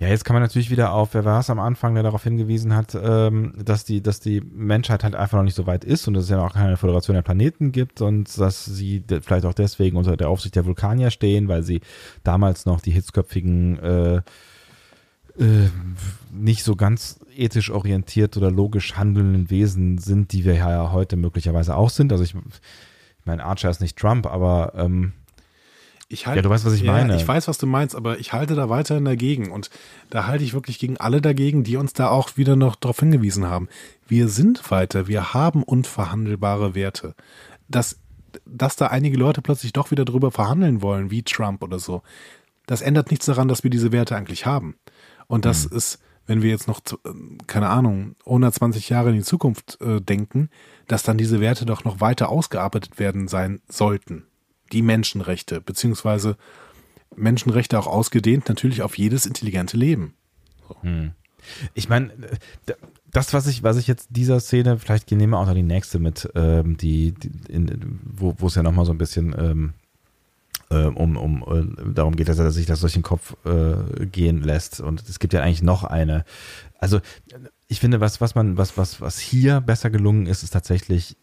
Ja, 0.00 0.06
jetzt 0.06 0.24
kann 0.24 0.34
man 0.34 0.42
natürlich 0.42 0.70
wieder 0.70 0.92
auf, 0.92 1.12
wer 1.14 1.24
war 1.24 1.40
es 1.40 1.50
am 1.50 1.58
Anfang, 1.58 1.94
der 1.94 2.04
darauf 2.04 2.22
hingewiesen 2.22 2.74
hat, 2.76 2.96
ähm, 3.00 3.52
dass 3.56 3.84
die, 3.84 4.00
dass 4.00 4.20
die 4.20 4.40
Menschheit 4.40 5.02
halt 5.02 5.16
einfach 5.16 5.38
noch 5.38 5.44
nicht 5.44 5.56
so 5.56 5.66
weit 5.66 5.82
ist 5.82 6.06
und 6.06 6.14
dass 6.14 6.24
es 6.24 6.30
ja 6.30 6.40
auch 6.40 6.54
keine 6.54 6.76
Föderation 6.76 7.14
der 7.14 7.22
Planeten 7.22 7.72
gibt 7.72 8.00
und 8.00 8.38
dass 8.38 8.64
sie 8.64 9.02
vielleicht 9.08 9.44
auch 9.44 9.54
deswegen 9.54 9.96
unter 9.96 10.16
der 10.16 10.28
Aufsicht 10.28 10.54
der 10.54 10.66
Vulkanier 10.66 11.10
stehen, 11.10 11.48
weil 11.48 11.64
sie 11.64 11.80
damals 12.22 12.64
noch 12.64 12.80
die 12.80 12.92
hitzköpfigen 12.92 13.78
äh, 13.80 14.16
äh, 15.38 15.68
nicht 16.32 16.62
so 16.62 16.76
ganz 16.76 17.18
ethisch 17.36 17.70
orientiert 17.70 18.36
oder 18.36 18.52
logisch 18.52 18.96
handelnden 18.96 19.50
Wesen 19.50 19.98
sind, 19.98 20.32
die 20.32 20.44
wir 20.44 20.54
ja 20.54 20.92
heute 20.92 21.16
möglicherweise 21.16 21.76
auch 21.76 21.90
sind. 21.90 22.12
Also 22.12 22.22
ich, 22.22 22.36
ich 22.36 23.26
meine, 23.26 23.44
Archer 23.44 23.70
ist 23.70 23.80
nicht 23.80 23.98
Trump, 23.98 24.26
aber 24.26 24.74
ähm, 24.76 25.12
Ich 26.10 26.26
halte, 26.26 26.38
Ja, 26.38 26.42
du 26.42 26.48
weißt, 26.50 26.64
was 26.64 26.72
ich 26.72 26.84
meine. 26.84 27.16
Ich 27.16 27.28
weiß, 27.28 27.48
was 27.48 27.58
du 27.58 27.66
meinst, 27.66 27.94
aber 27.94 28.18
ich 28.18 28.32
halte 28.32 28.54
da 28.54 28.70
weiterhin 28.70 29.04
dagegen. 29.04 29.50
Und 29.50 29.68
da 30.08 30.26
halte 30.26 30.42
ich 30.42 30.54
wirklich 30.54 30.78
gegen 30.78 30.96
alle 30.96 31.20
dagegen, 31.20 31.64
die 31.64 31.76
uns 31.76 31.92
da 31.92 32.08
auch 32.08 32.36
wieder 32.38 32.56
noch 32.56 32.76
darauf 32.76 33.00
hingewiesen 33.00 33.46
haben. 33.46 33.68
Wir 34.06 34.28
sind 34.28 34.70
weiter, 34.70 35.06
wir 35.06 35.34
haben 35.34 35.62
unverhandelbare 35.62 36.74
Werte. 36.74 37.14
Dass, 37.68 37.98
dass 38.46 38.76
da 38.76 38.86
einige 38.86 39.18
Leute 39.18 39.42
plötzlich 39.42 39.74
doch 39.74 39.90
wieder 39.90 40.06
drüber 40.06 40.30
verhandeln 40.30 40.80
wollen, 40.80 41.10
wie 41.10 41.22
Trump 41.22 41.62
oder 41.62 41.78
so, 41.78 42.02
das 42.66 42.80
ändert 42.80 43.10
nichts 43.10 43.26
daran, 43.26 43.48
dass 43.48 43.62
wir 43.62 43.70
diese 43.70 43.92
Werte 43.92 44.16
eigentlich 44.16 44.46
haben. 44.46 44.76
Und 45.26 45.44
das 45.44 45.70
Mhm. 45.70 45.76
ist, 45.76 45.98
wenn 46.26 46.40
wir 46.42 46.50
jetzt 46.50 46.68
noch, 46.68 46.80
zu- 46.80 46.96
äh, 47.04 47.10
keine 47.46 47.68
Ahnung, 47.68 48.14
120 48.24 48.88
Jahre 48.88 49.10
in 49.10 49.16
die 49.16 49.22
Zukunft 49.22 49.78
äh, 49.82 50.00
denken, 50.00 50.48
dass 50.86 51.02
dann 51.02 51.18
diese 51.18 51.40
Werte 51.40 51.66
doch 51.66 51.84
noch 51.84 52.00
weiter 52.00 52.30
ausgearbeitet 52.30 52.98
werden 52.98 53.28
sein 53.28 53.60
sollten. 53.68 54.24
Die 54.72 54.82
Menschenrechte, 54.82 55.60
beziehungsweise 55.60 56.36
Menschenrechte 57.16 57.78
auch 57.78 57.86
ausgedehnt 57.86 58.48
natürlich 58.48 58.82
auf 58.82 58.98
jedes 58.98 59.26
intelligente 59.26 59.76
Leben. 59.76 60.14
Ich 61.74 61.88
meine, 61.88 62.10
das, 63.10 63.32
was 63.32 63.46
ich, 63.46 63.62
was 63.62 63.76
ich 63.76 63.86
jetzt 63.86 64.08
dieser 64.10 64.40
Szene, 64.40 64.78
vielleicht 64.78 65.10
nehmen 65.10 65.32
wir 65.32 65.38
auch 65.38 65.46
noch 65.46 65.54
die 65.54 65.62
nächste 65.62 65.98
mit, 65.98 66.28
ähm, 66.34 66.76
die, 66.76 67.12
die 67.12 67.30
in, 67.52 67.98
wo, 68.04 68.34
wo 68.38 68.48
es 68.48 68.54
ja 68.54 68.62
nochmal 68.62 68.84
so 68.84 68.92
ein 68.92 68.98
bisschen 68.98 69.34
ähm, 69.38 69.72
ähm, 70.70 70.96
um, 70.96 71.16
um 71.16 71.42
äh, 71.42 71.94
darum 71.94 72.16
geht, 72.16 72.28
dass 72.28 72.38
er 72.38 72.50
sich 72.50 72.66
das 72.66 72.80
durch 72.80 72.92
den 72.92 73.02
Kopf 73.02 73.34
äh, 73.46 74.06
gehen 74.06 74.42
lässt. 74.42 74.80
Und 74.80 75.08
es 75.08 75.18
gibt 75.18 75.32
ja 75.32 75.42
eigentlich 75.42 75.62
noch 75.62 75.84
eine. 75.84 76.24
Also 76.78 77.00
ich 77.68 77.80
finde, 77.80 78.00
was, 78.00 78.20
was 78.20 78.34
man, 78.34 78.56
was, 78.56 78.76
was, 78.76 79.00
was 79.00 79.18
hier 79.18 79.60
besser 79.60 79.90
gelungen 79.90 80.26
ist, 80.26 80.42
ist 80.42 80.50
tatsächlich 80.50 81.16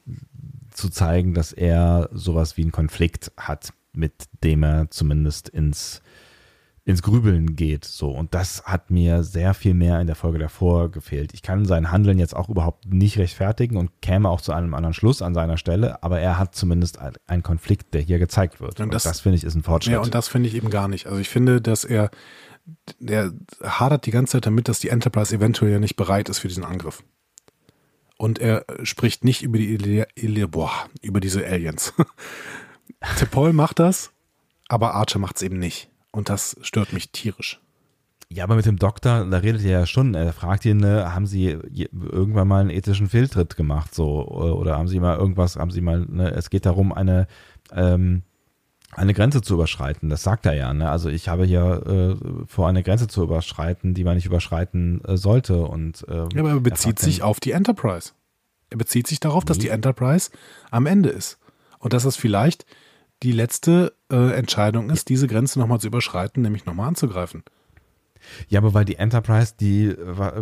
zu 0.75 0.89
zeigen, 0.89 1.33
dass 1.33 1.51
er 1.53 2.09
sowas 2.13 2.57
wie 2.57 2.61
einen 2.63 2.71
Konflikt 2.71 3.31
hat, 3.37 3.73
mit 3.93 4.13
dem 4.43 4.63
er 4.63 4.89
zumindest 4.91 5.49
ins 5.49 6.01
ins 6.87 7.01
Grübeln 7.01 7.55
geht. 7.55 7.83
So. 7.83 8.11
Und 8.11 8.35
das 8.35 8.63
hat 8.65 8.91
mir 8.91 9.23
sehr 9.23 9.55
viel 9.55 9.73
mehr 9.73 9.99
in 10.01 10.05
der 10.05 10.15
Folge 10.15 10.37
davor 10.37 10.91
gefehlt. 10.91 11.33
Ich 11.33 11.41
kann 11.41 11.65
sein 11.65 11.91
Handeln 11.91 12.19
jetzt 12.19 12.35
auch 12.35 12.47
überhaupt 12.47 12.85
nicht 12.85 13.17
rechtfertigen 13.17 13.77
und 13.77 13.89
käme 14.03 14.29
auch 14.29 14.39
zu 14.39 14.51
einem 14.53 14.75
anderen 14.75 14.93
Schluss 14.93 15.23
an 15.23 15.33
seiner 15.33 15.57
Stelle, 15.57 16.03
aber 16.03 16.19
er 16.19 16.37
hat 16.37 16.53
zumindest 16.53 16.99
ein- 16.99 17.15
einen 17.25 17.41
Konflikt, 17.41 17.95
der 17.95 18.01
hier 18.01 18.19
gezeigt 18.19 18.61
wird. 18.61 18.79
Und 18.79 18.85
Und 18.85 18.93
das- 18.93 19.01
das, 19.01 19.19
finde 19.21 19.37
ich 19.37 19.43
ist 19.43 19.55
ein 19.55 19.63
Fortschritt. 19.63 19.93
Ja, 19.93 19.99
und 20.01 20.13
das 20.13 20.27
finde 20.27 20.47
ich 20.47 20.53
eben 20.53 20.69
gar 20.69 20.87
nicht. 20.87 21.07
Also 21.07 21.17
ich 21.17 21.27
finde, 21.29 21.59
dass 21.59 21.85
er, 21.85 22.11
der 22.99 23.33
hadert 23.63 24.05
die 24.05 24.11
ganze 24.11 24.33
Zeit 24.33 24.45
damit, 24.45 24.67
dass 24.67 24.77
die 24.79 24.89
Enterprise 24.89 25.33
eventuell 25.35 25.71
ja 25.71 25.79
nicht 25.79 25.95
bereit 25.95 26.29
ist 26.29 26.37
für 26.37 26.49
diesen 26.49 26.63
Angriff. 26.65 27.03
Und 28.17 28.39
er 28.39 28.65
spricht 28.83 29.23
nicht 29.23 29.43
über 29.43 29.57
die 29.57 29.73
Ili 29.73 30.05
Ili 30.15 30.47
boah, 30.47 30.71
über 31.01 31.19
diese 31.19 31.45
Aliens. 31.45 31.93
T'Pol 33.17 33.53
macht 33.53 33.79
das, 33.79 34.11
aber 34.67 34.95
Archer 34.95 35.19
macht 35.19 35.37
es 35.37 35.41
eben 35.41 35.59
nicht. 35.59 35.89
Und 36.11 36.29
das 36.29 36.55
stört 36.61 36.93
mich 36.93 37.11
tierisch. 37.11 37.59
Ja, 38.29 38.43
aber 38.43 38.55
mit 38.55 38.65
dem 38.65 38.77
Doktor, 38.77 39.25
da 39.25 39.37
redet 39.37 39.63
er 39.63 39.71
ja 39.71 39.85
schon. 39.85 40.15
Er 40.15 40.33
fragt 40.33 40.65
ihn, 40.65 40.77
ne, 40.77 41.13
haben 41.13 41.27
Sie 41.27 41.45
irgendwann 41.45 42.47
mal 42.47 42.61
einen 42.61 42.69
ethischen 42.71 43.07
Fehltritt 43.07 43.55
gemacht, 43.55 43.93
so 43.93 44.27
oder 44.27 44.77
haben 44.77 44.87
Sie 44.87 44.99
mal 44.99 45.17
irgendwas, 45.17 45.57
haben 45.57 45.71
Sie 45.71 45.81
mal, 45.81 46.05
ne, 46.07 46.31
es 46.31 46.49
geht 46.49 46.65
darum, 46.65 46.91
eine 46.91 47.27
ähm, 47.71 48.23
eine 48.95 49.13
Grenze 49.13 49.41
zu 49.41 49.55
überschreiten. 49.55 50.09
Das 50.09 50.23
sagt 50.23 50.45
er 50.45 50.53
ja. 50.53 50.73
Ne? 50.73 50.89
Also 50.89 51.09
ich 51.09 51.27
habe 51.27 51.45
hier 51.45 52.17
äh, 52.21 52.45
vor, 52.47 52.67
eine 52.67 52.83
Grenze 52.83 53.07
zu 53.07 53.23
überschreiten, 53.23 53.93
die 53.93 54.03
man 54.03 54.15
nicht 54.15 54.25
überschreiten 54.25 55.03
äh, 55.05 55.17
sollte. 55.17 55.63
Und 55.65 56.05
ähm, 56.09 56.29
Ja, 56.33 56.41
aber 56.41 56.49
er 56.51 56.59
bezieht 56.59 56.99
sich 56.99 57.21
auf 57.21 57.39
die 57.39 57.51
Enterprise. 57.51 58.11
Er 58.69 58.77
bezieht 58.77 59.07
sich 59.07 59.19
darauf, 59.19 59.45
dass 59.45 59.57
die 59.57 59.69
Enterprise 59.69 60.31
am 60.71 60.85
Ende 60.85 61.09
ist. 61.09 61.37
Und 61.79 61.93
dass 61.93 62.05
es 62.05 62.15
vielleicht 62.15 62.65
die 63.21 63.31
letzte 63.31 63.93
äh, 64.11 64.33
Entscheidung 64.33 64.89
ist, 64.89 65.09
diese 65.09 65.27
Grenze 65.27 65.59
nochmal 65.59 65.79
zu 65.79 65.87
überschreiten, 65.87 66.41
nämlich 66.41 66.65
nochmal 66.65 66.87
anzugreifen. 66.87 67.43
Ja, 68.47 68.59
aber 68.59 68.73
weil 68.73 68.85
die 68.85 68.95
Enterprise 68.95 69.53
die 69.59 69.95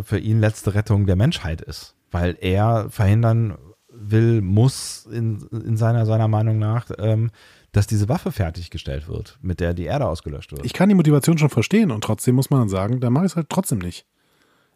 für 0.04 0.18
ihn 0.18 0.40
letzte 0.40 0.74
Rettung 0.74 1.06
der 1.06 1.16
Menschheit 1.16 1.60
ist. 1.60 1.94
Weil 2.10 2.36
er 2.40 2.88
verhindern 2.90 3.58
will, 3.88 4.40
muss 4.42 5.06
in, 5.06 5.46
in 5.50 5.76
seiner, 5.76 6.06
seiner 6.06 6.28
Meinung 6.28 6.58
nach, 6.58 6.90
ähm, 6.98 7.30
dass 7.74 7.86
diese 7.88 8.08
Waffe 8.08 8.30
fertiggestellt 8.32 9.08
wird, 9.08 9.36
mit 9.42 9.58
der 9.58 9.74
die 9.74 9.84
Erde 9.84 10.06
ausgelöscht 10.06 10.52
wird. 10.52 10.64
Ich 10.64 10.72
kann 10.72 10.88
die 10.88 10.94
Motivation 10.94 11.38
schon 11.38 11.50
verstehen 11.50 11.90
und 11.90 12.04
trotzdem 12.04 12.36
muss 12.36 12.48
man 12.48 12.60
dann 12.60 12.68
sagen, 12.68 13.00
da 13.00 13.10
mache 13.10 13.26
ich 13.26 13.32
es 13.32 13.36
halt 13.36 13.48
trotzdem 13.50 13.78
nicht. 13.78 14.06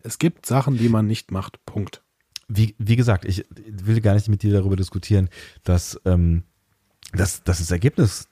Es 0.02 0.18
gibt 0.18 0.46
Sachen, 0.46 0.76
die 0.76 0.88
man 0.88 1.06
nicht 1.06 1.30
macht. 1.30 1.64
Punkt. 1.64 2.02
wie, 2.48 2.74
wie 2.78 2.96
gesagt, 2.96 3.24
ich 3.24 3.46
will 3.50 4.00
gar 4.00 4.14
nicht 4.14 4.28
mit 4.28 4.42
dir 4.42 4.52
darüber 4.52 4.74
diskutieren, 4.74 5.28
dass, 5.62 6.00
ähm, 6.04 6.42
dass, 7.12 7.42
dass 7.44 7.58
das 7.58 7.70
Ergebnis 7.70 8.28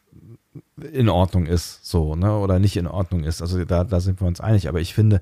in 0.93 1.09
Ordnung 1.09 1.47
ist, 1.47 1.87
so, 1.87 2.17
ne, 2.17 2.37
oder 2.37 2.59
nicht 2.59 2.77
in 2.77 2.87
Ordnung 2.89 3.23
ist. 3.23 3.43
Also 3.43 3.65
da, 3.65 3.85
da 3.85 4.01
sind 4.01 4.21
wir 4.21 4.27
uns 4.27 4.41
einig. 4.41 4.69
Aber 4.69 4.81
ich 4.81 4.95
finde, 4.95 5.21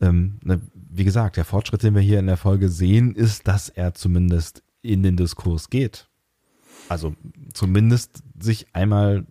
ähm, 0.00 0.38
ne, 0.42 0.60
wie 0.72 1.04
gesagt, 1.04 1.36
der 1.36 1.44
Fortschritt, 1.44 1.82
den 1.82 1.94
wir 1.94 2.02
hier 2.02 2.18
in 2.18 2.26
der 2.26 2.36
Folge 2.36 2.70
sehen, 2.70 3.14
ist, 3.14 3.46
dass 3.46 3.68
er 3.68 3.94
zumindest 3.94 4.62
in 4.80 5.02
den 5.02 5.16
Diskurs 5.16 5.68
geht. 5.68 6.08
Also 6.88 7.14
zumindest 7.52 8.22
sich 8.40 8.66
einmal, 8.72 9.24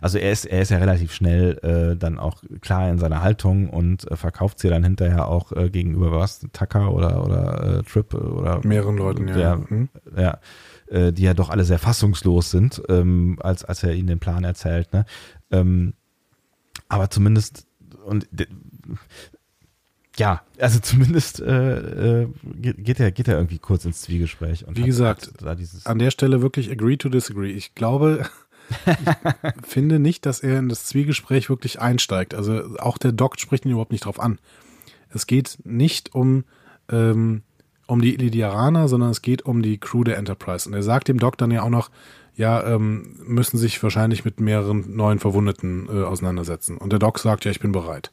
also 0.00 0.18
er 0.18 0.32
ist, 0.32 0.44
er 0.44 0.62
ist 0.62 0.70
ja 0.70 0.78
relativ 0.78 1.12
schnell 1.12 1.58
äh, 1.62 1.96
dann 1.96 2.18
auch 2.18 2.42
klar 2.60 2.90
in 2.90 2.98
seiner 2.98 3.22
Haltung 3.22 3.70
und 3.70 4.10
äh, 4.10 4.16
verkauft 4.16 4.58
sie 4.58 4.68
dann 4.68 4.84
hinterher 4.84 5.28
auch 5.28 5.52
äh, 5.52 5.70
gegenüber 5.70 6.12
was, 6.12 6.40
Tucker 6.52 6.92
oder, 6.92 7.24
oder 7.24 7.78
äh, 7.78 7.82
Trip 7.82 8.14
oder 8.14 8.60
Mehreren 8.66 8.96
Leuten, 8.96 9.28
ja. 9.28 9.34
der, 9.34 9.68
Hm? 9.68 9.88
ja, 10.16 10.38
äh, 10.88 11.12
die 11.12 11.22
ja 11.22 11.34
doch 11.34 11.50
alle 11.50 11.64
sehr 11.64 11.78
fassungslos 11.78 12.50
sind, 12.50 12.82
ähm, 12.88 13.38
als, 13.40 13.64
als 13.64 13.82
er 13.82 13.94
ihnen 13.94 14.08
den 14.08 14.20
Plan 14.20 14.44
erzählt. 14.44 14.92
Ne? 14.92 15.04
Ähm, 15.50 15.94
aber 16.88 17.10
zumindest, 17.10 17.66
und 18.04 18.26
ja, 20.18 20.42
also 20.58 20.78
zumindest 20.80 21.40
äh, 21.40 22.22
äh, 22.22 22.28
geht, 22.56 23.00
er, 23.00 23.10
geht 23.12 23.28
er 23.28 23.36
irgendwie 23.36 23.58
kurz 23.58 23.84
ins 23.84 24.02
Zwiegespräch. 24.02 24.66
Und 24.66 24.76
Wie 24.76 24.82
hat- 24.82 24.86
gesagt, 24.86 25.26
hat 25.28 25.42
da 25.42 25.54
dieses, 25.54 25.86
An 25.86 25.98
der 25.98 26.10
Stelle 26.10 26.42
wirklich 26.42 26.70
agree 26.70 26.96
to 26.96 27.08
disagree. 27.08 27.50
Ich 27.52 27.74
glaube, 27.74 28.26
ich 28.86 29.66
finde 29.66 29.98
nicht, 29.98 30.26
dass 30.26 30.40
er 30.40 30.58
in 30.58 30.68
das 30.68 30.84
Zwiegespräch 30.86 31.48
wirklich 31.48 31.80
einsteigt. 31.80 32.34
Also 32.34 32.76
auch 32.78 32.98
der 32.98 33.12
Doc 33.12 33.38
spricht 33.40 33.64
ihn 33.64 33.70
überhaupt 33.72 33.92
nicht 33.92 34.04
drauf 34.04 34.20
an. 34.20 34.38
Es 35.10 35.26
geht 35.26 35.58
nicht 35.64 36.14
um, 36.14 36.44
ähm, 36.90 37.42
um 37.86 38.02
die 38.02 38.16
Lydiaraner, 38.16 38.88
sondern 38.88 39.10
es 39.10 39.22
geht 39.22 39.42
um 39.42 39.62
die 39.62 39.78
Crew 39.78 40.04
der 40.04 40.18
Enterprise. 40.18 40.68
Und 40.68 40.74
er 40.74 40.82
sagt 40.82 41.08
dem 41.08 41.18
Doc 41.18 41.38
dann 41.38 41.50
ja 41.50 41.62
auch 41.62 41.70
noch, 41.70 41.90
ja, 42.36 42.62
ähm, 42.64 43.16
müssen 43.24 43.58
sich 43.58 43.82
wahrscheinlich 43.82 44.24
mit 44.24 44.38
mehreren 44.38 44.94
neuen 44.94 45.18
Verwundeten 45.18 45.88
äh, 45.88 46.02
auseinandersetzen. 46.04 46.76
Und 46.76 46.90
der 46.92 46.98
Doc 46.98 47.18
sagt, 47.18 47.44
ja, 47.44 47.50
ich 47.50 47.58
bin 47.60 47.72
bereit. 47.72 48.12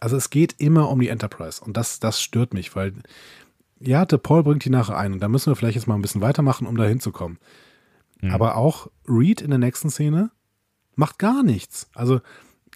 Also 0.00 0.16
es 0.16 0.30
geht 0.30 0.54
immer 0.58 0.90
um 0.90 1.00
die 1.00 1.08
Enterprise. 1.08 1.62
Und 1.64 1.76
das, 1.76 2.00
das 2.00 2.20
stört 2.20 2.54
mich, 2.54 2.74
weil 2.76 2.94
ja, 3.80 4.04
der 4.04 4.18
Paul 4.18 4.42
bringt 4.42 4.64
die 4.64 4.70
nachher 4.70 4.96
ein. 4.96 5.12
Und 5.12 5.20
da 5.20 5.28
müssen 5.28 5.50
wir 5.50 5.56
vielleicht 5.56 5.76
jetzt 5.76 5.86
mal 5.86 5.94
ein 5.94 6.02
bisschen 6.02 6.20
weitermachen, 6.20 6.66
um 6.66 6.76
da 6.76 6.84
hinzukommen. 6.84 7.38
Mhm. 8.20 8.30
Aber 8.30 8.56
auch 8.56 8.88
Reed 9.08 9.40
in 9.40 9.50
der 9.50 9.58
nächsten 9.58 9.90
Szene 9.90 10.30
macht 10.96 11.18
gar 11.18 11.42
nichts. 11.42 11.88
Also 11.94 12.20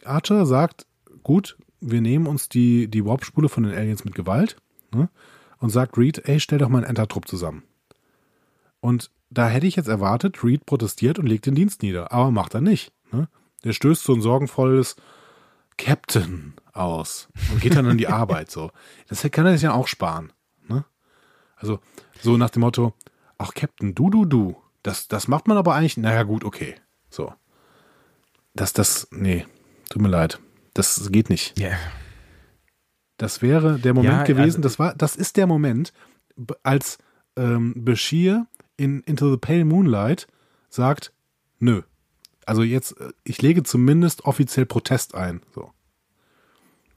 Archer 0.05 0.47
sagt, 0.47 0.87
gut, 1.23 1.57
wir 1.81 2.01
nehmen 2.01 2.27
uns 2.27 2.49
die, 2.49 2.89
die 2.89 3.05
Warp-Spule 3.05 3.49
von 3.49 3.62
den 3.62 3.75
Aliens 3.75 4.05
mit 4.05 4.14
Gewalt 4.14 4.57
ne? 4.93 5.09
und 5.59 5.71
sagt 5.71 5.97
Reed, 5.97 6.29
ey, 6.29 6.41
stell 6.41 6.59
doch 6.59 6.69
mal 6.69 6.79
einen 6.79 6.89
Entertrupp 6.89 7.29
zusammen. 7.29 7.62
Und 8.81 9.11
da 9.31 9.49
hätte 9.49 9.66
ich 9.66 9.77
jetzt 9.77 9.89
erwartet, 9.89 10.43
Reed 10.43 10.66
protestiert 10.66 11.19
und 11.19 11.27
legt 11.27 11.47
den 11.47 11.55
Dienst 11.55 11.83
nieder. 11.83 12.12
Aber 12.12 12.31
macht 12.31 12.55
er 12.55 12.61
nicht. 12.61 12.93
Ne? 13.12 13.29
Der 13.64 13.73
stößt 13.73 14.03
so 14.03 14.14
ein 14.14 14.21
sorgenvolles 14.21 14.97
Captain 15.79 16.55
aus 16.72 17.29
und 17.51 17.62
geht 17.62 17.76
dann 17.76 17.87
an 17.87 17.97
die 17.97 18.09
Arbeit. 18.09 18.51
So. 18.51 18.70
Das 19.09 19.26
kann 19.31 19.47
er 19.47 19.53
sich 19.53 19.62
ja 19.62 19.72
auch 19.72 19.89
sparen. 19.89 20.33
Ne? 20.68 20.85
Also 21.57 21.81
so 22.20 22.37
nach 22.37 22.51
dem 22.51 22.61
Motto, 22.61 22.95
ach 23.39 23.55
Captain, 23.55 23.95
du, 23.95 24.11
du, 24.11 24.26
du. 24.26 24.57
Das, 24.83 25.09
das 25.09 25.29
macht 25.29 25.49
man 25.49 25.57
aber 25.57 25.74
eigentlich, 25.74 25.97
naja 25.97 26.22
gut, 26.24 26.45
okay. 26.45 26.74
So. 27.09 27.33
Das, 28.55 28.72
das, 28.72 29.09
nee, 29.11 29.47
tut 29.89 30.03
mir 30.03 30.09
leid. 30.09 30.41
Das 30.74 31.11
geht 31.11 31.31
nicht. 31.31 31.59
Yeah. 31.59 31.79
Das 33.16 33.43
wäre 33.43 33.79
der 33.79 33.95
Moment 33.95 34.14
ja, 34.14 34.22
gewesen, 34.24 34.59
also, 34.59 34.61
das 34.61 34.79
war, 34.79 34.95
das 34.95 35.16
ist 35.16 35.37
der 35.37 35.47
Moment, 35.47 35.93
als 36.62 36.99
ähm, 37.37 37.74
Bashir 37.76 38.47
in 38.76 39.01
Into 39.03 39.31
the 39.31 39.37
Pale 39.37 39.64
Moonlight 39.64 40.29
sagt, 40.70 41.12
nö. 41.59 41.83
Also 42.49 42.63
jetzt, 42.63 42.99
äh, 42.99 43.13
ich 43.25 43.43
lege 43.43 43.63
zumindest 43.63 44.25
offiziell 44.25 44.65
Protest 44.65 45.15
ein. 45.15 45.43
So. 45.55 45.71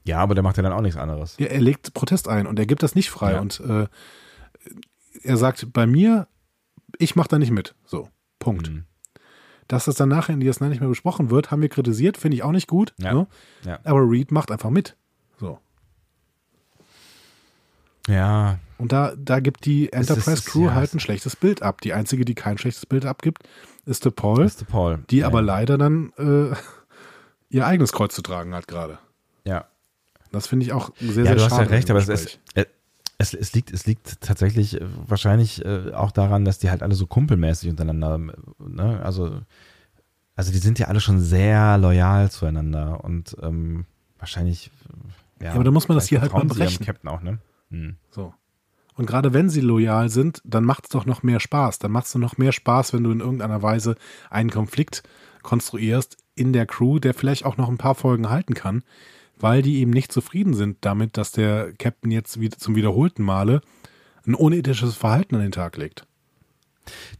Ja, 0.04 0.18
aber 0.18 0.34
der 0.34 0.42
macht 0.42 0.56
ja 0.56 0.62
dann 0.62 0.72
auch 0.72 0.80
nichts 0.80 0.98
anderes. 0.98 1.36
Ja, 1.38 1.46
er 1.46 1.60
legt 1.60 1.92
Protest 1.92 2.26
ein 2.26 2.46
und 2.46 2.58
er 2.58 2.64
gibt 2.64 2.82
das 2.82 2.94
nicht 2.94 3.10
frei. 3.10 3.32
Ja. 3.32 3.40
Und 3.40 3.60
äh, 3.60 3.86
er 5.22 5.36
sagt, 5.36 5.72
bei 5.72 5.86
mir, 5.86 6.26
ich 6.98 7.16
mache 7.16 7.28
da 7.28 7.38
nicht 7.38 7.50
mit. 7.50 7.74
So, 7.84 8.08
Punkt. 8.38 8.70
Mhm. 8.70 8.84
Dass 9.68 9.84
das 9.84 9.94
dann 9.94 10.08
nachher 10.08 10.32
in 10.32 10.42
DS9 10.42 10.68
nicht 10.70 10.80
mehr 10.80 10.88
besprochen 10.88 11.30
wird, 11.30 11.50
haben 11.50 11.60
wir 11.60 11.68
kritisiert, 11.68 12.16
finde 12.16 12.36
ich 12.36 12.42
auch 12.42 12.52
nicht 12.52 12.66
gut. 12.66 12.94
Ja. 12.98 13.12
Ne? 13.12 13.26
Ja. 13.64 13.78
Aber 13.84 14.00
Reed 14.00 14.32
macht 14.32 14.50
einfach 14.50 14.70
mit. 14.70 14.96
So. 15.38 15.58
Ja. 18.08 18.58
Und 18.82 18.90
da, 18.90 19.14
da 19.16 19.38
gibt 19.38 19.64
die 19.64 19.92
Enterprise 19.92 20.42
Crew 20.42 20.64
ja, 20.64 20.74
halt 20.74 20.92
ein 20.92 20.98
schlechtes 20.98 21.36
Bild 21.36 21.62
ab. 21.62 21.82
Die 21.82 21.92
einzige, 21.92 22.24
die 22.24 22.34
kein 22.34 22.58
schlechtes 22.58 22.84
Bild 22.84 23.06
abgibt, 23.06 23.44
ist 23.86 24.04
der 24.04 24.10
Paul. 24.10 24.44
Ist 24.44 24.60
der 24.60 24.64
Paul. 24.64 25.04
Die 25.08 25.18
ja. 25.18 25.28
aber 25.28 25.40
leider 25.40 25.78
dann 25.78 26.12
äh, 26.18 26.56
ihr 27.48 27.64
eigenes 27.64 27.92
Kreuz 27.92 28.12
zu 28.12 28.22
tragen 28.22 28.56
hat 28.56 28.66
gerade. 28.66 28.98
Ja. 29.44 29.66
Das 30.32 30.48
finde 30.48 30.66
ich 30.66 30.72
auch 30.72 30.90
sehr, 30.98 31.08
ja, 31.08 31.12
sehr 31.12 31.24
schade. 31.24 31.36
Du 31.36 31.44
hast 31.44 31.58
ja 31.58 31.76
recht, 31.76 31.90
aber 31.90 32.00
es, 32.00 32.08
ist, 32.08 32.40
es, 33.18 33.34
es, 33.34 33.52
liegt, 33.52 33.72
es 33.72 33.86
liegt 33.86 34.20
tatsächlich 34.20 34.80
äh, 34.80 34.84
wahrscheinlich 35.06 35.64
äh, 35.64 35.92
auch 35.92 36.10
daran, 36.10 36.44
dass 36.44 36.58
die 36.58 36.68
halt 36.68 36.82
alle 36.82 36.96
so 36.96 37.06
kumpelmäßig 37.06 37.70
untereinander, 37.70 38.18
ne? 38.58 39.00
also, 39.04 39.42
also 40.34 40.50
die 40.50 40.58
sind 40.58 40.80
ja 40.80 40.88
alle 40.88 40.98
schon 40.98 41.20
sehr 41.20 41.78
loyal 41.78 42.32
zueinander 42.32 43.04
und 43.04 43.36
ähm, 43.42 43.86
wahrscheinlich. 44.18 44.72
Ja, 45.38 45.46
ja, 45.46 45.52
aber 45.52 45.62
da 45.62 45.70
muss 45.70 45.86
man 45.86 45.96
das 45.96 46.08
hier 46.08 46.20
halt 46.20 46.32
mal 46.32 46.44
brechen. 46.46 46.84
Captain 46.84 47.08
auch, 47.08 47.22
ne? 47.22 47.38
Hm. 47.70 47.94
So. 48.10 48.34
Und 48.94 49.06
gerade 49.06 49.32
wenn 49.32 49.48
sie 49.48 49.60
loyal 49.60 50.08
sind, 50.08 50.42
dann 50.44 50.64
macht 50.64 50.84
es 50.84 50.90
doch 50.90 51.06
noch 51.06 51.22
mehr 51.22 51.40
Spaß. 51.40 51.78
Dann 51.78 51.92
macht 51.92 52.06
es 52.06 52.14
noch 52.14 52.36
mehr 52.36 52.52
Spaß, 52.52 52.92
wenn 52.92 53.04
du 53.04 53.10
in 53.10 53.20
irgendeiner 53.20 53.62
Weise 53.62 53.96
einen 54.30 54.50
Konflikt 54.50 55.02
konstruierst 55.42 56.18
in 56.34 56.52
der 56.52 56.66
Crew, 56.66 56.98
der 56.98 57.14
vielleicht 57.14 57.44
auch 57.44 57.56
noch 57.56 57.68
ein 57.68 57.78
paar 57.78 57.94
Folgen 57.94 58.30
halten 58.30 58.54
kann, 58.54 58.82
weil 59.38 59.62
die 59.62 59.78
eben 59.78 59.90
nicht 59.90 60.12
zufrieden 60.12 60.54
sind 60.54 60.78
damit, 60.82 61.16
dass 61.16 61.32
der 61.32 61.72
Captain 61.74 62.10
jetzt 62.10 62.40
wieder 62.40 62.58
zum 62.58 62.74
wiederholten 62.76 63.22
Male 63.22 63.60
ein 64.26 64.34
unethisches 64.34 64.94
Verhalten 64.94 65.34
an 65.34 65.42
den 65.42 65.52
Tag 65.52 65.76
legt. 65.76 66.06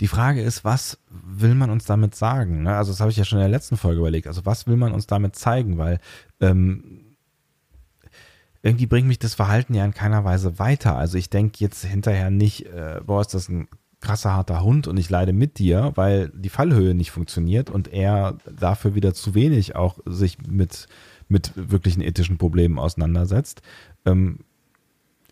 Die 0.00 0.08
Frage 0.08 0.42
ist, 0.42 0.64
was 0.64 0.98
will 1.08 1.54
man 1.54 1.70
uns 1.70 1.84
damit 1.84 2.14
sagen? 2.14 2.64
Ne? 2.64 2.76
Also 2.76 2.92
das 2.92 3.00
habe 3.00 3.10
ich 3.10 3.16
ja 3.16 3.24
schon 3.24 3.38
in 3.38 3.44
der 3.44 3.50
letzten 3.50 3.76
Folge 3.76 4.00
überlegt. 4.00 4.26
Also 4.26 4.44
was 4.44 4.66
will 4.66 4.76
man 4.76 4.92
uns 4.92 5.06
damit 5.06 5.36
zeigen? 5.36 5.78
Weil 5.78 6.00
ähm, 6.40 7.01
irgendwie 8.62 8.86
bringt 8.86 9.08
mich 9.08 9.18
das 9.18 9.34
Verhalten 9.34 9.74
ja 9.74 9.84
in 9.84 9.94
keiner 9.94 10.24
Weise 10.24 10.58
weiter. 10.58 10.96
Also 10.96 11.18
ich 11.18 11.30
denke 11.30 11.58
jetzt 11.58 11.84
hinterher 11.84 12.30
nicht, 12.30 12.66
äh, 12.66 13.00
boah, 13.04 13.20
ist 13.20 13.34
das 13.34 13.48
ein 13.48 13.68
krasser 14.00 14.34
harter 14.34 14.62
Hund 14.62 14.88
und 14.88 14.96
ich 14.98 15.10
leide 15.10 15.32
mit 15.32 15.58
dir, 15.58 15.92
weil 15.94 16.30
die 16.34 16.48
Fallhöhe 16.48 16.94
nicht 16.94 17.10
funktioniert 17.10 17.70
und 17.70 17.92
er 17.92 18.36
dafür 18.50 18.94
wieder 18.94 19.14
zu 19.14 19.34
wenig 19.34 19.76
auch 19.76 19.98
sich 20.06 20.38
mit, 20.46 20.88
mit 21.28 21.52
wirklichen 21.54 22.02
ethischen 22.02 22.38
Problemen 22.38 22.78
auseinandersetzt. 22.78 23.62
Ähm, 24.04 24.40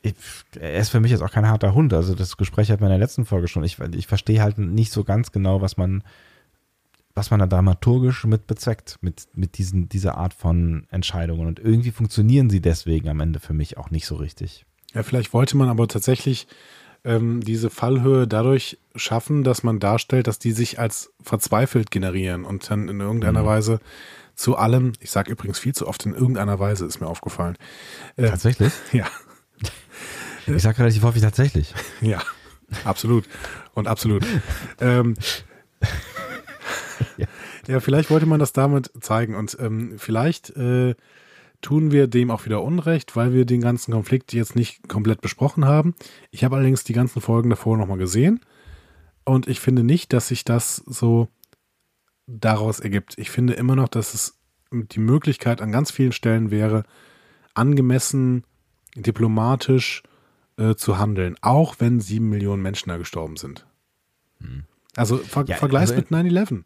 ich, 0.03 0.14
er 0.59 0.81
ist 0.81 0.89
für 0.89 1.01
mich 1.01 1.11
jetzt 1.11 1.22
auch 1.22 1.33
kein 1.33 1.49
harter 1.49 1.74
Hund. 1.74 1.93
Also 1.93 2.14
das 2.14 2.37
Gespräch 2.37 2.70
hatten 2.70 2.81
wir 2.81 2.87
in 2.87 2.93
der 2.93 2.99
letzten 2.99 3.26
Folge 3.26 3.49
schon. 3.49 3.64
Ich, 3.64 3.78
ich 3.78 4.07
verstehe 4.07 4.41
halt 4.41 4.59
nicht 4.59 4.93
so 4.93 5.05
ganz 5.05 5.31
genau, 5.31 5.61
was 5.61 5.76
man 5.76 6.03
was 7.21 7.31
man 7.31 7.41
da 7.41 7.47
dramaturgisch 7.47 8.25
mit 8.25 8.47
bezweckt, 8.47 8.97
mit, 9.03 9.29
mit 9.35 9.59
diesen, 9.59 9.91
dieser 9.91 10.16
Art 10.16 10.33
von 10.33 10.87
Entscheidungen. 10.91 11.47
Und 11.47 11.59
irgendwie 11.59 11.91
funktionieren 11.91 12.49
sie 12.49 12.62
deswegen 12.62 13.11
am 13.11 13.21
Ende 13.21 13.41
für 13.41 13.53
mich 13.53 13.77
auch 13.77 13.91
nicht 13.91 14.07
so 14.07 14.14
richtig. 14.14 14.64
Ja, 14.95 15.03
vielleicht 15.03 15.35
wollte 15.35 15.59
man 15.59 15.68
aber 15.68 15.87
tatsächlich 15.87 16.47
ähm, 17.05 17.43
diese 17.43 17.68
Fallhöhe 17.68 18.27
dadurch 18.27 18.79
schaffen, 18.95 19.45
dass 19.45 19.62
man 19.62 19.81
darstellt, 19.81 20.29
dass 20.29 20.39
die 20.39 20.53
sich 20.53 20.79
als 20.79 21.12
verzweifelt 21.21 21.91
generieren 21.91 22.47
und 22.47 22.71
dann 22.71 22.89
in 22.89 23.01
irgendeiner 23.01 23.43
mhm. 23.43 23.47
Weise 23.47 23.81
zu 24.35 24.57
allem, 24.57 24.93
ich 24.99 25.11
sage 25.11 25.31
übrigens 25.31 25.59
viel 25.59 25.75
zu 25.75 25.87
oft 25.87 26.07
in 26.07 26.14
irgendeiner 26.14 26.59
Weise, 26.59 26.87
ist 26.87 27.01
mir 27.01 27.07
aufgefallen. 27.07 27.59
Äh, 28.16 28.31
tatsächlich? 28.31 28.73
Ja. 28.93 29.07
Ich 30.47 30.62
sage 30.62 30.79
relativ 30.79 31.03
häufig 31.03 31.23
tatsächlich. 31.23 31.75
Ja, 32.01 32.23
absolut. 32.85 33.27
Und 33.75 33.87
absolut. 33.87 34.25
ähm, 34.81 35.14
ja. 37.17 37.27
ja, 37.67 37.81
vielleicht 37.81 38.11
wollte 38.11 38.27
man 38.27 38.41
das 38.41 38.53
damit 38.53 38.91
zeigen 39.01 39.35
und 39.35 39.57
ähm, 39.61 39.95
vielleicht 39.99 40.51
äh, 40.57 40.95
tun 41.61 41.91
wir 41.93 42.07
dem 42.07 42.31
auch 42.31 42.47
wieder 42.47 42.63
Unrecht, 42.63 43.17
weil 43.17 43.33
wir 43.33 43.45
den 43.45 43.61
ganzen 43.61 43.93
Konflikt 43.93 44.33
jetzt 44.33 44.57
nicht 44.57 44.89
komplett 44.89 45.21
besprochen 45.21 45.65
haben. 45.65 45.95
Ich 46.31 46.45
habe 46.45 46.57
allerdings 46.57 46.85
die 46.85 46.93
ganzen 46.93 47.21
Folgen 47.21 47.51
davor 47.51 47.77
nochmal 47.77 47.99
gesehen 47.99 48.41
und 49.25 49.49
ich 49.49 49.61
finde 49.61 49.85
nicht, 49.85 50.13
dass 50.13 50.29
sich 50.29 50.45
das 50.45 50.77
so 50.77 51.29
daraus 52.27 52.81
ergibt. 52.81 53.15
Ich 53.19 53.31
finde 53.31 53.55
immer 53.55 53.77
noch, 53.77 53.89
dass 53.89 54.15
es 54.15 54.39
die 54.73 55.01
Möglichkeit 55.01 55.61
an 55.61 55.73
ganz 55.73 55.91
vielen 55.91 56.13
Stellen 56.13 56.51
wäre, 56.51 56.85
angemessen, 57.55 58.45
diplomatisch 58.95 60.03
äh, 60.57 60.75
zu 60.75 60.99
handeln, 60.99 61.37
auch 61.41 61.77
wenn 61.79 62.01
sieben 62.01 62.29
Millionen 62.29 62.63
Menschen 62.63 62.89
da 62.89 62.97
gestorben 62.97 63.37
sind. 63.37 63.67
Hm. 64.39 64.65
Also 64.97 65.19
ver 65.19 65.45
ja, 65.47 65.57
vergleichs 65.57 65.93
also 65.93 66.03
mit 66.03 66.11
9-11 66.11 66.65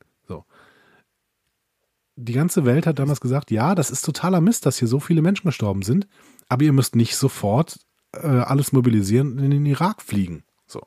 die 2.17 2.33
ganze 2.33 2.65
Welt 2.65 2.87
hat 2.87 2.99
damals 2.99 3.21
gesagt, 3.21 3.51
ja, 3.51 3.75
das 3.75 3.91
ist 3.91 4.05
totaler 4.05 4.41
Mist, 4.41 4.67
dass 4.67 4.79
hier 4.79 4.89
so 4.89 5.01
viele 5.01 5.23
Menschen 5.23 5.47
gestorben 5.47 5.83
sind, 5.83 6.07
aber 6.49 6.65
ihr 6.65 6.73
müsst 6.73 6.97
nicht 6.97 7.17
sofort 7.17 7.79
äh, 8.13 8.27
alles 8.27 8.73
mobilisieren 8.73 9.33
und 9.33 9.39
in 9.41 9.51
den 9.51 9.67
Irak 9.67 10.03
fliegen. 10.03 10.45
So. 10.67 10.81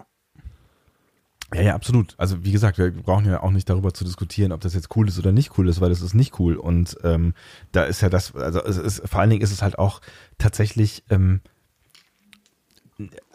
Ja, 1.53 1.61
ja, 1.61 1.75
absolut. 1.75 2.13
Also 2.17 2.43
wie 2.43 2.51
gesagt, 2.51 2.77
wir 2.77 2.91
brauchen 2.91 3.25
ja 3.25 3.41
auch 3.41 3.51
nicht 3.51 3.69
darüber 3.69 3.93
zu 3.93 4.03
diskutieren, 4.03 4.51
ob 4.51 4.61
das 4.61 4.73
jetzt 4.73 4.95
cool 4.95 5.07
ist 5.07 5.17
oder 5.17 5.31
nicht 5.31 5.57
cool 5.57 5.69
ist, 5.69 5.79
weil 5.79 5.89
das 5.89 6.01
ist 6.01 6.13
nicht 6.13 6.39
cool. 6.39 6.55
Und 6.55 6.97
ähm, 7.03 7.33
da 7.71 7.83
ist 7.83 8.01
ja 8.01 8.09
das, 8.09 8.35
also 8.35 8.61
es 8.63 8.77
ist, 8.77 9.07
vor 9.07 9.21
allen 9.21 9.29
Dingen 9.29 9.41
ist 9.41 9.51
es 9.51 9.61
halt 9.61 9.79
auch 9.79 10.01
tatsächlich 10.37 11.03
ähm, 11.09 11.41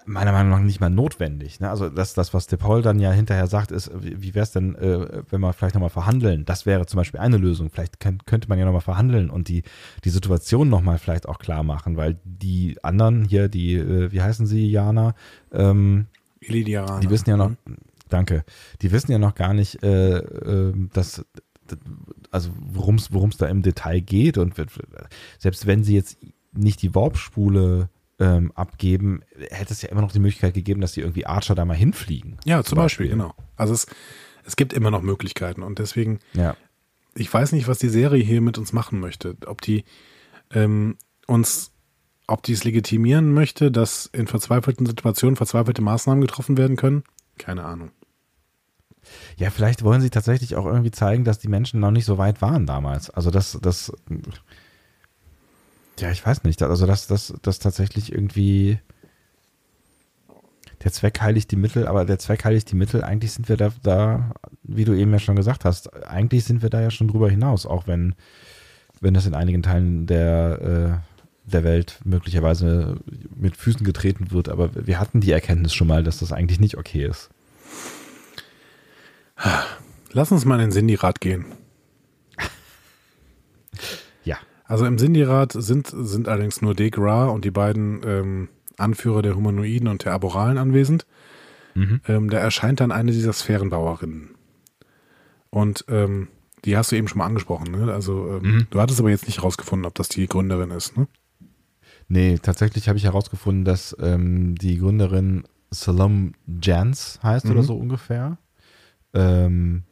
meiner 0.04 0.32
Meinung 0.32 0.50
nach 0.50 0.60
nicht 0.60 0.80
mal 0.80 0.90
notwendig. 0.90 1.60
Ne? 1.60 1.70
Also 1.70 1.88
das, 1.88 2.14
das, 2.14 2.34
was 2.34 2.46
De 2.46 2.58
Paul 2.58 2.82
dann 2.82 2.98
ja 2.98 3.12
hinterher 3.12 3.46
sagt, 3.46 3.70
ist, 3.70 3.90
wie 3.94 4.34
wäre 4.34 4.42
es 4.42 4.52
denn, 4.52 4.74
äh, 4.74 5.22
wenn 5.30 5.40
wir 5.40 5.52
vielleicht 5.52 5.74
nochmal 5.74 5.90
verhandeln? 5.90 6.44
Das 6.44 6.66
wäre 6.66 6.86
zum 6.86 6.98
Beispiel 6.98 7.20
eine 7.20 7.36
Lösung. 7.36 7.70
Vielleicht 7.70 8.00
kann, 8.00 8.18
könnte 8.26 8.48
man 8.48 8.58
ja 8.58 8.64
nochmal 8.64 8.80
verhandeln 8.80 9.30
und 9.30 9.48
die, 9.48 9.62
die 10.04 10.10
Situation 10.10 10.68
nochmal 10.68 10.98
vielleicht 10.98 11.28
auch 11.28 11.38
klar 11.38 11.62
machen, 11.62 11.96
weil 11.96 12.18
die 12.24 12.76
anderen 12.82 13.24
hier, 13.24 13.48
die, 13.48 13.74
äh, 13.74 14.12
wie 14.12 14.22
heißen 14.22 14.46
sie, 14.46 14.70
Jana? 14.70 15.14
Ähm, 15.52 16.06
Ilidiana. 16.40 17.00
Die 17.00 17.10
wissen 17.10 17.30
ja 17.30 17.36
noch, 17.36 17.52
danke, 18.08 18.44
die 18.80 18.90
wissen 18.90 19.12
ja 19.12 19.18
noch 19.18 19.34
gar 19.34 19.54
nicht, 19.54 19.82
äh, 19.82 20.18
äh, 20.18 20.72
dass 20.92 21.24
also 22.30 22.50
worum 22.58 22.96
es 22.96 23.36
da 23.38 23.46
im 23.46 23.62
Detail 23.62 24.00
geht 24.00 24.36
und 24.36 24.54
selbst 25.38 25.66
wenn 25.66 25.84
sie 25.84 25.94
jetzt 25.94 26.18
nicht 26.52 26.82
die 26.82 26.94
Warpspule 26.94 27.88
ähm, 28.22 28.52
abgeben, 28.54 29.22
hätte 29.50 29.72
es 29.72 29.82
ja 29.82 29.88
immer 29.88 30.00
noch 30.00 30.12
die 30.12 30.20
Möglichkeit 30.20 30.54
gegeben, 30.54 30.80
dass 30.80 30.92
die 30.92 31.00
irgendwie 31.00 31.26
Archer 31.26 31.56
da 31.56 31.64
mal 31.64 31.76
hinfliegen. 31.76 32.38
Ja, 32.44 32.62
zum, 32.62 32.76
Beispiel. 32.76 33.06
Beispiel, 33.06 33.18
genau. 33.18 33.34
Also 33.56 33.74
es, 33.74 33.86
es 34.44 34.54
gibt 34.54 34.72
immer 34.72 34.92
noch 34.92 35.02
Möglichkeiten 35.02 35.62
und 35.62 35.80
deswegen, 35.80 36.20
ja. 36.34 36.56
ich 37.14 37.32
weiß 37.32 37.52
nicht, 37.52 37.66
was 37.66 37.78
die 37.78 37.88
Serie 37.88 38.22
hier 38.22 38.40
mit 38.40 38.58
uns 38.58 38.72
machen 38.72 39.00
möchte. 39.00 39.36
Ob 39.46 39.60
die 39.60 39.84
ähm, 40.52 40.96
uns, 41.26 41.72
ob 42.28 42.44
die 42.44 42.52
es 42.52 42.62
legitimieren 42.62 43.32
möchte, 43.34 43.72
dass 43.72 44.06
in 44.06 44.28
verzweifelten 44.28 44.86
Situationen 44.86 45.34
verzweifelte 45.34 45.82
Maßnahmen 45.82 46.20
getroffen 46.20 46.56
werden 46.56 46.76
können, 46.76 47.02
keine 47.38 47.64
Ahnung. 47.64 47.90
Ja, 49.36 49.50
vielleicht 49.50 49.82
wollen 49.82 50.00
sie 50.00 50.10
tatsächlich 50.10 50.54
auch 50.54 50.66
irgendwie 50.66 50.92
zeigen, 50.92 51.24
dass 51.24 51.40
die 51.40 51.48
Menschen 51.48 51.80
noch 51.80 51.90
nicht 51.90 52.04
so 52.04 52.18
weit 52.18 52.40
waren 52.40 52.66
damals. 52.66 53.10
Also 53.10 53.32
das, 53.32 53.58
das 53.60 53.92
ja, 55.98 56.10
ich 56.10 56.24
weiß 56.24 56.44
nicht. 56.44 56.62
Also, 56.62 56.86
dass 56.86 57.06
das, 57.06 57.34
das 57.42 57.58
tatsächlich 57.58 58.12
irgendwie 58.12 58.78
der 60.84 60.92
Zweck 60.92 61.20
heiligt 61.20 61.50
die 61.50 61.56
Mittel, 61.56 61.86
aber 61.86 62.04
der 62.04 62.18
Zweck 62.18 62.44
heiligt 62.44 62.70
die 62.70 62.76
Mittel. 62.76 63.04
Eigentlich 63.04 63.32
sind 63.32 63.48
wir 63.48 63.56
da, 63.56 63.72
da 63.82 64.34
wie 64.62 64.84
du 64.84 64.94
eben 64.94 65.12
ja 65.12 65.18
schon 65.18 65.36
gesagt 65.36 65.64
hast, 65.64 65.92
eigentlich 66.06 66.44
sind 66.44 66.62
wir 66.62 66.70
da 66.70 66.80
ja 66.80 66.90
schon 66.90 67.08
drüber 67.08 67.30
hinaus, 67.30 67.66
auch 67.66 67.86
wenn, 67.86 68.14
wenn 69.00 69.14
das 69.14 69.26
in 69.26 69.34
einigen 69.34 69.62
Teilen 69.62 70.06
der, 70.06 71.02
äh, 71.46 71.50
der 71.50 71.64
Welt 71.64 72.00
möglicherweise 72.04 72.98
mit 73.34 73.56
Füßen 73.56 73.84
getreten 73.84 74.30
wird. 74.32 74.48
Aber 74.48 74.70
wir 74.74 74.98
hatten 74.98 75.20
die 75.20 75.32
Erkenntnis 75.32 75.74
schon 75.74 75.88
mal, 75.88 76.02
dass 76.02 76.18
das 76.18 76.32
eigentlich 76.32 76.60
nicht 76.60 76.76
okay 76.76 77.06
ist. 77.06 77.30
Lass 80.12 80.32
uns 80.32 80.44
mal 80.44 80.56
in 80.56 80.66
den 80.66 80.72
Sindirat 80.72 81.20
gehen. 81.20 81.44
Ja. 84.24 84.36
Also 84.64 84.86
im 84.86 84.98
Sindirat 84.98 85.52
sind, 85.52 85.88
sind 85.94 86.28
allerdings 86.28 86.62
nur 86.62 86.74
Degra 86.74 87.26
und 87.26 87.44
die 87.44 87.50
beiden 87.50 88.00
ähm, 88.04 88.48
Anführer 88.78 89.22
der 89.22 89.36
Humanoiden 89.36 89.88
und 89.88 90.04
der 90.04 90.12
Aboralen 90.14 90.58
anwesend. 90.58 91.06
Mhm. 91.74 92.00
Ähm, 92.06 92.30
da 92.30 92.38
erscheint 92.38 92.80
dann 92.80 92.92
eine 92.92 93.12
dieser 93.12 93.32
Sphärenbauerinnen. 93.32 94.30
Und 95.50 95.84
ähm, 95.88 96.28
die 96.64 96.76
hast 96.76 96.92
du 96.92 96.96
eben 96.96 97.08
schon 97.08 97.18
mal 97.18 97.26
angesprochen. 97.26 97.70
Ne? 97.72 97.92
Also 97.92 98.28
ähm, 98.42 98.42
Mhm. 98.56 98.66
du 98.70 98.80
hattest 98.80 99.00
aber 99.00 99.10
jetzt 99.10 99.26
nicht 99.26 99.38
herausgefunden, 99.38 99.84
ob 99.86 99.94
das 99.94 100.08
die 100.08 100.26
Gründerin 100.26 100.70
ist. 100.70 100.96
Ne? 100.96 101.06
Nee, 102.08 102.38
tatsächlich 102.40 102.88
habe 102.88 102.98
ich 102.98 103.04
herausgefunden, 103.04 103.64
dass 103.64 103.96
ähm, 104.00 104.54
die 104.56 104.78
Gründerin 104.78 105.44
Salom 105.70 106.34
Jans 106.60 107.18
heißt 107.22 107.46
Mhm. 107.46 107.50
oder 107.52 107.62
so 107.62 107.76
ungefähr. 107.76 108.38
Ähm, 109.14 109.82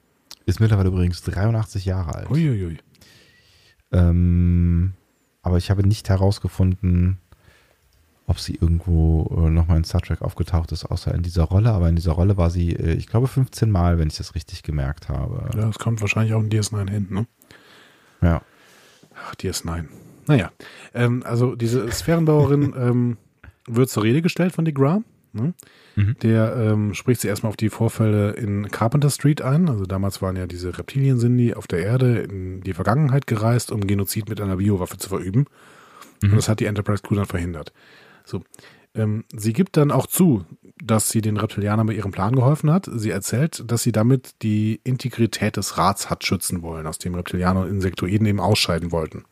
ist 0.47 0.61
mittlerweile 0.61 0.89
übrigens 0.89 1.23
83 1.23 1.85
Jahre 1.85 2.14
alt. 2.14 2.31
Uiuiui. 2.31 2.79
Ähm, 3.93 4.95
aber 5.43 5.57
ich 5.57 5.70
habe 5.70 5.86
nicht 5.86 6.09
herausgefunden, 6.09 7.18
ob 8.26 8.38
sie 8.38 8.55
irgendwo 8.55 9.28
äh, 9.36 9.51
nochmal 9.51 9.78
in 9.78 9.84
Star 9.84 10.01
Trek 10.01 10.22
aufgetaucht 10.22 10.70
ist, 10.70 10.84
außer 10.84 11.12
in 11.14 11.22
dieser 11.22 11.45
Rolle. 11.45 11.72
Aber 11.72 11.88
in 11.88 11.97
dieser 11.97 12.12
Rolle 12.12 12.36
war 12.36 12.51
sie, 12.51 12.74
äh, 12.76 12.93
ich 12.93 13.09
glaube, 13.09 13.26
15 13.26 13.70
Mal, 13.70 13.99
wenn 13.99 14.09
ich 14.09 14.16
das 14.16 14.34
richtig 14.34 14.62
gemerkt 14.62 15.09
habe. 15.09 15.51
Ja, 15.55 15.66
das 15.66 15.78
kommt 15.78 16.01
wahrscheinlich 16.01 16.34
auch 16.34 16.41
in 16.41 16.49
DS9 16.49 16.88
hin. 16.88 17.09
Ne? 17.11 17.26
Ja. 18.22 18.43
Ach, 19.16 19.34
DS9. 19.34 19.86
Naja, 20.26 20.53
ähm, 20.95 21.24
also 21.26 21.57
diese 21.57 21.91
Sphärenbauerin 21.91 22.74
ähm, 22.78 23.16
wird 23.66 23.91
zur 23.91 24.05
Rede 24.05 24.22
gestellt 24.22 24.53
von 24.53 24.64
DeGra. 24.64 25.03
Ne? 25.32 25.55
Mhm. 26.01 26.16
Der 26.22 26.57
ähm, 26.57 26.94
spricht 26.94 27.20
sie 27.20 27.28
erstmal 27.28 27.51
auf 27.51 27.57
die 27.57 27.70
Vorfälle 27.70 28.32
in 28.32 28.70
Carpenter 28.70 29.11
Street 29.11 29.42
ein. 29.42 29.68
Also 29.68 29.84
damals 29.84 30.22
waren 30.22 30.36
ja 30.36 30.46
diese 30.46 30.76
Reptilien 30.76 31.18
sind 31.18 31.36
die 31.36 31.55
auf 31.55 31.66
der 31.66 31.80
Erde 31.80 32.20
in 32.20 32.61
die 32.62 32.74
Vergangenheit 32.74 33.26
gereist, 33.26 33.70
um 33.72 33.86
Genozid 33.86 34.28
mit 34.28 34.40
einer 34.40 34.57
Biowaffe 34.57 34.98
zu 34.98 35.09
verüben. 35.09 35.46
Und 36.22 36.36
das 36.36 36.48
hat 36.48 36.61
die 36.61 36.66
Enterprise 36.66 37.03
Crew 37.03 37.14
dann 37.16 37.26
verhindert. 37.26 37.72
So. 38.24 38.42
Ähm, 38.94 39.24
sie 39.32 39.53
gibt 39.53 39.76
dann 39.76 39.92
auch 39.92 40.07
zu, 40.07 40.44
dass 40.82 41.11
sie 41.11 41.20
den 41.20 41.36
Reptilianern 41.36 41.86
bei 41.86 41.94
ihrem 41.94 42.11
Plan 42.11 42.34
geholfen 42.34 42.70
hat. 42.72 42.90
Sie 42.92 43.11
erzählt, 43.11 43.62
dass 43.66 43.82
sie 43.82 43.92
damit 43.92 44.42
die 44.42 44.80
Integrität 44.82 45.57
des 45.57 45.78
Rats 45.78 46.11
hat 46.11 46.24
schützen 46.24 46.62
wollen, 46.62 46.86
aus 46.86 46.98
dem 46.98 47.14
Reptilianer 47.14 47.62
und 47.62 47.70
Insektoiden 47.70 48.26
eben 48.26 48.40
ausscheiden 48.40 48.90
wollten. 48.90 49.24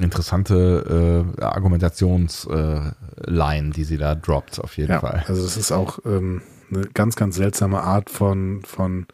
Interessante 0.00 1.34
äh, 1.38 1.42
Argumentationsline, 1.42 3.70
die 3.74 3.84
sie 3.84 3.98
da 3.98 4.14
droppt, 4.14 4.60
auf 4.60 4.76
jeden 4.76 4.92
Ja, 4.92 5.00
Fall. 5.00 5.24
also 5.26 5.42
das 5.42 5.56
ist 5.56 5.72
auch 5.72 5.98
ähm, 6.04 6.42
eine 6.70 6.82
ganz, 6.86 7.16
ganz 7.16 7.36
seltsame 7.36 7.82
Art 7.82 8.10
von, 8.10 8.62
von 8.64 9.06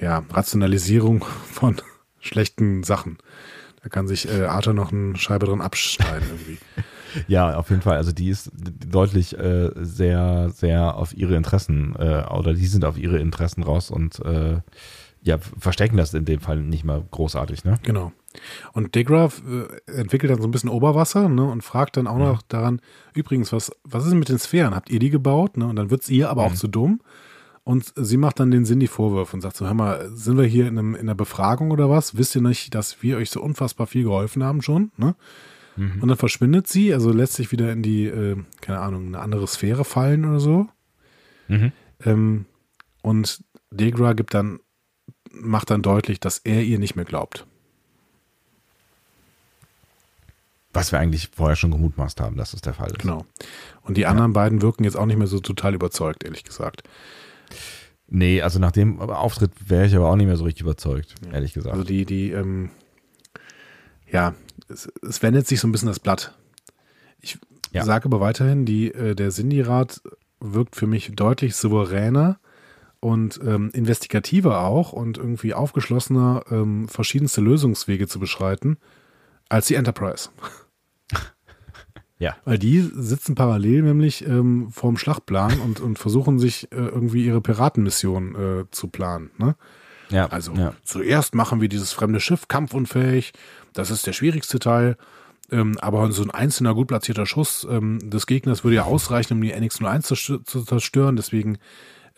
ja, 0.00 0.22
Rationalisierung 0.30 1.24
von 1.50 1.76
schlechten 2.20 2.82
Sachen. 2.82 3.18
Da 3.82 3.88
kann 3.88 4.08
sich 4.08 4.28
äh, 4.28 4.44
Arthur 4.44 4.74
noch 4.74 4.92
eine 4.92 5.16
Scheibe 5.16 5.46
drin 5.46 5.60
abschneiden 5.60 6.28
irgendwie. 6.30 6.58
Ja, 7.28 7.56
auf 7.56 7.70
jeden 7.70 7.82
Fall. 7.82 7.96
Also 7.96 8.10
die 8.10 8.28
ist 8.28 8.50
deutlich 8.56 9.38
äh, 9.38 9.70
sehr, 9.76 10.50
sehr 10.50 10.96
auf 10.96 11.16
ihre 11.16 11.36
Interessen 11.36 11.94
äh, 11.96 12.24
oder 12.28 12.54
die 12.54 12.66
sind 12.66 12.84
auf 12.84 12.98
ihre 12.98 13.20
Interessen 13.20 13.62
raus 13.62 13.92
und 13.92 14.18
äh, 14.24 14.58
ja, 15.22 15.38
verstecken 15.38 15.96
das 15.96 16.12
in 16.12 16.24
dem 16.24 16.40
Fall 16.40 16.56
nicht 16.56 16.82
mal 16.82 17.04
großartig, 17.12 17.64
ne? 17.64 17.78
Genau. 17.84 18.10
Und 18.72 18.94
Degra 18.94 19.26
äh, 19.26 19.90
entwickelt 19.90 20.32
dann 20.32 20.40
so 20.40 20.48
ein 20.48 20.50
bisschen 20.50 20.70
Oberwasser 20.70 21.28
ne, 21.28 21.44
und 21.44 21.62
fragt 21.62 21.96
dann 21.96 22.06
auch 22.06 22.18
noch 22.18 22.42
daran, 22.42 22.80
übrigens, 23.14 23.52
was, 23.52 23.72
was 23.84 24.04
ist 24.04 24.10
denn 24.10 24.18
mit 24.18 24.28
den 24.28 24.38
Sphären? 24.38 24.74
Habt 24.74 24.90
ihr 24.90 24.98
die 24.98 25.10
gebaut? 25.10 25.56
Ne? 25.56 25.66
Und 25.66 25.76
dann 25.76 25.90
wird's 25.90 26.08
ihr 26.08 26.30
aber 26.30 26.44
auch 26.44 26.54
zu 26.54 26.68
dumm. 26.68 27.00
Und 27.62 27.94
sie 27.96 28.18
macht 28.18 28.40
dann 28.40 28.50
den 28.50 28.66
Sinn 28.66 28.78
die 28.78 28.88
Vorwürfe 28.88 29.36
und 29.36 29.40
sagt 29.40 29.56
so, 29.56 29.66
hör 29.66 29.74
mal, 29.74 30.10
sind 30.12 30.36
wir 30.36 30.44
hier 30.44 30.68
in, 30.68 30.78
einem, 30.78 30.94
in 30.94 31.02
einer 31.02 31.14
Befragung 31.14 31.70
oder 31.70 31.88
was? 31.88 32.16
Wisst 32.16 32.34
ihr 32.34 32.42
nicht, 32.42 32.74
dass 32.74 33.02
wir 33.02 33.16
euch 33.16 33.30
so 33.30 33.40
unfassbar 33.40 33.86
viel 33.86 34.04
geholfen 34.04 34.44
haben 34.44 34.60
schon? 34.60 34.92
Ne? 34.98 35.14
Und 36.00 36.08
dann 36.08 36.18
verschwindet 36.18 36.68
sie, 36.68 36.92
also 36.92 37.10
lässt 37.10 37.32
sich 37.32 37.52
wieder 37.52 37.72
in 37.72 37.82
die, 37.82 38.04
äh, 38.04 38.36
keine 38.60 38.80
Ahnung, 38.80 39.06
eine 39.06 39.20
andere 39.20 39.46
Sphäre 39.46 39.84
fallen 39.84 40.24
oder 40.24 40.40
so. 40.40 40.68
Mhm. 41.48 41.72
Ähm, 42.04 42.44
und 43.02 43.42
Degra 43.70 44.12
gibt 44.12 44.34
dann, 44.34 44.60
macht 45.32 45.70
dann 45.70 45.82
deutlich, 45.82 46.20
dass 46.20 46.38
er 46.38 46.62
ihr 46.62 46.78
nicht 46.78 46.96
mehr 46.96 47.04
glaubt. 47.04 47.46
Was 50.74 50.92
wir 50.92 50.98
eigentlich 50.98 51.30
vorher 51.34 51.56
schon 51.56 51.70
gemutmaßt 51.70 52.20
haben, 52.20 52.36
dass 52.36 52.50
das 52.50 52.60
der 52.60 52.74
Fall 52.74 52.90
ist. 52.90 52.98
Genau. 52.98 53.24
Und 53.82 53.96
die 53.96 54.06
anderen 54.06 54.32
beiden 54.32 54.60
wirken 54.60 54.84
jetzt 54.84 54.96
auch 54.96 55.06
nicht 55.06 55.16
mehr 55.16 55.26
so 55.28 55.40
total 55.40 55.74
überzeugt, 55.74 56.24
ehrlich 56.24 56.44
gesagt. 56.44 56.82
Nee, 58.08 58.42
also 58.42 58.58
nach 58.58 58.72
dem 58.72 59.00
Auftritt 59.00 59.52
wäre 59.66 59.86
ich 59.86 59.96
aber 59.96 60.10
auch 60.10 60.16
nicht 60.16 60.26
mehr 60.26 60.36
so 60.36 60.44
richtig 60.44 60.62
überzeugt, 60.62 61.14
ehrlich 61.32 61.54
gesagt. 61.54 61.72
Also 61.72 61.84
die, 61.84 62.04
die, 62.04 62.30
ähm, 62.32 62.70
ja, 64.10 64.34
es, 64.68 64.92
es 65.02 65.22
wendet 65.22 65.46
sich 65.46 65.60
so 65.60 65.66
ein 65.68 65.72
bisschen 65.72 65.88
das 65.88 66.00
Blatt. 66.00 66.34
Ich 67.20 67.38
Ja. 67.72 67.84
sage 67.84 68.04
aber 68.06 68.20
weiterhin, 68.20 68.66
die, 68.66 68.92
äh, 68.92 69.14
der 69.14 69.30
Sindirat 69.30 70.02
wirkt 70.40 70.76
für 70.76 70.86
mich 70.86 71.12
deutlich 71.14 71.56
souveräner 71.56 72.38
und 73.00 73.40
ähm, 73.44 73.70
investigativer 73.72 74.60
auch 74.60 74.92
und 74.92 75.18
irgendwie 75.18 75.54
aufgeschlossener, 75.54 76.44
ähm, 76.50 76.88
verschiedenste 76.88 77.40
Lösungswege 77.40 78.06
zu 78.06 78.18
beschreiten, 78.20 78.76
als 79.48 79.66
die 79.66 79.74
Enterprise. 79.74 80.28
Ja. 82.24 82.36
Weil 82.44 82.58
die 82.58 82.80
sitzen 82.80 83.34
parallel 83.34 83.82
nämlich 83.82 84.26
ähm, 84.26 84.68
vorm 84.72 84.96
Schlachtplan 84.96 85.60
und, 85.60 85.80
und 85.80 85.98
versuchen 85.98 86.38
sich 86.38 86.72
äh, 86.72 86.76
irgendwie 86.76 87.24
ihre 87.26 87.40
Piratenmission 87.40 88.34
äh, 88.34 88.64
zu 88.70 88.88
planen. 88.88 89.30
Ne? 89.38 89.54
Ja, 90.10 90.26
Also 90.26 90.52
ja. 90.54 90.74
zuerst 90.84 91.34
machen 91.34 91.60
wir 91.60 91.68
dieses 91.68 91.92
fremde 91.92 92.20
Schiff 92.20 92.48
kampfunfähig. 92.48 93.32
Das 93.72 93.90
ist 93.90 94.06
der 94.06 94.12
schwierigste 94.12 94.58
Teil. 94.58 94.96
Ähm, 95.50 95.76
aber 95.80 96.10
so 96.12 96.22
ein 96.22 96.30
einzelner 96.30 96.74
gut 96.74 96.88
platzierter 96.88 97.26
Schuss 97.26 97.66
ähm, 97.70 97.98
des 98.10 98.26
Gegners 98.26 98.64
würde 98.64 98.76
ja 98.76 98.84
ausreichen, 98.84 99.34
um 99.34 99.42
die 99.42 99.52
NX-01 99.54 100.00
zu, 100.02 100.14
st- 100.14 100.44
zu 100.44 100.64
zerstören. 100.64 101.16
Deswegen 101.16 101.58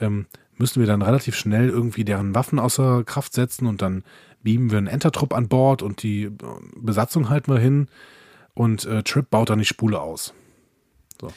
ähm, 0.00 0.26
müssen 0.56 0.78
wir 0.80 0.86
dann 0.86 1.02
relativ 1.02 1.34
schnell 1.36 1.68
irgendwie 1.68 2.04
deren 2.04 2.34
Waffen 2.34 2.58
außer 2.60 3.02
Kraft 3.04 3.32
setzen 3.34 3.66
und 3.66 3.82
dann 3.82 4.04
beamen 4.42 4.70
wir 4.70 4.78
einen 4.78 4.86
Entertrupp 4.86 5.34
an 5.34 5.48
Bord 5.48 5.82
und 5.82 6.02
die 6.04 6.24
äh, 6.24 6.30
Besatzung 6.76 7.28
halten 7.28 7.52
wir 7.52 7.58
hin 7.58 7.88
und 8.56 8.84
äh, 8.86 9.04
Trip 9.04 9.30
baut 9.30 9.50
dann 9.50 9.60
die 9.60 9.64
Spule 9.64 10.00
aus. 10.00 10.34
So. 11.20 11.28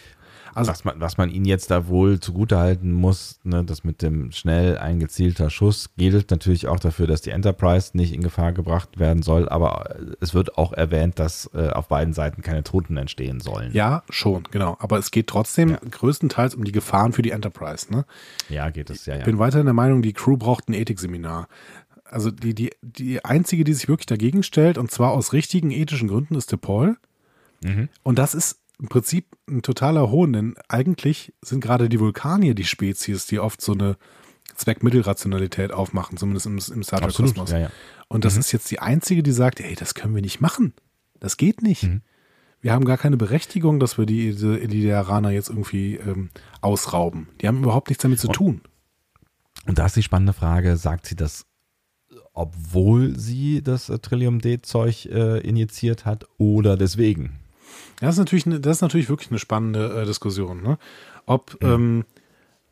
Also 0.56 0.72
was, 0.72 0.84
man, 0.84 1.00
was 1.00 1.18
man 1.18 1.30
ihnen 1.30 1.46
jetzt 1.46 1.70
da 1.70 1.88
wohl 1.88 2.20
zugutehalten 2.20 2.92
muss, 2.92 3.40
ne, 3.44 3.64
das 3.64 3.84
mit 3.84 4.02
dem 4.02 4.32
schnell 4.32 4.80
eingezielter 4.80 5.52
Schuss 5.52 5.92
gilt 5.96 6.32
natürlich 6.32 6.68
auch 6.68 6.80
dafür, 6.80 7.06
dass 7.06 7.22
die 7.22 7.30
Enterprise 7.30 7.96
nicht 7.96 8.12
in 8.14 8.22
Gefahr 8.22 8.52
gebracht 8.52 8.98
werden 9.00 9.22
soll, 9.22 9.48
aber 9.48 9.92
äh, 10.00 10.16
es 10.22 10.34
wird 10.34 10.58
auch 10.58 10.74
erwähnt, 10.74 11.20
dass 11.20 11.52
äh, 11.54 11.70
auf 11.70 11.88
beiden 11.88 12.16
Seiten 12.16 12.42
keine 12.42 12.64
Toten 12.64 12.98
entstehen 12.98 13.40
sollen. 13.42 13.72
ja, 13.74 14.02
schon, 14.10 14.44
genau. 14.50 14.76
Aber 14.80 14.98
es 14.98 15.12
geht 15.12 15.28
trotzdem 15.28 15.70
Ja. 15.70 15.80
größtenteils 15.92 16.56
um 16.56 16.64
die 16.64 16.72
Gefahren 16.72 17.14
für 17.14 17.22
die 17.22 17.32
Enterprise. 17.32 17.94
Ne? 17.94 18.06
Ja, 18.50 18.72
geht 18.72 18.90
es, 18.90 19.06
ja, 19.06 19.14
ja. 19.14 19.20
Ich 19.20 19.26
bin 19.26 19.38
weiterhin 19.38 19.66
der 19.68 19.76
Meinung, 19.76 20.02
die 20.02 20.14
Crew 20.14 20.36
braucht 20.36 20.68
ein 20.68 20.74
Ethikseminar. 20.74 21.48
Also 22.06 22.32
die, 22.32 22.56
die, 22.56 22.72
die 22.82 23.24
einzige, 23.24 23.64
die 23.64 23.74
sich 23.76 23.88
wirklich 23.88 24.08
dagegen 24.08 24.42
stellt, 24.42 24.80
und 24.80 24.90
zwar 24.90 25.12
aus 25.12 25.32
richtigen 25.32 25.70
ethischen 25.70 26.08
Gründen, 26.08 26.34
ist 26.34 26.52
DePaul. 26.52 26.98
Mhm. 27.64 27.90
Und 28.04 28.20
das 28.20 28.34
ist 28.34 28.60
im 28.80 28.88
Prinzip 28.88 29.26
ein 29.48 29.62
totaler 29.62 30.10
Hohn, 30.10 30.34
denn 30.34 30.56
eigentlich 30.68 31.34
sind 31.42 31.60
gerade 31.60 31.90
die 31.90 32.00
Vulkanier 32.00 32.56
die 32.56 32.64
Spezies, 32.64 33.26
die 33.26 33.40
oft 33.40 33.62
so 33.62 33.74
eine 33.74 33.98
Zweckmittelrationalität 34.56 35.72
aufmachen, 35.72 36.18
zumindest 36.18 36.46
im, 36.46 36.60
im 36.76 36.84
Star 36.84 37.02
Trek 37.02 37.14
Kosmos. 37.14 37.52
ja, 37.52 37.60
ja. 37.60 37.72
Und 38.08 38.26
das 38.26 38.38
ist 38.38 38.52
jetzt 38.52 38.72
die 38.72 38.80
einzige, 38.80 39.22
die 39.22 39.32
sagt, 39.32 39.60
ey, 39.60 39.76
das 39.76 39.94
können 39.94 40.16
wir 40.16 40.22
nicht 40.22 40.42
machen. 40.42 40.74
Das 41.20 41.38
geht 41.38 41.62
nicht. 41.62 41.84
Mhm. 41.84 42.02
Wir 42.62 42.74
haben 42.74 42.86
gar 42.86 42.98
keine 42.98 43.18
Berechtigung, 43.18 43.80
dass 43.80 43.98
wir 43.98 44.06
die, 44.06 44.32
diese 44.32 44.58
Iliaraner 44.58 45.30
jetzt 45.30 45.50
irgendwie 45.50 45.96
ähm, 45.96 46.30
ausrauben. 46.62 47.30
Die 47.40 47.48
haben 47.48 47.64
überhaupt 47.64 47.90
nichts 47.90 48.02
damit 48.02 48.20
zu 48.20 48.28
tun. 48.28 48.62
Und 49.66 49.78
da 49.78 49.86
ist 49.86 49.96
die 49.96 50.04
spannende 50.04 50.34
Frage, 50.34 50.76
sagt 50.76 51.06
sie 51.06 51.16
das, 51.16 51.46
obwohl 52.34 53.18
sie 53.18 53.62
das 53.62 53.90
äh, 53.90 54.00
Trillium-D-Zeug 54.00 55.06
äh, 55.06 55.40
injiziert 55.40 56.06
hat 56.06 56.26
oder 56.38 56.76
deswegen? 56.76 57.40
Das 58.00 58.16
ist 58.16 58.20
natürlich, 58.20 58.46
eine, 58.46 58.60
das 58.60 58.78
ist 58.78 58.82
natürlich 58.82 59.10
wirklich 59.10 59.30
eine 59.30 59.40
spannende 59.40 60.02
äh, 60.02 60.06
Diskussion, 60.06 60.62
ne? 60.62 60.78
Ob 61.26 61.58
ähm, 61.62 62.06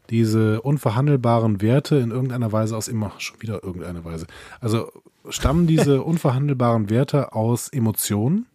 diese 0.10 0.61
unverhandelbaren 0.61 1.61
Werte 1.61 1.98
in 1.98 2.11
irgendeiner 2.11 2.52
Weise 2.52 2.78
aus 2.78 2.88
immer 2.88 3.11
schon 3.18 3.41
wieder 3.41 3.64
irgendeine 3.64 4.06
Weise. 4.06 4.26
Also 4.61 4.91
stammen 5.30 5.68
diese 5.68 6.02
unverhandelbaren 6.03 6.90
Werte 6.90 7.34
aus 7.34 7.68
Emotionen 7.69 8.45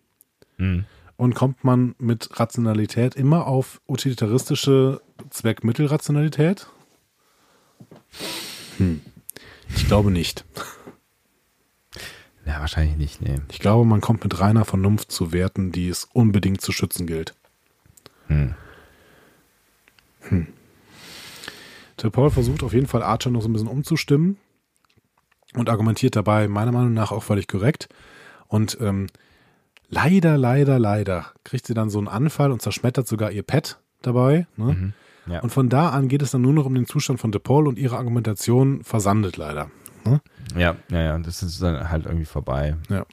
Mhm. 0.59 0.85
und 1.17 1.35
kommt 1.35 1.65
man 1.65 1.95
mit 1.99 2.39
Rationalität 2.39 3.15
immer 3.15 3.47
auf 3.47 3.81
utilitaristische 3.89 5.01
Zweckmittelrationalität? 5.31 6.67
Hm. 8.79 9.01
Ich 9.75 9.87
glaube 9.87 10.11
nicht. 10.11 10.45
Ja, 12.45 12.61
wahrscheinlich 12.61 12.97
nicht, 12.97 13.23
nee. 13.23 13.37
Ich 13.51 13.61
glaube, 13.61 13.85
man 13.85 14.01
kommt 14.01 14.25
mit 14.25 14.41
reiner 14.41 14.65
Vernunft 14.65 15.13
zu 15.13 15.33
Werten, 15.33 15.71
die 15.71 15.89
es 15.89 16.09
unbedingt 16.13 16.61
zu 16.61 16.73
schützen 16.73 17.07
gilt. 17.07 17.35
Hm. 18.27 18.55
Hm. 20.21 20.49
Der 22.03 22.11
Paul 22.11 22.31
versucht 22.31 22.63
auf 22.63 22.73
jeden 22.73 22.89
Fall 22.89 23.03
Archer 23.03 23.31
noch 23.31 23.43
so 23.43 23.49
ein 23.49 23.53
bisschen 23.53 23.69
umzustimmen 23.69 24.37
und 25.55 25.69
argumentiert 25.69 26.17
dabei 26.17 26.49
meiner 26.49 26.73
Meinung 26.73 26.95
nach 26.95 27.13
auch 27.13 27.23
völlig 27.23 27.47
korrekt. 27.47 27.89
Und 28.49 28.77
ähm, 28.81 29.07
leider, 29.89 30.37
leider, 30.37 30.79
leider 30.79 31.27
kriegt 31.45 31.67
sie 31.67 31.75
dann 31.75 31.91
so 31.91 31.99
einen 31.99 32.09
Anfall 32.09 32.51
und 32.51 32.61
zerschmettert 32.61 33.07
sogar 33.07 33.31
ihr 33.31 33.45
Pet 33.45 33.79
dabei. 34.01 34.47
Ne? 34.57 34.65
Mhm. 34.75 34.93
Ja. 35.33 35.41
Und 35.41 35.51
von 35.51 35.69
da 35.69 35.91
an 35.91 36.09
geht 36.09 36.23
es 36.23 36.33
dann 36.33 36.43
nur 36.43 36.53
noch 36.53 36.67
um 36.67 36.75
den 36.75 36.87
Zustand 36.87 37.21
von 37.21 37.31
DePaul 37.31 37.69
und 37.69 37.79
ihre 37.79 37.97
Argumentation 37.97 38.83
versandet 38.83 39.37
leider. 39.37 39.71
Ne? 40.05 40.21
Ja, 40.57 40.77
ja, 40.91 41.03
ja, 41.03 41.19
das 41.19 41.43
ist 41.43 41.63
dann 41.63 41.89
halt 41.91 42.07
irgendwie 42.07 42.25
vorbei. 42.25 42.77
Ja. 42.89 43.07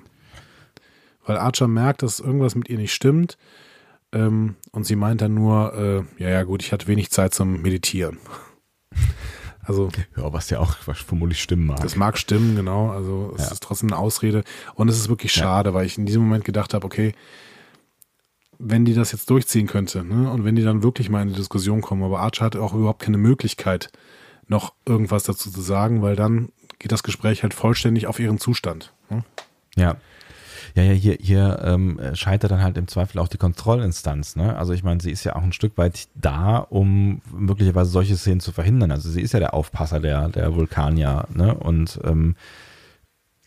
Weil 1.26 1.38
Archer 1.38 1.68
merkt, 1.68 2.02
dass 2.04 2.20
irgendwas 2.20 2.56
mit 2.56 2.70
ihr 2.70 2.78
nicht 2.78 2.94
stimmt. 2.94 3.38
Ähm, 4.12 4.56
und 4.72 4.86
sie 4.86 4.96
meint 4.96 5.22
dann 5.22 5.36
nur, 5.36 5.74
äh, 5.76 6.22
ja, 6.22 6.30
ja, 6.30 6.44
gut, 6.44 6.64
ich 6.64 6.72
hatte 6.72 6.88
wenig 6.88 7.12
Zeit 7.12 7.34
zum 7.34 7.62
Meditieren. 7.62 8.18
Also, 9.62 9.90
ja, 10.18 10.34
was 10.34 10.50
ja 10.50 10.58
auch 10.58 10.76
was 10.88 10.98
vermutlich 10.98 11.44
stimmen 11.44 11.68
mag. 11.68 11.80
Das 11.82 11.96
mag 11.96 12.18
stimmen, 12.18 12.56
genau. 12.56 12.90
Also 12.90 13.34
es 13.38 13.46
ja. 13.46 13.52
ist 13.52 13.62
trotzdem 13.62 13.90
eine 13.90 14.00
Ausrede. 14.00 14.44
Und 14.74 14.90
es 14.90 14.98
ist 14.98 15.10
wirklich 15.10 15.32
schade, 15.32 15.70
ja. 15.70 15.74
weil 15.76 15.86
ich 15.86 15.96
in 15.96 16.08
diesem 16.08 16.24
Moment 16.24 16.44
gedacht 16.44 16.74
habe, 16.74 16.84
okay, 16.84 17.14
wenn 18.58 18.84
die 18.84 18.96
das 18.96 19.12
jetzt 19.12 19.30
durchziehen 19.30 19.68
könnte, 19.68 20.04
ne, 20.04 20.32
und 20.32 20.44
wenn 20.44 20.56
die 20.56 20.64
dann 20.64 20.82
wirklich 20.82 21.12
mal 21.12 21.22
in 21.22 21.28
die 21.28 21.36
Diskussion 21.36 21.82
kommen, 21.82 22.02
aber 22.02 22.20
Archer 22.20 22.46
hat 22.46 22.56
auch 22.56 22.74
überhaupt 22.74 23.04
keine 23.04 23.20
Möglichkeit, 23.20 23.92
noch 24.48 24.74
irgendwas 24.88 25.24
dazu 25.24 25.52
zu 25.52 25.62
sagen, 25.62 26.02
weil 26.02 26.16
dann 26.16 26.50
geht 26.80 26.92
das 26.92 27.04
Gespräch 27.04 27.44
halt 27.44 27.54
vollständig 27.54 28.08
auf 28.08 28.20
ihren 28.20 28.40
Zustand. 28.40 28.94
Ne? 29.10 29.24
Ja. 29.76 29.98
Ja, 30.76 30.84
ja, 30.84 30.94
hier, 30.94 31.18
hier 31.20 31.62
ähm, 31.64 32.00
scheitert 32.14 32.52
dann 32.52 32.62
halt 32.62 32.78
im 32.78 32.88
Zweifel 32.88 33.20
auch 33.20 33.28
die 33.28 33.38
Kontrollinstanz. 33.38 34.36
Ne? 34.36 34.56
Also 34.56 34.74
ich 34.74 34.84
meine, 34.84 35.02
sie 35.02 35.12
ist 35.12 35.24
ja 35.24 35.36
auch 35.36 35.42
ein 35.42 35.54
Stück 35.54 35.78
weit 35.78 36.08
da, 36.16 36.58
um 36.58 37.22
möglicherweise 37.34 37.90
solche 37.90 38.16
Szenen 38.18 38.40
zu 38.40 38.52
verhindern. 38.52 38.92
Also 38.92 39.10
sie 39.10 39.22
ist 39.22 39.34
ja 39.34 39.40
der 39.40 39.54
Aufpasser 39.54 40.00
der, 40.00 40.30
der 40.30 40.56
Vulkanier. 40.56 41.28
Ne? 41.34 41.56
Und 41.56 42.00
ähm, 42.04 42.36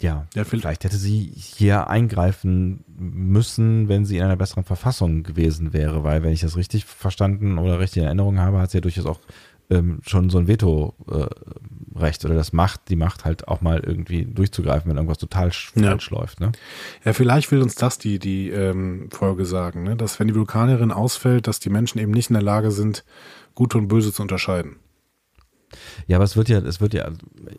ja, 0.01 0.27
ja, 0.35 0.43
vielleicht 0.43 0.83
hätte 0.83 0.97
sie 0.97 1.33
hier 1.37 1.89
eingreifen 1.89 2.85
müssen, 2.89 3.89
wenn 3.89 4.05
sie 4.05 4.17
in 4.17 4.25
einer 4.25 4.37
besseren 4.37 4.65
Verfassung 4.65 5.23
gewesen 5.23 5.73
wäre, 5.73 6.03
weil 6.03 6.25
wenn 6.25 6.33
ich 6.33 6.41
das 6.41 6.57
richtig 6.57 6.87
verstanden 6.87 7.57
oder 7.57 7.79
richtig 7.79 7.99
in 7.99 8.07
Erinnerung 8.07 8.41
habe, 8.41 8.59
hat 8.59 8.73
sie 8.73 8.79
ja 8.79 8.83
durchaus 8.83 9.07
auch 9.07 9.21
ähm, 9.71 10.01
schon 10.05 10.29
so 10.29 10.39
ein 10.39 10.49
Vetorecht 10.49 10.95
äh, 11.09 11.27
oder 11.95 12.35
das 12.35 12.53
Macht, 12.53 12.89
die 12.89 12.97
Macht 12.97 13.25
halt 13.25 13.49
auch 13.49 13.61
mal 13.61 13.81
irgendwie 13.81 14.25
durchzugreifen, 14.25 14.91
wenn 14.91 14.97
irgendwas 14.97 15.19
total 15.19 15.51
ja. 15.75 15.91
falsch 15.91 16.11
läuft. 16.11 16.41
Ne? 16.41 16.53
Ja, 17.05 17.13
vielleicht 17.13 17.51
will 17.51 17.63
uns 17.63 17.75
das 17.75 17.99
die, 17.99 18.19
die 18.19 18.51
ähm, 18.51 19.09
Folge 19.11 19.45
sagen, 19.45 19.83
ne? 19.83 19.97
dass 19.97 20.19
wenn 20.21 20.29
die 20.29 20.35
Vulkanierin 20.35 20.93
ausfällt, 20.93 21.47
dass 21.47 21.61
die 21.61 21.71
Menschen 21.71 21.99
eben 21.99 22.13
nicht 22.13 22.31
in 22.31 22.35
der 22.35 22.43
Lage 22.43 22.71
sind, 22.71 23.05
Gut 23.55 23.75
und 23.75 23.89
Böse 23.89 24.13
zu 24.13 24.23
unterscheiden. 24.23 24.77
Ja, 26.07 26.17
aber 26.17 26.25
es 26.25 26.37
wird 26.37 26.49
ja, 26.49 26.59
es 26.59 26.81
wird 26.81 26.95
ja, 26.95 27.11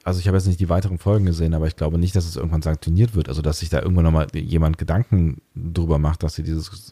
also 0.04 0.20
ich 0.20 0.28
habe 0.28 0.38
jetzt 0.38 0.48
nicht 0.48 0.60
die 0.60 0.70
weiteren 0.70 0.98
Folgen 0.98 1.26
gesehen, 1.26 1.54
aber 1.54 1.68
ich 1.68 1.76
glaube 1.76 1.98
nicht, 1.98 2.16
dass 2.16 2.26
es 2.26 2.36
irgendwann 2.36 2.62
sanktioniert 2.62 3.16
wird. 3.16 3.30
Also 3.30 3.42
dass 3.42 3.60
sich 3.60 3.70
da 3.70 3.82
irgendwann 3.82 4.06
nochmal 4.06 4.28
jemand 4.34 4.78
Gedanken 4.78 5.42
drüber 5.56 6.00
macht, 6.00 6.24
dass 6.24 6.36
sie 6.36 6.44
dieses 6.44 6.92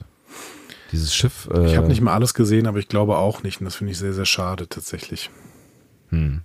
dieses 0.91 1.13
Schiff. 1.13 1.49
Äh 1.53 1.67
ich 1.67 1.77
habe 1.77 1.87
nicht 1.87 2.01
mal 2.01 2.13
alles 2.13 2.33
gesehen, 2.33 2.67
aber 2.67 2.79
ich 2.79 2.87
glaube 2.87 3.17
auch 3.17 3.43
nicht. 3.43 3.61
Und 3.61 3.65
das 3.65 3.75
finde 3.75 3.91
ich 3.91 3.97
sehr, 3.97 4.13
sehr 4.13 4.25
schade 4.25 4.67
tatsächlich. 4.67 5.29
Hm. 6.09 6.41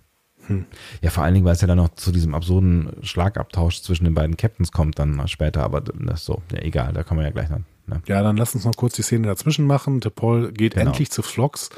Hm. 0.47 0.66
Ja, 1.01 1.10
vor 1.10 1.24
allen 1.24 1.35
Dingen, 1.35 1.47
weil 1.47 1.55
es 1.55 1.60
ja 1.60 1.66
dann 1.66 1.78
noch 1.78 1.94
zu 1.94 2.12
diesem 2.12 2.35
absurden 2.35 2.90
Schlagabtausch 3.02 3.82
zwischen 3.82 4.05
den 4.05 4.14
beiden 4.14 4.36
Captains 4.36 4.73
kommt, 4.73 4.98
dann 4.98 5.27
später, 5.28 5.62
aber 5.62 5.81
das 5.81 6.20
ist 6.20 6.27
so, 6.27 6.43
ja, 6.52 6.60
egal, 6.60 6.93
da 6.93 7.02
kommen 7.02 7.20
wir 7.20 7.27
ja 7.27 7.32
gleich 7.32 7.51
noch. 7.51 7.60
Ne? 7.86 8.02
Ja, 8.06 8.23
dann 8.23 8.36
lass 8.36 8.55
uns 8.55 8.64
noch 8.64 8.77
kurz 8.77 8.94
die 8.94 9.02
Szene 9.02 9.28
dazwischen 9.28 9.66
machen. 9.66 10.01
Der 10.01 10.10
Paul 10.10 10.52
geht 10.52 10.74
genau. 10.74 10.86
endlich 10.86 11.10
zu 11.10 11.23
Flox. 11.23 11.70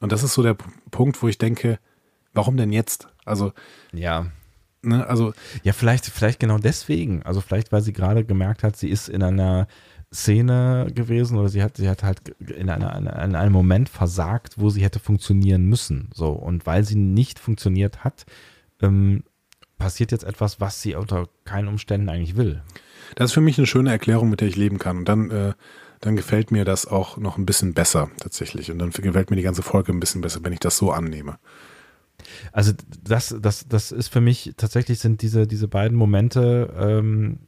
Und 0.00 0.12
das 0.12 0.22
ist 0.22 0.34
so 0.34 0.42
der 0.42 0.56
Punkt, 0.90 1.22
wo 1.22 1.28
ich 1.28 1.38
denke, 1.38 1.78
warum 2.32 2.56
denn 2.56 2.72
jetzt? 2.72 3.08
Also. 3.24 3.52
Ja. 3.92 4.26
Ne, 4.82 5.06
also. 5.06 5.32
Ja, 5.62 5.72
vielleicht, 5.72 6.06
vielleicht 6.06 6.40
genau 6.40 6.58
deswegen. 6.58 7.22
Also 7.22 7.40
vielleicht, 7.40 7.72
weil 7.72 7.82
sie 7.82 7.92
gerade 7.92 8.24
gemerkt 8.24 8.62
hat, 8.62 8.76
sie 8.76 8.88
ist 8.88 9.08
in 9.08 9.22
einer 9.22 9.66
Szene 10.12 10.88
gewesen 10.92 11.38
oder 11.38 11.48
sie 11.48 11.62
hat, 11.62 11.76
sie 11.76 11.88
hat 11.88 12.02
halt 12.02 12.30
in, 12.40 12.68
einer, 12.68 12.96
in 12.96 13.36
einem 13.36 13.52
Moment 13.52 13.88
versagt, 13.88 14.54
wo 14.56 14.68
sie 14.70 14.82
hätte 14.82 14.98
funktionieren 14.98 15.66
müssen. 15.66 16.10
So, 16.14 16.30
und 16.30 16.66
weil 16.66 16.84
sie 16.84 16.96
nicht 16.96 17.38
funktioniert 17.38 18.02
hat, 18.02 18.26
ähm, 18.82 19.22
passiert 19.78 20.10
jetzt 20.12 20.24
etwas, 20.24 20.60
was 20.60 20.82
sie 20.82 20.94
unter 20.96 21.28
keinen 21.44 21.68
Umständen 21.68 22.08
eigentlich 22.08 22.36
will. 22.36 22.62
Das 23.14 23.30
ist 23.30 23.34
für 23.34 23.40
mich 23.40 23.58
eine 23.58 23.66
schöne 23.66 23.90
Erklärung, 23.90 24.30
mit 24.30 24.40
der 24.40 24.48
ich 24.48 24.56
leben 24.56 24.78
kann. 24.78 24.98
Und 24.98 25.08
dann, 25.08 25.30
äh, 25.30 25.52
dann 26.00 26.16
gefällt 26.16 26.50
mir 26.50 26.64
das 26.64 26.86
auch 26.86 27.16
noch 27.16 27.38
ein 27.38 27.46
bisschen 27.46 27.72
besser 27.74 28.10
tatsächlich. 28.18 28.70
Und 28.70 28.78
dann 28.78 28.90
gefällt 28.90 29.30
mir 29.30 29.36
die 29.36 29.42
ganze 29.42 29.62
Folge 29.62 29.92
ein 29.92 30.00
bisschen 30.00 30.22
besser, 30.22 30.40
wenn 30.42 30.52
ich 30.52 30.60
das 30.60 30.76
so 30.76 30.90
annehme. 30.90 31.38
Also 32.52 32.72
das, 33.02 33.34
das, 33.40 33.66
das 33.68 33.92
ist 33.92 34.08
für 34.08 34.20
mich 34.20 34.54
tatsächlich 34.56 34.98
sind 34.98 35.22
diese, 35.22 35.46
diese 35.46 35.68
beiden 35.68 35.96
Momente, 35.96 36.72
ähm, 36.78 37.40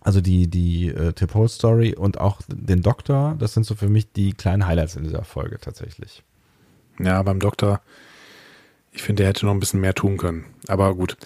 also 0.00 0.20
die, 0.20 0.48
die 0.48 0.88
äh, 0.88 1.12
Tip 1.12 1.34
Hole 1.34 1.48
Story 1.48 1.94
und 1.94 2.20
auch 2.20 2.40
den 2.48 2.80
Doktor, 2.80 3.36
das 3.38 3.54
sind 3.54 3.64
so 3.64 3.74
für 3.74 3.88
mich 3.88 4.12
die 4.12 4.32
kleinen 4.32 4.66
Highlights 4.66 4.96
in 4.96 5.04
dieser 5.04 5.24
Folge 5.24 5.58
tatsächlich. 5.58 6.24
Ja, 6.98 7.22
beim 7.22 7.40
Doktor, 7.40 7.80
ich 8.92 9.02
finde, 9.02 9.22
er 9.22 9.30
hätte 9.30 9.46
noch 9.46 9.52
ein 9.52 9.60
bisschen 9.60 9.80
mehr 9.80 9.94
tun 9.94 10.16
können. 10.16 10.44
Aber 10.68 10.94
gut. 10.94 11.16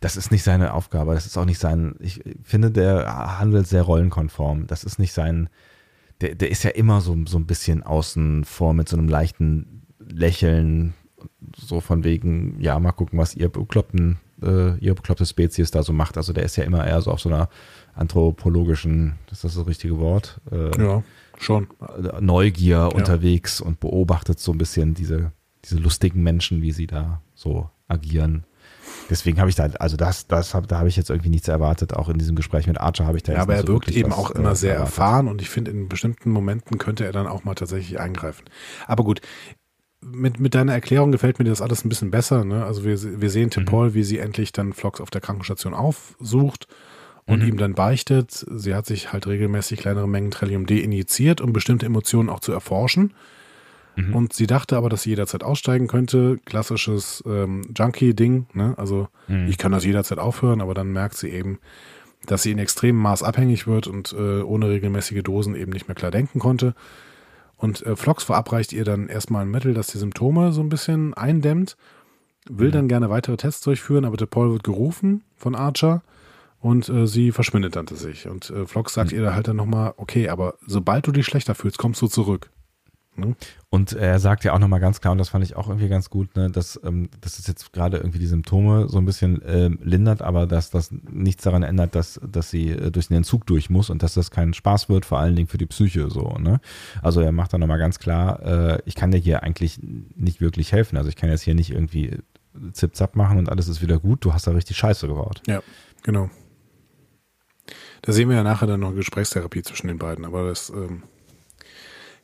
Das 0.00 0.16
ist 0.16 0.30
nicht 0.30 0.42
seine 0.42 0.74
Aufgabe. 0.74 1.14
Das 1.14 1.26
ist 1.26 1.36
auch 1.38 1.44
nicht 1.44 1.58
sein. 1.58 1.94
Ich 2.00 2.20
finde, 2.42 2.70
der 2.70 3.38
handelt 3.38 3.66
sehr 3.66 3.82
rollenkonform. 3.82 4.66
Das 4.66 4.84
ist 4.84 4.98
nicht 4.98 5.12
sein. 5.12 5.48
Der, 6.20 6.34
der 6.34 6.50
ist 6.50 6.64
ja 6.64 6.70
immer 6.70 7.00
so, 7.00 7.16
so 7.26 7.38
ein 7.38 7.46
bisschen 7.46 7.82
außen 7.82 8.44
vor 8.44 8.74
mit 8.74 8.88
so 8.88 8.96
einem 8.96 9.08
leichten 9.08 9.86
Lächeln. 9.98 10.94
So 11.56 11.80
von 11.80 12.04
wegen, 12.04 12.60
ja, 12.60 12.78
mal 12.78 12.92
gucken, 12.92 13.18
was 13.18 13.34
ihr 13.34 13.48
bekloppten, 13.48 14.18
äh, 14.42 14.76
ihr 14.78 14.94
bekloppte 14.94 15.26
Spezies 15.26 15.70
da 15.70 15.82
so 15.82 15.92
macht. 15.92 16.16
Also 16.16 16.32
der 16.32 16.44
ist 16.44 16.56
ja 16.56 16.64
immer 16.64 16.86
eher 16.86 17.00
so 17.00 17.10
auf 17.10 17.20
so 17.20 17.28
einer 17.28 17.48
anthropologischen, 17.94 19.14
ist 19.30 19.44
das 19.44 19.54
das 19.54 19.66
richtige 19.66 19.98
Wort? 19.98 20.40
Äh, 20.50 20.82
ja, 20.82 21.02
schon. 21.38 21.68
Neugier 22.20 22.76
ja. 22.76 22.86
unterwegs 22.86 23.60
und 23.60 23.80
beobachtet 23.80 24.38
so 24.38 24.52
ein 24.52 24.58
bisschen 24.58 24.94
diese, 24.94 25.32
diese 25.64 25.78
lustigen 25.78 26.22
Menschen, 26.22 26.62
wie 26.62 26.72
sie 26.72 26.86
da 26.86 27.22
so 27.34 27.68
agieren. 27.88 28.44
Deswegen 29.08 29.40
habe 29.40 29.50
ich 29.50 29.56
da, 29.56 29.64
also 29.78 29.96
das, 29.96 30.26
das 30.28 30.54
hab, 30.54 30.68
da 30.68 30.78
habe 30.78 30.88
ich 30.88 30.96
jetzt 30.96 31.10
irgendwie 31.10 31.30
nichts 31.30 31.48
erwartet. 31.48 31.94
Auch 31.94 32.08
in 32.08 32.18
diesem 32.18 32.36
Gespräch 32.36 32.66
mit 32.66 32.78
Archer 32.78 33.06
habe 33.06 33.16
ich 33.16 33.24
da 33.24 33.32
ja, 33.32 33.40
aber 33.40 33.54
er 33.54 33.62
so 33.62 33.68
wirkt 33.68 33.90
eben 33.90 34.10
was, 34.10 34.18
auch 34.18 34.30
immer 34.30 34.52
äh, 34.52 34.56
sehr 34.56 34.74
erwartet. 34.74 34.96
erfahren 34.96 35.28
und 35.28 35.42
ich 35.42 35.50
finde, 35.50 35.72
in 35.72 35.88
bestimmten 35.88 36.30
Momenten 36.30 36.78
könnte 36.78 37.04
er 37.04 37.12
dann 37.12 37.26
auch 37.26 37.44
mal 37.44 37.54
tatsächlich 37.54 37.98
eingreifen. 37.98 38.44
Aber 38.86 39.02
gut, 39.02 39.20
mit, 40.02 40.40
mit 40.40 40.54
deiner 40.54 40.72
Erklärung 40.72 41.12
gefällt 41.12 41.38
mir 41.38 41.44
das 41.44 41.62
alles 41.62 41.84
ein 41.84 41.88
bisschen 41.88 42.10
besser. 42.10 42.44
Ne? 42.44 42.64
Also 42.64 42.84
wir, 42.84 43.20
wir 43.20 43.30
sehen 43.30 43.50
Tim 43.50 43.64
mhm. 43.64 43.66
Paul, 43.66 43.94
wie 43.94 44.04
sie 44.04 44.18
endlich 44.18 44.52
dann 44.52 44.72
Flox 44.72 45.00
auf 45.00 45.10
der 45.10 45.20
Krankenstation 45.20 45.74
aufsucht 45.74 46.66
und 47.26 47.42
mhm. 47.42 47.48
ihm 47.48 47.56
dann 47.58 47.74
beichtet, 47.74 48.44
sie 48.50 48.74
hat 48.74 48.86
sich 48.86 49.12
halt 49.12 49.26
regelmäßig 49.26 49.80
kleinere 49.80 50.08
Mengen 50.08 50.30
Trillium 50.30 50.66
D 50.66 50.80
injiziert, 50.80 51.40
um 51.40 51.52
bestimmte 51.52 51.86
Emotionen 51.86 52.28
auch 52.28 52.40
zu 52.40 52.52
erforschen. 52.52 53.12
Mhm. 53.96 54.14
Und 54.14 54.32
sie 54.32 54.46
dachte 54.46 54.76
aber, 54.76 54.88
dass 54.88 55.02
sie 55.02 55.10
jederzeit 55.10 55.42
aussteigen 55.42 55.86
könnte. 55.86 56.38
Klassisches 56.44 57.22
ähm, 57.26 57.62
Junkie-Ding. 57.76 58.46
Ne? 58.54 58.74
Also 58.76 59.08
mhm. 59.28 59.48
ich 59.48 59.58
kann 59.58 59.72
das 59.72 59.84
jederzeit 59.84 60.18
aufhören, 60.18 60.60
aber 60.60 60.74
dann 60.74 60.92
merkt 60.92 61.16
sie 61.16 61.28
eben, 61.28 61.58
dass 62.26 62.42
sie 62.42 62.52
in 62.52 62.58
extremem 62.58 63.00
Maß 63.00 63.22
abhängig 63.22 63.66
wird 63.66 63.86
und 63.86 64.12
äh, 64.12 64.42
ohne 64.42 64.68
regelmäßige 64.68 65.22
Dosen 65.22 65.54
eben 65.54 65.72
nicht 65.72 65.88
mehr 65.88 65.94
klar 65.94 66.10
denken 66.10 66.38
konnte. 66.38 66.74
Und 67.60 67.84
äh, 67.84 67.94
Flox 67.94 68.24
verabreicht 68.24 68.72
ihr 68.72 68.84
dann 68.84 69.08
erstmal 69.08 69.42
ein 69.42 69.50
Mittel, 69.50 69.74
das 69.74 69.88
die 69.88 69.98
Symptome 69.98 70.50
so 70.50 70.62
ein 70.62 70.70
bisschen 70.70 71.12
eindämmt, 71.12 71.76
will 72.48 72.68
mhm. 72.68 72.72
dann 72.72 72.88
gerne 72.88 73.10
weitere 73.10 73.36
Tests 73.36 73.60
durchführen, 73.60 74.06
aber 74.06 74.16
der 74.16 74.26
Paul 74.26 74.50
wird 74.50 74.64
gerufen 74.64 75.22
von 75.36 75.54
Archer 75.54 76.02
und 76.58 76.88
äh, 76.88 77.06
sie 77.06 77.32
verschwindet 77.32 77.76
dann 77.76 77.86
sich. 77.86 78.28
Und 78.28 78.48
äh, 78.48 78.66
Flox 78.66 78.94
sagt 78.94 79.12
mhm. 79.12 79.18
ihr 79.18 79.34
halt 79.34 79.46
dann 79.46 79.56
nochmal, 79.56 79.92
okay, 79.98 80.30
aber 80.30 80.54
sobald 80.66 81.06
du 81.06 81.12
dich 81.12 81.26
schlechter 81.26 81.54
fühlst, 81.54 81.76
kommst 81.76 82.00
du 82.00 82.06
zurück. 82.06 82.48
Ne? 83.20 83.36
Und 83.68 83.92
er 83.92 84.18
sagt 84.18 84.44
ja 84.44 84.52
auch 84.52 84.58
nochmal 84.58 84.80
ganz 84.80 85.00
klar, 85.00 85.12
und 85.12 85.18
das 85.18 85.28
fand 85.28 85.44
ich 85.44 85.56
auch 85.56 85.68
irgendwie 85.68 85.88
ganz 85.88 86.10
gut, 86.10 86.34
ne, 86.36 86.50
dass, 86.50 86.80
ähm, 86.84 87.08
dass 87.20 87.38
es 87.38 87.46
jetzt 87.46 87.72
gerade 87.72 87.98
irgendwie 87.98 88.18
die 88.18 88.26
Symptome 88.26 88.88
so 88.88 88.98
ein 88.98 89.04
bisschen 89.04 89.40
ähm, 89.46 89.78
lindert, 89.82 90.22
aber 90.22 90.46
dass 90.46 90.70
das 90.70 90.90
nichts 90.90 91.44
daran 91.44 91.62
ändert, 91.62 91.94
dass, 91.94 92.20
dass 92.26 92.50
sie 92.50 92.70
äh, 92.70 92.90
durch 92.90 93.08
den 93.08 93.18
Entzug 93.18 93.46
durch 93.46 93.70
muss 93.70 93.90
und 93.90 94.02
dass 94.02 94.14
das 94.14 94.30
kein 94.30 94.54
Spaß 94.54 94.88
wird, 94.88 95.04
vor 95.04 95.18
allen 95.18 95.36
Dingen 95.36 95.48
für 95.48 95.58
die 95.58 95.66
Psyche 95.66 96.10
so. 96.10 96.36
Ne? 96.38 96.60
Also 97.02 97.20
er 97.20 97.32
macht 97.32 97.52
dann 97.52 97.60
nochmal 97.60 97.78
ganz 97.78 97.98
klar, 97.98 98.42
äh, 98.42 98.82
ich 98.86 98.96
kann 98.96 99.10
dir 99.10 99.18
hier 99.18 99.42
eigentlich 99.42 99.78
nicht 99.80 100.40
wirklich 100.40 100.72
helfen. 100.72 100.96
Also 100.96 101.08
ich 101.08 101.16
kann 101.16 101.30
jetzt 101.30 101.42
hier 101.42 101.54
nicht 101.54 101.70
irgendwie 101.70 102.18
zip-zap 102.72 103.16
machen 103.16 103.38
und 103.38 103.48
alles 103.48 103.68
ist 103.68 103.82
wieder 103.82 103.98
gut. 103.98 104.24
Du 104.24 104.32
hast 104.32 104.46
da 104.46 104.50
richtig 104.50 104.76
Scheiße 104.76 105.06
gebaut. 105.06 105.42
Ja, 105.46 105.62
genau. 106.02 106.30
Da 108.02 108.12
sehen 108.12 108.28
wir 108.28 108.36
ja 108.36 108.42
nachher 108.42 108.66
dann 108.66 108.80
noch 108.80 108.88
eine 108.88 108.96
Gesprächstherapie 108.96 109.62
zwischen 109.62 109.88
den 109.88 109.98
beiden, 109.98 110.24
aber 110.24 110.48
das 110.48 110.70
ähm, 110.70 111.02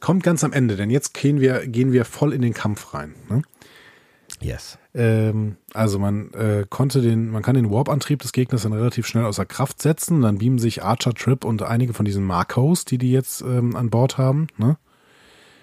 kommt 0.01 0.23
ganz 0.23 0.45
am 0.45 0.53
Ende, 0.53 0.77
denn 0.77 0.91
jetzt 0.91 1.15
gehen 1.15 1.41
wir, 1.41 1.67
gehen 1.67 1.93
wir 1.93 2.05
voll 2.05 2.33
in 2.33 2.43
den 2.43 2.55
Kampf 2.55 2.95
rein. 2.95 3.15
Ne? 3.29 3.43
Yes. 4.41 4.79
Ähm, 4.95 5.57
also 5.73 5.99
man 5.99 6.33
äh, 6.35 6.67
konnte 6.69 7.01
den, 7.01 7.31
man 7.31 7.43
kann 7.43 7.55
den 7.55 7.71
Warp-Antrieb 7.71 8.21
des 8.21 8.33
Gegners 8.33 8.63
dann 8.63 8.73
relativ 8.73 9.07
schnell 9.07 9.25
außer 9.25 9.47
Kraft 9.47 9.81
setzen. 9.81 10.23
Dann 10.23 10.39
beamen 10.39 10.59
sich 10.59 10.83
Archer, 10.83 11.15
Trip 11.15 11.45
und 11.45 11.63
einige 11.63 11.95
von 11.95 12.05
diesen 12.05 12.25
Marcos, 12.25 12.85
die 12.85 12.99
die 12.99 13.13
jetzt 13.13 13.43
ähm, 13.43 13.77
an 13.77 13.91
Bord 13.91 14.19
haben, 14.19 14.49
ne? 14.59 14.77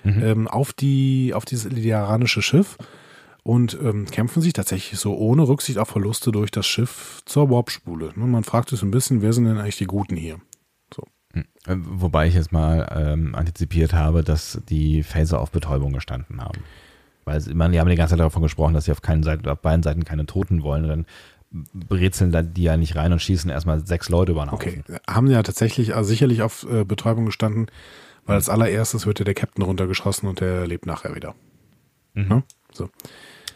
Mhm. 0.03 0.23
Ähm, 0.23 0.47
auf 0.49 0.73
die, 0.73 1.34
auf 1.34 1.45
dieses 1.45 1.72
iliaranische 1.72 2.41
Schiff 2.41 2.77
und 3.43 3.77
ähm, 3.81 4.05
kämpfen 4.05 4.41
sich 4.41 4.51
tatsächlich 4.51 4.99
so 4.99 5.15
ohne 5.15 5.47
Rücksicht 5.47 5.77
auf 5.77 5.89
Verluste 5.89 6.34
durch 6.34 6.51
das 6.51 6.68
Schiff 6.68 7.22
zur 7.26 7.49
Warp-Spule. 7.49 8.11
Ne? 8.15 8.26
Man 8.26 8.43
fragt 8.43 8.69
sich 8.69 8.80
so 8.80 8.85
ein 8.85 8.91
bisschen, 8.91 9.22
wer 9.22 9.31
sind 9.31 9.45
denn 9.45 9.57
eigentlich 9.57 9.77
die 9.77 9.85
Guten 9.85 10.18
hier? 10.18 10.39
Hm. 11.34 11.45
Äh, 11.65 11.76
wobei 11.77 12.27
ich 12.27 12.35
jetzt 12.35 12.51
mal 12.51 12.88
ähm, 12.95 13.35
antizipiert 13.35 13.93
habe, 13.93 14.23
dass 14.23 14.61
die 14.69 15.03
Phaser 15.03 15.39
auf 15.39 15.51
Betäubung 15.51 15.93
gestanden 15.93 16.41
haben. 16.41 16.61
Weil 17.26 17.41
sie, 17.41 17.53
man, 17.53 17.72
die 17.72 17.80
haben 17.80 17.89
die 17.89 17.95
ganze 17.95 18.11
Zeit 18.11 18.19
davon 18.19 18.43
gesprochen, 18.43 18.73
dass 18.73 18.85
sie 18.85 18.91
auf, 18.91 19.01
keinen 19.01 19.23
Seite, 19.23 19.51
auf 19.51 19.60
beiden 19.60 19.84
Seiten 19.84 20.03
keine 20.03 20.26
Toten 20.26 20.64
wollen. 20.64 20.84
Und 20.84 20.89
dann 20.89 21.05
brezeln 21.73 22.53
die 22.53 22.64
ja 22.64 22.77
nicht 22.77 22.95
rein 22.95 23.14
und 23.14 23.22
schießen 23.22 23.49
erstmal 23.49 23.85
sechs 23.85 24.10
Leute 24.10 24.31
über 24.31 24.45
den 24.45 24.51
Haufen. 24.51 24.84
Okay, 24.88 24.99
haben 25.07 25.30
ja 25.30 25.43
tatsächlich 25.43 25.95
also 25.95 26.10
sicherlich 26.10 26.41
auf 26.41 26.65
äh, 26.69 26.84
Betäubung 26.84 27.26
gestanden, 27.26 27.68
weil 28.26 28.35
als 28.35 28.49
allererstes 28.49 29.05
wird 29.05 29.19
ja 29.19 29.26
der 29.26 29.35
Captain 29.35 29.64
runtergeschossen 29.64 30.27
und 30.27 30.39
der 30.39 30.65
lebt 30.68 30.85
nachher 30.85 31.15
wieder. 31.15 31.35
Mhm. 32.14 32.30
Ja? 32.30 32.43
So. 32.72 32.89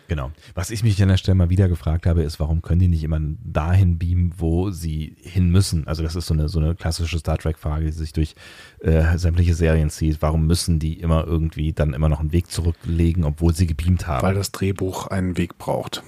Genau. 0.08 0.32
Was 0.56 0.72
ich 0.72 0.84
mich 0.84 1.02
an 1.02 1.10
der 1.10 1.18
Stelle 1.18 1.36
mal 1.36 1.50
wieder 1.50 1.68
gefragt 1.68 2.06
habe, 2.06 2.24
ist, 2.24 2.40
warum 2.40 2.62
können 2.62 2.80
die 2.80 2.88
nicht 2.88 3.04
immer 3.04 3.20
dahin 3.44 3.98
beamen, 3.98 4.34
wo 4.38 4.72
sie 4.72 5.16
hin 5.22 5.50
müssen? 5.50 5.88
Also 5.88 6.04
das 6.04 6.16
ist 6.16 6.28
so 6.28 6.34
eine, 6.34 6.48
so 6.48 6.60
eine 6.60 6.76
klassische 6.76 7.20
Star 7.20 7.38
Trek-Frage, 7.38 7.86
die 7.86 7.92
sich 7.92 8.14
durch 8.14 8.36
äh, 8.80 9.18
sämtliche 9.18 9.54
Serien 9.54 9.90
zieht. 9.90 10.22
Warum 10.22 10.48
müssen 10.48 10.80
die 10.80 11.00
immer 11.00 11.26
irgendwie 11.26 11.74
dann 11.74 11.94
immer 11.94 12.10
noch 12.10 12.20
einen 12.20 12.32
Weg 12.32 12.50
zurücklegen, 12.50 13.26
obwohl 13.26 13.54
sie 13.54 13.68
gebeamt 13.68 14.08
haben? 14.08 14.26
Weil 14.26 14.36
das 14.36 14.52
Drehbuch 14.52 15.08
einen 15.08 15.38
Weg 15.38 15.58
braucht. 15.58 16.04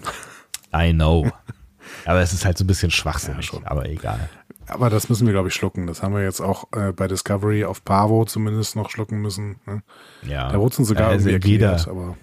I 0.74 0.94
know. 0.94 1.30
aber 2.06 2.22
es 2.22 2.34
ist 2.34 2.46
halt 2.46 2.58
so 2.58 2.64
ein 2.64 2.68
bisschen 2.68 2.92
schwachsinnig, 2.92 3.52
ja, 3.52 3.60
aber 3.66 3.90
egal. 3.90 4.30
Aber 4.68 4.90
das 4.90 5.10
müssen 5.10 5.26
wir, 5.26 5.34
glaube 5.34 5.48
ich, 5.48 5.56
schlucken. 5.56 5.88
Das 5.88 6.04
haben 6.04 6.14
wir 6.14 6.22
jetzt 6.22 6.42
auch 6.42 6.68
äh, 6.74 6.92
bei 6.92 7.08
Discovery 7.08 7.66
auf 7.66 7.84
Pavo 7.84 8.26
zumindest 8.26 8.76
noch 8.76 8.92
schlucken 8.92 9.20
müssen. 9.20 9.56
Ne? 9.66 9.82
Ja. 10.28 10.52
Da 10.52 10.60
wurde 10.60 10.74
es 10.74 10.80
uns 10.80 10.88
sogar 10.88 11.10
also 11.10 11.28
irgendwie 11.28 11.54
erklärt, 11.54 11.88
aber 11.88 12.16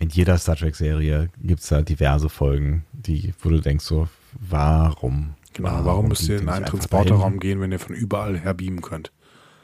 in 0.00 0.08
jeder 0.08 0.38
Star 0.38 0.56
Trek-Serie 0.56 1.28
gibt 1.40 1.60
es 1.60 1.68
da 1.68 1.82
diverse 1.82 2.28
Folgen, 2.28 2.84
die, 2.92 3.32
wo 3.40 3.50
du 3.50 3.60
denkst 3.60 3.84
so, 3.84 4.08
warum? 4.32 5.34
Genau, 5.52 5.68
warum, 5.68 5.84
warum 5.84 6.08
müsst 6.08 6.28
ihr 6.28 6.40
in 6.40 6.48
einen 6.48 6.64
Transporterraum 6.64 7.38
gehen, 7.38 7.60
wenn 7.60 7.70
ihr 7.70 7.78
von 7.78 7.94
überall 7.94 8.38
her 8.38 8.54
beamen 8.54 8.80
könnt? 8.80 9.12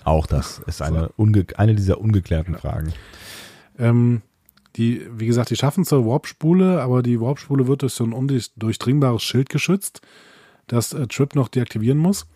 Auch 0.04 0.26
das 0.26 0.60
ist 0.66 0.82
eine, 0.82 1.10
eine 1.56 1.74
dieser 1.74 2.00
ungeklärten 2.00 2.54
ja. 2.54 2.60
Fragen. 2.60 2.92
Ähm, 3.78 4.22
die, 4.76 5.06
wie 5.10 5.26
gesagt, 5.26 5.50
die 5.50 5.56
schaffen 5.56 5.84
zur 5.84 6.06
Warp-Spule, 6.06 6.82
aber 6.82 7.02
die 7.02 7.18
Warp-Spule 7.18 7.66
wird 7.66 7.80
durch 7.80 7.94
so 7.94 8.04
ein 8.04 8.12
undurchdringbares 8.12 9.22
Schild 9.22 9.48
geschützt, 9.48 10.02
das 10.66 10.92
äh, 10.92 11.06
Trip 11.06 11.34
noch 11.34 11.48
deaktivieren 11.48 11.98
muss. 11.98 12.26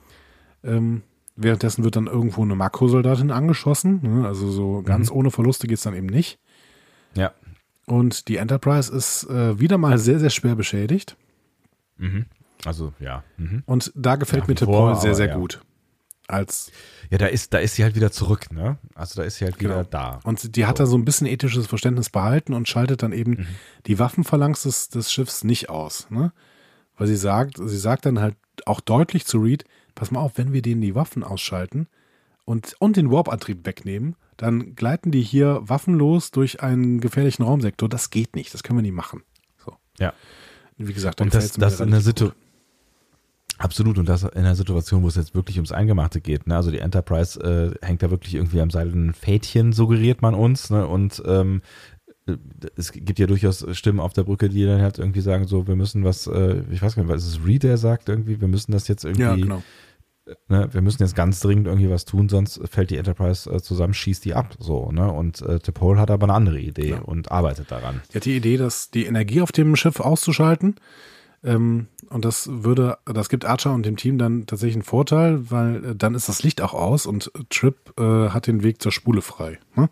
Ähm, 0.64 1.02
währenddessen 1.36 1.84
wird 1.84 1.96
dann 1.96 2.06
irgendwo 2.06 2.42
eine 2.42 2.54
Makrosoldatin 2.54 3.30
angeschossen. 3.30 4.00
Ne? 4.02 4.26
Also 4.26 4.50
so 4.50 4.82
ganz 4.82 5.10
mhm. 5.10 5.16
ohne 5.16 5.30
Verluste 5.30 5.66
geht 5.66 5.76
es 5.78 5.84
dann 5.84 5.94
eben 5.94 6.06
nicht. 6.06 6.38
Ja. 7.90 7.96
Und 7.96 8.28
die 8.28 8.36
Enterprise 8.36 8.94
ist 8.94 9.24
äh, 9.24 9.58
wieder 9.58 9.78
mal 9.78 9.98
sehr, 9.98 10.20
sehr 10.20 10.30
schwer 10.30 10.54
beschädigt. 10.54 11.16
Mhm. 11.96 12.26
Also, 12.64 12.92
ja. 13.00 13.24
Mhm. 13.36 13.62
Und 13.66 13.92
da 13.94 14.16
gefällt 14.16 14.48
mir 14.48 14.54
T'Pol 14.54 14.96
sehr, 14.96 15.14
sehr 15.14 15.28
ja. 15.28 15.36
gut. 15.36 15.60
Als 16.28 16.70
ja, 17.10 17.18
da 17.18 17.26
ist, 17.26 17.52
da 17.52 17.58
ist 17.58 17.74
sie 17.74 17.82
halt 17.82 17.96
wieder 17.96 18.12
zurück, 18.12 18.52
ne? 18.52 18.78
Also 18.94 19.20
da 19.20 19.26
ist 19.26 19.38
sie 19.38 19.44
halt 19.44 19.58
genau. 19.58 19.74
wieder 19.74 19.84
da. 19.84 20.20
Und 20.22 20.54
die 20.54 20.60
so. 20.60 20.66
hat 20.68 20.78
da 20.78 20.86
so 20.86 20.96
ein 20.96 21.04
bisschen 21.04 21.26
ethisches 21.26 21.66
Verständnis 21.66 22.08
behalten 22.08 22.54
und 22.54 22.68
schaltet 22.68 23.02
dann 23.02 23.12
eben 23.12 23.32
mhm. 23.32 23.46
die 23.86 23.98
Waffenphalanx 23.98 24.62
des, 24.62 24.88
des 24.90 25.12
Schiffs 25.12 25.42
nicht 25.42 25.70
aus, 25.70 26.08
ne? 26.10 26.32
Weil 26.96 27.08
sie 27.08 27.16
sagt, 27.16 27.56
sie 27.56 27.78
sagt 27.78 28.06
dann 28.06 28.20
halt 28.20 28.36
auch 28.66 28.80
deutlich 28.80 29.26
zu 29.26 29.38
Reed, 29.38 29.64
pass 29.94 30.10
mal 30.10 30.20
auf, 30.20 30.36
wenn 30.36 30.52
wir 30.52 30.62
denen 30.62 30.82
die 30.82 30.94
Waffen 30.94 31.24
ausschalten 31.24 31.88
und, 32.44 32.76
und 32.78 32.96
den 32.96 33.10
Warp-Antrieb 33.10 33.66
wegnehmen, 33.66 34.16
dann 34.40 34.74
gleiten 34.74 35.10
die 35.10 35.20
hier 35.20 35.60
waffenlos 35.60 36.30
durch 36.30 36.62
einen 36.62 37.00
gefährlichen 37.00 37.42
Raumsektor. 37.42 37.90
Das 37.90 38.08
geht 38.08 38.36
nicht, 38.36 38.54
das 38.54 38.62
können 38.62 38.78
wir 38.78 38.82
nie 38.82 38.90
machen. 38.90 39.22
So. 39.62 39.74
Ja. 39.98 40.14
Wie 40.78 40.94
gesagt, 40.94 41.20
und 41.20 41.34
das, 41.34 41.52
das 41.52 41.80
in 41.80 41.90
der 41.90 42.00
Situation. 42.00 42.40
Absolut, 43.58 43.98
und 43.98 44.08
das 44.08 44.22
in 44.22 44.30
einer 44.30 44.54
Situation, 44.54 45.02
wo 45.02 45.08
es 45.08 45.16
jetzt 45.16 45.34
wirklich 45.34 45.58
ums 45.58 45.72
Eingemachte 45.72 46.22
geht. 46.22 46.46
Ne? 46.46 46.56
Also 46.56 46.70
die 46.70 46.78
Enterprise 46.78 47.38
äh, 47.38 47.86
hängt 47.86 48.02
da 48.02 48.10
wirklich 48.10 48.34
irgendwie 48.34 48.62
am 48.62 48.70
seidenen 48.70 49.12
Fädchen, 49.12 49.74
suggeriert 49.74 50.22
man 50.22 50.34
uns. 50.34 50.70
Ne? 50.70 50.86
Und 50.86 51.22
ähm, 51.26 51.60
es 52.76 52.92
gibt 52.92 53.18
ja 53.18 53.26
durchaus 53.26 53.66
Stimmen 53.76 54.00
auf 54.00 54.14
der 54.14 54.22
Brücke, 54.22 54.48
die 54.48 54.64
dann 54.64 54.80
halt 54.80 54.98
irgendwie 54.98 55.20
sagen, 55.20 55.46
so, 55.46 55.68
wir 55.68 55.76
müssen 55.76 56.02
was, 56.04 56.26
äh, 56.26 56.62
ich 56.70 56.80
weiß 56.80 56.94
gar 56.94 57.02
nicht, 57.02 57.12
was 57.12 57.26
ist 57.26 57.36
es 57.36 57.46
Reed, 57.46 57.64
der 57.64 57.76
sagt 57.76 58.08
irgendwie, 58.08 58.40
wir 58.40 58.48
müssen 58.48 58.72
das 58.72 58.88
jetzt 58.88 59.04
irgendwie 59.04 59.22
ja, 59.22 59.36
genau 59.36 59.62
ne, 60.48 60.68
wir 60.72 60.82
müssen 60.82 61.02
jetzt 61.02 61.16
ganz 61.16 61.40
dringend 61.40 61.66
irgendwie 61.66 61.90
was 61.90 62.04
tun, 62.04 62.28
sonst 62.28 62.60
fällt 62.68 62.90
die 62.90 62.96
Enterprise 62.96 63.50
äh, 63.50 63.60
zusammen, 63.60 63.94
schießt 63.94 64.24
die 64.24 64.34
ab. 64.34 64.54
So, 64.58 64.90
ne? 64.92 65.10
Und 65.10 65.42
äh, 65.42 65.56
T'Pol 65.56 65.98
hat 65.98 66.10
aber 66.10 66.24
eine 66.24 66.34
andere 66.34 66.60
Idee 66.60 66.90
ja. 66.90 67.00
und 67.00 67.30
arbeitet 67.30 67.70
daran. 67.70 68.00
Die 68.12 68.16
hat 68.16 68.24
die 68.24 68.36
Idee, 68.36 68.56
dass 68.56 68.90
die 68.90 69.06
Energie 69.06 69.40
auf 69.40 69.52
dem 69.52 69.76
Schiff 69.76 70.00
auszuschalten. 70.00 70.76
Ähm, 71.42 71.86
und 72.10 72.24
das 72.24 72.48
würde, 72.50 72.98
das 73.06 73.28
gibt 73.28 73.44
Archer 73.44 73.72
und 73.72 73.86
dem 73.86 73.96
Team 73.96 74.18
dann 74.18 74.46
tatsächlich 74.46 74.76
einen 74.76 74.82
Vorteil, 74.82 75.50
weil 75.50 75.84
äh, 75.84 75.96
dann 75.96 76.14
ist 76.14 76.28
das 76.28 76.42
Licht 76.42 76.60
auch 76.60 76.74
aus 76.74 77.06
und 77.06 77.30
Trip 77.48 77.76
äh, 77.98 78.28
hat 78.30 78.46
den 78.46 78.62
Weg 78.62 78.82
zur 78.82 78.92
Spule 78.92 79.22
frei. 79.22 79.58
Ne? 79.74 79.88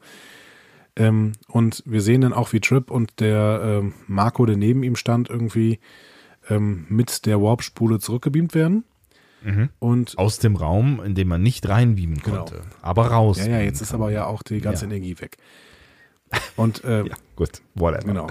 Ähm, 0.97 1.33
und 1.47 1.83
wir 1.87 2.03
sehen 2.03 2.21
dann 2.21 2.33
auch, 2.33 2.53
wie 2.53 2.61
Trip 2.61 2.91
und 2.91 3.21
der 3.21 3.61
ähm, 3.63 3.95
Marco, 4.07 4.45
der 4.45 4.57
neben 4.57 4.83
ihm 4.83 4.97
stand, 4.97 5.31
irgendwie 5.31 5.79
ähm, 6.51 6.87
mit 6.89 7.25
der 7.25 7.41
Warp-Spule 7.41 7.99
zurückgebeamt 7.99 8.55
werden. 8.55 8.85
Mhm. 9.43 9.69
Und 9.79 10.19
Aus 10.19 10.39
dem 10.39 10.57
Raum, 10.57 11.01
in 11.05 11.15
dem 11.15 11.29
man 11.29 11.43
nicht 11.43 11.69
reinbeamen 11.69 12.19
genau. 12.19 12.39
konnte, 12.39 12.63
aber 12.83 13.09
raus. 13.09 13.39
Ja, 13.39 13.47
ja, 13.47 13.61
jetzt 13.61 13.81
ist 13.81 13.95
aber 13.95 14.11
ja 14.11 14.27
auch 14.27 14.43
die 14.43 14.61
ganze 14.61 14.87
ja. 14.87 14.91
Energie 14.91 15.19
weg. 15.21 15.37
Und 16.57 16.85
äh, 16.85 17.07
ja, 17.07 17.15
gut, 17.37 17.63
whatever. 17.75 18.05
Genau. 18.05 18.27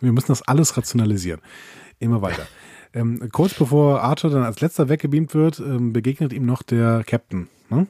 Wir 0.00 0.12
müssen 0.12 0.28
das 0.28 0.42
alles 0.42 0.76
rationalisieren. 0.76 1.40
Immer 1.98 2.22
weiter. 2.22 2.46
ähm, 2.94 3.28
kurz 3.32 3.54
bevor 3.54 4.02
Archer 4.02 4.30
dann 4.30 4.42
als 4.42 4.60
letzter 4.60 4.88
weggebeamt 4.88 5.34
wird, 5.34 5.60
ähm, 5.60 5.92
begegnet 5.92 6.32
ihm 6.32 6.46
noch 6.46 6.62
der 6.62 7.04
Captain. 7.04 7.48
Ne? 7.68 7.86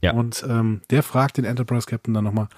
Ja. 0.00 0.12
Und 0.12 0.44
ähm, 0.48 0.82
der 0.90 1.02
fragt 1.02 1.38
den 1.38 1.44
Enterprise 1.44 1.86
Captain 1.86 2.14
dann 2.14 2.24
nochmal, 2.24 2.48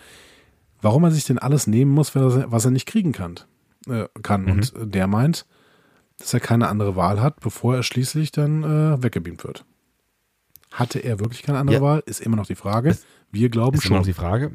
warum 0.82 1.04
er 1.04 1.10
sich 1.10 1.24
denn 1.24 1.38
alles 1.38 1.66
nehmen 1.66 1.92
muss, 1.92 2.14
was 2.14 2.64
er 2.64 2.70
nicht 2.70 2.86
kriegen 2.86 3.12
kann. 3.12 3.40
Äh, 3.88 4.06
kann. 4.22 4.42
Mhm. 4.42 4.50
Und 4.50 4.72
der 4.76 5.06
meint, 5.06 5.46
dass 6.18 6.32
er 6.34 6.40
keine 6.40 6.68
andere 6.68 6.97
Wahl 6.97 7.20
hat, 7.20 7.40
bevor 7.40 7.76
er 7.76 7.82
schließlich 7.82 8.32
dann 8.32 8.62
äh, 8.62 9.02
weggebeamt 9.02 9.44
wird. 9.44 9.64
Hatte 10.72 10.98
er 10.98 11.20
wirklich 11.20 11.43
keine 11.43 11.59
andere 11.59 11.76
ja. 11.76 11.82
Wahl? 11.82 12.02
Ist 12.06 12.20
immer 12.20 12.36
noch 12.36 12.47
die 12.47 12.55
Frage. 12.55 12.90
Es 12.90 13.06
Wir 13.30 13.48
glauben 13.48 13.76
ist 13.76 13.84
schon. 13.84 13.93
Immer 13.93 14.01
noch 14.01 14.06
die 14.06 14.12
Frage. 14.12 14.52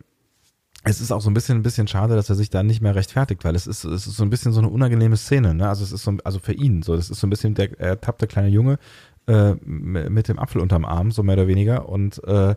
Es 0.83 0.99
ist 0.99 1.11
auch 1.11 1.21
so 1.21 1.29
ein 1.29 1.35
bisschen, 1.35 1.59
ein 1.59 1.63
bisschen 1.63 1.87
schade, 1.87 2.15
dass 2.15 2.29
er 2.29 2.35
sich 2.35 2.49
da 2.49 2.63
nicht 2.63 2.81
mehr 2.81 2.95
rechtfertigt, 2.95 3.43
weil 3.43 3.55
es 3.55 3.67
ist, 3.67 3.83
es 3.83 4.07
ist 4.07 4.17
so 4.17 4.23
ein 4.23 4.31
bisschen 4.31 4.51
so 4.51 4.59
eine 4.59 4.69
unangenehme 4.69 5.15
Szene. 5.15 5.53
Ne? 5.53 5.69
Also 5.69 5.83
es 5.83 5.91
ist 5.91 6.03
so, 6.03 6.17
also 6.23 6.39
für 6.39 6.53
ihn 6.53 6.81
so, 6.81 6.95
das 6.95 7.11
ist 7.11 7.19
so 7.19 7.27
ein 7.27 7.29
bisschen 7.29 7.53
der 7.53 7.79
ertappte 7.79 8.25
kleine 8.25 8.47
Junge 8.49 8.79
äh, 9.27 9.53
mit 9.63 10.27
dem 10.27 10.39
Apfel 10.39 10.59
unterm 10.59 10.85
Arm, 10.85 11.11
so 11.11 11.21
mehr 11.21 11.35
oder 11.35 11.47
weniger. 11.47 11.87
Und 11.87 12.23
äh, 12.23 12.55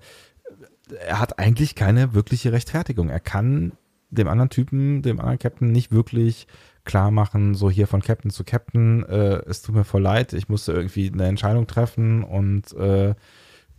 er 1.06 1.20
hat 1.20 1.38
eigentlich 1.38 1.74
keine 1.74 2.14
wirkliche 2.14 2.52
Rechtfertigung. 2.52 3.10
Er 3.10 3.20
kann 3.20 3.72
dem 4.10 4.28
anderen 4.28 4.50
Typen, 4.50 5.02
dem 5.02 5.20
anderen 5.20 5.38
Captain 5.38 5.70
nicht 5.70 5.92
wirklich 5.92 6.46
klar 6.84 7.10
machen, 7.10 7.54
so 7.54 7.70
hier 7.70 7.86
von 7.86 8.02
Captain 8.02 8.30
zu 8.30 8.44
Captain, 8.44 9.04
äh, 9.04 9.42
es 9.46 9.62
tut 9.62 9.74
mir 9.74 9.84
voll 9.84 10.02
leid, 10.02 10.32
ich 10.32 10.48
musste 10.48 10.72
irgendwie 10.72 11.10
eine 11.12 11.26
Entscheidung 11.26 11.66
treffen 11.66 12.22
und 12.22 12.72
äh, 12.74 13.14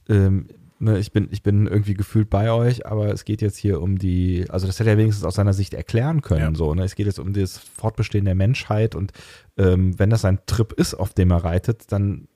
ähm, 0.10 0.48
ne, 0.80 0.98
ich 0.98 1.12
bin, 1.12 1.28
ich 1.32 1.44
bin 1.44 1.68
irgendwie 1.68 1.94
gefühlt 1.94 2.30
bei 2.30 2.52
euch, 2.52 2.86
aber 2.86 3.08
es 3.10 3.26
geht 3.26 3.42
jetzt 3.42 3.58
hier 3.58 3.82
um 3.82 3.98
die, 3.98 4.46
also 4.50 4.68
das 4.68 4.80
hätte 4.80 4.90
er 4.90 4.98
wenigstens 4.98 5.26
aus 5.26 5.36
seiner 5.36 5.54
Sicht 5.54 5.74
erklären 5.74 6.22
können, 6.22 6.54
ja. 6.54 6.56
so, 6.56 6.74
ne? 6.74 6.84
Es 6.84 6.96
geht 6.96 7.06
jetzt 7.06 7.20
um 7.20 7.34
das 7.34 7.58
Fortbestehen 7.58 8.26
der 8.26 8.36
Menschheit 8.36 8.96
und 8.96 9.12
ähm, 9.58 9.98
wenn 10.00 10.10
das 10.10 10.26
ein 10.26 10.40
Trip 10.46 10.74
ist, 10.74 10.96
auf 10.96 11.14
dem 11.14 11.32
er 11.32 11.44
reitet, 11.44 11.92
dann 11.92 12.28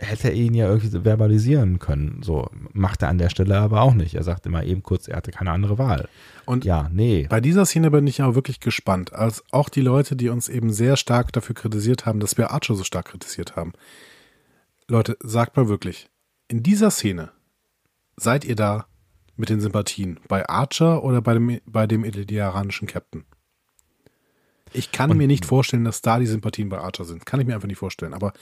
hätte 0.00 0.28
er 0.28 0.34
ihn 0.34 0.54
ja 0.54 0.66
irgendwie 0.66 1.04
verbalisieren 1.04 1.78
können. 1.78 2.22
So 2.22 2.48
macht 2.72 3.02
er 3.02 3.08
an 3.08 3.18
der 3.18 3.28
Stelle 3.28 3.58
aber 3.58 3.82
auch 3.82 3.94
nicht. 3.94 4.14
Er 4.14 4.22
sagt 4.22 4.46
immer 4.46 4.64
eben 4.64 4.82
kurz, 4.82 5.08
er 5.08 5.16
hatte 5.16 5.30
keine 5.30 5.52
andere 5.52 5.78
Wahl. 5.78 6.08
Und 6.46 6.64
ja, 6.64 6.88
nee. 6.92 7.26
Bei 7.28 7.40
dieser 7.40 7.66
Szene 7.66 7.90
bin 7.90 8.06
ich 8.06 8.22
auch 8.22 8.34
wirklich 8.34 8.60
gespannt. 8.60 9.12
Als 9.12 9.44
auch 9.52 9.68
die 9.68 9.82
Leute, 9.82 10.16
die 10.16 10.30
uns 10.30 10.48
eben 10.48 10.72
sehr 10.72 10.96
stark 10.96 11.32
dafür 11.32 11.54
kritisiert 11.54 12.06
haben, 12.06 12.20
dass 12.20 12.38
wir 12.38 12.50
Archer 12.50 12.74
so 12.74 12.84
stark 12.84 13.06
kritisiert 13.06 13.56
haben. 13.56 13.72
Leute, 14.88 15.16
sagt 15.20 15.56
mal 15.56 15.68
wirklich, 15.68 16.08
in 16.48 16.62
dieser 16.62 16.90
Szene 16.90 17.30
seid 18.16 18.44
ihr 18.44 18.56
da 18.56 18.86
mit 19.36 19.48
den 19.48 19.60
Sympathien 19.60 20.18
bei 20.28 20.48
Archer 20.48 21.04
oder 21.04 21.22
bei 21.22 21.34
dem, 21.34 21.60
bei 21.66 21.86
dem 21.86 22.04
iliaranischen 22.04 22.88
Captain? 22.88 23.24
Ich 24.72 24.92
kann 24.92 25.10
und, 25.10 25.16
mir 25.16 25.26
nicht 25.26 25.44
vorstellen, 25.44 25.84
dass 25.84 26.02
da 26.02 26.18
die 26.18 26.26
Sympathien 26.26 26.68
bei 26.68 26.78
Archer 26.78 27.04
sind. 27.04 27.26
Kann 27.26 27.40
ich 27.40 27.46
mir 27.46 27.54
einfach 27.54 27.68
nicht 27.68 27.78
vorstellen. 27.78 28.14
Aber 28.14 28.32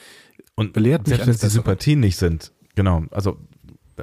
und 0.55 0.73
belehrt 0.73 1.03
mich 1.03 1.17
selbst 1.17 1.27
wenn 1.27 1.35
es 1.35 1.41
die 1.41 1.49
Sympathien 1.49 2.01
nicht 2.01 2.17
sind, 2.17 2.53
genau. 2.75 3.05
Also 3.11 3.39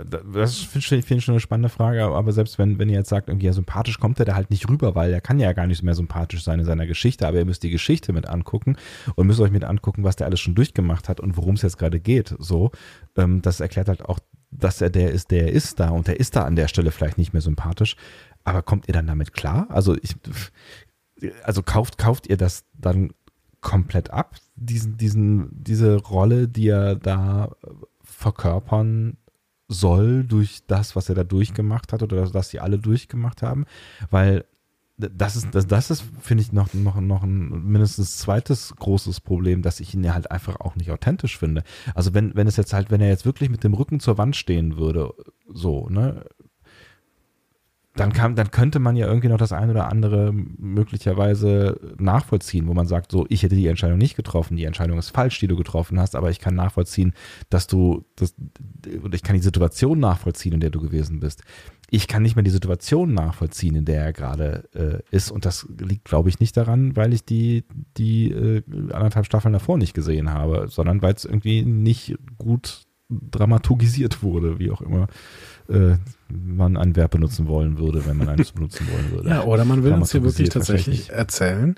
das 0.04 0.58
finde 0.58 0.98
ich, 0.98 1.06
find 1.06 1.24
schon 1.24 1.34
eine 1.34 1.40
spannende 1.40 1.70
Frage, 1.70 2.04
aber 2.04 2.32
selbst 2.32 2.60
wenn, 2.60 2.80
wenn 2.80 2.90
ihr 2.90 2.96
jetzt 2.96 3.10
sagt, 3.10 3.30
irgendwie 3.30 3.46
ja, 3.46 3.54
sympathisch 3.54 4.00
kommt 4.00 4.20
er 4.20 4.26
da 4.26 4.36
halt 4.36 4.50
nicht 4.50 4.68
rüber, 4.70 4.96
weil 4.96 5.14
er 5.14 5.22
kann 5.22 5.40
ja 5.40 5.54
gar 5.54 5.68
nicht 5.68 5.84
mehr 5.84 5.96
sympathisch 5.96 6.44
sein 6.44 6.60
in 6.60 6.66
seiner 6.66 6.88
Geschichte, 6.88 7.28
aber 7.28 7.38
ihr 7.38 7.46
müsst 7.46 7.64
die 7.64 7.70
Geschichte 7.70 8.12
mit 8.12 8.28
angucken 8.28 8.76
und 9.16 9.28
müsst 9.28 9.40
euch 9.40 9.52
mit 9.52 9.64
angucken, 9.64 10.04
was 10.04 10.16
der 10.16 10.28
alles 10.28 10.40
schon 10.40 10.56
durchgemacht 10.56 11.08
hat 11.08 11.20
und 11.20 11.38
worum 11.38 11.56
es 11.56 11.62
jetzt 11.62 11.78
gerade 11.78 12.00
geht. 12.00 12.36
So, 12.40 12.72
ähm, 13.16 13.42
das 13.42 13.60
erklärt 13.60 13.88
halt 13.88 14.04
auch, 14.04 14.20
dass 14.52 14.82
er 14.82 14.90
der 14.90 15.12
ist, 15.12 15.32
der 15.32 15.52
ist 15.52 15.80
da 15.80 15.90
und 15.90 16.08
der 16.08 16.20
ist 16.20 16.36
da 16.36 16.44
an 16.44 16.56
der 16.56 16.68
Stelle 16.68 16.92
vielleicht 16.92 17.18
nicht 17.18 17.34
mehr 17.34 17.42
sympathisch. 17.42 17.96
Aber 18.44 18.62
kommt 18.62 18.88
ihr 18.88 18.94
dann 18.94 19.08
damit 19.08 19.34
klar? 19.34 19.66
Also 19.70 19.96
ich, 19.96 20.16
also 21.44 21.64
kauft, 21.64 21.98
kauft 21.98 22.28
ihr 22.28 22.38
das 22.38 22.66
dann 22.74 23.12
komplett 23.62 24.12
ab, 24.12 24.36
diesen, 24.56 24.98
diesen, 24.98 25.50
diese 25.52 25.96
Rolle, 25.96 26.48
die 26.48 26.68
er 26.68 26.96
da 26.96 27.56
verkörpern 28.04 29.18
soll 29.68 30.24
durch 30.24 30.62
das, 30.68 30.96
was 30.96 31.10
er 31.10 31.16
da 31.16 31.24
durchgemacht 31.24 31.92
hat 31.92 32.04
oder 32.04 32.30
das, 32.30 32.50
sie 32.50 32.60
alle 32.60 32.78
durchgemacht 32.78 33.42
haben, 33.42 33.66
weil 34.12 34.46
das 34.98 35.36
ist, 35.36 35.54
das, 35.54 35.68
das 35.68 35.92
ist, 35.92 36.06
finde 36.22 36.42
ich, 36.42 36.54
noch, 36.54 36.74
noch, 36.74 37.02
noch 37.02 37.24
ein 37.24 37.50
mindestens 37.66 38.18
zweites 38.18 38.74
großes 38.78 39.20
Problem, 39.20 39.62
dass 39.62 39.82
ich 39.82 39.94
ihn 39.94 40.14
halt 40.14 40.32
einfach 40.32 40.62
auch 40.62 40.76
nicht 40.76 40.92
authentisch 40.92 41.38
finde. 41.38 41.64
Also 41.94 42.14
wenn, 42.14 42.34
wenn 42.36 42.48
es 42.48 42.56
jetzt 42.56 42.72
halt, 42.72 42.92
wenn 42.92 43.02
er 43.02 43.10
jetzt 43.10 43.26
wirklich 43.26 43.50
mit 43.50 43.64
dem 43.66 43.74
Rücken 43.74 44.00
zur 44.00 44.18
Wand 44.18 44.38
stehen 44.38 44.78
würde, 44.78 45.14
so, 45.50 45.90
ne, 45.90 46.26
dann, 47.96 48.12
kann, 48.12 48.36
dann 48.36 48.52
könnte 48.52 48.80
man 48.80 48.98
ja 48.98 49.08
irgendwie 49.08 49.30
noch 49.30 49.38
das 49.38 49.54
eine 49.54 49.72
oder 49.72 49.90
andere 49.90 50.34
möglicherweise 50.34 51.80
nachvollziehen, 51.98 52.68
wo 52.68 52.74
man 52.74 52.88
sagt, 52.88 53.12
so, 53.12 53.26
ich 53.30 53.44
hätte 53.44 53.56
die 53.56 53.68
Entscheidung 53.68 53.98
nicht 53.98 54.18
getroffen, 54.18 54.58
die 54.58 54.66
Entscheidung 54.66 54.98
ist 54.98 55.12
falsch, 55.12 55.40
die 55.40 55.48
du 55.48 55.56
getroffen 55.56 56.00
hast, 56.00 56.16
aber 56.16 56.30
ich 56.30 56.40
kann 56.40 56.56
nachvollziehen, 56.56 57.14
dass 57.50 57.68
du, 57.68 58.04
das, 58.18 58.36
ich 59.12 59.24
kann 59.24 59.38
die 59.38 59.42
Situation 59.42 60.00
nachvollziehen, 60.00 60.54
in 60.54 60.60
der 60.60 60.72
du 60.72 60.82
gewesen 60.82 61.22
bist. 61.22 61.44
Ich 61.90 62.08
kann 62.08 62.24
nicht 62.24 62.36
mehr 62.36 62.44
die 62.44 62.52
Situation 62.52 63.14
nachvollziehen, 63.14 63.76
in 63.76 63.86
der 63.86 64.04
er 64.04 64.14
gerade 64.14 64.68
äh, 64.74 65.16
ist. 65.16 65.32
Und 65.32 65.46
das 65.46 65.68
liegt, 65.78 66.06
glaube 66.06 66.30
ich, 66.30 66.40
nicht 66.40 66.58
daran, 66.58 66.96
weil 66.98 67.14
ich 67.14 67.24
die, 67.24 67.64
die 67.96 68.32
äh, 68.32 68.64
anderthalb 68.92 69.26
Staffeln 69.26 69.54
davor 69.54 69.78
nicht 69.78 69.94
gesehen 69.94 70.34
habe, 70.34 70.68
sondern 70.68 71.02
weil 71.02 71.14
es 71.14 71.26
irgendwie 71.26 71.64
nicht 71.64 72.18
gut 72.38 72.86
dramaturgisiert 73.10 74.24
wurde, 74.24 74.60
wie 74.60 74.72
auch 74.72 74.82
immer 74.82 75.08
äh, 75.70 75.98
man 76.30 76.78
ein 76.78 76.96
Verb 76.96 77.12
benutzen 77.12 77.48
wollen 77.48 77.78
würde, 77.78 78.06
wenn 78.06 78.18
man 78.18 78.30
eines 78.30 78.52
benutzen 78.52 78.88
wollen 78.92 79.12
würde. 79.12 79.30
Ja, 79.30 79.44
oder 79.44 79.66
man 79.66 79.84
will 79.84 79.94
uns 79.94 80.12
hier 80.12 80.24
wirklich 80.24 80.50
tatsächlich 80.50 81.10
erzählen, 81.10 81.76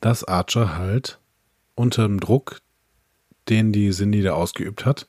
dass 0.00 0.24
Archer 0.24 0.76
halt 0.76 1.18
unter 1.74 2.06
dem 2.06 2.20
Druck, 2.20 2.60
den 3.48 3.72
die 3.72 3.90
Cindy 3.90 4.22
da 4.22 4.32
ausgeübt 4.32 4.84
hat, 4.84 5.08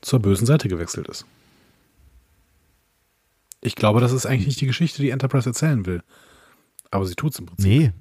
zur 0.00 0.20
bösen 0.20 0.46
Seite 0.46 0.68
gewechselt 0.68 1.08
ist. 1.08 1.26
Ich 3.60 3.74
glaube, 3.74 4.00
das 4.00 4.12
ist 4.12 4.26
eigentlich 4.26 4.46
nicht 4.46 4.60
die 4.60 4.66
Geschichte, 4.66 5.02
die 5.02 5.10
Enterprise 5.10 5.48
erzählen 5.48 5.84
will. 5.84 6.02
Aber 6.90 7.04
sie 7.06 7.14
tut 7.14 7.32
es 7.32 7.38
im 7.40 7.46
Prinzip. 7.46 7.66
Nee. 7.66 7.92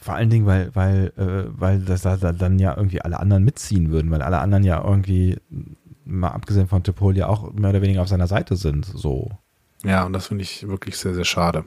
Vor 0.00 0.14
allen 0.14 0.30
Dingen, 0.30 0.46
weil, 0.46 0.74
weil, 0.74 1.12
äh, 1.16 1.60
weil 1.60 1.80
das 1.80 2.02
da 2.02 2.16
dann 2.16 2.58
ja 2.58 2.76
irgendwie 2.76 3.02
alle 3.02 3.18
anderen 3.18 3.44
mitziehen 3.44 3.90
würden, 3.90 4.10
weil 4.10 4.22
alle 4.22 4.38
anderen 4.38 4.64
ja 4.64 4.82
irgendwie 4.82 5.36
mal 6.04 6.28
abgesehen 6.28 6.68
von 6.68 6.82
Topol 6.82 7.16
ja 7.16 7.28
auch 7.28 7.52
mehr 7.52 7.70
oder 7.70 7.82
weniger 7.82 8.02
auf 8.02 8.08
seiner 8.08 8.26
Seite 8.26 8.56
sind. 8.56 8.84
So. 8.86 9.30
Ja, 9.84 10.04
und 10.04 10.12
das 10.12 10.26
finde 10.26 10.42
ich 10.42 10.66
wirklich 10.66 10.96
sehr, 10.96 11.14
sehr 11.14 11.24
schade. 11.24 11.64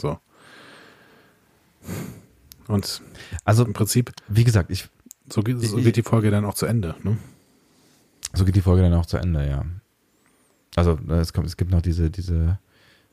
So. 0.00 0.18
Und 2.68 3.02
also 3.44 3.64
im 3.64 3.72
Prinzip, 3.72 4.12
wie 4.28 4.44
gesagt, 4.44 4.70
ich. 4.70 4.88
So, 5.28 5.42
geht, 5.42 5.60
so 5.60 5.76
geht 5.76 5.96
die 5.96 6.02
Folge 6.02 6.30
dann 6.30 6.44
auch 6.44 6.54
zu 6.54 6.66
Ende, 6.66 6.96
ne? 7.02 7.16
So 8.32 8.44
geht 8.44 8.56
die 8.56 8.60
Folge 8.60 8.82
dann 8.82 8.94
auch 8.94 9.06
zu 9.06 9.16
Ende, 9.16 9.48
ja. 9.48 9.64
Also 10.76 10.98
es, 11.08 11.32
kommt, 11.32 11.46
es 11.46 11.56
gibt 11.56 11.70
noch 11.70 11.82
diese, 11.82 12.10
diese 12.10 12.58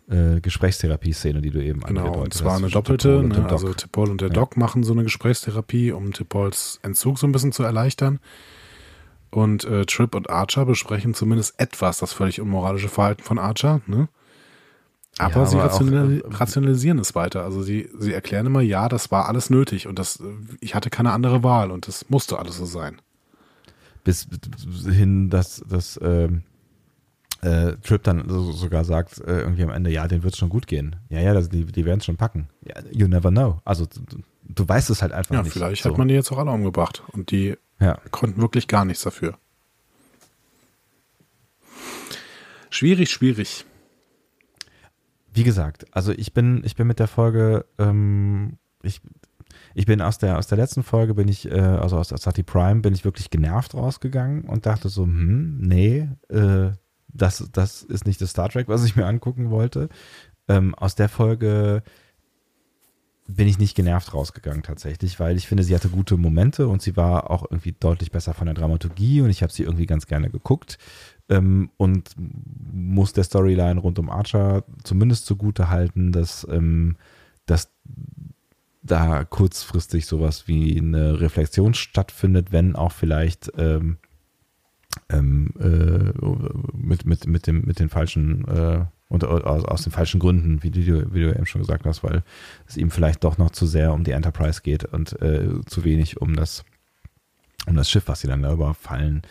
äh, 0.09 0.39
Gesprächstherapie-Szene, 0.41 1.41
die 1.41 1.49
du 1.49 1.63
eben 1.63 1.81
Genau, 1.81 2.21
und 2.21 2.33
zwar 2.33 2.57
eine 2.57 2.69
doppelte. 2.69 3.23
Ne? 3.23 3.47
Also 3.49 3.73
Tipol 3.73 4.09
und 4.09 4.21
der 4.21 4.29
ja. 4.29 4.33
Doc 4.33 4.57
machen 4.57 4.83
so 4.83 4.93
eine 4.93 5.03
Gesprächstherapie, 5.03 5.91
um 5.91 6.13
Tipols 6.13 6.79
Entzug 6.83 7.19
so 7.19 7.27
ein 7.27 7.31
bisschen 7.31 7.51
zu 7.51 7.63
erleichtern. 7.63 8.19
Und 9.29 9.65
äh, 9.65 9.85
Trip 9.85 10.15
und 10.15 10.29
Archer 10.29 10.65
besprechen 10.65 11.13
zumindest 11.13 11.59
etwas 11.59 11.99
das 11.99 12.13
völlig 12.13 12.39
unmoralische 12.39 12.89
Verhalten 12.89 13.23
von 13.23 13.39
Archer. 13.39 13.81
Ne? 13.85 14.07
Aber, 15.17 15.41
ja, 15.41 15.45
sie 15.45 15.57
aber 15.57 15.65
rationalis 15.65 16.23
auch, 16.23 16.29
äh, 16.29 16.35
rationalisieren 16.35 16.99
es 16.99 17.15
weiter. 17.15 17.43
Also 17.43 17.61
sie, 17.61 17.89
sie 17.97 18.13
erklären 18.13 18.45
immer, 18.45 18.61
ja, 18.61 18.87
das 18.87 19.11
war 19.11 19.27
alles 19.27 19.49
nötig 19.49 19.87
und 19.87 19.99
das, 19.99 20.21
ich 20.61 20.75
hatte 20.75 20.89
keine 20.89 21.11
andere 21.11 21.43
Wahl 21.43 21.71
und 21.71 21.87
das 21.87 22.09
musste 22.09 22.39
alles 22.39 22.57
so 22.57 22.65
sein. 22.65 23.01
Bis 24.03 24.27
hin, 24.85 25.29
dass 25.29 25.61
das 25.67 25.99
ähm, 26.01 26.43
äh, 27.41 27.73
Trip 27.83 28.03
dann 28.03 28.29
so, 28.29 28.51
sogar 28.51 28.85
sagt, 28.85 29.19
äh, 29.19 29.41
irgendwie 29.41 29.63
am 29.63 29.69
Ende, 29.69 29.89
ja, 29.89 30.07
denen 30.07 30.23
wird 30.23 30.33
es 30.33 30.39
schon 30.39 30.49
gut 30.49 30.67
gehen. 30.67 30.95
Ja, 31.09 31.19
ja, 31.19 31.33
das, 31.33 31.49
die, 31.49 31.65
die 31.65 31.85
werden 31.85 31.99
es 31.99 32.05
schon 32.05 32.17
packen. 32.17 32.47
Ja, 32.63 32.75
you 32.91 33.07
never 33.07 33.31
know. 33.31 33.59
Also 33.65 33.85
du, 33.85 34.19
du 34.43 34.69
weißt 34.69 34.89
es 34.91 35.01
halt 35.01 35.11
einfach 35.11 35.35
ja, 35.35 35.41
nicht. 35.41 35.55
Ja, 35.55 35.59
vielleicht 35.59 35.83
so. 35.83 35.89
hat 35.89 35.97
man 35.97 36.07
die 36.07 36.13
jetzt 36.13 36.31
auch 36.31 36.37
alle 36.37 36.51
umgebracht 36.51 37.03
und 37.11 37.31
die 37.31 37.57
ja. 37.79 37.99
Konnten 38.11 38.41
wirklich 38.41 38.67
gar 38.67 38.85
nichts 38.85 39.03
dafür. 39.03 39.37
Schwierig, 42.69 43.09
schwierig. 43.09 43.65
Wie 45.33 45.43
gesagt, 45.43 45.85
also 45.91 46.11
ich 46.11 46.33
bin, 46.33 46.63
ich 46.65 46.75
bin 46.75 46.87
mit 46.87 46.99
der 46.99 47.07
Folge, 47.07 47.65
ähm, 47.77 48.57
ich, 48.81 49.01
ich 49.75 49.85
bin 49.85 50.01
aus 50.01 50.17
der, 50.17 50.37
aus 50.37 50.47
der 50.47 50.57
letzten 50.57 50.83
Folge, 50.83 51.13
bin 51.13 51.27
ich, 51.27 51.49
äh, 51.49 51.59
also 51.59 51.97
aus, 51.97 52.11
aus 52.11 52.23
Sati 52.23 52.43
Prime, 52.43 52.81
bin 52.81 52.93
ich 52.93 53.05
wirklich 53.05 53.29
genervt 53.29 53.75
rausgegangen 53.75 54.45
und 54.45 54.65
dachte 54.65 54.89
so, 54.89 55.03
hm, 55.03 55.59
nee, 55.59 56.09
äh, 56.29 56.71
das, 57.07 57.47
das 57.51 57.83
ist 57.83 58.05
nicht 58.05 58.21
das 58.21 58.31
Star 58.31 58.49
Trek, 58.49 58.67
was 58.67 58.83
ich 58.83 58.95
mir 58.95 59.05
angucken 59.05 59.49
wollte. 59.49 59.89
Ähm, 60.47 60.75
aus 60.75 60.95
der 60.95 61.09
Folge 61.09 61.83
bin 63.27 63.47
ich 63.47 63.59
nicht 63.59 63.75
genervt 63.75 64.13
rausgegangen 64.13 64.63
tatsächlich, 64.63 65.19
weil 65.19 65.35
ich 65.35 65.47
finde, 65.47 65.63
sie 65.63 65.75
hatte 65.75 65.89
gute 65.89 66.17
Momente 66.17 66.67
und 66.67 66.81
sie 66.81 66.95
war 66.95 67.29
auch 67.29 67.43
irgendwie 67.49 67.75
deutlich 67.77 68.11
besser 68.11 68.33
von 68.33 68.45
der 68.45 68.55
Dramaturgie 68.55 69.21
und 69.21 69.29
ich 69.29 69.43
habe 69.43 69.51
sie 69.51 69.63
irgendwie 69.63 69.85
ganz 69.85 70.07
gerne 70.07 70.29
geguckt 70.29 70.77
ähm, 71.29 71.69
und 71.77 72.11
muss 72.17 73.13
der 73.13 73.25
Storyline 73.25 73.79
rund 73.79 73.99
um 73.99 74.09
Archer 74.09 74.63
zumindest 74.83 75.25
zugute 75.25 75.69
halten, 75.69 76.13
dass, 76.13 76.47
ähm, 76.49 76.95
dass 77.45 77.69
da 78.81 79.25
kurzfristig 79.25 80.05
sowas 80.05 80.47
wie 80.47 80.77
eine 80.77 81.19
Reflexion 81.19 81.73
stattfindet, 81.73 82.53
wenn 82.53 82.77
auch 82.77 82.93
vielleicht 82.93 83.51
ähm, 83.57 83.97
ähm 85.09 85.53
äh, 85.59 86.13
mit, 86.73 87.05
mit, 87.05 87.27
mit, 87.27 87.47
dem, 87.47 87.65
mit 87.65 87.79
den 87.79 87.89
falschen 87.89 88.47
äh, 88.47 88.85
und 89.09 89.23
aus, 89.23 89.63
aus 89.63 89.83
den 89.83 89.91
falschen 89.91 90.19
Gründen, 90.19 90.63
wie 90.63 90.71
du, 90.71 91.13
wie 91.13 91.21
du 91.21 91.33
eben 91.33 91.45
schon 91.45 91.61
gesagt 91.61 91.85
hast, 91.85 92.03
weil 92.03 92.23
es 92.67 92.77
ihm 92.77 92.91
vielleicht 92.91 93.23
doch 93.23 93.37
noch 93.37 93.51
zu 93.51 93.65
sehr 93.65 93.93
um 93.93 94.03
die 94.03 94.11
Enterprise 94.11 94.61
geht 94.61 94.85
und 94.85 95.19
äh, 95.21 95.61
zu 95.65 95.83
wenig 95.83 96.21
um 96.21 96.35
das, 96.35 96.65
um 97.67 97.75
das 97.75 97.89
Schiff, 97.89 98.07
was 98.07 98.21
sie 98.21 98.27
dann 98.27 98.41
da 98.41 98.51
überfallen 98.51 99.21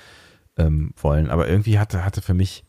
ähm, 0.57 0.93
wollen. 0.97 1.31
Aber 1.31 1.49
irgendwie 1.49 1.79
hatte, 1.79 2.05
hatte 2.05 2.23
für 2.23 2.35
mich, 2.35 2.65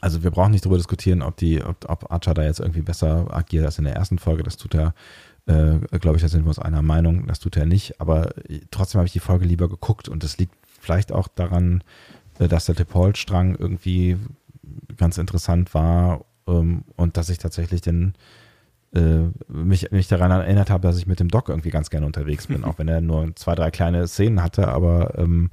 also 0.00 0.22
wir 0.22 0.30
brauchen 0.30 0.52
nicht 0.52 0.64
darüber 0.64 0.78
diskutieren, 0.78 1.20
ob 1.20 1.36
die, 1.36 1.62
ob, 1.62 1.88
ob 1.88 2.10
Archer 2.10 2.32
da 2.32 2.44
jetzt 2.44 2.60
irgendwie 2.60 2.82
besser 2.82 3.26
agiert 3.30 3.66
als 3.66 3.78
in 3.78 3.84
der 3.84 3.94
ersten 3.96 4.18
Folge. 4.18 4.42
Das 4.42 4.56
tut 4.56 4.74
er, 4.74 4.94
äh, 5.46 5.98
glaube 5.98 6.16
ich, 6.16 6.22
da 6.22 6.28
sind 6.28 6.44
wir 6.44 6.48
uns 6.48 6.58
einer 6.58 6.82
Meinung, 6.82 7.26
das 7.26 7.40
tut 7.40 7.58
er 7.58 7.66
nicht. 7.66 8.00
Aber 8.00 8.30
trotzdem 8.70 9.00
habe 9.00 9.06
ich 9.06 9.12
die 9.12 9.20
Folge 9.20 9.44
lieber 9.44 9.68
geguckt 9.68 10.08
und 10.08 10.24
das 10.24 10.38
liegt 10.38 10.54
vielleicht 10.80 11.12
auch 11.12 11.28
daran, 11.28 11.84
äh, 12.38 12.48
dass 12.48 12.64
der 12.64 12.74
Tepol-Strang 12.74 13.56
irgendwie 13.56 14.16
ganz 14.96 15.18
interessant 15.18 15.74
war 15.74 16.24
ähm, 16.46 16.84
und 16.96 17.16
dass 17.16 17.28
ich 17.28 17.38
tatsächlich 17.38 17.80
den 17.80 18.14
äh, 18.94 19.28
mich, 19.48 19.90
mich 19.92 20.08
daran 20.08 20.30
erinnert 20.30 20.70
habe, 20.70 20.82
dass 20.82 20.98
ich 20.98 21.06
mit 21.06 21.20
dem 21.20 21.28
Doc 21.28 21.48
irgendwie 21.48 21.70
ganz 21.70 21.90
gerne 21.90 22.06
unterwegs 22.06 22.46
bin, 22.48 22.64
auch 22.64 22.78
wenn 22.78 22.88
er 22.88 23.00
nur 23.00 23.34
zwei, 23.36 23.54
drei 23.54 23.70
kleine 23.70 24.08
Szenen 24.08 24.42
hatte, 24.42 24.68
aber 24.68 25.16
ähm, 25.18 25.50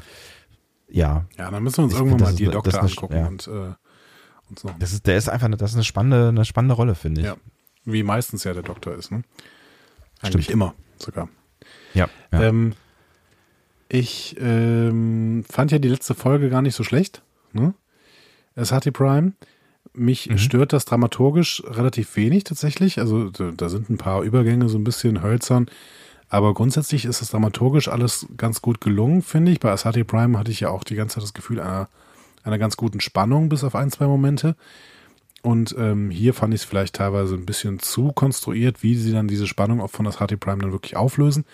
ja. 0.90 1.26
Ja, 1.38 1.52
dann 1.52 1.64
müssen 1.64 1.78
wir 1.78 1.84
uns 1.84 1.94
ich 1.94 2.00
irgendwann 2.00 2.22
mal 2.22 2.34
die 2.34 2.46
Doktor 2.46 2.82
angucken 2.82 3.16
ja. 3.16 3.28
und, 3.28 3.48
äh, 3.48 3.74
und 4.50 4.60
so. 4.60 4.70
Das 4.80 4.92
ist, 4.92 5.06
der 5.06 5.18
ist 5.18 5.30
einfach, 5.30 5.50
das 5.50 5.72
ist 5.72 5.76
eine 5.76 5.84
spannende, 5.84 6.30
eine 6.30 6.46
spannende 6.46 6.76
Rolle, 6.76 6.96
finde 6.96 7.22
ich. 7.22 7.28
Ja, 7.28 7.36
wie 7.86 8.04
meistens 8.04 8.44
ja 8.44 8.54
der 8.54 8.64
Doktor 8.64 8.96
ist, 8.96 9.12
ne? 9.12 9.24
Eigentlich 10.22 10.46
Stimmt. 10.46 10.56
immer 10.56 10.74
sogar. 10.98 11.30
Ja. 11.94 12.10
ja. 12.32 12.42
Ähm, 12.42 12.74
ich 13.90 14.36
ähm, 14.40 15.46
fand 15.50 15.72
ja 15.72 15.80
die 15.80 15.88
letzte 15.88 16.16
Folge 16.16 16.50
gar 16.50 16.62
nicht 16.62 16.76
so 16.76 16.84
schlecht. 16.84 17.22
Ne? 17.54 17.74
SHT 18.58 18.92
Prime. 18.94 19.34
Mich 19.94 20.30
mhm. 20.30 20.38
stört 20.38 20.74
das 20.74 20.86
dramaturgisch 20.86 21.64
relativ 21.66 22.16
wenig 22.16 22.44
tatsächlich. 22.44 23.00
Also 23.00 23.30
da 23.30 23.70
sind 23.70 23.90
ein 23.90 23.98
paar 23.98 24.22
Übergänge 24.24 24.70
so 24.70 24.78
ein 24.78 24.84
bisschen 24.84 25.22
hölzern. 25.22 25.68
Aber 26.30 26.54
grundsätzlich 26.54 27.06
ist 27.06 27.22
das 27.22 27.30
dramaturgisch 27.30 27.88
alles 27.88 28.28
ganz 28.36 28.62
gut 28.62 28.82
gelungen, 28.82 29.22
finde 29.22 29.52
ich. 29.52 29.60
Bei 29.60 29.72
Asati 29.72 30.04
Prime 30.04 30.38
hatte 30.38 30.52
ich 30.52 30.60
ja 30.60 30.70
auch 30.70 30.84
die 30.84 30.96
ganze 30.96 31.16
Zeit 31.16 31.24
das 31.24 31.34
Gefühl 31.34 31.62
einer, 31.62 31.88
einer 32.44 32.58
ganz 32.58 32.76
guten 32.76 33.00
Spannung, 33.00 33.50
bis 33.50 33.64
auf 33.64 33.76
ein, 33.76 33.92
zwei 33.92 34.08
Momente. 34.08 34.56
Und 35.42 35.74
ähm, 35.78 36.10
hier 36.10 36.34
fand 36.34 36.54
ich 36.54 36.62
es 36.62 36.66
vielleicht 36.66 36.96
teilweise 36.96 37.36
ein 37.36 37.46
bisschen 37.46 37.80
zu 37.80 38.12
konstruiert, 38.12 38.84
wie 38.84 38.96
sie 38.96 39.14
dann 39.14 39.30
diese 39.30 39.48
Spannung 39.48 39.80
auch 39.80 39.92
von 39.92 40.06
Asati 40.06 40.36
Prime 40.36 40.62
dann 40.62 40.74
wirklich 40.74 40.98
auflösen. 40.98 41.46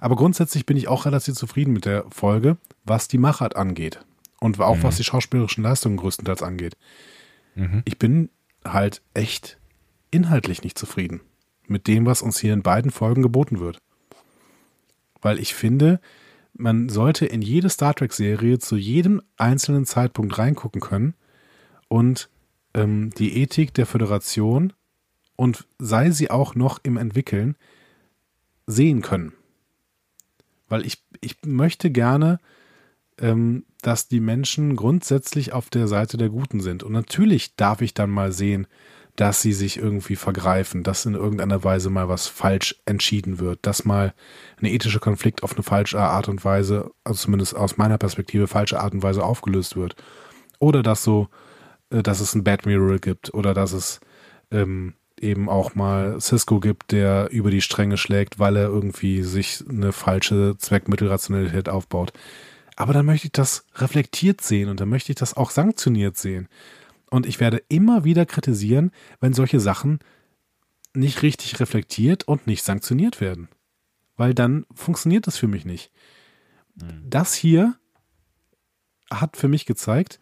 Aber 0.00 0.16
grundsätzlich 0.16 0.66
bin 0.66 0.76
ich 0.76 0.88
auch 0.88 1.06
relativ 1.06 1.34
zufrieden 1.34 1.72
mit 1.72 1.86
der 1.86 2.04
Folge, 2.10 2.58
was 2.84 3.08
die 3.08 3.18
Machart 3.18 3.56
angeht. 3.56 4.00
Und 4.40 4.60
auch 4.60 4.76
mhm. 4.76 4.82
was 4.84 4.96
die 4.96 5.04
schauspielerischen 5.04 5.64
Leistungen 5.64 5.96
größtenteils 5.96 6.42
angeht. 6.42 6.76
Mhm. 7.54 7.82
Ich 7.84 7.98
bin 7.98 8.30
halt 8.64 9.02
echt 9.14 9.58
inhaltlich 10.10 10.62
nicht 10.62 10.78
zufrieden 10.78 11.20
mit 11.66 11.86
dem, 11.86 12.06
was 12.06 12.22
uns 12.22 12.38
hier 12.38 12.54
in 12.54 12.62
beiden 12.62 12.90
Folgen 12.90 13.22
geboten 13.22 13.60
wird. 13.60 13.80
Weil 15.20 15.38
ich 15.38 15.54
finde, 15.54 16.00
man 16.54 16.88
sollte 16.88 17.26
in 17.26 17.42
jede 17.42 17.68
Star 17.68 17.94
Trek-Serie 17.94 18.58
zu 18.58 18.76
jedem 18.76 19.22
einzelnen 19.36 19.84
Zeitpunkt 19.84 20.38
reingucken 20.38 20.80
können 20.80 21.14
und 21.88 22.30
ähm, 22.74 23.10
die 23.18 23.40
Ethik 23.40 23.74
der 23.74 23.86
Föderation 23.86 24.72
und 25.36 25.66
sei 25.78 26.10
sie 26.10 26.30
auch 26.30 26.54
noch 26.54 26.80
im 26.82 26.96
Entwickeln 26.96 27.56
sehen 28.66 29.02
können. 29.02 29.32
Weil 30.68 30.84
ich, 30.84 31.02
ich 31.20 31.36
möchte 31.44 31.90
gerne, 31.90 32.38
ähm, 33.18 33.64
dass 33.82 34.08
die 34.08 34.20
Menschen 34.20 34.76
grundsätzlich 34.76 35.52
auf 35.52 35.70
der 35.70 35.88
Seite 35.88 36.16
der 36.16 36.28
Guten 36.28 36.60
sind. 36.60 36.82
Und 36.82 36.92
natürlich 36.92 37.54
darf 37.56 37.80
ich 37.80 37.94
dann 37.94 38.10
mal 38.10 38.32
sehen, 38.32 38.66
dass 39.18 39.42
sie 39.42 39.52
sich 39.52 39.78
irgendwie 39.78 40.14
vergreifen, 40.14 40.84
dass 40.84 41.04
in 41.04 41.14
irgendeiner 41.14 41.64
Weise 41.64 41.90
mal 41.90 42.08
was 42.08 42.28
falsch 42.28 42.76
entschieden 42.84 43.40
wird, 43.40 43.58
dass 43.62 43.84
mal 43.84 44.14
ein 44.60 44.66
ethischer 44.66 45.00
Konflikt 45.00 45.42
auf 45.42 45.54
eine 45.54 45.64
falsche 45.64 45.98
Art 45.98 46.28
und 46.28 46.44
Weise, 46.44 46.92
also 47.02 47.24
zumindest 47.24 47.56
aus 47.56 47.76
meiner 47.76 47.98
Perspektive, 47.98 48.46
falsche 48.46 48.78
Art 48.78 48.94
und 48.94 49.02
Weise 49.02 49.24
aufgelöst 49.24 49.74
wird. 49.74 49.96
Oder 50.60 50.84
dass 50.84 51.02
so, 51.02 51.28
äh, 51.90 52.02
dass 52.02 52.20
es 52.20 52.36
ein 52.36 52.44
Bad 52.44 52.64
Mirror 52.64 52.98
gibt 52.98 53.34
oder 53.34 53.54
dass 53.54 53.72
es 53.72 54.00
ähm, 54.52 54.94
eben 55.20 55.48
auch 55.48 55.74
mal 55.74 56.20
Cisco 56.20 56.60
gibt, 56.60 56.92
der 56.92 57.28
über 57.32 57.50
die 57.50 57.60
Stränge 57.60 57.96
schlägt, 57.96 58.38
weil 58.38 58.56
er 58.56 58.68
irgendwie 58.68 59.22
sich 59.22 59.64
eine 59.68 59.90
falsche 59.90 60.56
Zweckmittelrationalität 60.58 61.68
aufbaut. 61.68 62.12
Aber 62.78 62.92
dann 62.92 63.06
möchte 63.06 63.26
ich 63.26 63.32
das 63.32 63.64
reflektiert 63.74 64.40
sehen 64.40 64.68
und 64.68 64.78
dann 64.78 64.88
möchte 64.88 65.10
ich 65.10 65.18
das 65.18 65.34
auch 65.34 65.50
sanktioniert 65.50 66.16
sehen. 66.16 66.46
Und 67.10 67.26
ich 67.26 67.40
werde 67.40 67.60
immer 67.68 68.04
wieder 68.04 68.24
kritisieren, 68.24 68.92
wenn 69.18 69.32
solche 69.32 69.58
Sachen 69.58 69.98
nicht 70.94 71.22
richtig 71.22 71.58
reflektiert 71.58 72.28
und 72.28 72.46
nicht 72.46 72.62
sanktioniert 72.62 73.20
werden. 73.20 73.48
Weil 74.16 74.32
dann 74.32 74.64
funktioniert 74.72 75.26
das 75.26 75.36
für 75.36 75.48
mich 75.48 75.64
nicht. 75.64 75.90
Mhm. 76.76 77.02
Das 77.04 77.34
hier 77.34 77.74
hat 79.10 79.36
für 79.36 79.48
mich 79.48 79.66
gezeigt, 79.66 80.20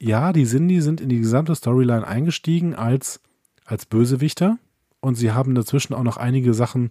ja, 0.00 0.32
die 0.32 0.46
Cindy 0.46 0.80
sind 0.80 1.00
in 1.00 1.08
die 1.08 1.18
gesamte 1.18 1.56
Storyline 1.56 2.06
eingestiegen 2.06 2.76
als, 2.76 3.20
als 3.64 3.84
Bösewichter 3.84 4.60
und 5.00 5.16
sie 5.16 5.32
haben 5.32 5.56
dazwischen 5.56 5.94
auch 5.94 6.04
noch 6.04 6.18
einige 6.18 6.54
Sachen 6.54 6.90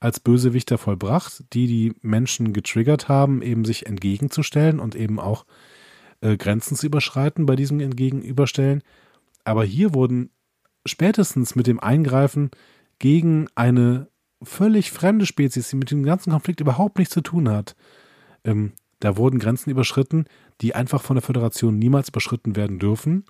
als 0.00 0.20
Bösewichter 0.20 0.78
vollbracht, 0.78 1.44
die 1.52 1.66
die 1.66 1.94
Menschen 2.02 2.52
getriggert 2.52 3.08
haben, 3.08 3.42
eben 3.42 3.64
sich 3.64 3.86
entgegenzustellen 3.86 4.78
und 4.78 4.94
eben 4.94 5.18
auch 5.18 5.44
äh, 6.20 6.36
Grenzen 6.36 6.76
zu 6.76 6.86
überschreiten 6.86 7.46
bei 7.46 7.56
diesem 7.56 7.80
Entgegenüberstellen. 7.80 8.82
Aber 9.44 9.64
hier 9.64 9.94
wurden 9.94 10.30
spätestens 10.86 11.56
mit 11.56 11.66
dem 11.66 11.80
Eingreifen 11.80 12.50
gegen 12.98 13.48
eine 13.54 14.08
völlig 14.42 14.92
fremde 14.92 15.26
Spezies, 15.26 15.70
die 15.70 15.76
mit 15.76 15.90
dem 15.90 16.04
ganzen 16.04 16.30
Konflikt 16.30 16.60
überhaupt 16.60 16.98
nichts 16.98 17.14
zu 17.14 17.20
tun 17.20 17.48
hat, 17.48 17.74
ähm, 18.44 18.72
da 19.00 19.16
wurden 19.16 19.38
Grenzen 19.38 19.70
überschritten, 19.70 20.26
die 20.60 20.74
einfach 20.74 21.02
von 21.02 21.16
der 21.16 21.22
Föderation 21.22 21.78
niemals 21.78 22.08
überschritten 22.08 22.56
werden 22.56 22.78
dürfen. 22.78 23.24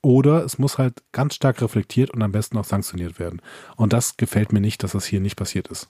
Oder 0.00 0.44
es 0.44 0.58
muss 0.58 0.78
halt 0.78 1.02
ganz 1.10 1.34
stark 1.34 1.60
reflektiert 1.60 2.10
und 2.10 2.22
am 2.22 2.30
besten 2.30 2.56
auch 2.56 2.64
sanktioniert 2.64 3.18
werden. 3.18 3.42
Und 3.76 3.92
das 3.92 4.16
gefällt 4.16 4.52
mir 4.52 4.60
nicht, 4.60 4.82
dass 4.84 4.92
das 4.92 5.04
hier 5.04 5.20
nicht 5.20 5.36
passiert 5.36 5.68
ist. 5.68 5.88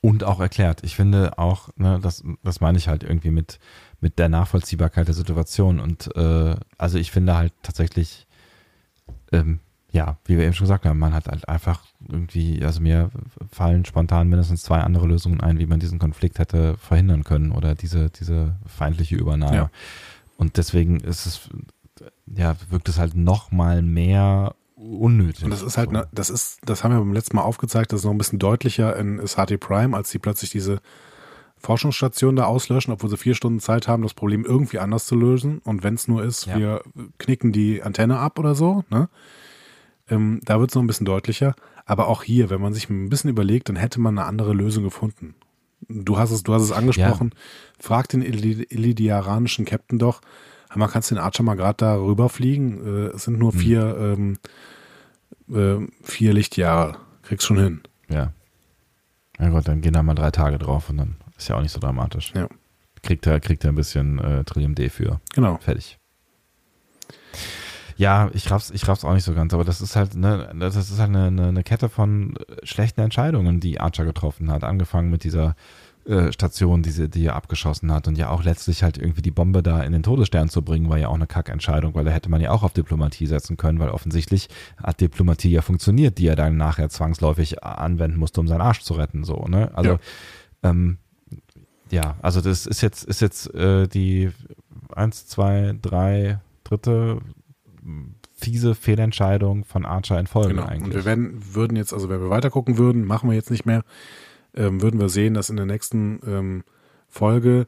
Und 0.00 0.24
auch 0.24 0.40
erklärt. 0.40 0.82
Ich 0.84 0.96
finde 0.96 1.38
auch, 1.38 1.68
ne, 1.76 1.98
das, 2.00 2.22
das 2.42 2.60
meine 2.60 2.78
ich 2.78 2.88
halt 2.88 3.02
irgendwie 3.02 3.30
mit, 3.30 3.58
mit 4.00 4.18
der 4.18 4.28
Nachvollziehbarkeit 4.28 5.08
der 5.08 5.14
Situation. 5.14 5.80
Und 5.80 6.14
äh, 6.16 6.56
also 6.78 6.98
ich 6.98 7.10
finde 7.10 7.36
halt 7.36 7.52
tatsächlich, 7.62 8.26
ähm, 9.32 9.60
ja, 9.90 10.18
wie 10.24 10.36
wir 10.36 10.44
eben 10.44 10.52
schon 10.52 10.66
gesagt 10.66 10.84
haben, 10.84 10.98
man 10.98 11.14
hat 11.14 11.28
halt 11.28 11.48
einfach 11.48 11.82
irgendwie, 12.08 12.62
also 12.64 12.80
mir 12.80 13.10
fallen 13.50 13.84
spontan 13.84 14.28
mindestens 14.28 14.62
zwei 14.62 14.80
andere 14.80 15.06
Lösungen 15.06 15.40
ein, 15.40 15.58
wie 15.58 15.66
man 15.66 15.80
diesen 15.80 15.98
Konflikt 15.98 16.38
hätte 16.38 16.76
verhindern 16.76 17.24
können 17.24 17.50
oder 17.52 17.74
diese, 17.74 18.10
diese 18.10 18.56
feindliche 18.66 19.16
Übernahme. 19.16 19.56
Ja. 19.56 19.70
Und 20.36 20.58
deswegen 20.58 21.00
ist 21.00 21.26
es, 21.26 21.48
ja, 22.26 22.56
wirkt 22.68 22.88
es 22.88 22.98
halt 22.98 23.14
noch 23.14 23.50
mal 23.52 23.80
mehr 23.82 24.54
unnötig. 24.86 25.44
Und 25.44 25.50
das 25.50 25.62
ist 25.62 25.76
halt, 25.76 25.92
ne, 25.92 26.08
das 26.12 26.30
ist, 26.30 26.58
das 26.64 26.84
haben 26.84 26.92
wir 26.92 26.98
beim 26.98 27.12
letzten 27.12 27.36
Mal 27.36 27.42
aufgezeigt, 27.42 27.92
das 27.92 28.00
ist 28.00 28.04
noch 28.04 28.12
ein 28.12 28.18
bisschen 28.18 28.38
deutlicher 28.38 28.96
in 28.96 29.20
SHT 29.26 29.58
Prime, 29.60 29.96
als 29.96 30.10
sie 30.10 30.18
plötzlich 30.18 30.50
diese 30.50 30.80
Forschungsstation 31.58 32.36
da 32.36 32.44
auslöschen, 32.44 32.92
obwohl 32.92 33.10
sie 33.10 33.16
vier 33.16 33.34
Stunden 33.34 33.60
Zeit 33.60 33.88
haben, 33.88 34.02
das 34.02 34.14
Problem 34.14 34.44
irgendwie 34.44 34.78
anders 34.78 35.06
zu 35.06 35.14
lösen. 35.14 35.58
Und 35.58 35.82
wenn 35.82 35.94
es 35.94 36.06
nur 36.06 36.22
ist, 36.22 36.46
ja. 36.46 36.58
wir 36.58 36.82
knicken 37.18 37.52
die 37.52 37.82
Antenne 37.82 38.18
ab 38.18 38.38
oder 38.38 38.54
so, 38.54 38.84
ne? 38.90 39.08
Ähm, 40.08 40.40
da 40.44 40.60
wird 40.60 40.70
es 40.70 40.74
noch 40.76 40.82
ein 40.82 40.86
bisschen 40.86 41.06
deutlicher. 41.06 41.56
Aber 41.84 42.08
auch 42.08 42.22
hier, 42.22 42.50
wenn 42.50 42.60
man 42.60 42.74
sich 42.74 42.88
ein 42.90 43.08
bisschen 43.08 43.30
überlegt, 43.30 43.68
dann 43.68 43.76
hätte 43.76 44.00
man 44.00 44.16
eine 44.16 44.26
andere 44.26 44.52
Lösung 44.52 44.84
gefunden. 44.84 45.34
Du 45.88 46.18
hast 46.18 46.30
es, 46.30 46.42
du 46.42 46.54
hast 46.54 46.62
es 46.62 46.72
angesprochen. 46.72 47.30
Ja. 47.32 47.40
Frag 47.80 48.08
den 48.08 48.22
Illidiaranischen 48.22 49.64
Captain 49.64 49.98
doch, 49.98 50.20
man 50.74 50.90
kannst 50.90 51.10
den 51.10 51.18
Archer 51.18 51.42
mal 51.42 51.54
gerade 51.54 51.76
da 51.78 51.96
rüberfliegen. 51.96 52.86
Äh, 52.86 53.14
es 53.14 53.24
sind 53.24 53.38
nur 53.38 53.52
hm. 53.52 53.58
vier, 53.58 53.96
ähm, 53.98 54.38
äh, 55.50 55.86
vier 56.02 56.32
Lichtjahre. 56.32 56.96
Kriegst 57.22 57.46
schon 57.46 57.58
hin. 57.58 57.80
Ja. 58.08 58.32
Ja 59.38 59.48
Gott, 59.50 59.68
dann 59.68 59.80
gehen 59.80 59.92
da 59.92 60.02
mal 60.02 60.14
drei 60.14 60.30
Tage 60.30 60.58
drauf 60.58 60.90
und 60.90 60.98
dann 60.98 61.16
ist 61.36 61.48
ja 61.48 61.56
auch 61.56 61.62
nicht 61.62 61.72
so 61.72 61.80
dramatisch. 61.80 62.32
Ja. 62.34 62.48
Kriegt 63.02 63.26
er, 63.26 63.40
kriegt 63.40 63.64
er 63.64 63.72
ein 63.72 63.76
bisschen 63.76 64.18
äh, 64.18 64.44
Trillium 64.44 64.74
D 64.74 64.88
für. 64.88 65.20
Genau. 65.34 65.58
Fertig. 65.58 65.98
Ja, 67.96 68.30
ich 68.34 68.50
raff's, 68.50 68.70
ich 68.70 68.86
raff's 68.88 69.04
auch 69.04 69.14
nicht 69.14 69.24
so 69.24 69.32
ganz, 69.32 69.54
aber 69.54 69.64
das 69.64 69.80
ist 69.80 69.96
halt, 69.96 70.14
ne, 70.14 70.52
das 70.58 70.76
ist 70.76 70.98
halt 70.98 71.14
eine, 71.14 71.48
eine, 71.48 71.62
Kette 71.62 71.88
von 71.88 72.34
schlechten 72.62 73.00
Entscheidungen, 73.00 73.58
die 73.58 73.80
Archer 73.80 74.04
getroffen 74.04 74.50
hat. 74.50 74.64
Angefangen 74.64 75.10
mit 75.10 75.24
dieser 75.24 75.56
äh, 76.06 76.32
Station, 76.32 76.82
die, 76.82 76.90
sie, 76.90 77.08
die 77.08 77.26
er 77.26 77.36
abgeschossen 77.36 77.92
hat 77.92 78.06
und 78.06 78.16
ja 78.16 78.30
auch 78.30 78.44
letztlich 78.44 78.82
halt 78.82 78.96
irgendwie 78.96 79.22
die 79.22 79.30
Bombe 79.30 79.62
da 79.62 79.82
in 79.82 79.92
den 79.92 80.02
Todesstern 80.02 80.48
zu 80.48 80.62
bringen, 80.62 80.88
war 80.88 80.98
ja 80.98 81.08
auch 81.08 81.14
eine 81.14 81.26
Kackentscheidung, 81.26 81.94
weil 81.94 82.04
da 82.04 82.10
hätte 82.10 82.30
man 82.30 82.40
ja 82.40 82.50
auch 82.50 82.62
auf 82.62 82.72
Diplomatie 82.72 83.26
setzen 83.26 83.56
können, 83.56 83.78
weil 83.80 83.90
offensichtlich 83.90 84.48
hat 84.82 85.00
Diplomatie 85.00 85.50
ja 85.50 85.62
funktioniert, 85.62 86.18
die 86.18 86.28
er 86.28 86.36
dann 86.36 86.56
nachher 86.56 86.88
zwangsläufig 86.88 87.64
anwenden 87.64 88.18
musste, 88.18 88.40
um 88.40 88.48
seinen 88.48 88.60
Arsch 88.60 88.82
zu 88.82 88.94
retten, 88.94 89.24
so, 89.24 89.46
ne? 89.48 89.70
Also, 89.74 89.92
ja. 89.92 89.98
ähm, 90.62 90.98
ja, 91.90 92.16
also 92.22 92.40
das 92.40 92.66
ist 92.66 92.82
jetzt, 92.82 93.04
ist 93.04 93.20
jetzt 93.20 93.52
äh, 93.54 93.86
die 93.86 94.30
eins, 94.94 95.26
zwei, 95.26 95.74
drei, 95.80 96.40
dritte 96.64 97.20
fiese 98.36 98.74
Fehlentscheidung 98.74 99.64
von 99.64 99.84
Archer 99.84 100.20
in 100.20 100.26
Folge 100.26 100.50
genau. 100.50 100.66
eigentlich. 100.66 100.84
Und 100.84 100.94
wir 100.94 101.04
werden, 101.04 101.54
würden 101.54 101.76
jetzt, 101.76 101.92
also 101.92 102.08
wenn 102.08 102.20
wir 102.20 102.30
weiter 102.30 102.50
gucken 102.50 102.76
würden, 102.78 103.04
machen 103.04 103.30
wir 103.30 103.36
jetzt 103.36 103.50
nicht 103.50 103.66
mehr, 103.66 103.82
ähm, 104.56 104.82
würden 104.82 105.00
wir 105.00 105.08
sehen, 105.08 105.34
dass 105.34 105.50
in 105.50 105.56
der 105.56 105.66
nächsten 105.66 106.20
ähm, 106.26 106.64
Folge 107.08 107.66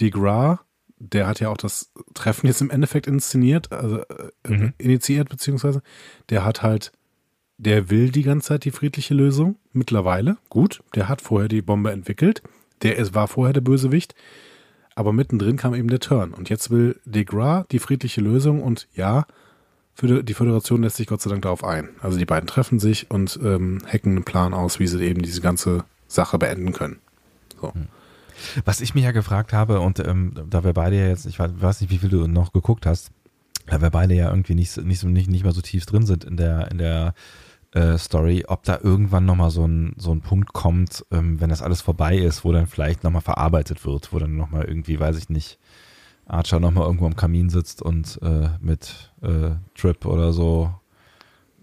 Degra, 0.00 0.60
der 0.98 1.26
hat 1.26 1.40
ja 1.40 1.48
auch 1.48 1.56
das 1.56 1.92
Treffen 2.14 2.46
jetzt 2.46 2.60
im 2.60 2.70
Endeffekt 2.70 3.06
inszeniert, 3.06 3.72
also 3.72 3.98
äh, 3.98 4.30
mhm. 4.48 4.72
initiiert 4.78 5.28
beziehungsweise, 5.28 5.82
der 6.30 6.44
hat 6.44 6.62
halt, 6.62 6.92
der 7.58 7.90
will 7.90 8.10
die 8.10 8.22
ganze 8.22 8.48
Zeit 8.48 8.64
die 8.64 8.70
friedliche 8.70 9.14
Lösung 9.14 9.56
mittlerweile. 9.72 10.36
Gut, 10.48 10.82
der 10.94 11.08
hat 11.08 11.20
vorher 11.20 11.48
die 11.48 11.62
Bombe 11.62 11.92
entwickelt, 11.92 12.42
der 12.82 12.96
ist, 12.96 13.14
war 13.14 13.28
vorher 13.28 13.52
der 13.52 13.60
Bösewicht, 13.60 14.14
aber 14.94 15.12
mittendrin 15.12 15.56
kam 15.56 15.74
eben 15.74 15.88
der 15.88 16.00
Turn 16.00 16.34
und 16.34 16.50
jetzt 16.50 16.70
will 16.70 17.00
Degra 17.04 17.66
die 17.70 17.78
friedliche 17.78 18.20
Lösung 18.20 18.62
und 18.62 18.88
ja, 18.94 19.26
für 19.94 20.22
die 20.22 20.34
Föderation 20.34 20.82
lässt 20.82 20.96
sich 20.96 21.06
Gott 21.06 21.20
sei 21.20 21.30
Dank 21.30 21.42
darauf 21.42 21.64
ein. 21.64 21.90
Also 22.00 22.18
die 22.18 22.24
beiden 22.24 22.46
treffen 22.46 22.78
sich 22.78 23.10
und 23.10 23.38
ähm, 23.42 23.78
hacken 23.86 24.12
einen 24.12 24.24
Plan 24.24 24.54
aus, 24.54 24.78
wie 24.78 24.86
sie 24.86 25.04
eben 25.04 25.20
diese 25.20 25.42
ganze 25.42 25.84
Sache 26.14 26.38
beenden 26.38 26.72
können. 26.72 27.00
So. 27.60 27.74
Hm. 27.74 27.88
Was 28.64 28.80
ich 28.80 28.94
mich 28.94 29.04
ja 29.04 29.12
gefragt 29.12 29.52
habe, 29.52 29.80
und 29.80 30.00
ähm, 30.00 30.34
da 30.48 30.64
wir 30.64 30.72
beide 30.72 30.96
ja 30.96 31.08
jetzt, 31.08 31.26
ich 31.26 31.38
weiß 31.38 31.80
nicht, 31.80 31.90
wie 31.90 31.98
viel 31.98 32.08
du 32.08 32.26
noch 32.26 32.52
geguckt 32.52 32.86
hast, 32.86 33.10
da 33.66 33.80
wir 33.80 33.90
beide 33.90 34.14
ja 34.14 34.30
irgendwie 34.30 34.54
nicht, 34.54 34.76
nicht, 34.78 35.04
nicht, 35.04 35.30
nicht 35.30 35.44
mehr 35.44 35.52
so 35.52 35.60
tief 35.60 35.86
drin 35.86 36.06
sind 36.06 36.24
in 36.24 36.36
der, 36.36 36.70
in 36.70 36.78
der 36.78 37.14
äh, 37.72 37.96
Story, 37.98 38.44
ob 38.48 38.64
da 38.64 38.78
irgendwann 38.82 39.24
nochmal 39.24 39.50
so 39.50 39.66
ein, 39.66 39.94
so 39.96 40.12
ein 40.12 40.20
Punkt 40.20 40.52
kommt, 40.52 41.04
ähm, 41.10 41.40
wenn 41.40 41.50
das 41.50 41.62
alles 41.62 41.80
vorbei 41.80 42.16
ist, 42.16 42.44
wo 42.44 42.52
dann 42.52 42.66
vielleicht 42.66 43.04
nochmal 43.04 43.22
verarbeitet 43.22 43.84
wird, 43.86 44.12
wo 44.12 44.18
dann 44.18 44.36
nochmal 44.36 44.64
irgendwie, 44.64 44.98
weiß 44.98 45.16
ich 45.16 45.28
nicht, 45.28 45.58
Archer 46.26 46.60
nochmal 46.60 46.84
irgendwo 46.84 47.06
am 47.06 47.16
Kamin 47.16 47.50
sitzt 47.50 47.82
und 47.82 48.18
äh, 48.22 48.48
mit 48.60 49.12
äh, 49.22 49.50
Trip 49.74 50.04
oder 50.06 50.32
so 50.32 50.74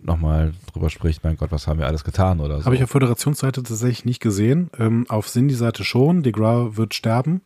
nochmal 0.02 0.54
drüber 0.72 0.90
spricht, 0.90 1.24
mein 1.24 1.38
Gott, 1.38 1.52
was 1.52 1.68
haben 1.68 1.80
wir 1.80 1.88
alles 1.88 2.04
getan 2.04 2.40
oder 2.40 2.60
so. 2.60 2.66
Habe 2.66 2.76
ich 2.76 2.84
auf 2.84 2.90
Föderationsseite 2.90 3.64
tatsächlich 3.64 4.06
nicht 4.06 4.22
gesehen. 4.22 4.70
Ähm, 4.78 5.06
auf 5.10 5.28
Cindy-Seite 5.28 5.84
schon. 5.84 6.24
DeGraw 6.24 6.78
wird 6.78 6.94
sterben. 6.94 7.42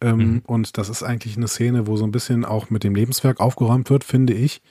Ähm, 0.00 0.18
mhm. 0.18 0.42
Und 0.46 0.78
das 0.78 0.88
ist 0.88 1.02
eigentlich 1.02 1.36
eine 1.36 1.48
Szene, 1.48 1.86
wo 1.86 1.96
so 1.96 2.04
ein 2.04 2.12
bisschen 2.12 2.44
auch 2.44 2.70
mit 2.70 2.84
dem 2.84 2.94
Lebenswerk 2.94 3.40
aufgeräumt 3.40 3.90
wird, 3.90 4.04
finde 4.04 4.34
ich. 4.34 4.62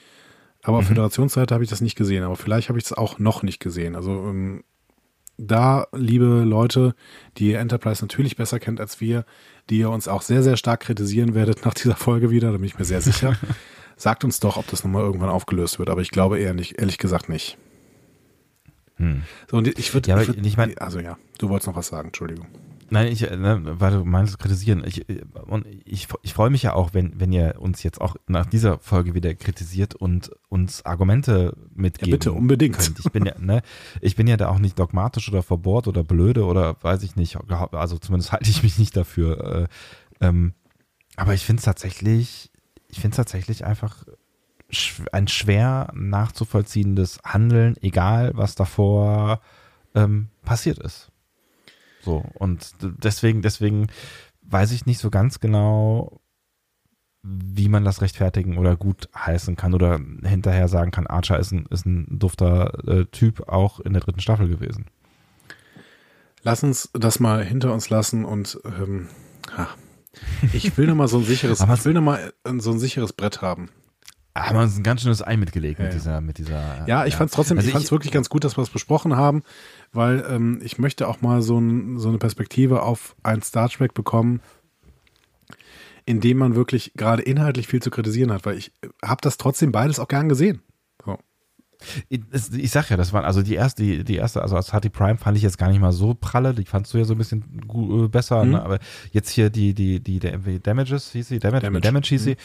Aber 0.63 0.77
auf 0.77 0.85
mhm. 0.85 0.89
Föderationsseite 0.89 1.53
habe 1.53 1.63
ich 1.63 1.69
das 1.69 1.81
nicht 1.81 1.95
gesehen. 1.95 2.23
Aber 2.23 2.35
vielleicht 2.35 2.69
habe 2.69 2.79
ich 2.79 2.85
es 2.85 2.93
auch 2.93 3.19
noch 3.19 3.43
nicht 3.43 3.59
gesehen. 3.59 3.95
Also 3.95 4.11
ähm, 4.11 4.63
da, 5.37 5.87
liebe 5.91 6.43
Leute, 6.43 6.95
die 7.37 7.49
ihr 7.51 7.59
Enterprise 7.59 8.03
natürlich 8.03 8.35
besser 8.35 8.59
kennt 8.59 8.79
als 8.79 9.01
wir, 9.01 9.25
die 9.69 9.79
ihr 9.79 9.89
uns 9.89 10.07
auch 10.07 10.21
sehr, 10.21 10.43
sehr 10.43 10.57
stark 10.57 10.81
kritisieren 10.81 11.33
werdet 11.33 11.65
nach 11.65 11.73
dieser 11.73 11.95
Folge 11.95 12.29
wieder, 12.29 12.51
da 12.51 12.57
bin 12.57 12.65
ich 12.65 12.77
mir 12.77 12.85
sehr 12.85 13.01
sicher. 13.01 13.35
Sagt 13.95 14.23
uns 14.23 14.39
doch, 14.39 14.57
ob 14.57 14.67
das 14.67 14.83
nochmal 14.83 15.03
irgendwann 15.03 15.29
aufgelöst 15.29 15.79
wird, 15.79 15.89
aber 15.89 16.01
ich 16.01 16.11
glaube 16.11 16.39
eher 16.39 16.53
nicht, 16.53 16.79
ehrlich 16.79 16.97
gesagt 16.97 17.29
nicht. 17.29 17.57
Hm. 18.95 19.23
So, 19.49 19.57
und 19.57 19.67
ich 19.67 19.93
würde, 19.93 20.09
ja, 20.09 20.21
ich, 20.21 20.27
würd, 20.27 20.45
ich 20.45 20.57
mein, 20.57 20.77
also 20.77 20.99
ja, 20.99 21.17
du 21.37 21.49
wolltest 21.49 21.67
noch 21.67 21.75
was 21.75 21.87
sagen, 21.87 22.07
Entschuldigung. 22.07 22.47
Nein, 22.93 23.07
ich, 23.07 23.21
ne, 23.21 23.59
weil 23.63 23.91
du 23.91 24.05
meinst 24.05 24.37
kritisieren. 24.37 24.83
Ich, 24.85 25.03
und 25.47 25.65
ich, 25.83 26.07
ich 26.21 26.33
freue 26.33 26.51
mich 26.51 26.61
ja 26.61 26.73
auch, 26.73 26.93
wenn, 26.93 27.19
wenn 27.19 27.31
ihr 27.31 27.55
uns 27.57 27.81
jetzt 27.81 27.99
auch 27.99 28.15
nach 28.27 28.45
dieser 28.45 28.77
Folge 28.77 29.15
wieder 29.15 29.33
kritisiert 29.33 29.95
und 29.95 30.29
uns 30.47 30.85
Argumente 30.85 31.57
mitgeben. 31.73 32.11
Ja, 32.11 32.17
bitte, 32.17 32.33
unbedingt. 32.33 32.77
Könnt. 32.77 32.99
Ich 32.99 33.11
bin 33.11 33.25
ja, 33.25 33.33
ne, 33.39 33.63
ich 33.99 34.15
bin 34.15 34.27
ja 34.27 34.37
da 34.37 34.49
auch 34.49 34.59
nicht 34.59 34.77
dogmatisch 34.77 35.27
oder 35.27 35.41
verbohrt 35.41 35.87
oder 35.87 36.03
blöde 36.03 36.45
oder 36.45 36.75
weiß 36.83 37.01
ich 37.01 37.15
nicht. 37.15 37.35
Also 37.71 37.97
zumindest 37.97 38.31
halte 38.31 38.51
ich 38.51 38.61
mich 38.61 38.77
nicht 38.77 38.95
dafür. 38.95 39.69
Äh, 40.21 40.27
ähm, 40.27 40.53
aber 41.15 41.33
ich 41.33 41.45
finde 41.45 41.61
es 41.61 41.65
tatsächlich, 41.65 42.51
ich 42.93 43.01
finde 43.01 43.13
es 43.13 43.17
tatsächlich 43.17 43.65
einfach 43.65 44.05
ein 45.11 45.27
schwer 45.27 45.91
nachzuvollziehendes 45.95 47.19
Handeln, 47.23 47.75
egal 47.81 48.31
was 48.35 48.53
davor 48.53 49.41
ähm, 49.95 50.29
passiert 50.43 50.77
ist. 50.77 51.11
So, 52.01 52.23
und 52.35 52.75
deswegen, 52.81 53.41
deswegen 53.41 53.87
weiß 54.43 54.71
ich 54.73 54.85
nicht 54.85 54.99
so 54.99 55.09
ganz 55.09 55.39
genau, 55.39 56.21
wie 57.23 57.67
man 57.67 57.83
das 57.83 58.01
rechtfertigen 58.01 58.59
oder 58.59 58.75
gut 58.75 59.09
heißen 59.15 59.55
kann 59.55 59.73
oder 59.73 59.99
hinterher 60.23 60.67
sagen 60.67 60.91
kann, 60.91 61.07
Archer 61.07 61.39
ist 61.39 61.51
ein, 61.51 61.65
ist 61.71 61.87
ein 61.87 62.19
dufter 62.19 62.87
äh, 62.87 63.05
Typ 63.05 63.49
auch 63.49 63.79
in 63.79 63.93
der 63.93 64.03
dritten 64.03 64.19
Staffel 64.19 64.47
gewesen. 64.47 64.85
Lass 66.43 66.61
uns 66.61 66.91
das 66.93 67.19
mal 67.19 67.43
hinter 67.43 67.73
uns 67.73 67.89
lassen 67.89 68.23
und 68.23 68.59
ähm, 68.65 69.07
ich 70.53 70.77
will 70.77 70.87
noch 70.87 70.95
mal 70.95 71.07
so 71.07 71.17
ein 71.17 71.25
sicheres, 71.25 71.61
ich 71.61 71.85
will 71.85 71.93
noch 71.93 72.01
mal 72.01 72.33
so 72.57 72.71
ein 72.71 72.79
sicheres 72.79 73.13
Brett 73.13 73.41
haben 73.41 73.69
haben 74.35 74.57
wir 74.57 74.63
uns 74.63 74.77
ein 74.77 74.83
ganz 74.83 75.01
schönes 75.01 75.25
Ei 75.25 75.37
mitgelegt 75.37 75.79
ja, 75.79 75.85
mit 75.85 75.93
dieser, 75.93 76.21
mit 76.21 76.37
dieser. 76.37 76.87
Ja, 76.87 77.05
ich 77.05 77.13
ja. 77.13 77.17
fand 77.17 77.29
es 77.29 77.35
trotzdem, 77.35 77.57
also 77.57 77.67
ich 77.67 77.73
fand 77.73 77.85
es 77.85 77.91
wirklich 77.91 78.11
ganz 78.11 78.29
gut, 78.29 78.43
dass 78.43 78.57
wir 78.57 78.63
es 78.63 78.69
besprochen 78.69 79.15
haben, 79.15 79.43
weil 79.91 80.25
ähm, 80.27 80.59
ich 80.63 80.79
möchte 80.79 81.07
auch 81.07 81.21
mal 81.21 81.41
so, 81.41 81.59
ein, 81.59 81.99
so 81.99 82.09
eine 82.09 82.17
Perspektive 82.17 82.81
auf 82.81 83.15
ein 83.21 83.41
Star 83.41 83.69
Trek 83.69 83.93
bekommen, 83.93 84.41
in 86.05 86.19
dem 86.19 86.37
man 86.37 86.55
wirklich 86.55 86.93
gerade 86.95 87.21
inhaltlich 87.21 87.67
viel 87.67 87.81
zu 87.81 87.91
kritisieren 87.91 88.31
hat, 88.31 88.45
weil 88.45 88.57
ich 88.57 88.71
habe 89.03 89.21
das 89.21 89.37
trotzdem 89.37 89.71
beides 89.71 89.99
auch 89.99 90.07
gern 90.07 90.29
gesehen. 90.29 90.61
Ich, 92.09 92.21
ich 92.31 92.71
sag 92.71 92.89
ja, 92.89 92.97
das 92.97 93.13
waren 93.13 93.25
also 93.25 93.41
die 93.41 93.55
erste, 93.55 93.83
die, 93.83 94.03
die 94.03 94.15
erste, 94.15 94.41
also 94.41 94.55
als 94.55 94.73
Hattie 94.73 94.89
Prime 94.89 95.17
fand 95.17 95.37
ich 95.37 95.43
jetzt 95.43 95.57
gar 95.57 95.69
nicht 95.69 95.79
mal 95.79 95.91
so 95.91 96.13
pralle, 96.13 96.53
die 96.53 96.65
fandst 96.65 96.93
du 96.93 96.97
ja 96.97 97.05
so 97.05 97.13
ein 97.13 97.17
bisschen 97.17 97.61
gut, 97.67 98.05
äh, 98.05 98.07
besser, 98.07 98.43
mhm. 98.43 98.51
ne? 98.51 98.63
aber 98.63 98.79
jetzt 99.11 99.29
hier 99.29 99.49
die, 99.49 99.73
die, 99.73 99.99
die, 99.99 100.19
die 100.19 100.59
Damages 100.61 101.11
hieß 101.11 101.27
sie, 101.27 101.39
Damage, 101.39 101.63
Damage, 101.63 101.81
Damage 101.81 102.09
hieß 102.09 102.21
mhm. 102.21 102.25
sie, 102.25 102.35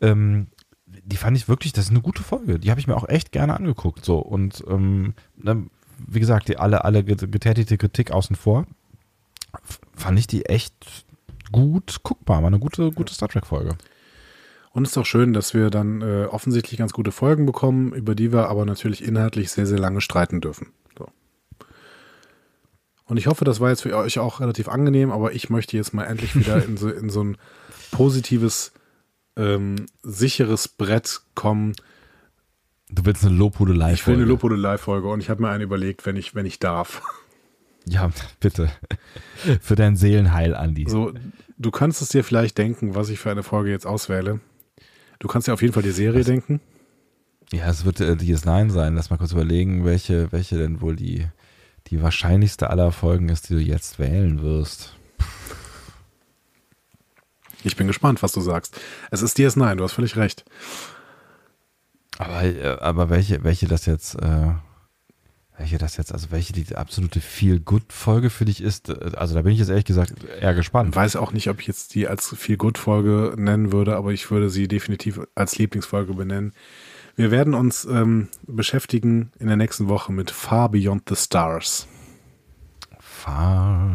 ähm, 0.00 0.46
die 0.86 1.16
fand 1.16 1.36
ich 1.36 1.48
wirklich, 1.48 1.72
das 1.72 1.86
ist 1.86 1.90
eine 1.90 2.00
gute 2.00 2.22
Folge. 2.22 2.58
Die 2.58 2.70
habe 2.70 2.80
ich 2.80 2.86
mir 2.86 2.96
auch 2.96 3.08
echt 3.08 3.32
gerne 3.32 3.54
angeguckt. 3.54 4.04
So 4.04 4.18
und 4.18 4.64
ähm, 4.68 5.14
ne, 5.36 5.66
wie 6.06 6.20
gesagt, 6.20 6.48
die 6.48 6.56
alle, 6.56 6.84
alle 6.84 7.04
getätigte 7.04 7.76
Kritik 7.76 8.10
außen 8.10 8.36
vor, 8.36 8.66
fand 9.94 10.18
ich 10.18 10.26
die 10.26 10.46
echt 10.46 11.06
gut 11.52 12.02
guckbar. 12.02 12.42
War 12.42 12.48
eine 12.48 12.58
gute, 12.58 12.90
gute 12.92 13.12
Star 13.12 13.28
Trek-Folge. 13.28 13.76
Und 14.72 14.84
es 14.84 14.90
ist 14.90 14.98
auch 14.98 15.06
schön, 15.06 15.32
dass 15.32 15.54
wir 15.54 15.70
dann 15.70 16.02
äh, 16.02 16.26
offensichtlich 16.30 16.78
ganz 16.78 16.92
gute 16.92 17.12
Folgen 17.12 17.46
bekommen, 17.46 17.92
über 17.92 18.14
die 18.14 18.32
wir 18.32 18.48
aber 18.48 18.64
natürlich 18.64 19.02
inhaltlich 19.02 19.50
sehr, 19.50 19.66
sehr 19.66 19.78
lange 19.78 20.00
streiten 20.00 20.40
dürfen. 20.40 20.68
So. 20.96 21.08
Und 23.06 23.16
ich 23.16 23.26
hoffe, 23.26 23.44
das 23.44 23.60
war 23.60 23.70
jetzt 23.70 23.82
für 23.82 23.96
euch 23.96 24.18
auch 24.18 24.40
relativ 24.40 24.68
angenehm, 24.68 25.10
aber 25.10 25.32
ich 25.32 25.50
möchte 25.50 25.76
jetzt 25.76 25.94
mal 25.94 26.04
endlich 26.04 26.36
wieder 26.36 26.64
in 26.66 26.76
so, 26.76 26.90
in 26.90 27.08
so 27.08 27.24
ein 27.24 27.38
positives 27.90 28.72
ähm, 29.36 29.86
sicheres 30.02 30.68
Brett 30.68 31.22
kommen. 31.34 31.72
Du 32.90 33.04
willst 33.04 33.24
eine 33.24 33.34
Lobhudelei-Folge. 33.34 33.94
Ich 33.94 34.06
will 34.06 34.14
eine 34.16 34.24
Lobhudelei-Folge 34.24 35.08
und 35.08 35.20
ich 35.20 35.30
habe 35.30 35.42
mir 35.42 35.50
eine 35.50 35.64
überlegt, 35.64 36.04
wenn 36.06 36.16
ich, 36.16 36.34
wenn 36.34 36.46
ich 36.46 36.58
darf. 36.58 37.02
Ja, 37.90 38.10
bitte. 38.40 38.70
Für 39.62 39.74
dein 39.74 39.96
Seelenheil, 39.96 40.54
Andi. 40.54 40.84
So, 40.88 41.14
du 41.56 41.70
kannst 41.70 42.02
es 42.02 42.10
dir 42.10 42.22
vielleicht 42.22 42.58
denken, 42.58 42.94
was 42.94 43.08
ich 43.08 43.18
für 43.18 43.30
eine 43.30 43.42
Folge 43.42 43.70
jetzt 43.70 43.86
auswähle. 43.86 44.40
Du 45.18 45.28
kannst 45.28 45.48
dir 45.48 45.52
auf 45.52 45.62
jeden 45.62 45.74
Fall 45.74 45.82
die 45.82 45.90
Serie 45.90 46.20
was? 46.20 46.26
denken. 46.26 46.60
Ja, 47.52 47.68
es 47.68 47.84
wird 47.84 48.00
äh, 48.00 48.12
DS9 48.12 48.70
sein. 48.70 48.94
Lass 48.94 49.10
mal 49.10 49.16
kurz 49.16 49.32
überlegen, 49.32 49.84
welche, 49.84 50.30
welche 50.32 50.58
denn 50.58 50.80
wohl 50.80 50.96
die, 50.96 51.26
die 51.86 52.02
wahrscheinlichste 52.02 52.70
aller 52.70 52.92
Folgen 52.92 53.28
ist, 53.28 53.48
die 53.48 53.54
du 53.54 53.60
jetzt 53.60 53.98
wählen 53.98 54.42
wirst. 54.42 54.94
Ich 57.64 57.76
bin 57.76 57.86
gespannt, 57.86 58.22
was 58.22 58.32
du 58.32 58.40
sagst. 58.40 58.78
Es 59.10 59.22
ist 59.22 59.36
DS9, 59.38 59.76
du 59.76 59.84
hast 59.84 59.92
völlig 59.92 60.16
recht. 60.16 60.44
Aber, 62.18 62.42
äh, 62.42 62.78
aber 62.80 63.10
welche, 63.10 63.42
welche 63.44 63.66
das 63.66 63.86
jetzt, 63.86 64.14
äh, 64.16 64.52
welche 65.58 65.76
das 65.76 65.96
jetzt, 65.96 66.12
also 66.12 66.30
welche 66.30 66.52
die 66.52 66.74
absolute 66.74 67.20
Feel-Good-Folge 67.20 68.30
für 68.30 68.44
dich 68.44 68.62
ist, 68.62 68.88
äh, 68.88 69.10
also 69.16 69.34
da 69.34 69.42
bin 69.42 69.52
ich 69.52 69.58
jetzt 69.58 69.68
ehrlich 69.68 69.84
gesagt 69.84 70.14
eher 70.40 70.54
gespannt. 70.54 70.90
Ich 70.90 70.96
weiß 70.96 71.16
auch 71.16 71.32
nicht, 71.32 71.50
ob 71.50 71.60
ich 71.60 71.66
jetzt 71.66 71.94
die 71.94 72.08
als 72.08 72.28
Feel-Good-Folge 72.28 73.34
nennen 73.36 73.72
würde, 73.72 73.96
aber 73.96 74.12
ich 74.12 74.30
würde 74.30 74.50
sie 74.50 74.68
definitiv 74.68 75.20
als 75.34 75.58
Lieblingsfolge 75.58 76.14
benennen. 76.14 76.52
Wir 77.16 77.30
werden 77.32 77.54
uns 77.54 77.84
ähm, 77.84 78.28
beschäftigen 78.46 79.32
in 79.40 79.48
der 79.48 79.56
nächsten 79.56 79.88
Woche 79.88 80.12
mit 80.12 80.30
Far 80.30 80.68
Beyond 80.68 81.08
the 81.08 81.16
Stars. 81.16 81.88
Far 83.00 83.90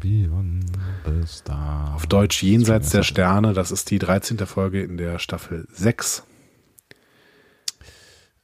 beyond 0.00 0.64
the 1.04 1.26
stars. 1.26 1.94
Auf 1.94 2.06
Deutsch 2.06 2.42
Jenseits 2.42 2.88
der 2.88 3.02
Sterne. 3.02 3.52
Das 3.52 3.70
ist 3.70 3.90
die 3.90 3.98
13. 3.98 4.38
Folge 4.46 4.82
in 4.82 4.96
der 4.96 5.18
Staffel 5.18 5.68
6. 5.72 6.24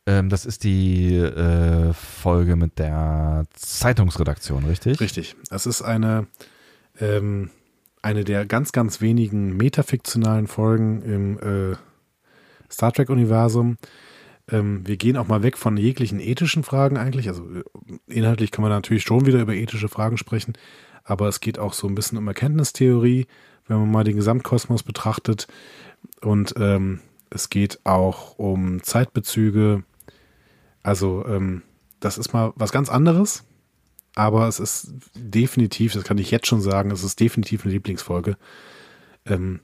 Ähm, 0.08 0.30
das 0.30 0.46
ist 0.46 0.64
die 0.64 1.16
äh, 1.16 1.92
Folge 1.92 2.56
mit 2.56 2.78
der 2.78 3.44
Zeitungsredaktion, 3.52 4.64
richtig? 4.64 5.00
Richtig. 5.02 5.36
Es 5.50 5.66
ist 5.66 5.82
eine, 5.82 6.26
ähm, 6.98 7.50
eine 8.00 8.24
der 8.24 8.46
ganz, 8.46 8.72
ganz 8.72 9.02
wenigen 9.02 9.54
metafiktionalen 9.58 10.46
Folgen 10.46 11.02
im 11.02 11.38
äh, 11.72 11.76
Star 12.72 12.90
Trek-Universum. 12.90 13.76
Ähm, 14.50 14.80
wir 14.86 14.96
gehen 14.96 15.18
auch 15.18 15.28
mal 15.28 15.42
weg 15.42 15.58
von 15.58 15.76
jeglichen 15.76 16.20
ethischen 16.20 16.62
Fragen 16.62 16.96
eigentlich. 16.96 17.28
Also 17.28 17.42
äh, 17.44 17.62
inhaltlich 18.06 18.50
kann 18.50 18.62
man 18.62 18.70
natürlich 18.70 19.02
schon 19.02 19.26
wieder 19.26 19.42
über 19.42 19.52
ethische 19.52 19.90
Fragen 19.90 20.16
sprechen, 20.16 20.54
aber 21.04 21.28
es 21.28 21.40
geht 21.40 21.58
auch 21.58 21.74
so 21.74 21.86
ein 21.86 21.94
bisschen 21.94 22.16
um 22.16 22.26
Erkenntnistheorie, 22.26 23.26
wenn 23.66 23.76
man 23.80 23.90
mal 23.90 24.04
den 24.04 24.16
Gesamtkosmos 24.16 24.84
betrachtet. 24.84 25.48
Und 26.22 26.54
ähm, 26.56 27.00
es 27.28 27.50
geht 27.50 27.80
auch 27.84 28.38
um 28.38 28.82
Zeitbezüge. 28.82 29.84
Also 30.82 31.24
ähm, 31.26 31.62
das 32.00 32.18
ist 32.18 32.32
mal 32.32 32.52
was 32.56 32.72
ganz 32.72 32.88
anderes, 32.88 33.44
aber 34.14 34.48
es 34.48 34.60
ist 34.60 34.92
definitiv, 35.14 35.92
das 35.92 36.04
kann 36.04 36.18
ich 36.18 36.30
jetzt 36.30 36.46
schon 36.46 36.60
sagen, 36.60 36.90
es 36.90 37.04
ist 37.04 37.20
definitiv 37.20 37.64
eine 37.64 37.72
Lieblingsfolge, 37.72 38.36
ähm, 39.26 39.60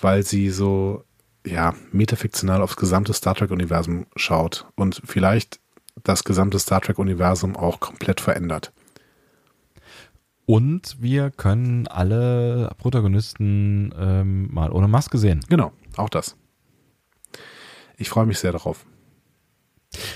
weil 0.00 0.22
sie 0.22 0.50
so 0.50 1.04
ja, 1.46 1.74
metafiktional 1.92 2.62
aufs 2.62 2.76
gesamte 2.76 3.12
Star 3.12 3.34
Trek-Universum 3.34 4.06
schaut 4.16 4.66
und 4.76 5.02
vielleicht 5.04 5.60
das 6.02 6.24
gesamte 6.24 6.58
Star 6.58 6.80
Trek-Universum 6.80 7.56
auch 7.56 7.80
komplett 7.80 8.20
verändert. 8.20 8.72
Und 10.46 10.96
wir 11.00 11.30
können 11.30 11.86
alle 11.88 12.70
Protagonisten 12.76 13.94
ähm, 13.98 14.52
mal 14.52 14.72
ohne 14.72 14.88
Maske 14.88 15.16
sehen. 15.16 15.40
Genau, 15.48 15.72
auch 15.96 16.10
das. 16.10 16.36
Ich 17.96 18.10
freue 18.10 18.26
mich 18.26 18.38
sehr 18.38 18.52
darauf. 18.52 18.84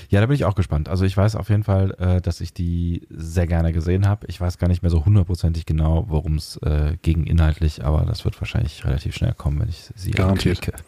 Ja, 0.09 0.21
da 0.21 0.27
bin 0.27 0.35
ich 0.35 0.45
auch 0.45 0.55
gespannt. 0.55 0.89
Also 0.89 1.05
ich 1.05 1.15
weiß 1.15 1.35
auf 1.35 1.49
jeden 1.49 1.63
Fall, 1.63 1.95
äh, 1.99 2.21
dass 2.21 2.41
ich 2.41 2.53
die 2.53 3.07
sehr 3.09 3.47
gerne 3.47 3.73
gesehen 3.73 4.07
habe. 4.07 4.27
Ich 4.27 4.39
weiß 4.39 4.57
gar 4.57 4.67
nicht 4.67 4.81
mehr 4.81 4.91
so 4.91 5.05
hundertprozentig 5.05 5.65
genau, 5.65 6.05
worum 6.07 6.35
es 6.35 6.57
äh, 6.57 6.97
ging 7.01 7.25
inhaltlich, 7.25 7.83
aber 7.83 8.05
das 8.05 8.25
wird 8.25 8.39
wahrscheinlich 8.41 8.85
relativ 8.85 9.15
schnell 9.15 9.33
kommen, 9.33 9.59
wenn 9.59 9.69
ich 9.69 9.89
sie 9.95 10.11
Garantiert. 10.11 10.57
Anklicke. 10.57 10.83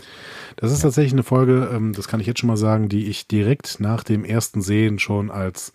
Das 0.57 0.71
ist 0.71 0.79
ja. 0.79 0.83
tatsächlich 0.83 1.13
eine 1.13 1.23
Folge, 1.23 1.69
ähm, 1.73 1.93
das 1.93 2.07
kann 2.07 2.19
ich 2.19 2.27
jetzt 2.27 2.39
schon 2.39 2.47
mal 2.47 2.57
sagen, 2.57 2.89
die 2.89 3.07
ich 3.07 3.27
direkt 3.27 3.79
nach 3.79 4.03
dem 4.03 4.25
ersten 4.25 4.61
Sehen 4.61 4.99
schon 4.99 5.31
als 5.31 5.73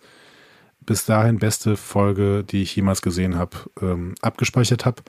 bis 0.85 1.05
dahin 1.05 1.37
beste 1.37 1.75
Folge, 1.75 2.43
die 2.43 2.63
ich 2.63 2.75
jemals 2.75 3.01
gesehen 3.01 3.35
habe, 3.35 3.57
ähm, 3.81 4.15
abgespeichert 4.21 4.85
habe. 4.85 5.03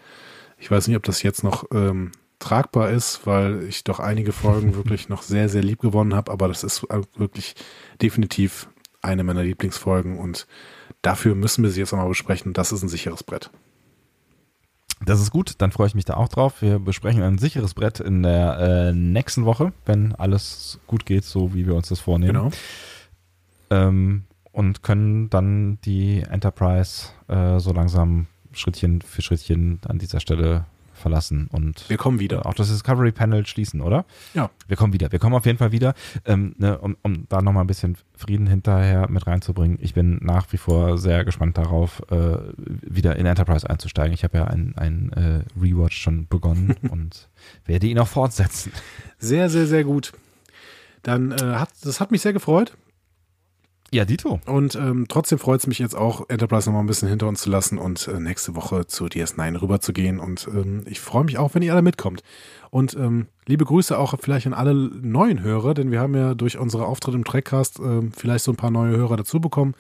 Ich 0.59 0.71
weiß 0.71 0.89
nicht, 0.89 0.97
ob 0.97 1.05
das 1.05 1.23
jetzt 1.23 1.45
noch 1.45 1.65
ähm, 1.73 2.11
tragbar 2.39 2.91
ist, 2.91 3.27
weil 3.27 3.65
ich 3.65 3.85
doch 3.85 4.01
einige 4.01 4.33
Folgen 4.33 4.75
wirklich 4.75 5.09
noch 5.09 5.23
sehr, 5.23 5.49
sehr 5.49 5.63
lieb 5.63 5.81
gewonnen 5.81 6.15
habe, 6.15 6.33
aber 6.33 6.49
das 6.49 6.65
ist 6.65 6.87
wirklich 7.17 7.55
definitiv 8.01 8.69
eine 9.03 9.25
meiner 9.25 9.43
Lieblingsfolgen 9.43 10.19
und 10.19 10.47
dafür 11.03 11.35
müssen 11.35 11.63
wir 11.63 11.71
sie 11.71 11.81
jetzt 11.81 11.93
nochmal 11.93 12.09
besprechen. 12.09 12.53
Das 12.53 12.73
ist 12.73 12.83
ein 12.83 12.89
sicheres 12.89 13.23
Brett. 13.23 13.51
Das 15.05 15.21
ist 15.21 15.31
gut, 15.31 15.55
dann 15.59 15.71
freue 15.71 15.87
ich 15.87 15.95
mich 15.95 16.05
da 16.05 16.15
auch 16.15 16.29
drauf. 16.29 16.61
Wir 16.61 16.81
besprechen 16.81 17.23
ein 17.23 17.39
sicheres 17.39 17.75
Brett 17.75 18.01
in 18.01 18.25
der 18.25 18.59
äh, 18.59 18.93
nächsten 18.93 19.45
Woche, 19.45 19.73
wenn 19.87 20.15
alles 20.15 20.81
gut 20.89 21.07
geht, 21.07 21.25
so 21.25 21.55
wie 21.55 21.67
wir 21.67 21.77
uns 21.77 21.89
das 21.89 22.01
vornehmen. 22.01 22.35
Genau. 22.35 22.51
Ähm, 23.71 24.25
und 24.51 24.83
können 24.83 25.31
dann 25.31 25.79
die 25.85 26.23
Enterprise 26.23 27.11
äh, 27.29 27.61
so 27.61 27.73
langsam 27.73 28.27
Schrittchen 28.53 29.03
für 29.03 29.23
Schrittchen 29.23 29.79
an 29.87 29.99
dieser 29.99 30.19
Stelle 30.19 30.65
verlassen 30.99 31.49
und 31.51 31.89
wir 31.89 31.97
kommen 31.97 32.21
wieder. 32.21 32.47
auch 32.47 32.55
das 32.55 32.69
Discovery 32.69 33.13
Panel 33.13 33.47
schließen, 33.47 33.81
oder? 33.81 34.05
Ja. 34.35 34.51
Wir 34.67 34.77
kommen 34.77 34.93
wieder. 34.93 35.11
Wir 35.13 35.19
kommen 35.19 35.35
auf 35.35 35.47
jeden 35.47 35.59
Fall 35.59 35.73
wieder, 35.73 35.95
ähm, 36.25 36.55
ne, 36.59 36.79
um, 36.79 36.97
um 37.03 37.27
da 37.29 37.41
nochmal 37.41 37.65
ein 37.65 37.67
bisschen 37.67 37.97
Frieden 38.17 38.47
hinterher 38.47 39.09
mit 39.09 39.27
reinzubringen. 39.27 39.79
Ich 39.81 39.95
bin 39.95 40.19
nach 40.23 40.53
wie 40.53 40.57
vor 40.57 40.99
sehr 40.99 41.25
gespannt 41.25 41.59
darauf, 41.59 42.03
äh, 42.11 42.39
wieder 42.57 43.17
in 43.17 43.27
Enterprise 43.27 43.69
einzusteigen. 43.69 44.13
Ich 44.13 44.25
habe 44.25 44.39
ja 44.39 44.45
einen 44.45 45.13
äh, 45.13 45.45
Rewatch 45.61 45.97
schon 45.97 46.27
begonnen 46.29 46.75
und 46.91 47.29
werde 47.65 47.87
ihn 47.87 47.99
auch 47.99 48.09
fortsetzen. 48.09 48.73
Sehr, 49.19 49.49
sehr, 49.49 49.67
sehr 49.67 49.85
gut. 49.85 50.13
Dann 51.03 51.33
äh, 51.33 51.37
hat 51.37 51.71
das 51.83 52.01
hat 52.01 52.11
mich 52.11 52.23
sehr 52.23 52.33
gefreut. 52.33 52.77
Ja, 53.91 54.05
Dito. 54.05 54.39
Und 54.45 54.75
ähm, 54.75 55.07
trotzdem 55.09 55.39
freut 55.39 55.61
es 55.61 55.67
mich 55.67 55.79
jetzt 55.79 55.95
auch, 55.95 56.29
Enterprise 56.29 56.69
nochmal 56.69 56.83
ein 56.83 56.87
bisschen 56.87 57.09
hinter 57.09 57.27
uns 57.27 57.41
zu 57.41 57.49
lassen 57.49 57.79
und 57.79 58.07
äh, 58.07 58.21
nächste 58.21 58.55
Woche 58.55 58.87
zu 58.87 59.07
DS9 59.07 59.63
rüber 59.63 59.81
zu 59.81 59.95
gehen. 59.95 60.21
Und 60.21 60.47
ähm, 60.49 60.83
ich 60.87 61.01
freue 61.01 61.25
mich 61.25 61.39
auch, 61.39 61.55
wenn 61.55 61.63
ihr 61.63 61.73
alle 61.73 61.81
mitkommt. 61.81 62.23
Und 62.71 62.95
ähm, 62.95 63.29
liebe 63.47 63.65
Grüße 63.65 63.99
auch 63.99 64.15
vielleicht 64.21 64.47
an 64.47 64.53
alle 64.53 64.75
neuen 64.75 65.43
Hörer, 65.43 65.73
denn 65.73 65.91
wir 65.91 66.01
haben 66.01 66.15
ja 66.15 66.35
durch 66.35 66.59
unsere 66.59 66.85
Auftritte 66.85 67.17
im 67.17 67.25
Trackcast 67.25 67.81
äh, 67.81 68.03
vielleicht 68.15 68.45
so 68.45 68.53
ein 68.53 68.57
paar 68.57 68.71
neue 68.71 68.95
Hörer 68.95 69.17
dazu 69.17 69.41
bekommen. 69.41 69.75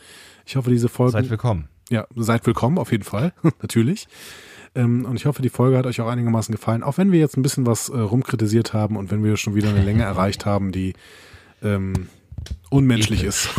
Ich 0.46 0.56
hoffe, 0.56 0.70
diese 0.70 0.88
Folge. 0.88 1.12
Seid 1.12 1.28
willkommen. 1.28 1.68
Ja, 1.90 2.06
seid 2.16 2.46
willkommen, 2.46 2.78
auf 2.78 2.92
jeden 2.92 3.04
Fall. 3.04 3.34
Natürlich. 3.60 4.08
Ähm, 4.74 5.04
und 5.04 5.16
ich 5.16 5.26
hoffe, 5.26 5.42
die 5.42 5.50
Folge 5.50 5.76
hat 5.76 5.84
euch 5.84 6.00
auch 6.00 6.08
einigermaßen 6.08 6.54
gefallen. 6.54 6.82
Auch 6.82 6.96
wenn 6.96 7.12
wir 7.12 7.18
jetzt 7.18 7.36
ein 7.36 7.42
bisschen 7.42 7.66
was 7.66 7.90
äh, 7.90 7.98
rumkritisiert 7.98 8.72
haben 8.72 8.96
und 8.96 9.10
wenn 9.10 9.22
wir 9.22 9.36
schon 9.36 9.54
wieder 9.54 9.68
eine 9.68 9.82
Länge 9.82 10.04
erreicht 10.04 10.46
haben, 10.46 10.72
die 10.72 10.94
ähm, 11.62 12.08
unmenschlich 12.70 13.20
Ekel. 13.20 13.28
ist. 13.28 13.50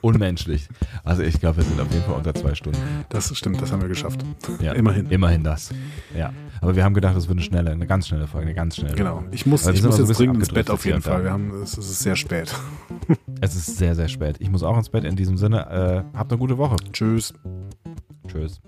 Unmenschlich. 0.00 0.68
Also 1.04 1.22
ich 1.22 1.40
glaube, 1.40 1.58
wir 1.58 1.64
sind 1.64 1.80
auf 1.80 1.90
jeden 1.90 2.04
Fall 2.04 2.14
unter 2.14 2.34
zwei 2.34 2.54
Stunden. 2.54 2.78
Das 3.08 3.36
stimmt, 3.36 3.60
das 3.60 3.72
haben 3.72 3.82
wir 3.82 3.88
geschafft. 3.88 4.24
Ja, 4.60 4.72
Immerhin. 4.72 5.10
Immerhin 5.10 5.44
das. 5.44 5.70
Ja. 6.16 6.32
Aber 6.60 6.76
wir 6.76 6.84
haben 6.84 6.94
gedacht, 6.94 7.16
es 7.16 7.28
wird 7.28 7.38
eine 7.38 7.44
schnelle, 7.44 7.70
eine 7.70 7.86
ganz 7.86 8.08
schnelle 8.08 8.26
Folge, 8.26 8.46
eine 8.46 8.54
ganz 8.54 8.76
schnelle. 8.76 8.94
Genau. 8.94 9.24
Ich 9.30 9.46
muss, 9.46 9.66
wir 9.66 9.74
ich 9.74 9.82
muss 9.82 9.96
so 9.96 10.04
jetzt 10.04 10.18
dringend 10.18 10.38
ins 10.38 10.48
Bett 10.48 10.70
auf 10.70 10.84
jeden 10.86 11.02
Fall. 11.02 11.24
Wir 11.24 11.32
haben, 11.32 11.62
es, 11.62 11.76
es 11.76 11.90
ist 11.90 12.00
sehr 12.00 12.16
spät. 12.16 12.54
Es 13.40 13.54
ist 13.54 13.76
sehr, 13.76 13.94
sehr 13.94 14.08
spät. 14.08 14.36
Ich 14.38 14.48
muss 14.48 14.62
auch 14.62 14.78
ins 14.78 14.88
Bett. 14.88 15.04
In 15.04 15.16
diesem 15.16 15.36
Sinne, 15.36 16.04
äh, 16.14 16.16
habt 16.16 16.32
eine 16.32 16.38
gute 16.38 16.56
Woche. 16.56 16.76
Tschüss. 16.92 17.34
Tschüss. 18.26 18.62